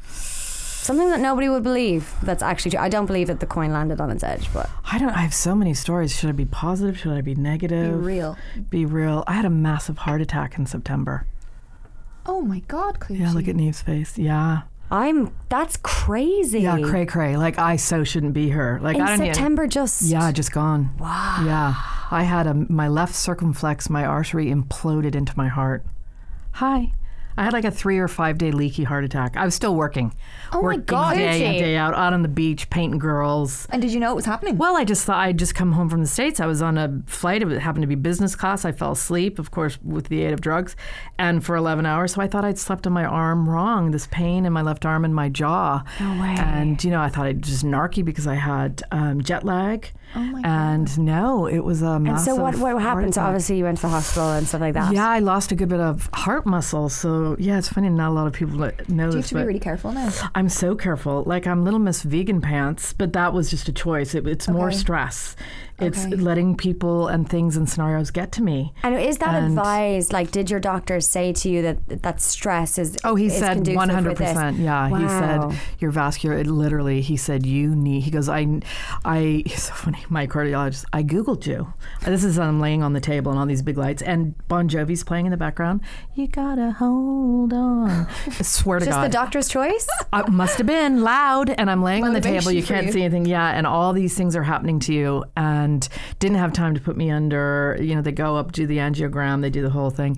Something 0.09 1.11
that 1.11 1.21
nobody 1.21 1.49
would 1.49 1.63
believe 1.63 2.15
that's 2.23 2.43
actually 2.43 2.71
true. 2.73 2.81
I 2.81 2.89
don't 2.89 3.05
believe 3.07 3.27
that 3.27 3.39
the 3.39 3.47
coin 3.47 3.71
landed 3.71 4.01
on 4.01 4.11
its 4.11 4.25
edge, 4.25 4.53
but 4.53 4.69
I 4.91 4.99
don't. 4.99 5.11
I 5.11 5.21
have 5.21 5.35
so 5.35 5.55
many 5.55 5.75
stories. 5.75 6.17
Should 6.19 6.31
I 6.31 6.33
be 6.33 6.47
positive? 6.47 6.99
Should 6.99 7.13
I 7.13 7.21
be 7.21 7.35
negative? 7.35 8.01
Be 8.01 8.07
real. 8.07 8.39
Be 8.71 8.87
real. 8.87 9.23
I 9.27 9.35
had 9.35 9.45
a 9.45 9.51
massive 9.51 9.99
heart 9.99 10.23
attack 10.23 10.59
in 10.59 10.65
September. 10.67 11.27
Oh 12.27 12.41
my 12.41 12.61
God, 12.61 12.99
Clear. 12.99 13.21
Yeah, 13.21 13.33
look 13.33 13.47
at 13.47 13.55
Niamh's 13.57 13.83
face. 13.83 14.17
Yeah, 14.19 14.63
I'm 14.91 15.33
that's 15.49 15.77
crazy. 15.83 16.61
yeah, 16.63 16.79
cray 16.83 17.07
cray. 17.07 17.37
Like 17.37 17.59
I 17.59 17.77
so 17.77 18.03
shouldn't 18.05 18.33
be 18.35 18.49
her. 18.51 18.81
Like 18.83 18.97
In 18.97 19.03
I 19.03 19.07
don't 19.07 19.23
even- 19.23 19.35
September, 19.35 19.67
just 19.67 20.03
Yeah, 20.03 20.33
just 20.33 20.53
gone. 20.53 20.91
Wow. 20.99 21.43
Yeah, 21.47 21.75
I 22.11 22.25
had 22.25 22.47
a 22.47 22.55
my 22.55 22.89
left 22.89 23.15
circumflex, 23.15 23.89
my 23.89 24.05
artery 24.05 24.47
imploded 24.47 25.15
into 25.15 25.33
my 25.37 25.49
heart. 25.49 25.85
Hi, 26.55 26.93
I 27.41 27.45
had 27.45 27.55
like 27.55 27.65
a 27.65 27.71
three 27.71 27.99
or 27.99 28.07
five 28.07 28.37
day 28.37 28.51
leaky 28.51 28.85
heart 28.85 29.03
attack. 29.03 29.35
I 29.35 29.47
was 29.47 29.55
still 29.55 29.75
working. 29.75 30.15
Oh 30.53 30.61
my 30.61 30.77
God. 30.77 31.15
Day 31.15 31.57
in, 31.57 31.63
day 31.63 31.75
out, 31.75 31.95
out 31.95 32.13
on 32.13 32.21
the 32.21 32.29
beach, 32.29 32.69
painting 32.69 32.99
girls. 32.99 33.67
And 33.71 33.81
did 33.81 33.93
you 33.93 33.99
know 33.99 34.13
it 34.13 34.17
was 34.17 34.27
happening? 34.27 34.59
Well, 34.59 34.77
I 34.77 34.85
just 34.85 35.07
thought 35.07 35.17
I'd 35.17 35.39
just 35.39 35.55
come 35.55 35.73
home 35.73 35.89
from 35.89 36.03
the 36.03 36.07
States. 36.07 36.39
I 36.39 36.45
was 36.45 36.61
on 36.61 36.77
a 36.77 37.01
flight. 37.07 37.41
It 37.43 37.49
happened 37.61 37.83
to 37.83 37.87
be 37.87 37.95
business 37.95 38.37
class. 38.37 38.67
I 38.67 38.73
fell 38.73 38.93
asleep, 38.93 39.39
of 39.39 39.53
course, 39.53 39.79
with 39.83 40.09
the 40.09 40.23
aid 40.23 40.35
of 40.35 40.43
drugs, 40.43 40.77
and 41.19 41.43
for 41.43 41.57
11 41.57 41.87
hours. 41.87 42.13
So 42.13 42.21
I 42.21 42.27
thought 42.27 42.45
I'd 42.45 42.59
slept 42.59 42.87
on 42.87 42.93
my 42.93 43.07
arm 43.07 43.49
wrong, 43.49 43.91
this 43.91 44.07
pain 44.09 44.45
in 44.45 44.53
my 44.53 44.61
left 44.61 44.85
arm 44.85 45.07
and 45.07 45.15
my 45.15 45.31
jaw. 45.31 45.83
No 45.99 46.21
way. 46.21 46.37
And, 46.39 46.85
you 46.85 46.91
know, 46.91 47.01
I 47.01 47.09
thought 47.09 47.25
I'd 47.25 47.43
just 47.43 47.65
narky 47.65 48.05
because 48.05 48.27
I 48.27 48.35
had 48.35 48.83
um, 48.91 49.23
jet 49.23 49.45
lag. 49.45 49.91
Oh 50.15 50.19
my 50.19 50.43
God. 50.43 50.51
and 50.51 50.99
no, 50.99 51.47
it 51.47 51.61
was 51.61 51.83
a 51.83 51.93
And 51.93 52.21
so 52.21 52.35
what, 52.35 52.57
what 52.57 52.83
happened? 52.83 53.15
So 53.15 53.23
obviously 53.23 53.59
you 53.59 53.65
went 53.65 53.79
to 53.79 53.83
the 53.83 53.89
hospital 53.91 54.31
and 54.33 54.47
stuff 54.47 54.61
like 54.61 54.75
that. 54.75 54.93
Yeah, 54.93 55.09
I 55.09 55.21
lost 55.21 55.53
a 55.53 55.55
good 55.55 55.69
bit 55.69 55.79
of 55.79 56.11
heart 56.13 56.47
muscle. 56.47 56.89
So 56.89 57.30
yeah, 57.39 57.59
it's 57.59 57.69
funny. 57.69 57.89
Not 57.89 58.11
a 58.11 58.15
lot 58.15 58.27
of 58.27 58.33
people 58.33 58.57
know 58.57 58.71
Do 58.71 58.95
you 58.95 59.17
have 59.17 59.27
to 59.27 59.35
be 59.35 59.43
really 59.45 59.61
careful 59.61 59.93
now? 59.93 60.11
I'm 60.35 60.49
so 60.49 60.75
careful. 60.75 61.23
Like 61.25 61.47
I'm 61.47 61.65
Little 61.65 61.81
Miss 61.81 62.03
Vegan 62.03 62.41
Pants, 62.41 62.93
but 62.93 63.13
that 63.13 63.33
was 63.33 63.51
just 63.51 63.69
a 63.69 63.73
choice. 63.73 64.15
It, 64.15 64.27
it's 64.27 64.49
more 64.49 64.71
stress. 64.71 65.37
It's 65.81 66.05
Okay. 66.07 66.17
letting 66.17 66.57
people 66.57 67.09
and 67.09 67.29
things 67.29 67.57
and 67.57 67.69
scenarios 67.69 68.11
get 68.11 68.33
to 68.33 68.43
me. 68.43 68.73
And 68.83 68.95
is 68.95 69.19
that 69.19 69.35
And- 69.35 69.47
advised? 69.59 70.13
Like, 70.13 70.31
did 70.31 70.51
your 70.51 70.61
doctor 70.61 71.01
say 71.01 71.33
to 71.33 71.49
you 71.49 71.63
that 71.63 72.03
that 72.03 72.21
stress 72.21 72.79
is? 72.79 72.99
Oh, 73.05 73.15
he 73.15 73.27
is 73.27 73.37
said 73.37 73.67
one 73.75 73.89
hundred 73.89 74.17
percent. 74.17 74.59
Yeah, 74.59 74.89
he 74.89 75.09
said 75.09 75.59
your 75.79 75.91
vascular. 75.91 76.37
It 76.37 76.47
literally, 76.47 77.01
he 77.01 77.17
said 77.17 77.47
you 77.47 77.75
need. 77.75 78.01
He 78.03 78.11
goes, 78.11 78.29
I, 78.29 78.61
I. 79.05 79.43
It's 79.51 79.65
so 79.65 79.75
funny. 79.75 80.05
My 80.09 80.27
cardiologist. 80.27 80.85
I 80.93 81.03
googled 81.03 81.47
you. 81.47 81.73
This 82.05 82.25
is 82.25 82.39
I'm 82.39 82.61
laying 82.61 82.83
on 82.83 82.93
the 82.93 83.01
table 83.01 83.31
and 83.33 83.39
all 83.39 83.47
these 83.47 83.63
big 83.63 83.77
lights, 83.79 84.03
and 84.03 84.35
Bon 84.49 84.69
Jovi's 84.69 85.05
playing 85.05 85.27
in 85.27 85.31
the 85.31 85.37
background. 85.37 85.81
You 86.15 86.27
gotta 86.29 86.71
hold 86.73 87.53
on. 87.53 87.91
I 88.27 88.31
swear 88.43 88.79
to 88.79 88.85
Just 88.87 88.97
God. 88.97 89.05
the 89.05 89.13
doctor's 89.13 89.49
choice. 89.49 89.87
Uh, 90.13 90.25
must 90.31 90.59
have 90.59 90.67
been 90.67 91.03
loud, 91.03 91.51
and 91.51 91.71
I'm 91.71 91.83
laying 91.83 92.05
on 92.05 92.13
the 92.15 92.21
table. 92.21 92.51
You 92.53 92.63
can't 92.63 92.87
you. 92.87 92.93
see 92.93 93.03
anything. 93.03 93.27
Yeah, 93.27 93.49
and 93.51 93.67
all 93.67 93.93
these 93.93 94.15
things 94.17 94.35
are 94.37 94.43
happening 94.43 94.79
to 94.81 94.93
you, 94.95 95.25
and 95.37 95.70
didn't 96.19 96.39
have 96.39 96.53
time 96.53 96.75
to 96.75 96.81
put 96.81 96.97
me 96.97 97.11
under. 97.11 97.79
You 97.81 97.95
know, 97.95 98.03
they 98.03 98.13
go 98.13 98.37
up, 98.37 98.53
do 98.53 98.67
the 98.67 98.79
angiogram, 98.79 99.41
they 99.41 99.51
do 99.51 99.63
the 99.63 99.71
whole 99.71 99.91
thing, 99.91 100.17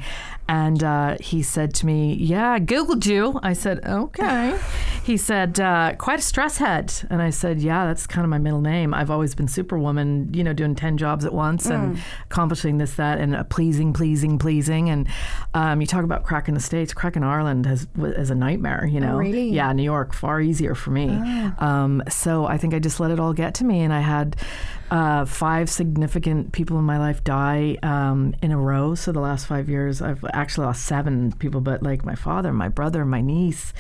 and 0.49 0.83
uh, 0.83 1.17
he 1.21 1.43
said 1.43 1.75
to 1.75 1.87
me, 1.87 2.15
"Yeah, 2.15 2.53
I 2.53 2.61
googled 2.61 3.07
you." 3.07 3.39
I 3.43 3.53
said, 3.53 3.81
"Okay." 3.87 4.59
he 5.05 5.17
said, 5.17 5.61
uh, 5.61 5.95
"Quite 5.99 6.19
a 6.19 6.23
stress 6.23 6.59
head," 6.59 6.93
and 7.11 7.23
I 7.23 7.31
said, 7.31 7.61
"Yeah, 7.61 7.87
that's 7.87 8.07
kind 8.07 8.25
of 8.25 8.31
my 8.31 8.39
middle 8.39 8.61
name. 8.61 8.93
I've 8.93 9.11
always 9.11 9.35
been 9.35 9.49
Superwoman. 9.49 10.33
You 10.35 10.45
know, 10.45 10.53
doing 10.53 10.75
ten 10.75 10.99
jobs 10.99 11.25
at 11.25 11.33
once 11.33 11.67
and 11.67 11.99
accomplishing 12.27 12.79
this, 12.79 12.95
that, 12.95 13.19
and 13.19 13.35
uh, 13.35 13.45
pleasing, 13.45 13.93
pleasing, 13.93 14.39
pleasing." 14.39 14.91
And 14.91 15.09
um, 15.55 15.81
you 15.81 15.87
talk 15.87 16.05
about 16.05 16.25
crack 16.25 16.49
in 16.49 16.55
the 16.55 16.61
states, 16.61 16.93
crack 16.93 17.17
in 17.17 17.23
Ireland 17.23 17.67
has 17.67 17.87
is 17.97 18.31
a 18.31 18.35
nightmare. 18.35 18.87
You 18.87 19.01
know, 19.01 19.17
really? 19.17 19.49
yeah, 19.49 19.73
New 19.73 19.83
York 19.83 20.13
far 20.13 20.41
easier 20.41 20.75
for 20.75 20.91
me. 20.91 21.09
Um, 21.59 22.03
so 22.09 22.47
I 22.47 22.59
think 22.59 22.75
I 22.75 22.79
just 22.79 23.01
let 23.01 23.11
it 23.11 23.21
all 23.21 23.33
get 23.33 23.55
to 23.57 23.65
me, 23.65 23.81
and 23.81 23.93
I 23.93 24.01
had 24.01 24.37
uh, 24.93 25.25
five 25.25 25.71
significant 25.71 26.53
people 26.53 26.79
in 26.79 26.85
my 26.85 26.99
life 26.99 27.25
die 27.25 27.79
um, 27.83 28.35
in 28.43 28.53
a 28.53 28.59
row. 28.59 28.95
So 28.95 29.11
the 29.11 29.21
last 29.21 29.47
five 29.47 29.67
years, 29.71 30.03
I've 30.03 30.23
actually 30.35 30.67
lost 30.67 30.85
seven 30.85 31.33
people, 31.39 31.63
but 31.63 31.83
like 31.83 32.05
my 32.05 32.15
father, 32.15 32.53
my 32.53 32.69
brother, 32.69 33.05
my 33.07 33.23
niece, 33.23 33.73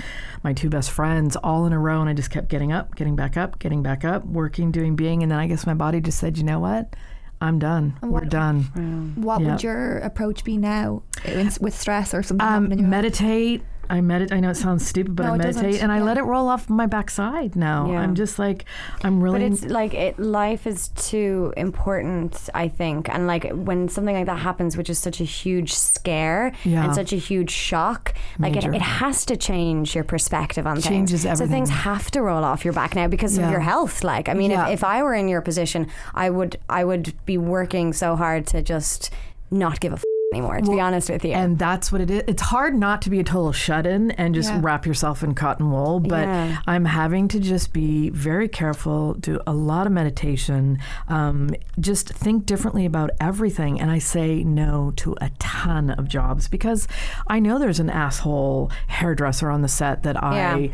my 0.42 0.54
two 0.54 0.70
best 0.70 0.90
friends, 0.90 1.36
all 1.36 1.66
in 1.66 1.74
a 1.74 1.78
row, 1.78 2.00
and 2.00 2.08
I 2.08 2.14
just 2.14 2.30
kept 2.30 2.48
getting 2.48 2.72
up, 2.72 2.96
getting 2.96 3.14
back 3.14 3.36
up, 3.36 3.58
getting 3.58 3.82
back 3.82 4.06
up, 4.06 4.24
working, 4.24 4.70
doing, 4.72 4.96
being, 4.96 5.22
and 5.22 5.30
then 5.30 5.38
I 5.38 5.46
guess 5.48 5.66
my 5.66 5.74
body 5.74 6.00
just 6.00 6.18
said, 6.18 6.38
you 6.38 6.44
know 6.44 6.60
what, 6.60 6.96
I'm 7.42 7.58
done. 7.58 7.98
We're 8.02 8.20
done. 8.24 9.12
What 9.16 9.42
Yeah. 9.42 9.50
would 9.50 9.62
your 9.62 9.98
approach 9.98 10.44
be 10.44 10.56
now 10.56 11.02
with 11.26 11.60
with 11.60 11.78
stress 11.78 12.14
or 12.14 12.22
something? 12.22 12.40
Um, 12.46 12.52
happening 12.64 12.78
in 12.78 12.84
life? 12.86 12.90
meditate. 12.90 13.62
I 13.90 14.00
meditate. 14.00 14.36
I 14.36 14.40
know 14.40 14.50
it 14.50 14.56
sounds 14.56 14.86
stupid, 14.86 15.14
but 15.16 15.24
No, 15.24 15.34
I 15.34 15.36
meditate 15.36 15.82
and 15.82 15.92
I 15.92 15.98
Yeah. 15.98 16.04
let 16.04 16.16
it 16.18 16.22
roll 16.22 16.48
off 16.48 16.70
my 16.70 16.86
backside 16.86 17.56
now. 17.56 17.90
Yeah. 17.92 18.00
I'm 18.00 18.14
just 18.14 18.38
like, 18.38 18.64
I'm 19.02 19.22
really. 19.22 19.40
But 19.40 19.52
it's 19.52 19.64
like 19.64 19.92
it, 19.92 20.18
life 20.18 20.66
is 20.66 20.88
too 20.88 21.52
important, 21.56 22.48
I 22.54 22.68
think. 22.68 23.08
And 23.08 23.26
like 23.26 23.50
when 23.52 23.88
something 23.88 24.14
like 24.14 24.26
that 24.26 24.38
happens, 24.38 24.76
which 24.76 24.88
is 24.88 24.98
such 24.98 25.20
a 25.20 25.24
huge 25.24 25.74
scare 25.74 26.52
Yeah. 26.64 26.84
and 26.84 26.94
such 26.94 27.12
a 27.12 27.16
huge 27.16 27.50
shock, 27.50 28.14
like 28.38 28.56
it, 28.56 28.64
it 28.64 28.80
has 28.82 29.24
to 29.26 29.36
change 29.36 29.94
your 29.94 30.04
perspective 30.04 30.66
on 30.66 30.80
Changes 30.80 31.24
things. 31.24 31.38
So 31.38 31.46
things 31.46 31.70
have 31.70 32.10
to 32.12 32.22
roll 32.22 32.44
off 32.44 32.64
your 32.64 32.74
back 32.74 32.94
now 32.94 33.08
because 33.08 33.36
of 33.36 33.50
your 33.50 33.60
health. 33.60 34.02
Like, 34.04 34.28
I 34.28 34.34
mean, 34.34 34.52
if, 34.52 34.68
if 34.68 34.84
I 34.84 35.02
were 35.02 35.14
in 35.14 35.28
your 35.28 35.40
position, 35.42 35.86
I 36.14 36.30
would 36.30 36.56
I 36.68 36.84
would 36.84 37.12
be 37.26 37.36
working 37.36 37.92
so 37.92 38.16
hard 38.16 38.46
to 38.48 38.62
just 38.62 39.10
not 39.50 39.80
give 39.80 39.92
a 39.92 39.96
f- 39.96 40.04
anymore. 40.32 40.60
To 40.60 40.70
be 40.70 40.80
honest 40.80 41.10
with 41.10 41.24
you. 41.24 41.32
and 41.32 41.58
that's 41.58 41.92
what 41.92 42.00
it 42.00 42.10
is. 42.10 42.22
It's 42.26 42.42
hard 42.42 42.74
not 42.74 43.02
to 43.02 43.10
be 43.10 43.20
a 43.20 43.24
total 43.24 43.52
shut 43.52 43.86
in 43.86 44.10
and 44.12 44.34
just 44.34 44.50
Yeah. 44.50 44.60
wrap 44.62 44.86
yourself 44.86 45.22
in 45.22 45.34
cotton 45.34 45.70
wool, 45.70 46.00
but 46.00 46.26
Yeah. 46.26 46.58
I'm 46.66 46.86
having 46.86 47.28
to 47.28 47.40
just 47.40 47.72
be 47.72 48.10
very 48.10 48.48
careful, 48.48 49.14
do 49.14 49.40
a 49.46 49.52
lot 49.52 49.86
of 49.86 49.92
meditation, 49.92 50.78
um, 51.08 51.50
just 51.78 52.08
think 52.08 52.46
differently 52.46 52.86
about 52.86 53.10
everything. 53.20 53.80
And 53.80 53.90
I 53.90 53.98
say 53.98 54.42
no 54.44 54.92
to 54.96 55.14
a 55.20 55.30
ton 55.38 55.90
of 55.90 56.08
jobs 56.08 56.48
because 56.48 56.88
I 57.28 57.38
know 57.38 57.58
there's 57.58 57.80
an 57.80 57.90
asshole 57.90 58.70
hairdresser 58.88 59.50
on 59.50 59.62
the 59.62 59.68
set 59.68 60.02
that 60.02 60.22
I. 60.22 60.70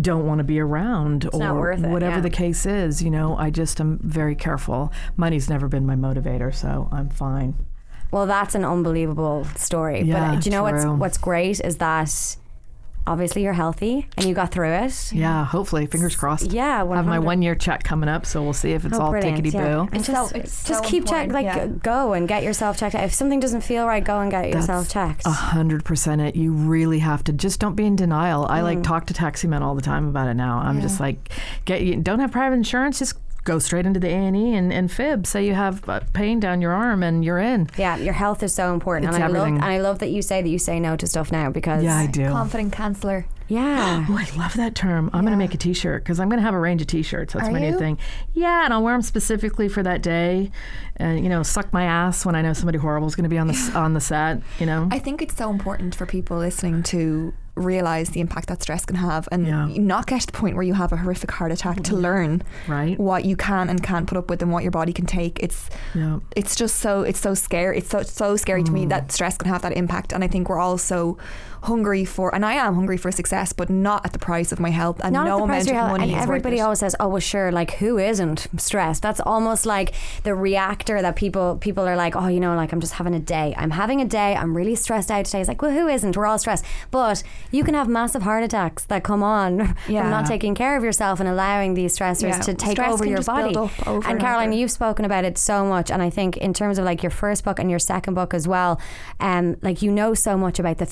Don't 0.00 0.26
want 0.26 0.38
to 0.38 0.44
be 0.44 0.58
around, 0.58 1.28
or 1.34 1.72
it, 1.72 1.80
whatever 1.80 2.16
yeah. 2.16 2.20
the 2.22 2.30
case 2.30 2.64
is. 2.64 3.02
You 3.02 3.10
know, 3.10 3.36
I 3.36 3.50
just 3.50 3.78
am 3.82 3.98
very 4.02 4.34
careful. 4.34 4.90
Money's 5.14 5.50
never 5.50 5.68
been 5.68 5.84
my 5.84 5.94
motivator, 5.94 6.54
so 6.54 6.88
I'm 6.90 7.10
fine. 7.10 7.54
Well, 8.14 8.26
that's 8.26 8.54
an 8.54 8.64
unbelievable 8.64 9.44
story. 9.56 10.02
Yeah, 10.02 10.34
but 10.36 10.42
do 10.42 10.48
you 10.48 10.54
know 10.56 10.62
what's 10.62 10.84
true. 10.84 10.94
what's 10.94 11.18
great 11.18 11.60
is 11.60 11.78
that 11.78 12.36
obviously 13.06 13.42
you're 13.42 13.52
healthy 13.52 14.08
and 14.16 14.24
you 14.26 14.34
got 14.34 14.50
through 14.50 14.70
it. 14.72 15.12
Yeah, 15.12 15.44
hopefully, 15.44 15.84
fingers 15.86 16.14
crossed. 16.16 16.52
Yeah, 16.52 16.84
I 16.88 16.96
have 16.96 17.06
my 17.06 17.18
one 17.18 17.42
year 17.42 17.54
check 17.56 17.82
coming 17.82 18.08
up, 18.08 18.24
so 18.24 18.42
we'll 18.42 18.52
see 18.54 18.70
if 18.72 18.84
it's 18.86 18.96
Oh, 18.96 19.02
all 19.02 19.10
brilliant, 19.10 19.44
tickety 19.44 19.52
yeah. 19.52 19.74
boo. 19.84 19.88
And 19.92 20.04
just, 20.04 20.30
so- 20.30 20.38
it's 20.38 20.64
just 20.64 20.84
so 20.84 20.88
keep 20.88 21.06
check, 21.06 21.30
like 21.32 21.44
yeah. 21.44 21.66
go 21.66 22.12
and 22.14 22.26
get 22.28 22.44
yourself 22.44 22.78
checked 22.78 22.94
out. 22.94 23.02
If 23.04 23.12
something 23.12 23.40
doesn't 23.40 23.60
feel 23.62 23.84
right, 23.86 24.02
go 24.02 24.20
and 24.20 24.30
get 24.30 24.48
yourself 24.48 24.88
checked. 24.88 25.26
A 25.26 25.30
hundred 25.30 25.84
percent 25.84 26.20
it. 26.22 26.36
You 26.36 26.52
really 26.52 27.00
have 27.00 27.24
to 27.24 27.32
just 27.32 27.58
don't 27.60 27.74
be 27.74 27.84
in 27.84 27.96
denial. 27.96 28.46
I 28.48 28.60
Mm. 28.60 28.62
like 28.62 28.82
talk 28.84 29.06
to 29.06 29.14
taxi 29.14 29.48
men 29.48 29.62
all 29.62 29.74
the 29.74 29.82
time 29.82 30.06
about 30.08 30.28
it 30.28 30.34
now. 30.34 30.58
I'm 30.60 30.80
just 30.80 31.00
like, 31.00 31.30
get 31.66 31.82
you 31.82 31.96
don't 31.96 32.20
have 32.20 32.30
private 32.30 32.54
insurance, 32.54 33.00
just 33.00 33.16
go 33.44 33.58
straight 33.58 33.86
into 33.86 34.00
the 34.00 34.08
A 34.08 34.12
and 34.16 34.36
E 34.36 34.54
and 34.54 34.90
fib. 34.90 35.26
Say 35.26 35.46
you 35.46 35.54
have 35.54 35.86
uh, 35.88 36.00
pain 36.12 36.40
down 36.40 36.60
your 36.60 36.72
arm 36.72 37.02
and 37.02 37.24
you're 37.24 37.38
in. 37.38 37.68
yeah, 37.76 37.96
your 37.96 38.14
health 38.14 38.42
is 38.42 38.54
so 38.54 38.72
important, 38.74 39.06
It's 39.08 39.14
and 39.16 39.24
I 39.24 39.28
love 39.28 39.46
and 39.48 39.64
I 39.64 39.78
love 39.78 39.98
that 40.00 40.10
you 40.10 40.22
say 40.22 40.42
that 40.42 40.48
you 40.48 40.58
say 40.58 40.80
no 40.80 40.96
to 40.96 41.06
stuff 41.06 41.30
now 41.30 41.50
because 41.50 41.82
Yeah, 41.84 41.96
I 41.96 42.06
do. 42.06 42.28
Confident 42.30 42.72
counselor. 42.72 43.26
yeah. 43.48 44.06
Oh, 44.10 44.18
I 44.18 44.36
love 44.38 44.54
that 44.54 44.74
term. 44.74 45.10
I'm 45.12 45.20
going 45.22 45.32
to 45.32 45.38
make 45.38 45.54
a 45.54 45.58
T-shirt 45.58 46.02
because 46.02 46.18
I'm 46.20 46.28
going 46.28 46.38
to 46.38 46.44
have 46.44 46.54
a 46.54 46.58
range 46.58 46.80
of 46.80 46.86
T-shirts. 46.88 47.34
That's 47.34 47.48
Are 47.48 47.52
my 47.52 47.60
you? 47.60 47.72
new 47.72 47.78
thing. 47.78 47.98
Yeah, 48.32 48.64
and 48.64 48.72
I'll 48.72 48.82
wear 48.82 48.94
them 48.94 49.02
specifically 49.02 49.68
for 49.68 49.82
that 49.82 50.02
day, 50.02 50.50
and 50.96 51.22
you 51.22 51.28
know, 51.28 51.42
suck 51.42 51.72
my 51.72 51.84
ass 51.84 52.24
when 52.24 52.34
I 52.34 52.42
know 52.42 52.52
somebody 52.54 52.78
horrible 52.78 53.06
is 53.08 53.14
going 53.14 53.24
to 53.24 53.30
be 53.30 53.38
on 53.38 53.46
the 53.48 53.72
on 53.74 53.92
the 53.94 54.00
set. 54.00 54.40
You 54.58 54.66
know, 54.66 54.88
I 54.90 54.98
think 54.98 55.20
it's 55.22 55.36
so 55.36 55.50
important 55.50 55.94
for 55.94 56.06
people 56.06 56.38
listening 56.38 56.82
to 56.84 57.34
realize 57.56 58.10
the 58.10 58.20
impact 58.20 58.48
that 58.48 58.60
stress 58.62 58.84
can 58.84 58.96
have 58.96 59.28
and 59.30 59.46
Yeah. 59.46 59.66
not 59.76 60.06
get 60.06 60.22
to 60.22 60.26
the 60.26 60.32
point 60.32 60.54
where 60.56 60.64
you 60.64 60.74
have 60.74 60.92
a 60.92 60.96
horrific 60.96 61.30
heart 61.30 61.52
attack 61.52 61.82
to 61.84 61.94
learn 61.96 62.42
right? 62.66 62.98
what 62.98 63.24
you 63.24 63.36
can 63.36 63.68
and 63.70 63.82
can't 63.82 64.06
put 64.08 64.18
up 64.18 64.28
with 64.28 64.42
and 64.42 64.50
what 64.50 64.62
your 64.64 64.72
body 64.72 64.92
can 64.92 65.06
take. 65.06 65.38
It's 65.42 65.70
Yeah. 65.94 66.18
it's 66.34 66.56
just 66.56 66.76
so 66.76 67.02
it's 67.02 67.20
so 67.20 67.34
scary. 67.34 67.78
It's 67.78 67.90
so 67.90 68.02
so 68.02 68.36
scary 68.36 68.64
to 68.64 68.70
Mm. 68.70 68.74
me 68.74 68.86
that 68.86 69.12
stress 69.12 69.36
can 69.38 69.48
have 69.48 69.62
that 69.62 69.76
impact. 69.76 70.12
And 70.12 70.24
I 70.24 70.28
think 70.28 70.48
we're 70.48 70.58
all 70.58 70.78
so 70.78 71.16
hungry 71.64 72.04
for, 72.04 72.34
and 72.34 72.44
I 72.44 72.54
am 72.54 72.74
hungry 72.74 72.96
for 72.96 73.10
success, 73.12 73.52
but 73.52 73.68
not 73.70 74.04
at 74.06 74.12
the 74.12 74.18
price 74.18 74.52
of 74.52 74.60
my 74.60 74.70
health 74.70 75.00
and 75.02 75.12
Not 75.12 75.26
no 75.26 75.36
at 75.36 75.40
the 75.40 75.46
price 75.46 75.66
amount 75.66 75.68
of 75.68 75.74
of 75.84 75.88
health. 75.88 75.98
money 76.00 76.12
And 76.14 76.22
everybody 76.22 76.60
always 76.60 76.78
says, 76.78 76.94
"Oh, 77.00 77.08
well, 77.08 77.20
sure." 77.20 77.50
Like, 77.52 77.72
who 77.72 77.98
isn't 77.98 78.46
stressed? 78.58 79.02
That's 79.02 79.20
almost 79.20 79.66
like 79.66 79.94
the 80.22 80.34
reactor 80.34 81.00
that 81.02 81.16
people 81.16 81.56
people 81.56 81.86
are 81.88 81.96
like, 81.96 82.14
"Oh, 82.16 82.28
you 82.28 82.40
know, 82.40 82.54
like 82.54 82.72
I'm 82.72 82.80
just 82.80 82.94
having 82.94 83.14
a 83.14 83.20
day. 83.20 83.54
I'm 83.56 83.70
having 83.70 84.00
a 84.00 84.04
day. 84.04 84.36
I'm 84.36 84.56
really 84.56 84.74
stressed 84.74 85.10
out 85.10 85.24
today." 85.24 85.40
It's 85.40 85.48
like, 85.48 85.60
well, 85.62 85.72
who 85.72 85.88
isn't? 85.88 86.16
We're 86.16 86.26
all 86.26 86.38
stressed. 86.38 86.64
But 86.90 87.22
you 87.50 87.64
can 87.64 87.74
have 87.74 87.88
massive 87.88 88.22
heart 88.22 88.44
attacks 88.44 88.84
that 88.86 89.02
come 89.04 89.22
on 89.22 89.74
Yeah. 89.88 90.02
from 90.02 90.10
not 90.10 90.26
taking 90.26 90.54
care 90.54 90.76
of 90.76 90.84
yourself 90.84 91.20
and 91.20 91.28
allowing 91.28 91.74
these 91.74 91.96
stressors 91.98 92.28
Yeah. 92.28 92.38
to 92.40 92.54
take 92.54 92.72
Stress 92.72 92.92
over 92.92 93.06
your 93.06 93.22
body. 93.22 93.54
over 93.56 94.08
and 94.08 94.20
Caroline, 94.20 94.48
over. 94.50 94.58
you've 94.58 94.70
spoken 94.70 95.04
about 95.04 95.24
it 95.24 95.38
so 95.38 95.64
much, 95.64 95.90
and 95.90 96.02
I 96.02 96.10
think 96.10 96.36
in 96.36 96.52
terms 96.52 96.78
of 96.78 96.84
like 96.84 97.02
your 97.02 97.10
first 97.10 97.44
book 97.44 97.58
and 97.58 97.70
your 97.70 97.78
second 97.78 98.14
book 98.14 98.34
as 98.34 98.46
well, 98.46 98.80
um, 99.20 99.56
like 99.62 99.82
you 99.82 99.90
know 99.90 100.14
so 100.14 100.36
much 100.36 100.58
about 100.58 100.78
the 100.78 100.86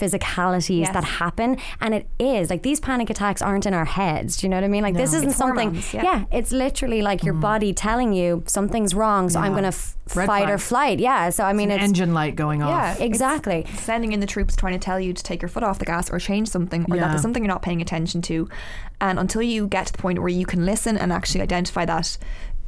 Yes. 0.71 0.93
that 0.93 1.05
happen, 1.05 1.59
and 1.81 1.95
it 1.95 2.09
is 2.19 2.51
like 2.51 2.63
these 2.63 2.81
panic 2.81 3.11
attacks 3.11 3.43
aren't 3.43 3.67
in 3.67 3.75
our 3.75 3.85
heads. 3.85 4.37
Do 4.37 4.47
you 4.47 4.51
know 4.51 4.57
what 4.57 4.65
I 4.65 4.69
mean? 4.69 4.83
Like 4.83 4.95
this 4.95 5.15
isn't 5.15 5.31
It's 5.31 5.39
something. 5.39 5.69
hormones, 5.69 5.95
yeah. 5.95 6.25
it's 6.31 6.53
literally 6.53 7.03
like 7.03 7.23
your 7.25 7.35
mm-hmm. 7.35 7.43
body 7.43 7.73
telling 7.73 8.13
you 8.13 8.43
something's 8.47 8.95
wrong, 8.95 9.29
so 9.29 9.41
I'm 9.41 9.53
going 9.53 9.63
to 9.63 9.69
f- 9.69 9.97
fight 10.07 10.51
or 10.51 10.59
flight. 10.59 10.99
Yeah. 10.99 11.31
So 11.31 11.45
I 11.45 11.53
mean, 11.53 11.71
An 11.71 11.79
it's 11.79 11.85
engine 11.85 12.15
light 12.15 12.37
going 12.37 12.63
off. 12.63 12.71
Yeah, 12.71 13.05
exactly. 13.05 13.65
It's 13.69 13.83
sending 13.83 14.13
in 14.13 14.21
the 14.21 14.27
troops 14.27 14.57
trying 14.57 14.75
to 14.75 14.79
tell 14.79 15.01
you 15.01 15.13
to 15.13 15.23
take 15.23 15.43
your 15.43 15.49
foot 15.49 15.63
off 15.63 15.79
the 15.79 15.85
gas 15.85 16.11
or 16.11 16.19
change 16.19 16.49
something 16.49 16.87
or 16.91 16.97
that 16.97 17.11
there's 17.11 17.23
something 17.23 17.43
you're 17.43 17.53
not 17.53 17.63
paying 17.63 17.83
attention 17.83 18.23
to. 18.23 18.49
And 19.01 19.19
until 19.19 19.43
you 19.43 19.67
get 19.67 19.87
to 19.87 19.93
the 19.93 19.99
point 19.99 20.21
where 20.21 20.29
you 20.29 20.47
can 20.47 20.65
listen 20.65 20.97
and 20.97 21.13
actually 21.13 21.41
identify 21.41 21.85
that, 21.87 22.17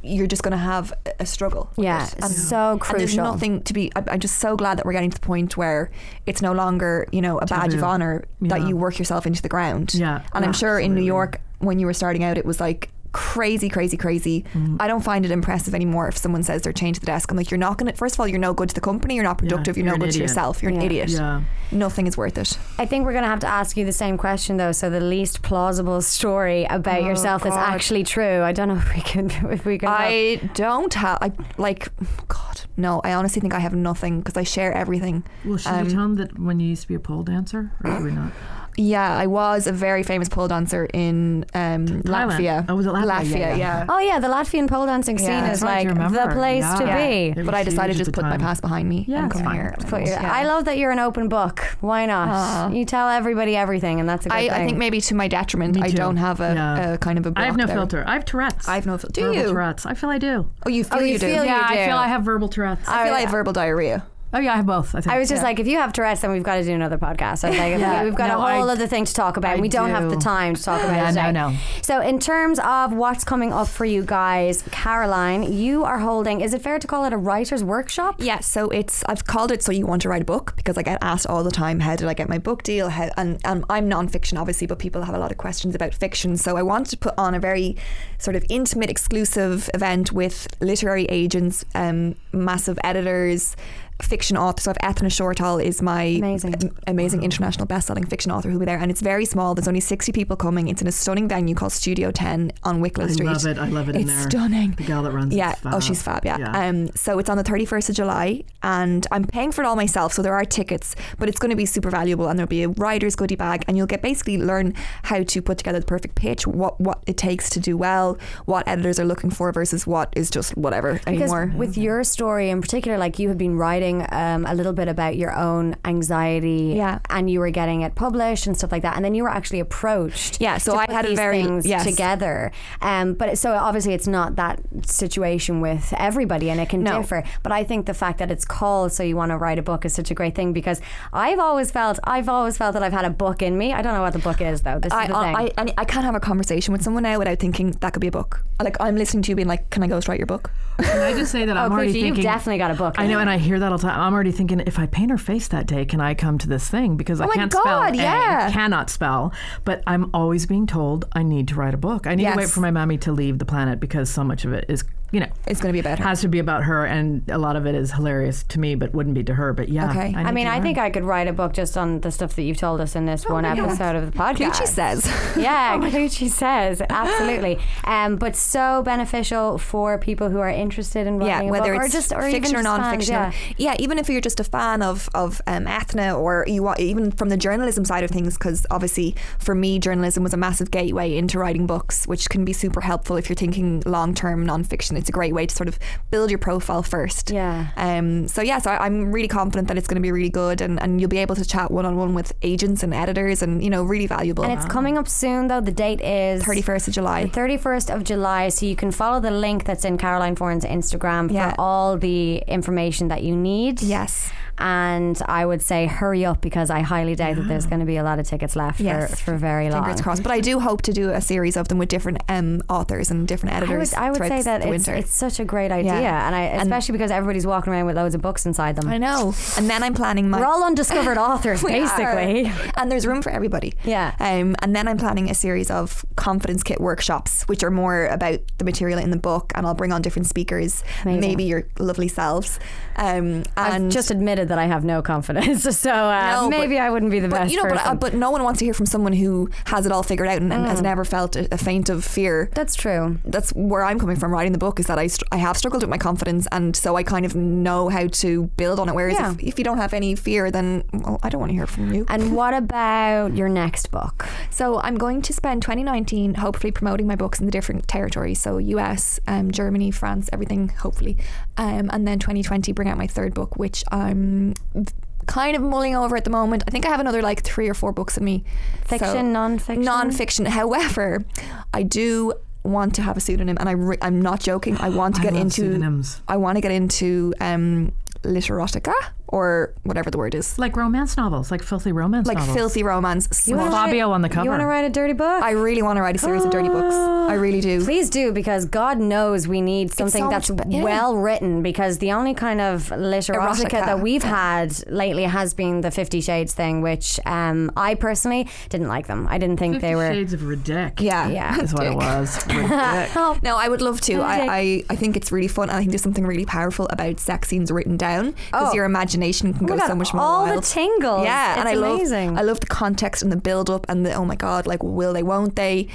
you're 0.05 0.27
just 0.27 0.43
going 0.43 0.51
to 0.51 0.57
have 0.57 0.93
a- 1.05 1.13
a 1.21 1.25
struggle. 1.25 1.69
with 1.75 1.85
Yeah, 1.85 2.05
it. 2.05 2.13
And, 2.21 2.31
so 2.31 2.71
and 2.89 2.99
there's 2.99 3.15
nothing 3.17 3.61
to 3.63 3.73
be. 3.73 3.91
I- 3.95 4.03
I'm 4.11 4.19
just 4.19 4.39
so 4.39 4.55
glad 4.55 4.77
that 4.77 4.85
we're 4.85 4.93
getting 4.93 5.09
to 5.11 5.19
the 5.19 5.25
point 5.25 5.57
where 5.57 5.89
it's 6.25 6.41
no 6.41 6.53
longer, 6.53 7.07
you 7.11 7.21
know, 7.21 7.37
a 7.39 7.45
badge 7.45 7.73
of 7.73 7.79
Taboo. 7.79 7.85
honor 7.85 8.23
that 8.41 8.67
you 8.67 8.77
work 8.77 8.99
yourself 8.99 9.25
into 9.25 9.41
the 9.41 9.49
ground. 9.49 9.93
Yeah, 9.93 10.21
and 10.33 10.45
I'm 10.45 10.53
sure 10.53 10.79
in 10.79 10.93
New. 10.95 11.01
York 11.01 11.41
when 11.59 11.79
you 11.79 11.85
were 11.85 11.93
starting 11.93 12.23
out, 12.23 12.37
it 12.37 12.45
was 12.45 12.59
like 12.59 12.89
crazy, 13.15 13.69
crazy, 13.69 13.95
crazy. 13.95 14.43
Mm. 14.53 14.75
I 14.81 14.87
don't 14.87 14.99
find 15.03 15.23
it 15.23 15.31
impressive 15.31 15.73
anymore 15.73 16.09
if 16.09 16.17
someone 16.17 16.43
says 16.43 16.63
they're 16.63 16.73
chained 16.73 16.95
to 16.95 16.99
the 16.99 17.05
desk. 17.07 17.31
I'm 17.31 17.37
like, 17.37 17.49
you're 17.49 17.57
not 17.57 17.77
going 17.77 17.89
to. 17.89 17.97
First 17.97 18.15
of 18.15 18.19
all, 18.19 18.27
you're 18.27 18.39
no 18.39 18.53
good 18.53 18.67
to 18.69 18.75
the 18.75 18.81
company. 18.81 19.15
You're 19.15 19.23
not 19.23 19.37
productive. 19.37 19.77
you're, 19.77 19.85
you're 19.85 19.91
no 19.97 20.03
an 20.03 20.07
good 20.07 20.11
to 20.11 20.19
yourself. 20.19 20.61
You're 20.61 20.73
an 20.73 20.81
idiot. 20.81 21.09
Yeah. 21.09 21.41
Nothing 21.71 22.07
is 22.07 22.17
worth 22.17 22.37
it. 22.37 22.59
I 22.77 22.85
think 22.85 23.05
we're 23.05 23.13
going 23.13 23.23
to 23.23 23.29
have 23.29 23.39
to 23.39 23.47
ask 23.47 23.77
you 23.77 23.85
the 23.85 23.93
same 23.93 24.17
question 24.17 24.57
though. 24.57 24.73
So 24.73 24.89
the 24.89 24.99
least 24.99 25.41
plausible 25.43 26.01
story 26.01 26.65
about 26.65 27.01
Oh, 27.03 27.07
yourself 27.07 27.43
that's 27.43 27.55
actually 27.55 28.03
true. 28.03 28.41
I 28.41 28.51
don't 28.51 28.67
know 28.67 28.75
if 28.85 28.93
we 28.93 29.01
can 29.01 29.29
if 29.51 29.65
we 29.65 29.77
can. 29.77 29.87
help. 29.87 29.99
I 30.01 30.35
don't 30.53 30.93
have. 30.95 31.17
I 31.21 31.31
like. 31.57 31.87
God, 32.27 32.61
no. 32.75 32.99
I 33.03 33.13
honestly 33.13 33.39
think 33.39 33.53
I 33.53 33.59
have 33.59 33.73
nothing 33.73 34.19
because 34.19 34.35
I 34.37 34.43
share 34.43 34.73
everything. 34.73 35.23
Well, 35.45 35.57
should 35.57 35.71
Um, 35.71 35.85
we 35.87 35.93
tell 35.93 36.01
them 36.01 36.15
that 36.15 36.37
when 36.37 36.59
you 36.59 36.67
used 36.67 36.81
to 36.83 36.87
be 36.89 36.95
a 36.95 36.99
pole 36.99 37.23
dancer, 37.23 37.71
or 37.83 37.91
should 37.95 38.03
we 38.03 38.11
not? 38.11 38.31
Yeah, 38.77 39.15
I 39.17 39.27
was 39.27 39.67
a 39.67 39.71
very 39.71 40.03
famous 40.03 40.27
pole 40.29 40.47
dancer 40.47 40.85
in 40.93 41.45
um, 41.53 41.85
Latvia. 42.03 42.65
Oh, 42.67 42.75
was 42.75 42.85
it 42.85 42.89
Latvia? 42.89 43.29
Yeah, 43.31 43.37
yeah. 43.37 43.55
yeah. 43.55 43.85
Oh 43.87 43.99
yeah, 43.99 44.19
the 44.19 44.27
Latvian 44.27 44.67
pole 44.69 44.85
dancing 44.85 45.17
scene 45.17 45.29
Yeah. 45.29 45.51
is 45.51 45.63
like 45.63 45.87
the 45.87 45.93
remember. 45.93 46.33
place 46.33 46.65
to 46.79 46.85
be. 46.85 47.39
It 47.39 47.45
But 47.45 47.53
I 47.55 47.63
decided 47.63 47.93
to 47.93 47.97
just 47.99 48.09
at 48.09 48.15
the 48.15 48.21
put 48.21 48.29
my 48.29 48.37
past 48.37 48.61
behind 48.61 48.89
me 48.89 49.05
Yeah, 49.07 49.23
and 49.23 49.31
come 49.31 49.43
fine. 49.43 49.55
here. 49.55 49.75
Put 49.87 50.01
your- 50.01 50.09
Yeah. 50.09 50.31
I 50.31 50.43
love 50.45 50.65
that 50.65 50.77
you're 50.77 50.91
an 50.91 50.99
open 50.99 51.29
book. 51.29 51.61
Why 51.79 52.05
not? 52.05 52.27
Aw. 52.29 52.69
You 52.69 52.83
tell 52.85 53.07
everybody 53.09 53.55
everything, 53.55 53.99
and 53.99 54.09
that's 54.09 54.25
a 54.25 54.29
good 54.29 54.35
I, 54.35 54.41
thing. 54.41 54.51
I 54.51 54.65
think 54.65 54.77
maybe 54.77 54.99
to 55.01 55.15
my 55.15 55.27
detriment, 55.27 55.81
I 55.81 55.89
don't 55.89 56.17
have 56.17 56.39
a, 56.41 56.53
Yeah. 56.53 56.89
a 56.93 56.97
kind 56.97 57.17
of 57.17 57.25
a. 57.27 57.33
I 57.35 57.45
have 57.45 57.55
no 57.57 57.65
there. 57.67 57.75
filter. 57.75 58.03
I 58.05 58.13
have 58.13 58.25
Tourette's. 58.25 58.67
I 58.67 58.75
have 58.75 58.85
no 58.85 58.97
filter. 58.97 59.13
Do 59.21 59.27
verbal 59.27 59.35
you? 59.41 59.47
Tourette's. 59.49 59.85
I 59.85 59.93
feel 59.93 60.09
I 60.09 60.17
do. 60.17 60.49
Oh, 60.65 60.69
you 60.69 60.83
feel 60.83 60.97
Oh, 60.99 61.01
you 61.01 61.13
you, 61.13 61.19
do. 61.19 61.27
feel 61.27 61.43
you 61.43 61.49
yeah, 61.49 61.65
I 61.67 61.85
feel 61.87 61.95
I 61.97 62.07
have 62.07 62.23
verbal 62.23 62.49
Tourette's. 62.49 62.87
I 62.87 63.05
feel 63.05 63.13
I 63.13 63.21
have 63.21 63.31
verbal 63.31 63.53
diarrhea. 63.53 64.05
Oh 64.35 64.39
yeah, 64.39 64.53
I 64.53 64.57
have 64.57 64.65
both. 64.65 64.93
I 64.93 65.01
think. 65.01 65.13
I 65.15 65.17
was 65.17 65.29
just 65.29 65.39
Yeah. 65.39 65.45
like, 65.47 65.59
if 65.59 65.67
you 65.67 65.77
have 65.77 65.93
Tourette's, 65.93 66.21
then 66.21 66.31
we've 66.31 66.43
got 66.43 66.55
to 66.55 66.63
do 66.63 66.73
another 66.73 66.97
podcast. 66.97 67.43
I 67.43 67.49
was 67.49 67.57
like, 67.57 67.79
Yeah. 67.79 68.03
we've 68.03 68.13
got 68.15 68.27
No, 68.27 68.35
a 68.35 68.41
whole 68.41 68.69
I- 68.69 68.73
other 68.73 68.85
thing 68.85 69.05
to 69.05 69.13
talk 69.13 69.37
about. 69.37 69.49
I 69.51 69.53
and 69.53 69.61
we 69.61 69.69
don't 69.69 69.89
have 69.89 70.09
the 70.09 70.17
time 70.17 70.55
to 70.55 70.63
talk 70.63 70.81
about 70.83 70.95
Yeah, 70.95 71.05
it 71.05 71.07
today. 71.13 71.31
no, 71.31 71.49
no. 71.49 71.55
So, 71.81 72.01
in 72.01 72.19
terms 72.19 72.59
of 72.59 72.93
what's 72.93 73.23
coming 73.23 73.53
up 73.53 73.67
for 73.67 73.85
you 73.85 74.03
guys, 74.03 74.63
Caroline, 74.71 75.51
you 75.53 75.83
are 75.83 75.99
holding. 75.99 76.41
Is 76.41 76.53
it 76.53 76.61
fair 76.61 76.77
to 76.79 76.87
call 76.87 77.05
it 77.05 77.13
a 77.13 77.17
writers' 77.17 77.63
workshop? 77.63 78.15
Yeah, 78.19 78.39
so 78.41 78.69
it's 78.69 79.03
I've 79.07 79.25
called 79.25 79.51
it 79.51 79.63
so 79.63 79.71
you 79.71 79.85
want 79.87 80.01
to 80.03 80.09
write 80.09 80.21
a 80.21 80.25
book 80.25 80.53
because 80.57 80.77
I 80.77 80.81
get 80.83 80.97
asked 81.01 81.27
all 81.27 81.43
the 81.43 81.51
time 81.51 81.79
how 81.79 81.95
did 81.95 82.07
I 82.07 82.13
get 82.13 82.27
my 82.29 82.37
book 82.37 82.63
deal 82.63 82.89
how, 82.89 83.09
and, 83.17 83.39
and 83.45 83.63
I'm 83.69 83.87
non-fiction 83.87 84.37
obviously 84.37 84.67
but 84.67 84.79
people 84.79 85.01
have 85.03 85.15
a 85.15 85.17
lot 85.17 85.31
of 85.31 85.37
questions 85.37 85.75
about 85.75 85.93
fiction 85.93 86.35
so 86.37 86.57
I 86.57 86.61
wanted 86.63 86.89
to 86.91 86.97
put 86.97 87.13
on 87.17 87.33
a 87.35 87.39
very 87.39 87.77
sort 88.17 88.35
of 88.35 88.43
intimate 88.49 88.89
exclusive 88.89 89.69
event 89.73 90.11
with 90.11 90.47
literary 90.59 91.05
agents 91.05 91.63
um, 91.75 92.15
massive 92.33 92.77
editors 92.83 93.55
fiction 94.01 94.35
author 94.35 94.61
so 94.61 94.71
I've 94.71 94.95
Eithne 94.95 95.07
Shortall 95.07 95.63
is 95.63 95.81
my 95.81 96.03
Amazing. 96.03 96.55
am- 96.55 96.77
amazing 96.87 97.23
international 97.23 97.65
best-selling 97.65 98.05
fiction 98.05 98.31
author 98.31 98.49
who'll 98.49 98.59
be 98.59 98.65
there 98.65 98.77
and 98.77 98.91
it's 98.91 99.01
very 99.01 99.23
small 99.25 99.55
there's 99.55 99.67
only 99.69 99.79
60 99.79 100.11
people 100.11 100.35
coming 100.35 100.67
it's 100.67 100.81
in 100.81 100.87
a 100.87 100.91
stunning 100.91 101.27
venue 101.29 101.55
called 101.55 101.71
Studio 101.71 102.11
10 102.11 102.51
on 102.63 102.81
Wicklow 102.81 103.05
I 103.05 103.07
Street 103.07 103.27
I 103.29 103.31
love 103.31 103.45
it. 103.45 103.57
I 103.57 103.67
love 103.69 103.89
it 103.89 103.95
in 103.95 104.01
it's 104.01 104.11
there. 104.11 104.29
stunning 104.29 104.71
The 104.71 104.83
gal 104.83 105.03
that 105.03 105.11
runs 105.11 105.33
yeah. 105.33 105.55
Oh, 105.65 105.79
she's 105.79 106.01
fab. 106.03 106.25
Yeah. 106.25 106.37
Yeah. 106.39 106.67
Um. 106.67 106.89
So 106.95 107.19
it's 107.19 107.29
on 107.29 107.37
the 107.37 107.43
thirty 107.43 107.65
first 107.65 107.89
of 107.89 107.95
July, 107.95 108.43
and 108.63 109.05
I'm 109.11 109.23
paying 109.25 109.51
for 109.51 109.61
it 109.63 109.65
all 109.67 109.75
myself. 109.75 110.13
So 110.13 110.21
there 110.21 110.33
are 110.33 110.43
tickets, 110.45 110.95
but 111.19 111.29
it's 111.29 111.39
going 111.39 111.49
to 111.51 111.55
be 111.55 111.65
super 111.65 111.89
valuable, 111.89 112.27
and 112.27 112.37
there'll 112.37 112.47
be 112.49 112.63
a 112.63 112.69
writer's 112.69 113.15
goodie 113.15 113.35
bag, 113.35 113.63
and 113.67 113.75
you'll 113.77 113.87
get 113.87 114.01
basically 114.01 114.37
learn 114.37 114.73
how 115.03 115.23
to 115.23 115.41
put 115.41 115.57
together 115.57 115.79
the 115.79 115.85
perfect 115.85 116.15
pitch, 116.15 116.45
what 116.47 116.79
what 116.81 117.01
it 117.07 117.17
takes 117.17 117.49
to 117.51 117.59
do 117.59 117.75
well, 117.77 118.17
what 118.45 118.67
editors 118.67 118.99
are 118.99 119.05
looking 119.05 119.29
for 119.29 119.51
versus 119.51 119.85
what 119.87 120.11
is 120.15 120.29
just 120.29 120.55
whatever 120.57 120.93
Because 120.93 121.07
anymore. 121.31 121.51
with 121.55 121.77
your 121.77 122.03
story 122.03 122.49
in 122.49 122.61
particular, 122.61 122.97
like 122.97 123.19
you 123.19 123.29
have 123.29 123.37
been 123.37 123.55
writing 123.57 123.84
um, 124.11 124.45
a 124.45 124.53
little 124.53 124.73
bit 124.73 124.87
about 124.87 125.15
your 125.17 125.33
own 125.35 125.75
anxiety, 125.85 126.73
Yeah. 126.75 126.99
and 127.09 127.29
you 127.29 127.39
were 127.39 127.49
getting 127.51 127.81
it 127.81 127.95
published 127.95 128.47
and 128.47 128.57
stuff 128.57 128.71
like 128.71 128.81
that, 128.83 128.95
and 128.95 129.03
then 129.05 129.13
you 129.15 129.23
were 129.23 129.29
actually 129.29 129.59
approached, 129.59 130.39
Yeah, 130.41 130.57
so 130.57 130.73
to 130.73 130.77
I 130.79 130.85
put 130.87 130.95
had 130.95 131.05
a 131.05 131.09
these 131.09 131.17
very- 131.17 131.41
things 131.43 131.65
yes. 131.65 131.83
together, 131.85 132.51
um, 132.81 133.13
but 133.13 133.37
so 133.37 133.53
obviously 133.53 133.93
it's 133.93 134.07
not 134.07 134.35
that 134.37 134.59
situation 134.85 135.61
with 135.61 135.93
everybody, 135.97 136.49
and 136.49 136.59
it 136.59 136.69
can 136.69 136.83
No. 136.83 136.97
differ. 137.01 137.23
But 137.43 137.51
I 137.51 137.63
think 137.63 137.85
the 137.85 137.93
fact 137.93 138.19
that 138.19 138.31
it's 138.31 138.45
called 138.45 138.91
"So 138.91 139.03
You 139.03 139.15
Want 139.15 139.31
to 139.31 139.37
Write 139.37 139.59
a 139.59 139.61
Book" 139.63 139.85
is 139.85 139.93
such 139.93 140.11
a 140.11 140.13
great 140.13 140.35
thing 140.35 140.53
because 140.53 140.81
I've 141.13 141.39
always 141.39 141.71
felt, 141.71 141.99
I've 142.03 142.29
always 142.29 142.57
felt 142.57 142.73
that 142.73 142.83
I've 142.83 142.93
had 142.93 143.05
a 143.05 143.09
book 143.09 143.41
in 143.41 143.57
me. 143.57 143.73
I 143.73 143.81
don't 143.81 143.93
know 143.93 144.01
what 144.01 144.13
the 144.13 144.19
book 144.19 144.41
is 144.41 144.61
though. 144.61 144.79
This 144.79 144.91
is 144.93 144.97
I, 144.97 145.07
the 145.07 145.13
thing. 145.13 145.35
I, 145.35 145.51
I, 145.57 145.73
I 145.79 145.85
can't 145.85 146.05
have 146.05 146.15
a 146.15 146.19
conversation 146.19 146.71
with 146.71 146.83
someone 146.83 147.03
now 147.03 147.17
without 147.19 147.39
thinking 147.39 147.71
that 147.81 147.93
could 147.93 148.01
be 148.01 148.07
a 148.07 148.11
book. 148.11 148.43
Like 148.61 148.77
I'm 148.79 148.95
listening 148.95 149.23
to 149.23 149.31
you 149.31 149.35
being 149.35 149.47
like, 149.47 149.69
"Can 149.69 149.83
I 149.83 149.87
go 149.87 149.95
ghostwrite 149.99 150.17
your 150.17 150.27
book?" 150.27 150.51
Can 150.81 150.99
I 151.01 151.13
just 151.13 151.31
say 151.31 151.45
that 151.45 151.55
oh, 151.57 151.61
I'm 151.61 151.71
already 151.71 151.93
Coochie, 151.93 152.07
you've 152.07 152.17
definitely 152.21 152.57
got 152.57 152.71
a 152.71 152.75
book. 152.75 152.95
I 152.97 153.05
know, 153.07 153.13
you. 153.13 153.19
and 153.19 153.29
I 153.29 153.37
hear 153.37 153.59
that 153.59 153.71
all 153.75 153.79
the 153.79 153.87
time. 153.87 153.99
I'm 153.99 154.13
already 154.13 154.31
thinking, 154.31 154.61
if 154.61 154.79
I 154.79 154.85
paint 154.85 155.11
her 155.11 155.17
face 155.17 155.47
that 155.49 155.67
day, 155.67 155.85
can 155.85 155.99
I 155.99 156.13
come 156.13 156.37
to 156.39 156.47
this 156.47 156.69
thing? 156.69 156.95
Because 156.95 157.19
I 157.19 157.25
Oh 157.25 157.27
my 157.27 157.33
can't 157.33 157.51
God, 157.51 157.61
spell. 157.63 157.81
A, 157.83 157.93
yeah. 157.95 158.49
cannot 158.51 158.89
spell. 158.89 159.33
But 159.65 159.83
I'm 159.85 160.09
always 160.13 160.45
being 160.45 160.65
told 160.65 161.05
I 161.13 161.23
need 161.23 161.47
to 161.49 161.55
write 161.55 161.73
a 161.73 161.77
book. 161.77 162.07
I 162.07 162.15
need 162.15 162.23
to 162.31 162.37
wait 162.37 162.49
for 162.49 162.61
my 162.61 162.71
mommy 162.71 162.97
to 162.99 163.11
leave 163.11 163.39
the 163.39 163.45
planet 163.45 163.79
because 163.79 164.09
so 164.09 164.23
much 164.23 164.45
of 164.45 164.53
it 164.53 164.65
is, 164.69 164.83
you 165.11 165.19
know, 165.19 165.27
It's 165.47 165.61
going 165.61 165.69
to 165.69 165.73
be 165.73 165.79
about 165.79 165.99
her. 165.99 166.03
has 166.05 166.21
to 166.21 166.27
be 166.27 166.39
about 166.39 166.63
her, 166.63 166.85
and 166.85 167.27
a 167.29 167.37
lot 167.37 167.55
of 167.55 167.65
it 167.65 167.75
is 167.75 167.91
hilarious 167.91 168.43
to 168.43 168.59
me, 168.59 168.75
but 168.75 168.93
wouldn't 168.93 169.15
be 169.15 169.23
to 169.23 169.33
her. 169.35 169.53
But 169.53 169.69
yeah, 169.69 169.89
Okay. 169.91 170.13
I, 170.15 170.23
I 170.25 170.31
mean, 170.31 170.47
I 170.47 170.59
think 170.61 170.77
I 170.77 170.89
could 170.89 171.03
write 171.03 171.27
a 171.27 171.33
book 171.33 171.53
just 171.53 171.77
on 171.77 172.01
the 172.01 172.11
stuff 172.11 172.35
that 172.35 172.41
you've 172.43 172.57
told 172.57 172.81
us 172.81 172.95
in 172.95 173.05
this 173.05 173.25
one 173.27 173.43
my 173.43 173.55
God. 173.55 173.65
episode 173.69 173.95
of 173.95 174.11
the 174.11 174.17
podcast. 174.17 174.51
Gucci 174.51 174.67
says. 174.67 175.05
Yeah, 175.37 175.77
Gucci 175.77 176.29
says 176.29 176.81
absolutely. 176.89 177.59
Um, 177.83 178.15
but 178.15 178.35
so 178.35 178.81
beneficial 178.83 179.57
for 179.57 179.97
people 179.97 180.29
who 180.29 180.39
are 180.39 180.49
interested 180.49 181.07
in 181.07 181.21
yeah, 181.21 181.35
writing 181.35 181.49
a 181.49 181.51
whether 181.51 181.73
book, 181.75 181.85
it's 181.85 181.93
or 181.93 181.97
just 181.97 182.11
or 182.13 182.21
fiction 182.23 182.43
even 182.43 182.55
or 182.57 182.63
non-fiction. 182.63 183.13
fans, 183.13 183.35
yeah. 183.57 183.71
yeah, 183.71 183.75
even 183.79 183.99
if 183.99 184.09
you're 184.09 184.21
just 184.21 184.39
a 184.39 184.43
fan 184.43 184.81
of 184.81 185.09
of 185.13 185.41
um, 185.47 185.65
Eithne, 185.65 186.17
or 186.17 186.45
you 186.47 186.63
want 186.63 186.79
even 186.79 187.11
from 187.11 187.29
the 187.29 187.37
journalism 187.37 187.85
side 187.85 188.03
of 188.03 188.11
things, 188.11 188.37
because 188.37 188.65
obviously 188.71 189.15
for 189.39 189.53
me, 189.55 189.77
journalism 189.79 190.23
was 190.23 190.33
a 190.33 190.37
massive 190.37 190.71
gateway 190.71 191.15
into 191.17 191.37
writing 191.39 191.67
books, 191.67 192.05
which 192.05 192.29
can 192.29 192.43
be 192.45 192.53
super 192.53 192.81
helpful 192.81 193.15
if 193.17 193.29
you're 193.29 193.35
thinking 193.35 193.81
long-term 193.85 194.45
non-fiction. 194.45 194.94
It's 194.97 195.09
a 195.09 195.11
great 195.11 195.33
way 195.33 195.45
to 195.45 195.55
sort 195.55 195.67
of 195.67 195.77
build 196.11 196.29
your 196.29 196.39
profile 196.39 196.83
first. 196.83 197.31
Yeah. 197.31 197.67
Um. 197.77 198.27
So 198.27 198.41
yeah, 198.41 198.59
so 198.59 198.71
I, 198.71 198.85
I'm 198.85 199.11
really 199.11 199.27
confident 199.27 199.67
that 199.67 199.77
it's 199.77 199.87
going 199.87 199.95
to 199.95 200.01
be 200.01 200.11
really 200.11 200.29
good, 200.29 200.61
and, 200.61 200.81
and 200.81 200.99
you'll 200.99 201.09
be 201.09 201.17
able 201.17 201.35
to 201.35 201.45
chat 201.45 201.71
one-on-one 201.71 202.13
with 202.13 202.33
agents 202.41 202.83
and 202.83 202.93
editors, 202.93 203.41
and 203.41 203.63
you 203.63 203.69
know, 203.69 203.83
really 203.83 204.07
valuable. 204.07 204.43
And 204.43 204.53
it's 204.53 204.65
coming 204.65 204.97
up 204.97 205.07
soon, 205.07 205.47
though. 205.47 205.61
The 205.61 205.71
date 205.71 206.01
is 206.01 206.43
31st 206.43 206.87
of 206.89 206.93
July. 206.93 207.25
31st 207.33 207.93
of 207.95 208.03
July, 208.03 208.49
so 208.49 208.65
you 208.65 208.75
can 208.75 208.91
follow 208.91 209.19
the 209.19 209.31
link 209.31 209.65
that's 209.65 209.85
in 209.85 209.97
Caroline 209.97 210.35
Foran's 210.35 210.65
Instagram 210.65 211.31
Yeah. 211.31 211.51
for 211.51 211.61
all 211.61 211.97
the 211.97 212.37
information 212.47 213.07
that 213.09 213.23
you 213.23 213.35
need. 213.35 213.81
Yes. 213.81 214.31
And 214.57 215.21
I 215.27 215.45
would 215.45 215.61
say 215.61 215.85
hurry 215.85 216.23
up 216.25 216.41
because 216.41 216.69
I 216.69 216.79
highly 216.81 217.15
doubt 217.15 217.35
that 217.35 217.47
there's 217.47 217.65
going 217.65 217.81
to 217.81 217.85
be 217.85 217.97
a 217.97 218.03
lot 218.03 218.19
of 218.19 218.27
tickets 218.27 218.55
left 218.55 218.79
Yes. 218.79 219.11
for, 219.19 219.31
for 219.31 219.37
very 219.37 219.69
long. 219.69 219.83
Fingers 219.83 220.01
crossed. 220.01 220.23
But 220.23 220.31
I 220.31 220.39
do 220.39 220.59
hope 220.59 220.81
to 220.83 220.93
do 220.93 221.09
a 221.09 221.21
series 221.21 221.57
of 221.57 221.67
them 221.67 221.77
with 221.77 221.89
different 221.89 222.23
um, 222.29 222.61
authors 222.69 223.11
and 223.11 223.27
different 223.27 223.53
I 223.55 223.57
editors. 223.57 223.91
would, 223.91 223.99
I 223.99 224.11
would 224.11 224.17
say 224.19 224.41
that 224.43 224.65
it's, 224.65 224.87
it's 224.87 225.13
such 225.13 225.39
a 225.39 225.45
great 225.45 225.71
idea, 225.71 225.99
Yeah. 226.01 226.25
and 226.27 226.35
I 226.35 226.41
And- 226.43 226.61
especially 226.63 226.93
because 226.93 227.11
everybody's 227.11 227.45
walking 227.45 227.73
around 227.73 227.85
with 227.85 227.95
loads 227.97 228.15
of 228.15 228.21
books 228.21 228.45
inside 228.45 228.75
them. 228.75 228.87
I 228.87 228.97
know. 228.97 229.33
And 229.57 229.69
then 229.69 229.83
I'm 229.83 229.93
planning 229.93 230.29
my. 230.29 230.39
We're 230.39 230.45
all 230.45 230.63
undiscovered 230.63 231.17
authors, 231.29 231.61
basically. 231.61 232.47
are. 232.47 232.71
And 232.77 232.91
there's 232.91 233.05
room 233.05 233.21
for 233.21 233.31
everybody. 233.31 233.73
Yeah. 233.83 234.15
Um, 234.19 234.55
and 234.61 234.75
then 234.75 234.87
I'm 234.87 234.97
planning 234.97 235.29
a 235.29 235.33
series 235.33 235.69
of 235.69 236.05
confidence 236.15 236.63
kit 236.63 236.79
workshops, 236.79 237.43
which 237.43 237.63
are 237.63 237.71
more 237.71 238.07
about 238.07 238.39
the 238.57 238.63
material 238.65 238.99
in 238.99 239.09
the 239.11 239.17
book, 239.17 239.51
and 239.55 239.65
I'll 239.67 239.73
bring 239.73 239.91
on 239.91 240.01
different 240.01 240.27
speakers, 240.27 240.83
Amazing. 241.03 241.19
maybe 241.21 241.43
your 241.43 241.67
lovely 241.79 242.07
selves. 242.07 242.59
Um, 242.95 243.43
I've 243.57 243.73
and 243.75 243.91
just 243.91 244.11
admitted 244.11 244.44
that 244.49 244.57
I 244.59 244.65
have 244.65 244.83
no 244.83 245.01
confidence, 245.01 245.63
so 245.77 245.91
uh, 245.91 246.31
No, 246.41 246.49
but- 246.49 246.59
maybe 246.59 246.77
I 246.79 246.89
wouldn't 246.89 247.11
be 247.11 247.19
the 247.19 247.27
but 247.27 247.41
best 247.41 247.53
you 247.53 247.61
know, 247.61 247.69
but, 247.69 247.85
uh, 247.85 247.95
but 247.95 248.13
no 248.13 248.31
one 248.31 248.43
wants 248.43 248.59
to 248.59 248.65
hear 248.65 248.73
from 248.73 248.85
someone 248.85 249.13
who 249.13 249.49
has 249.65 249.85
it 249.85 249.91
all 249.91 250.03
figured 250.03 250.27
out 250.27 250.37
and, 250.41 250.51
and 250.53 250.65
has 250.67 250.81
never 250.81 251.03
felt 251.05 251.35
a, 251.35 251.47
a 251.53 251.57
faint 251.57 251.89
of 251.89 252.03
fear. 252.03 252.49
That's 252.53 252.75
true. 252.75 253.19
That's 253.25 253.51
where 253.51 253.83
I'm 253.83 253.99
coming 253.99 254.15
from 254.15 254.31
writing 254.31 254.51
the 254.51 254.57
book 254.57 254.79
is 254.79 254.87
that 254.87 254.99
I, 254.99 255.07
str- 255.07 255.25
I 255.31 255.37
have 255.37 255.57
struggled 255.57 255.83
with 255.83 255.89
my 255.89 255.97
confidence 255.97 256.47
and 256.51 256.75
so 256.75 256.95
I 256.95 257.03
kind 257.03 257.25
of 257.25 257.35
know 257.35 257.89
how 257.89 258.07
to 258.07 258.43
build 258.57 258.79
on 258.79 258.89
it. 258.89 258.95
Whereas 258.95 259.15
Yeah. 259.17 259.31
if, 259.33 259.39
if 259.43 259.57
you 259.59 259.63
don't 259.63 259.77
have 259.77 259.93
any 259.93 260.15
fear, 260.15 260.51
then 260.51 260.83
well, 260.93 261.19
I 261.23 261.29
don't 261.29 261.39
want 261.39 261.49
to 261.51 261.55
hear 261.55 261.67
from 261.67 261.93
you. 261.93 262.05
And 262.09 262.35
what 262.39 262.53
about 262.53 263.35
your 263.35 263.49
next 263.49 263.91
book? 263.91 264.27
So 264.49 264.79
I'm 264.79 264.97
going 264.97 265.21
to 265.23 265.33
spend 265.33 265.61
2019 265.61 266.35
hopefully 266.35 266.71
promoting 266.71 267.07
my 267.07 267.15
books 267.15 267.39
in 267.39 267.45
the 267.45 267.51
different 267.51 267.87
territories. 267.87 268.39
So 268.41 268.57
US, 268.57 269.19
um, 269.27 269.51
Germany, 269.51 269.91
France, 269.91 270.29
everything 270.33 270.69
hopefully. 270.69 271.17
Um, 271.57 271.89
and 271.93 272.07
then 272.07 272.19
2020 272.19 272.71
bring 272.73 272.89
out 272.89 272.97
my 272.97 273.07
third 273.07 273.33
book, 273.33 273.55
which 273.57 273.83
I'm 273.91 274.34
v- 274.73 274.85
kind 275.27 275.55
of 275.55 275.61
mulling 275.63 275.95
over 275.95 276.15
at 276.15 276.23
the 276.23 276.29
moment. 276.29 276.63
I 276.67 276.71
think 276.71 276.85
I 276.85 276.89
have 276.89 276.99
another 276.99 277.21
like 277.21 277.43
three 277.43 277.67
or 277.67 277.73
four 277.73 277.91
books 277.91 278.17
in 278.17 278.23
me. 278.23 278.43
Fiction, 278.85 279.33
non-fiction? 279.33 279.83
Non-fiction. 279.83 280.45
However, 280.45 281.25
I 281.73 281.83
do 281.83 282.33
want 282.63 282.95
to 282.95 283.01
have 283.01 283.15
a 283.17 283.19
pseudonym 283.19 283.57
and 283.59 283.67
I 283.69 283.73
re- 283.73 283.97
I'm 284.01 284.21
not 284.21 284.39
joking. 284.39 284.77
I 284.77 284.89
want 284.89 285.15
to 285.15 285.21
I 285.21 285.23
get 285.25 285.33
love 285.33 285.41
into 285.43 285.61
pseudonyms. 285.61 286.21
I 286.27 286.37
want 286.37 286.57
to 286.57 286.61
get 286.61 286.71
into 286.71 287.33
um, 287.39 287.91
literotica 288.23 288.93
or 289.27 289.73
whatever 289.83 290.09
the 290.11 290.17
word 290.17 290.35
is. 290.35 290.57
Like 290.59 290.75
romance 290.77 291.17
novels, 291.17 291.51
like 291.51 291.63
filthy 291.63 291.91
romance 291.91 292.27
Like 292.27 292.37
novels. 292.37 292.55
filthy 292.55 292.83
romance. 292.83 293.47
You 293.47 293.57
wanna. 293.57 293.71
Fabio 293.71 294.07
write- 294.07 294.13
on 294.15 294.21
the 294.21 294.29
cover. 294.29 294.43
You 294.45 294.49
want 294.51 294.61
to 294.61 294.65
write 294.67 294.85
a 294.85 294.89
dirty 294.89 295.13
book? 295.13 295.43
I 295.43 295.51
really 295.51 295.81
want 295.81 295.97
to 295.97 296.01
write 296.01 296.15
a 296.15 296.19
series 296.19 296.43
of 296.45 296.51
dirty 296.51 296.69
books. 296.69 296.93
I 296.95 297.33
really 297.33 297.61
do. 297.61 297.83
Please 297.83 298.09
do 298.09 298.31
because 298.31 298.65
God 298.65 298.99
knows 298.99 299.47
we 299.47 299.61
need 299.61 299.91
something 299.93 300.23
so 300.23 300.29
that's 300.29 300.49
much 300.49 300.67
yeah. 300.69 300.83
well 300.83 301.15
written 301.17 301.61
because 301.63 301.97
the 301.97 302.11
only 302.11 302.33
kind 302.33 302.61
of 302.61 302.89
literotica 302.89 303.35
Erotica, 303.35 303.85
that 303.85 303.99
we've 303.99 304.23
had 304.23 304.73
lately 304.87 305.23
has 305.23 305.53
been 305.53 305.81
the 305.81 305.91
Fifty 305.91 306.21
Shades 306.21 306.53
thing, 306.53 306.81
which 306.81 307.19
um, 307.25 307.71
I 307.75 307.95
personally 307.95 308.47
didn't 308.69 308.87
like 308.87 309.07
them. 309.07 309.27
I 309.29 309.37
didn't 309.37 309.57
think 309.57 309.81
they 309.81 309.95
were. 309.95 310.11
Shades 310.13 310.33
of 310.33 310.41
Ridic. 310.41 311.01
Yeah. 311.01 311.27
Yeah. 311.29 311.59
is 311.61 311.73
what 311.73 311.83
it 311.87 311.89
Dick. 311.89 311.97
was. 311.97 312.37
Ridic. 312.45 313.39
No, 313.43 313.57
I 313.57 313.67
would 313.69 313.81
love 313.81 314.01
to. 314.01 314.15
I, 314.21 314.47
I, 314.57 314.83
I 314.89 314.95
think 314.95 315.15
it's 315.17 315.31
really 315.31 315.47
fun. 315.47 315.69
and 315.69 315.77
I 315.77 315.79
think 315.79 315.91
there's 315.91 316.01
something 316.01 316.25
really 316.25 316.45
powerful 316.45 316.87
about 316.89 317.19
sex 317.19 317.49
scenes 317.49 317.71
written 317.71 317.97
down 317.97 318.31
because 318.31 318.69
Oh. 318.71 318.73
your 318.73 318.85
imagination 319.15 319.53
can 319.53 319.63
Oh 319.69 319.77
go 319.77 319.87
so 319.87 319.95
much 319.95 320.13
more 320.13 320.23
all 320.23 320.45
the 320.45 320.51
wild. 320.51 320.63
tingles. 320.63 321.23
Yeah, 321.23 321.51
It's 321.51 321.59
and 321.59 321.69
I 321.69 321.73
amazing. 321.73 322.29
love 322.31 322.39
I 322.39 322.41
love 322.43 322.59
the 322.59 322.67
context 322.67 323.23
and 323.23 323.31
the 323.31 323.37
build 323.37 323.69
up 323.69 323.85
and 323.89 324.05
the 324.05 324.13
oh 324.13 324.25
my 324.25 324.35
god, 324.35 324.67
like 324.67 324.83
will 324.83 325.13
they, 325.13 325.23
won't 325.23 325.55
they? 325.55 325.87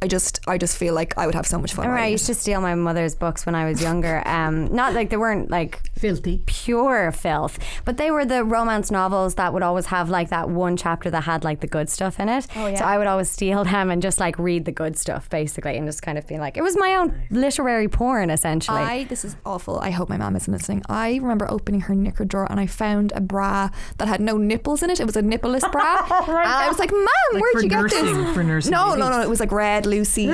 I 0.00 0.06
just 0.06 0.40
I 0.46 0.58
just 0.58 0.76
feel 0.76 0.94
like 0.94 1.16
I 1.18 1.26
would 1.26 1.34
have 1.34 1.46
so 1.46 1.58
much 1.58 1.72
fun. 1.74 1.86
I 1.88 2.04
I 2.04 2.06
used 2.06 2.26
to 2.26 2.34
steal 2.34 2.60
my 2.60 2.74
mother's 2.74 3.14
books 3.16 3.44
when 3.46 3.54
I 3.54 3.68
was 3.68 3.82
younger. 3.82 4.22
Um, 4.38 4.66
not 4.72 4.92
like 4.94 5.10
they 5.10 5.16
weren't 5.16 5.50
like 5.50 5.80
Filthy. 5.98 6.42
pure 6.46 7.10
filth, 7.12 7.58
but 7.84 7.96
they 7.96 8.10
were 8.10 8.24
the 8.24 8.44
romance 8.44 8.90
novels 8.90 9.34
that 9.34 9.52
would 9.52 9.62
always 9.62 9.86
have 9.86 10.10
like 10.10 10.28
that 10.28 10.48
one 10.48 10.76
chapter 10.76 11.10
that 11.10 11.24
had 11.24 11.42
like 11.44 11.60
the 11.60 11.66
good 11.66 11.88
stuff 11.88 12.20
in 12.20 12.28
it. 12.28 12.46
Oh, 12.54 12.66
yeah. 12.66 12.78
So 12.78 12.84
I 12.84 12.98
would 12.98 13.06
always 13.06 13.28
steal 13.30 13.64
them 13.64 13.90
and 13.90 14.00
just 14.02 14.20
like 14.20 14.38
read 14.38 14.64
the 14.64 14.70
good 14.72 14.96
stuff 14.96 15.28
basically, 15.30 15.76
and 15.76 15.86
just 15.88 16.02
kind 16.02 16.18
of 16.18 16.26
be 16.26 16.38
like, 16.38 16.56
it 16.56 16.62
was 16.62 16.76
my 16.76 16.94
own 16.94 17.20
literary 17.30 17.88
porn 17.88 18.30
essentially. 18.30 18.78
I 18.78 19.04
this 19.04 19.24
is 19.24 19.34
awful. 19.44 19.80
I 19.80 19.90
hope 19.90 20.08
my 20.08 20.16
mom 20.18 20.36
isn't 20.36 20.52
listening. 20.52 20.82
I 20.88 21.16
remember 21.16 21.50
opening 21.50 21.80
her 21.82 21.94
knicker 21.94 22.24
drawer 22.24 22.46
and 22.50 22.60
I 22.60 22.66
found 22.66 23.12
a 23.16 23.20
bra 23.20 23.70
that 23.96 24.08
had 24.08 24.20
no 24.20 24.36
nipples 24.36 24.82
in 24.82 24.90
it. 24.90 25.00
It 25.00 25.06
was 25.06 25.16
a 25.16 25.22
nippleless 25.22 25.70
bra. 25.72 26.06
and 26.28 26.36
I 26.36 26.68
was 26.68 26.78
like, 26.78 26.92
"Mom, 26.92 27.06
Like 27.32 27.42
where'd 27.42 27.52
for 27.54 27.62
you 27.62 27.68
get 27.68 27.90
this?" 27.90 28.34
for 28.34 28.44
nursing 28.52 28.70
No, 28.72 28.94
no, 28.94 29.10
no. 29.10 29.20
It 29.20 29.28
was 29.28 29.40
like 29.40 29.50
red, 29.52 29.86
loosey, 29.88 30.26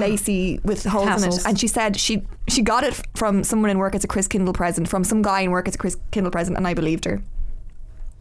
lacy 0.00 0.60
with 0.64 0.84
holes 0.84 1.22
in 1.22 1.32
it. 1.32 1.46
And 1.46 1.58
she 1.60 1.68
said 1.68 1.96
she 1.98 2.22
she 2.48 2.62
got 2.62 2.84
it 2.84 3.00
from 3.14 3.44
someone 3.44 3.70
in 3.70 3.78
work 3.78 3.94
as 3.94 4.04
a 4.04 4.08
Kris 4.08 4.26
Kindle 4.28 4.52
present, 4.52 4.88
from 4.88 5.04
some 5.04 5.22
guy 5.22 5.40
in 5.42 5.50
work 5.50 5.68
as 5.68 5.74
a 5.74 5.78
Kris 5.78 5.96
Kindle 6.10 6.30
present, 6.32 6.56
and 6.56 6.66
I 6.66 6.74
believed 6.74 7.04
her. 7.04 7.22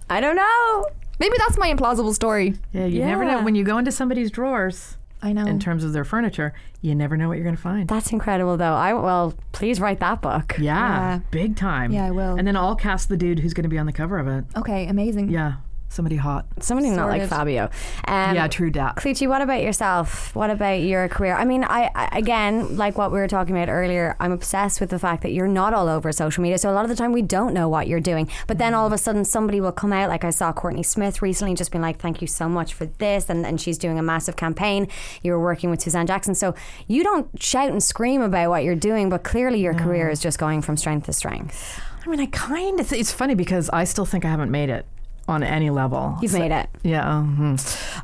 I 0.09 0.19
don't 0.19 0.35
know. 0.35 0.85
Maybe 1.19 1.35
that's 1.37 1.57
my 1.57 1.71
implausible 1.73 2.13
story. 2.13 2.55
Yeah, 2.73 2.85
you 2.85 3.05
never 3.05 3.23
know 3.23 3.43
when 3.43 3.55
you 3.55 3.63
go 3.63 3.77
into 3.77 3.91
somebody's 3.91 4.31
drawers 4.31 4.97
I 5.21 5.33
know. 5.33 5.45
in 5.45 5.59
terms 5.59 5.83
of 5.83 5.93
their 5.93 6.03
furniture. 6.03 6.53
You 6.81 6.95
never 6.95 7.15
know 7.15 7.27
what 7.27 7.35
you're 7.37 7.43
going 7.43 7.55
to 7.55 7.61
find. 7.61 7.87
That's 7.87 8.11
incredible 8.11 8.57
though. 8.57 8.73
I 8.73 8.93
well, 8.93 9.35
please 9.51 9.79
write 9.79 9.99
that 9.99 10.21
book. 10.21 10.55
yeah, 10.57 10.63
Yeah. 10.63 11.19
big 11.29 11.55
time. 11.55 11.91
Yeah, 11.91 12.07
I 12.07 12.11
will. 12.11 12.35
And 12.37 12.47
then 12.47 12.55
I'll 12.57 12.75
cast 12.75 13.07
the 13.07 13.17
dude 13.17 13.39
who's 13.39 13.53
going 13.53 13.63
to 13.63 13.69
be 13.69 13.77
on 13.77 13.85
the 13.85 13.93
cover 13.93 14.17
of 14.17 14.27
it. 14.27 14.45
okay, 14.57 14.87
amazing. 14.87 15.29
Yeah, 15.29 15.53
somebody 15.91 16.15
hot. 16.15 16.45
Somebody 16.59 16.89
not 16.89 17.09
like 17.09 17.27
Fabio. 17.27 17.69
Um, 18.07 18.35
yeah, 18.35 18.47
true 18.47 18.69
dat. 18.69 18.95
Clucci, 18.95 19.27
what 19.27 19.41
about 19.41 19.61
yourself? 19.61 20.33
What 20.35 20.49
about 20.49 20.81
your 20.81 21.07
career? 21.09 21.35
I 21.35 21.43
mean, 21.43 21.63
I, 21.63 21.91
I 21.93 22.09
again, 22.17 22.77
like 22.77 22.97
what 22.97 23.11
we 23.11 23.19
were 23.19 23.27
talking 23.27 23.55
about 23.55 23.69
earlier, 23.69 24.15
I'm 24.19 24.31
obsessed 24.31 24.79
with 24.79 24.89
the 24.89 24.99
fact 24.99 25.21
that 25.23 25.33
you're 25.33 25.47
not 25.47 25.73
all 25.73 25.89
over 25.89 26.11
social 26.11 26.41
media. 26.41 26.57
So 26.57 26.71
a 26.71 26.73
lot 26.73 26.85
of 26.85 26.89
the 26.89 26.95
time 26.95 27.11
we 27.11 27.21
don't 27.21 27.53
know 27.53 27.67
what 27.67 27.87
you're 27.87 27.99
doing. 27.99 28.29
But 28.47 28.57
then 28.57 28.73
all 28.73 28.87
of 28.87 28.93
a 28.93 28.97
sudden 28.97 29.25
somebody 29.25 29.59
will 29.59 29.71
come 29.73 29.91
out, 29.91 30.09
like 30.09 30.23
I 30.23 30.29
saw 30.29 30.53
Courtney 30.53 30.83
Smith 30.83 31.21
recently, 31.21 31.53
just 31.55 31.71
been 31.71 31.81
like, 31.81 31.99
thank 31.99 32.21
you 32.21 32.27
so 32.27 32.47
much 32.47 32.73
for 32.73 32.85
this. 32.85 33.29
And, 33.29 33.45
and 33.45 33.59
she's 33.59 33.77
doing 33.77 33.99
a 33.99 34.03
massive 34.03 34.37
campaign. 34.37 34.87
You 35.23 35.33
were 35.33 35.41
working 35.41 35.69
with 35.69 35.81
Suzanne 35.81 36.07
Jackson. 36.07 36.35
So 36.35 36.55
you 36.87 37.03
don't 37.03 37.29
shout 37.41 37.69
and 37.69 37.83
scream 37.83 38.21
about 38.21 38.49
what 38.49 38.63
you're 38.63 38.75
doing, 38.75 39.09
but 39.09 39.23
clearly 39.23 39.59
your 39.59 39.73
career 39.73 40.09
is 40.09 40.21
just 40.21 40.39
going 40.39 40.61
from 40.61 40.77
strength 40.77 41.05
to 41.07 41.13
strength. 41.13 41.81
I 42.05 42.09
mean, 42.09 42.19
I 42.19 42.25
kind 42.27 42.79
of. 42.79 42.89
Th- 42.89 42.99
it's 42.99 43.11
funny 43.11 43.35
because 43.35 43.69
I 43.69 43.83
still 43.83 44.05
think 44.05 44.25
I 44.25 44.29
haven't 44.29 44.49
made 44.49 44.69
it 44.69 44.85
on 45.28 45.43
any 45.43 45.69
level. 45.69 46.17
You've 46.22 46.32
So- 46.32 46.39
made 46.39 46.51
it. 46.51 46.69
Yeah. 46.84 47.03
mhm. 47.05 47.57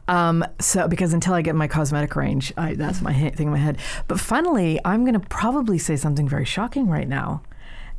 Um, 0.07 0.45
so 0.59 0.87
because 0.87 1.13
until 1.13 1.33
I 1.33 1.41
get 1.41 1.55
my 1.55 1.67
cosmetic 1.67 2.15
range, 2.15 2.53
I, 2.57 2.75
that's 2.75 3.01
my 3.01 3.13
thing 3.13 3.47
in 3.47 3.51
my 3.51 3.57
head. 3.57 3.77
But 4.07 4.19
funnily, 4.19 4.79
I'm 4.85 5.01
going 5.03 5.19
to 5.19 5.27
probably 5.27 5.77
say 5.77 5.95
something 5.95 6.27
very 6.29 6.45
shocking 6.45 6.87
right 6.87 7.07
now. 7.07 7.41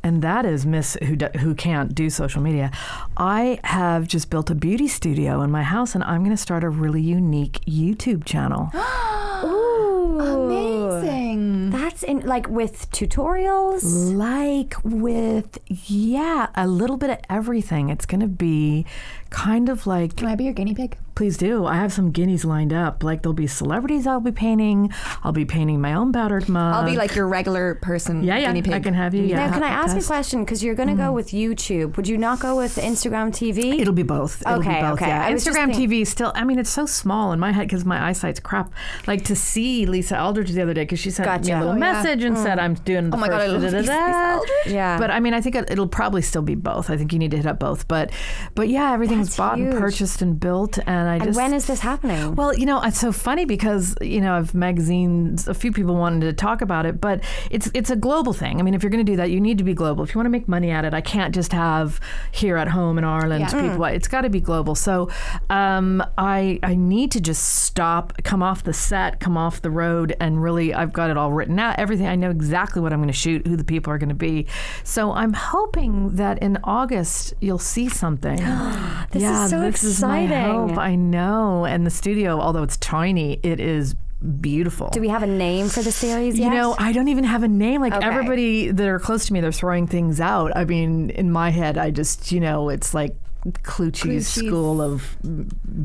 And 0.01 0.21
that 0.21 0.45
is 0.45 0.65
Miss 0.65 0.95
who 1.03 1.17
do, 1.17 1.27
who 1.39 1.53
can't 1.53 1.93
do 1.93 2.09
social 2.09 2.41
media. 2.41 2.71
I 3.17 3.59
have 3.65 4.07
just 4.07 4.29
built 4.29 4.49
a 4.49 4.55
beauty 4.55 4.87
studio 4.87 5.41
in 5.41 5.51
my 5.51 5.63
house, 5.63 5.93
and 5.93 6.03
I'm 6.05 6.21
going 6.23 6.35
to 6.35 6.41
start 6.41 6.63
a 6.63 6.69
really 6.69 7.01
unique 7.01 7.59
YouTube 7.67 8.23
channel. 8.23 8.71
Ooh. 9.43 9.98
Amazing. 10.19 11.69
That's 11.69 12.03
in 12.03 12.21
like 12.21 12.47
with 12.47 12.89
tutorials. 12.91 14.15
like 14.15 14.75
with 14.83 15.57
yeah, 15.67 16.47
a 16.55 16.67
little 16.67 16.97
bit 16.97 17.09
of 17.09 17.19
everything. 17.29 17.89
It's 17.89 18.05
going 18.05 18.21
to 18.21 18.27
be 18.27 18.85
kind 19.29 19.69
of 19.69 19.85
like 19.85 20.15
Can 20.15 20.27
I 20.27 20.35
be 20.35 20.45
your 20.45 20.53
guinea 20.53 20.73
pig? 20.73 20.97
Please 21.15 21.37
do. 21.37 21.65
I 21.65 21.75
have 21.75 21.91
some 21.91 22.11
guineas 22.11 22.45
lined 22.45 22.71
up. 22.71 23.03
Like 23.03 23.21
there'll 23.21 23.33
be 23.33 23.45
celebrities 23.45 24.07
I'll 24.07 24.21
be 24.21 24.31
painting. 24.31 24.91
I'll 25.23 25.33
be 25.33 25.45
painting 25.45 25.81
my 25.81 25.93
own 25.93 26.11
battered 26.11 26.47
mug. 26.47 26.75
I'll 26.75 26.89
be 26.89 26.95
like 26.95 27.13
your 27.13 27.27
regular 27.27 27.75
person 27.75 28.23
yeah, 28.23 28.37
yeah. 28.37 28.47
guinea 28.47 28.61
pig. 28.61 28.73
I 28.73 28.79
can 28.79 28.93
have 28.93 29.13
you. 29.13 29.23
Yeah. 29.23 29.47
Now, 29.47 29.53
can 29.53 29.63
I 29.63 29.67
ask 29.67 29.97
a 29.97 30.01
question? 30.01 30.45
Because 30.45 30.63
you're 30.63 30.75
going 30.75 30.87
to 30.87 30.95
go 30.95 31.11
mm. 31.11 31.15
with 31.15 31.29
YouTube. 31.31 31.97
Would 31.97 32.07
you 32.07 32.17
not 32.17 32.39
go 32.39 32.55
with 32.55 32.77
Instagram 32.77 33.31
TV? 33.31 33.79
It'll 33.79 33.93
be 33.93 34.03
both. 34.03 34.41
It'll 34.41 34.59
Okay, 34.59 34.75
be 34.75 34.81
both. 34.81 34.93
okay. 34.93 35.07
Yeah. 35.07 35.25
I 35.25 35.33
was 35.33 35.43
just 35.43 35.57
Instagram 35.57 35.73
TV 35.73 36.07
still. 36.07 36.31
I 36.35 36.45
mean, 36.45 36.57
it's 36.57 36.69
so 36.69 36.85
small 36.85 37.33
in 37.33 37.39
my 37.39 37.51
head 37.51 37.67
because 37.67 37.83
my 37.83 38.01
eyesight's 38.07 38.39
crap. 38.39 38.71
Like 39.05 39.25
to 39.25 39.35
see 39.35 39.85
Lisa 39.89 40.15
Eldridge 40.17 40.51
the 40.51 40.61
other 40.61 40.73
day 40.73 40.83
because 40.83 40.99
she 40.99 41.11
sent 41.11 41.45
me 41.45 41.51
a 41.51 41.57
little 41.59 41.69
Oh, 41.69 41.73
yeah. 41.73 41.79
message 41.79 42.23
and 42.23 42.37
said 42.37 42.59
I'm 42.59 42.75
doing. 42.75 43.09
The 43.09 43.17
Oh 43.17 43.19
my 43.19 43.27
God, 43.27 43.41
I 43.41 43.47
first 43.47 43.53
love 43.53 43.71
da-da-da-da." 43.71 44.07
Lisa 44.07 44.27
Eldridge. 44.39 44.73
yeah. 44.73 44.97
But 44.97 45.11
I 45.11 45.19
mean, 45.19 45.33
I 45.33 45.41
think 45.41 45.55
it- 45.55 45.69
it'll 45.71 45.87
probably 45.87 46.21
still 46.21 46.41
be 46.41 46.55
both. 46.55 46.89
I 46.89 46.97
think 46.97 47.11
you 47.13 47.19
need 47.19 47.31
to 47.31 47.37
hit 47.37 47.45
up 47.45 47.59
both. 47.59 47.87
But, 47.87 48.11
but 48.55 48.69
yeah, 48.69 48.91
everything's 48.93 49.27
That's 49.27 49.37
bought 49.37 49.57
huge. 49.57 49.69
and 49.73 49.79
purchased 49.79 50.21
and 50.21 50.39
built, 50.39 50.77
and 50.85 51.09
I 51.09 51.15
and 51.15 51.23
just. 51.25 51.37
when 51.37 51.53
is 51.53 51.65
this 51.67 51.79
happening? 51.81 52.35
Well, 52.35 52.53
you 52.55 52.65
know, 52.65 52.81
it's 52.83 52.99
so 52.99 53.11
funny 53.11 53.45
because 53.45 53.95
you 54.01 54.21
know, 54.21 54.35
I've 54.35 54.53
magazines. 54.53 55.47
A 55.47 55.53
few 55.53 55.71
people 55.71 55.95
wanted 55.95 56.21
to 56.21 56.33
talk 56.33 56.61
about 56.61 56.85
it, 56.85 56.99
but 57.01 57.21
it's 57.51 57.69
it's 57.73 57.89
a 57.89 57.95
global 57.95 58.33
thing. 58.33 58.59
I 58.59 58.63
mean, 58.63 58.73
if 58.73 58.83
you're 58.83 58.89
going 58.89 59.05
to 59.05 59.11
do 59.11 59.17
that, 59.17 59.29
you 59.31 59.39
need 59.41 59.57
to 59.57 59.63
be 59.63 59.73
global. 59.73 60.03
If 60.03 60.13
you 60.13 60.19
want 60.19 60.25
to 60.27 60.31
make 60.31 60.47
money 60.47 60.71
at 60.71 60.85
it, 60.85 60.93
I 60.93 61.01
can't 61.01 61.33
just 61.35 61.51
have 61.53 61.99
here 62.31 62.57
at 62.57 62.67
home 62.69 62.97
in 62.97 63.03
Ireland 63.03 63.41
Yeah. 63.51 63.61
people. 63.61 63.85
It's 63.85 64.07
got 64.07 64.21
to 64.21 64.29
be 64.29 64.39
global. 64.41 64.75
So, 64.75 65.09
um, 65.49 66.03
I 66.17 66.59
I 66.63 66.75
need 66.75 67.11
to 67.11 67.21
just 67.21 67.43
stop, 67.63 68.13
come 68.23 68.41
off 68.43 68.63
the 68.63 68.73
set, 68.73 69.19
come 69.19 69.37
off 69.37 69.61
the 69.61 69.71
road, 69.83 70.09
and 70.19 70.41
really, 70.47 70.73
I've 70.73 70.93
got 70.99 71.09
it 71.09 71.17
all 71.17 71.31
written 71.37 71.57
out. 71.65 71.73
Everything. 71.79 72.07
I 72.07 72.15
know 72.15 72.29
exactly 72.39 72.81
what 72.81 72.91
I'm 72.93 72.99
going 72.99 73.07
to 73.07 73.21
shoot, 73.25 73.47
who 73.47 73.55
the 73.55 73.63
people 73.73 73.91
are 73.93 73.97
going 74.03 74.15
to 74.17 74.21
be. 74.31 74.45
So 74.83 75.11
I'm 75.21 75.33
hoping 75.33 76.15
that 76.21 76.35
in 76.47 76.57
August 76.63 77.33
you'll 77.45 77.59
see 77.73 77.87
something. 77.89 78.39
This 79.11 79.23
is 79.23 79.29
yeah, 79.29 79.47
so 79.47 79.59
this 79.61 79.83
is 79.83 80.01
my 80.03 80.21
exciting. 80.23 80.51
hope. 80.69 80.77
I 80.77 80.93
know. 80.95 81.65
And 81.65 81.83
the 81.85 81.89
studio, 81.89 82.39
although 82.39 82.61
it's 82.61 82.77
tiny, 82.77 83.39
it 83.41 83.59
is 83.59 83.95
beautiful. 84.41 84.89
Do 84.89 85.01
we 85.01 85.07
have 85.09 85.23
a 85.23 85.27
name 85.47 85.67
for 85.69 85.81
the 85.81 85.91
series 85.91 86.37
yet? 86.37 86.45
you 86.45 86.51
know, 86.53 86.75
I 86.77 86.91
don't 86.91 87.07
even 87.07 87.23
have 87.23 87.41
a 87.41 87.47
name. 87.47 87.81
Like 87.81 87.93
Okay. 87.95 88.05
everybody 88.05 88.69
that 88.71 88.87
are 88.87 88.99
close 88.99 89.25
to 89.27 89.33
me, 89.33 89.41
they're 89.41 89.51
throwing 89.51 89.87
things 89.87 90.19
out. 90.21 90.51
I 90.55 90.65
mean, 90.65 91.09
in 91.11 91.31
my 91.31 91.49
head, 91.49 91.77
I 91.77 91.89
just, 91.89 92.31
you 92.31 92.39
know, 92.39 92.69
it's 92.69 92.93
like 92.93 93.15
Clucci's 93.63 94.27
school 94.27 94.81
of 94.81 95.17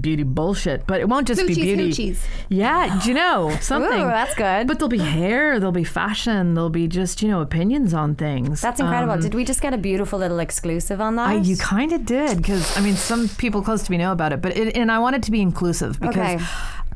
beauty 0.01 0.23
bullshit. 0.25 0.87
But 0.87 1.01
it 1.01 1.09
won't 1.09 1.27
just 1.29 1.47
be 1.47 1.55
beauty. 1.55 1.91
hoochies. 1.91 2.19
Yeah, 2.49 3.01
do 3.03 3.09
you 3.09 3.15
know 3.15 3.57
something? 3.61 3.93
Ooh, 4.01 4.07
that's 4.07 4.35
good. 4.35 4.67
But 4.67 4.79
there'll 4.79 4.89
be 4.89 4.99
hair, 4.99 5.59
there'll 5.61 5.73
be 5.73 5.85
fashion, 5.85 6.55
there'll 6.55 6.71
be 6.71 6.89
just, 6.89 7.23
you 7.23 7.29
know, 7.29 7.41
opinions 7.41 7.95
on 7.95 8.15
things. 8.17 8.61
That's 8.61 8.81
incredible. 8.81 9.15
Um, 9.15 9.21
Did 9.21 9.35
we 9.35 9.45
just 9.45 9.61
get 9.61 9.73
a 9.73 9.79
beautiful 9.79 10.19
little 10.19 10.41
exclusive 10.41 11.01
on 11.01 11.17
that? 11.17 11.29
I, 11.29 11.35
you 11.37 11.57
kind 11.57 11.93
of 11.93 12.05
did 12.05 12.39
because 12.39 12.77
I 12.77 12.81
mean 12.81 12.95
some 12.97 13.29
people 13.29 13.63
close 13.63 13.83
to 13.85 13.91
me 13.91 13.99
know 13.99 14.13
about 14.13 14.33
it, 14.33 14.43
but 14.43 14.57
it, 14.57 14.77
and 14.77 14.91
I 14.91 14.99
want 14.99 15.17
it 15.17 15.23
to 15.25 15.31
be 15.31 15.41
inclusive 15.41 16.01
because 16.01 16.15
Okay. 16.41 16.45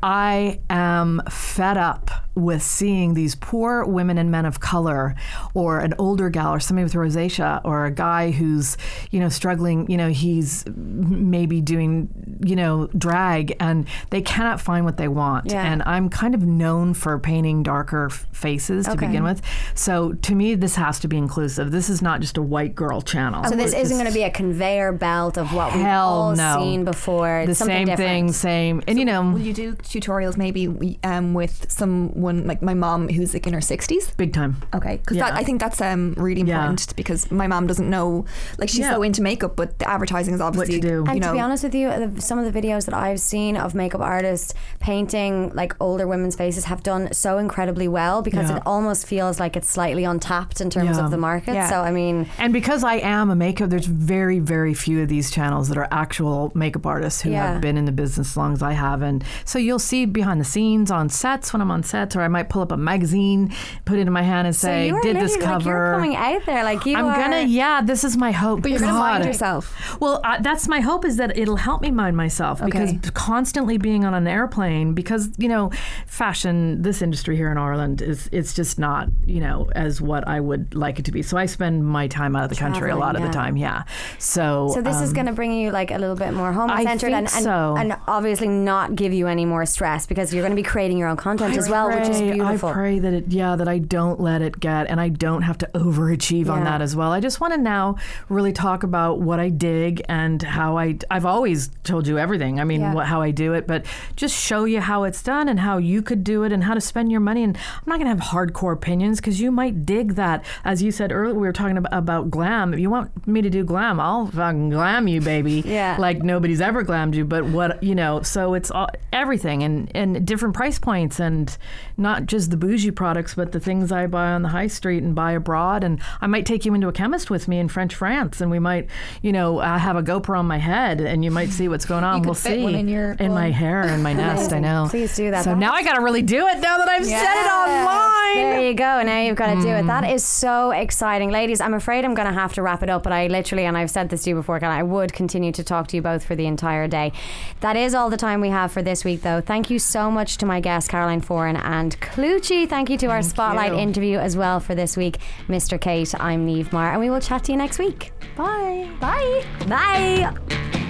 I 0.02 0.61
am 0.70 1.20
fed 1.28 1.76
up 1.76 2.11
with 2.39 2.62
seeing 2.62 3.14
these 3.14 3.34
poor 3.34 3.84
women 3.84 4.18
and 4.18 4.30
men 4.30 4.47
of 4.47 4.61
color, 4.61 5.14
or 5.55 5.80
an 5.80 5.95
older 5.99 6.30
gal, 6.30 6.55
or 6.55 6.61
somebody 6.61 6.84
with 6.84 6.95
rosacea, 6.95 7.61
or 7.64 7.84
a 7.84 7.91
guy 7.91 8.30
who's 8.30 8.76
you 9.11 9.20
know 9.20 9.28
struggling. 9.28 9.91
You 9.91 9.97
know 9.97 10.09
he's 10.09 10.64
maybe 10.76 11.61
doing 11.61 12.09
you 12.45 12.57
know 12.57 12.86
drag, 12.97 13.57
and 13.61 13.86
they 14.11 14.22
cannot 14.22 14.61
find 14.61 14.84
what 14.84 14.97
they 14.97 15.09
want. 15.09 15.51
Yeah. 15.51 15.64
And 15.70 15.82
I'm 15.84 16.09
kind 16.09 16.34
of 16.34 16.43
known 16.43 16.95
for 16.95 17.18
painting 17.18 17.62
darker 17.62 18.09
faces 18.11 18.86
to 18.86 18.93
Okay. 18.93 19.07
begin 19.07 19.22
with. 19.24 19.43
So 19.74 20.12
to 20.12 20.34
me, 20.34 20.55
this 20.55 20.76
has 20.76 20.99
to 21.01 21.09
be 21.09 21.16
inclusive. 21.16 21.70
This 21.70 21.89
is 21.91 22.01
not 22.03 22.20
just 22.20 22.36
a 22.36 22.43
white 22.43 22.74
girl 22.74 23.01
channel. 23.03 23.45
so 23.45 23.57
this 23.57 23.74
isn't 23.74 23.97
going 23.97 24.09
to 24.09 24.14
be 24.14 24.22
a 24.22 24.30
conveyor 24.30 24.93
belt 24.93 25.36
of 25.36 25.53
what 25.55 25.74
we've 25.74 25.84
all 25.86 26.34
no. 26.34 26.57
seen 26.59 26.84
before. 26.84 27.43
the 27.45 27.51
It's 27.51 27.59
something 27.59 27.76
same 27.76 27.86
different. 27.86 28.09
thing, 28.09 28.32
same, 28.32 28.82
and 28.86 28.99
you 28.99 29.05
know, 29.05 29.22
Will 29.32 29.41
you 29.41 29.53
do 29.53 29.74
tutorials 29.74 30.36
maybe 30.36 30.99
um, 31.05 31.34
with 31.34 31.66
some 31.70 32.09
someone 32.29 32.47
like 32.47 32.62
my 32.62 32.74
mom 32.74 33.09
who's 33.09 33.33
like 33.35 33.47
in 33.47 33.53
her 33.55 33.61
sixties. 33.61 34.11
Big 34.16 34.33
time. 34.33 34.57
Okay, 34.74 34.97
because 34.99 35.16
Yeah. 35.16 35.31
I 35.35 35.43
think 35.45 35.61
that's 35.61 35.81
um 35.81 36.14
really 36.16 36.43
Yeah. 36.43 36.61
important 36.61 36.95
because 36.97 37.31
my 37.31 37.47
mom 37.47 37.66
doesn't 37.66 37.89
know 37.89 38.24
like 38.59 38.68
she's 38.68 38.81
Yeah. 38.81 38.95
so 38.95 39.03
into 39.03 39.22
makeup, 39.22 39.57
but 39.57 39.79
the 39.79 39.89
advertising 39.89 40.35
is 40.35 40.41
obviously 40.41 40.81
do. 40.81 40.89
You 40.89 41.05
And 41.09 41.20
know, 41.20 41.29
to 41.29 41.33
be 41.33 41.41
honest 41.41 41.64
with 41.64 41.74
you, 41.74 42.12
some 42.18 42.39
of 42.39 42.51
the 42.53 42.61
videos 42.61 42.85
that 42.87 42.95
I've 42.95 43.20
seen 43.20 43.57
of 43.57 43.74
makeup 43.74 44.01
artists 44.01 44.55
painting 44.81 45.50
like 45.55 45.75
older 45.80 46.07
women's 46.07 46.37
faces 46.37 46.64
have 46.64 46.83
done 46.83 47.13
so 47.13 47.38
incredibly 47.38 47.88
well 47.88 48.22
because 48.22 48.50
Yeah. 48.50 48.57
it 48.57 48.63
almost 48.67 49.07
feels 49.07 49.41
like 49.41 49.57
it's 49.57 49.71
slightly 49.71 50.05
untapped 50.05 50.61
in 50.61 50.71
terms 50.71 50.96
Yeah. 50.96 51.05
of 51.05 51.11
the 51.11 51.17
market. 51.18 51.55
Yeah. 51.55 51.68
So 51.68 51.80
I 51.83 51.91
mean, 51.91 52.26
And 52.38 52.53
because 52.53 52.84
I 52.84 52.95
am 52.96 53.30
a 53.30 53.37
makeup, 53.37 53.71
there's 53.71 53.87
very, 53.87 54.38
very 54.38 54.75
few 54.75 55.03
of 55.03 55.09
these 55.09 55.30
channels 55.30 55.68
that 55.68 55.79
are 55.79 55.88
actual 55.91 56.50
makeup 56.55 56.87
artists 56.87 57.22
who 57.22 57.30
Yeah. 57.30 57.53
have 57.53 57.61
been 57.61 57.76
in 57.76 57.84
the 57.84 57.92
business 57.92 58.30
as 58.30 58.37
long 58.37 58.53
as 58.53 58.63
I 58.63 58.72
have. 58.72 59.03
And 59.03 59.25
so 59.45 59.59
you'll 59.59 59.79
see 59.79 60.05
behind 60.07 60.41
the 60.41 60.45
scenes 60.45 60.91
on 60.91 61.09
sets 61.09 61.53
when 61.53 61.61
I'm 61.63 61.71
on 61.71 61.83
sets, 61.83 62.17
or 62.18 62.22
I 62.22 62.28
might 62.28 62.49
pull 62.49 62.62
up 62.62 62.72
a 62.72 62.76
magazine, 62.76 63.54
put 63.84 63.99
it 63.99 64.07
in 64.07 64.12
my 64.12 64.22
hand, 64.22 64.46
and 64.46 64.54
say, 64.54 64.90
are 64.90 65.00
"Did 65.03 65.16
this 65.16 65.32
literally, 65.32 65.46
like, 65.46 65.64
cover?" 65.64 65.70
you're 65.70 65.95
coming 65.95 66.16
out 66.16 66.46
there 66.46 66.64
like 66.64 66.84
you 66.86 66.96
I'm 66.96 67.07
are. 67.07 67.16
gonna, 67.16 67.42
yeah. 67.42 67.80
This 67.82 68.04
is 68.04 68.16
my 68.16 68.32
hope. 68.32 68.62
but 68.62 68.70
you're 68.70 68.80
gonna 68.80 68.92
God. 68.92 69.12
find 69.12 69.24
yourself. 69.24 69.99
Well, 70.00 70.20
uh, 70.24 70.40
that's 70.40 70.68
my 70.68 70.80
hope 70.80 71.04
is 71.04 71.16
that 71.16 71.36
it'll 71.36 71.57
help 71.57 71.82
me 71.82 71.90
mind 71.90 72.16
myself 72.16 72.62
because 72.64 72.92
constantly 73.14 73.78
being 73.78 74.04
on 74.04 74.14
an 74.14 74.26
airplane, 74.26 74.95
because 74.95 75.30
you 75.38 75.49
know, 75.49 75.70
fashion, 76.07 76.82
this 76.82 77.03
industry 77.03 77.36
here 77.36 77.50
in 77.50 77.58
Ireland 77.58 78.03
is 78.03 78.28
it's 78.32 78.54
just 78.54 78.78
not 78.78 79.08
you 79.26 79.40
know 79.40 79.70
as 79.74 80.00
what 80.00 80.26
I 80.26 80.40
would 80.40 80.74
like 80.74 80.99
it 80.99 81.04
to 81.07 81.12
be. 81.12 81.22
So 81.22 81.36
I 81.36 81.46
spend 81.46 81.86
my 81.86 82.07
time 82.08 82.36
out 82.36 82.45
of 82.45 82.50
the 82.50 82.57
country 82.57 82.90
a 82.90 82.95
Traveling, 82.95 83.00
lot 83.00 83.16
of 83.16 83.22
the 83.22 83.30
time. 83.30 83.57
Yeah. 83.57 83.84
So 84.18 84.68
So 84.74 84.82
this 84.82 85.00
is 85.00 85.11
um, 85.11 85.14
going 85.14 85.26
to 85.26 85.32
bring 85.32 85.53
you 85.53 85.70
like 85.70 85.90
a 85.90 85.99
little 85.99 86.16
bit 86.16 86.32
more 86.32 86.53
home 86.53 86.70
centered 86.82 87.12
and, 87.12 87.28
and, 87.32 87.45
so. 87.45 87.76
and 87.76 87.96
obviously 88.07 88.49
not 88.49 88.95
give 88.95 89.12
you 89.12 89.26
any 89.26 89.45
more 89.45 89.64
stress 89.66 90.07
because 90.07 90.32
you're 90.32 90.42
going 90.42 90.53
to 90.53 90.57
be 90.57 90.62
creating 90.62 90.99
your 90.99 91.08
own 91.08 91.16
content 91.16 91.57
as 91.57 91.68
well, 91.68 91.88
which 92.00 92.08
is 92.11 92.20
beautiful. 92.20 92.68
I 92.68 92.72
pray 92.72 92.99
that 92.99 93.12
it, 93.12 93.25
yeah, 93.29 93.57
that 93.57 93.68
I 93.68 93.79
don't 93.79 94.20
let 94.20 94.42
it 94.42 94.58
get, 94.61 94.88
and 94.88 95.00
I 95.00 95.08
don't 95.08 95.42
have 95.42 95.58
to 95.58 95.66
overachieve 95.75 96.49
on 96.49 96.64
that 96.64 96.80
as 96.83 96.95
well. 96.96 97.12
I 97.12 97.20
just 97.20 97.41
want 97.41 97.54
to 97.54 97.61
now 97.61 97.96
really 98.29 98.53
talk 98.53 98.83
about 98.83 99.20
what 99.20 99.41
I 99.41 99.49
dig 99.49 100.03
and 100.08 100.42
how 100.42 100.79
I. 100.79 100.99
I've 101.11 101.26
always 101.26 101.70
told 101.84 102.07
you 102.07 102.18
everything. 102.18 102.61
I 102.61 102.64
mean, 102.64 102.80
Yeah. 102.80 102.95
what, 102.95 103.07
how 103.07 103.22
I 103.22 103.30
do 103.30 103.53
it, 103.54 103.66
but 103.66 103.84
just 104.16 104.34
show 104.37 104.64
you 104.64 104.80
how 104.80 105.04
it's 105.04 105.22
done 105.22 105.49
and 105.49 105.61
how 105.61 105.79
you 105.79 106.03
could 106.03 106.25
do 106.25 106.45
it 106.45 106.53
and 106.53 106.64
how 106.64 106.75
to 106.75 106.80
spend 106.80 107.11
your 107.11 107.20
money. 107.20 107.42
And 107.42 107.57
I'm 107.57 107.83
not 107.87 107.99
going 107.99 108.14
to 108.16 108.22
have 108.22 108.33
hardcore 108.33 108.72
opinions 108.72 109.18
because 109.20 109.41
you 109.41 109.50
might 109.50 109.84
dig 109.87 110.14
that. 110.14 110.45
As 110.64 110.83
you 110.83 110.91
said 110.92 111.12
earlier, 111.12 111.34
we 111.34 111.46
were 111.46 111.53
talking 111.53 111.76
about, 111.76 111.92
about 111.95 112.30
glam. 112.30 112.72
If 112.75 112.80
you 112.80 112.91
want 112.91 113.26
me 113.26 113.42
to 113.42 113.50
do 113.50 113.64
glam, 113.64 114.00
I'll 114.00 114.26
fucking 114.29 114.70
glam 114.70 115.08
you, 115.08 115.20
baby. 115.20 115.62
Yeah. 115.68 115.96
Like 115.99 116.22
nobody's 116.22 116.61
ever 116.61 116.83
glammed 116.83 117.14
you, 117.14 117.25
but 117.25 117.45
what 117.45 117.83
you 117.83 117.95
know. 117.95 118.22
So 118.22 118.54
it's 118.54 118.70
all, 118.70 118.88
everything 119.12 119.62
and 119.62 119.91
and 119.95 120.26
different 120.26 120.54
price 120.54 120.79
points 120.79 121.20
and 121.20 121.57
not 121.99 122.26
just 122.26 122.50
the 122.50 122.57
bougie 122.57 122.91
products, 122.92 123.34
but 123.34 123.53
the 123.53 123.61
things 123.61 123.91
I 123.92 124.07
buy 124.07 124.29
on 124.33 124.42
the 124.42 124.49
high 124.49 124.68
street 124.68 125.03
and 125.03 125.14
buy 125.14 125.33
abroad. 125.33 125.84
And 125.84 126.00
I 126.20 126.26
might 126.26 126.46
take 126.46 126.64
you 126.64 126.72
into 126.75 126.88
a 126.88 126.92
chemist 126.92 127.29
with 127.30 127.49
me 127.49 127.58
in 127.58 127.68
French 127.68 127.95
France, 127.95 128.41
and 128.41 128.50
we 128.50 128.58
might, 128.58 128.88
you 129.20 129.33
know, 129.33 129.58
uh, 129.58 129.79
have 129.79 129.96
a 129.96 130.03
GoPro 130.03 130.38
on 130.38 130.46
my 130.46 130.58
head, 130.58 131.00
and 131.00 131.25
you 131.25 131.30
might 131.30 131.50
see 131.50 131.68
what's 131.68 131.84
going 131.84 132.04
on. 132.04 132.22
We'll 132.22 132.34
see 132.34 132.64
in 132.64 132.88
your 132.88 133.16
my 133.18 133.50
hair 133.50 133.83
and 133.83 134.03
my 134.03 134.12
nest. 134.25 134.53
I 134.53 134.61
know. 134.61 134.87
Please 134.88 135.14
do 135.16 135.30
that. 135.30 135.45
So 135.45 135.54
now 135.54 135.72
I 135.72 135.83
got 135.83 135.95
to 135.95 136.00
really 136.03 136.22
do 136.22 136.46
it 136.46 136.58
now 136.61 136.79
that 136.79 136.88
I've 136.88 137.04
said 137.04 137.22
it 137.45 137.50
online. 137.50 138.34
There 138.37 138.61
you 138.68 138.75
go. 138.75 139.03
Now 139.03 139.20
you've 139.20 139.37
got 139.37 139.54
to 139.54 139.61
do 139.61 139.68
it. 139.68 139.87
That 139.87 140.04
Mm. 140.04 140.20
so 140.20 140.70
exciting. 140.70 141.30
Ladies, 141.30 141.61
I'm 141.61 141.75
afraid 141.75 142.04
I'm 142.04 142.14
going 142.14 142.29
to 142.29 142.34
have 142.34 142.53
to 142.54 142.62
wrap 142.62 142.83
it 142.83 142.88
up, 142.91 143.03
but 143.03 143.12
I 143.12 143.26
literally, 143.26 143.64
and 143.64 143.76
I've 143.76 143.91
said 143.91 144.08
this 144.11 144.22
to 144.25 144.30
you 144.30 144.37
before, 144.37 144.61
Ken, 144.61 144.70
I 144.70 144.83
would 144.83 145.12
continue 145.12 145.50
to 145.53 145.64
talk 145.64 145.88
to 145.88 145.96
you 145.96 146.03
both 146.03 146.25
for 146.25 146.34
the 146.37 146.46
entire 146.46 146.87
day. 146.88 147.12
That 147.61 147.76
is 147.76 147.95
all 147.95 148.11
the 148.11 148.16
time 148.16 148.41
we 148.41 148.50
have 148.50 148.70
for 148.70 148.80
this 148.83 149.04
week, 149.04 149.22
though. 149.22 149.41
Thank 149.41 149.70
you 149.70 149.79
so 149.79 150.11
much 150.11 150.37
to 150.38 150.46
my 150.46 150.61
guests, 150.61 150.88
Caroline 150.88 151.20
Foran 151.20 151.61
and 151.62 151.87
Clucci. 151.92 152.68
Thank 152.68 152.90
you 152.90 152.96
to 152.98 153.06
our 153.06 153.22
Spotlight 153.22 153.72
you. 153.72 153.78
interview 153.78 154.18
as 154.18 154.36
well 154.36 154.60
for 154.60 154.74
this 154.74 154.96
week, 154.96 155.18
Mr. 155.48 155.80
Kate. 155.80 156.14
I'm 156.20 156.46
Niamh 156.46 156.72
Maher, 156.72 156.92
and 156.92 157.00
we 157.00 157.10
will 157.10 157.20
chat 157.20 157.44
to 157.44 157.52
you 157.52 157.58
next 157.58 157.78
week. 157.78 158.12
Bye. 158.36 158.88
Bye. 159.00 159.44
Bye. 159.66 160.84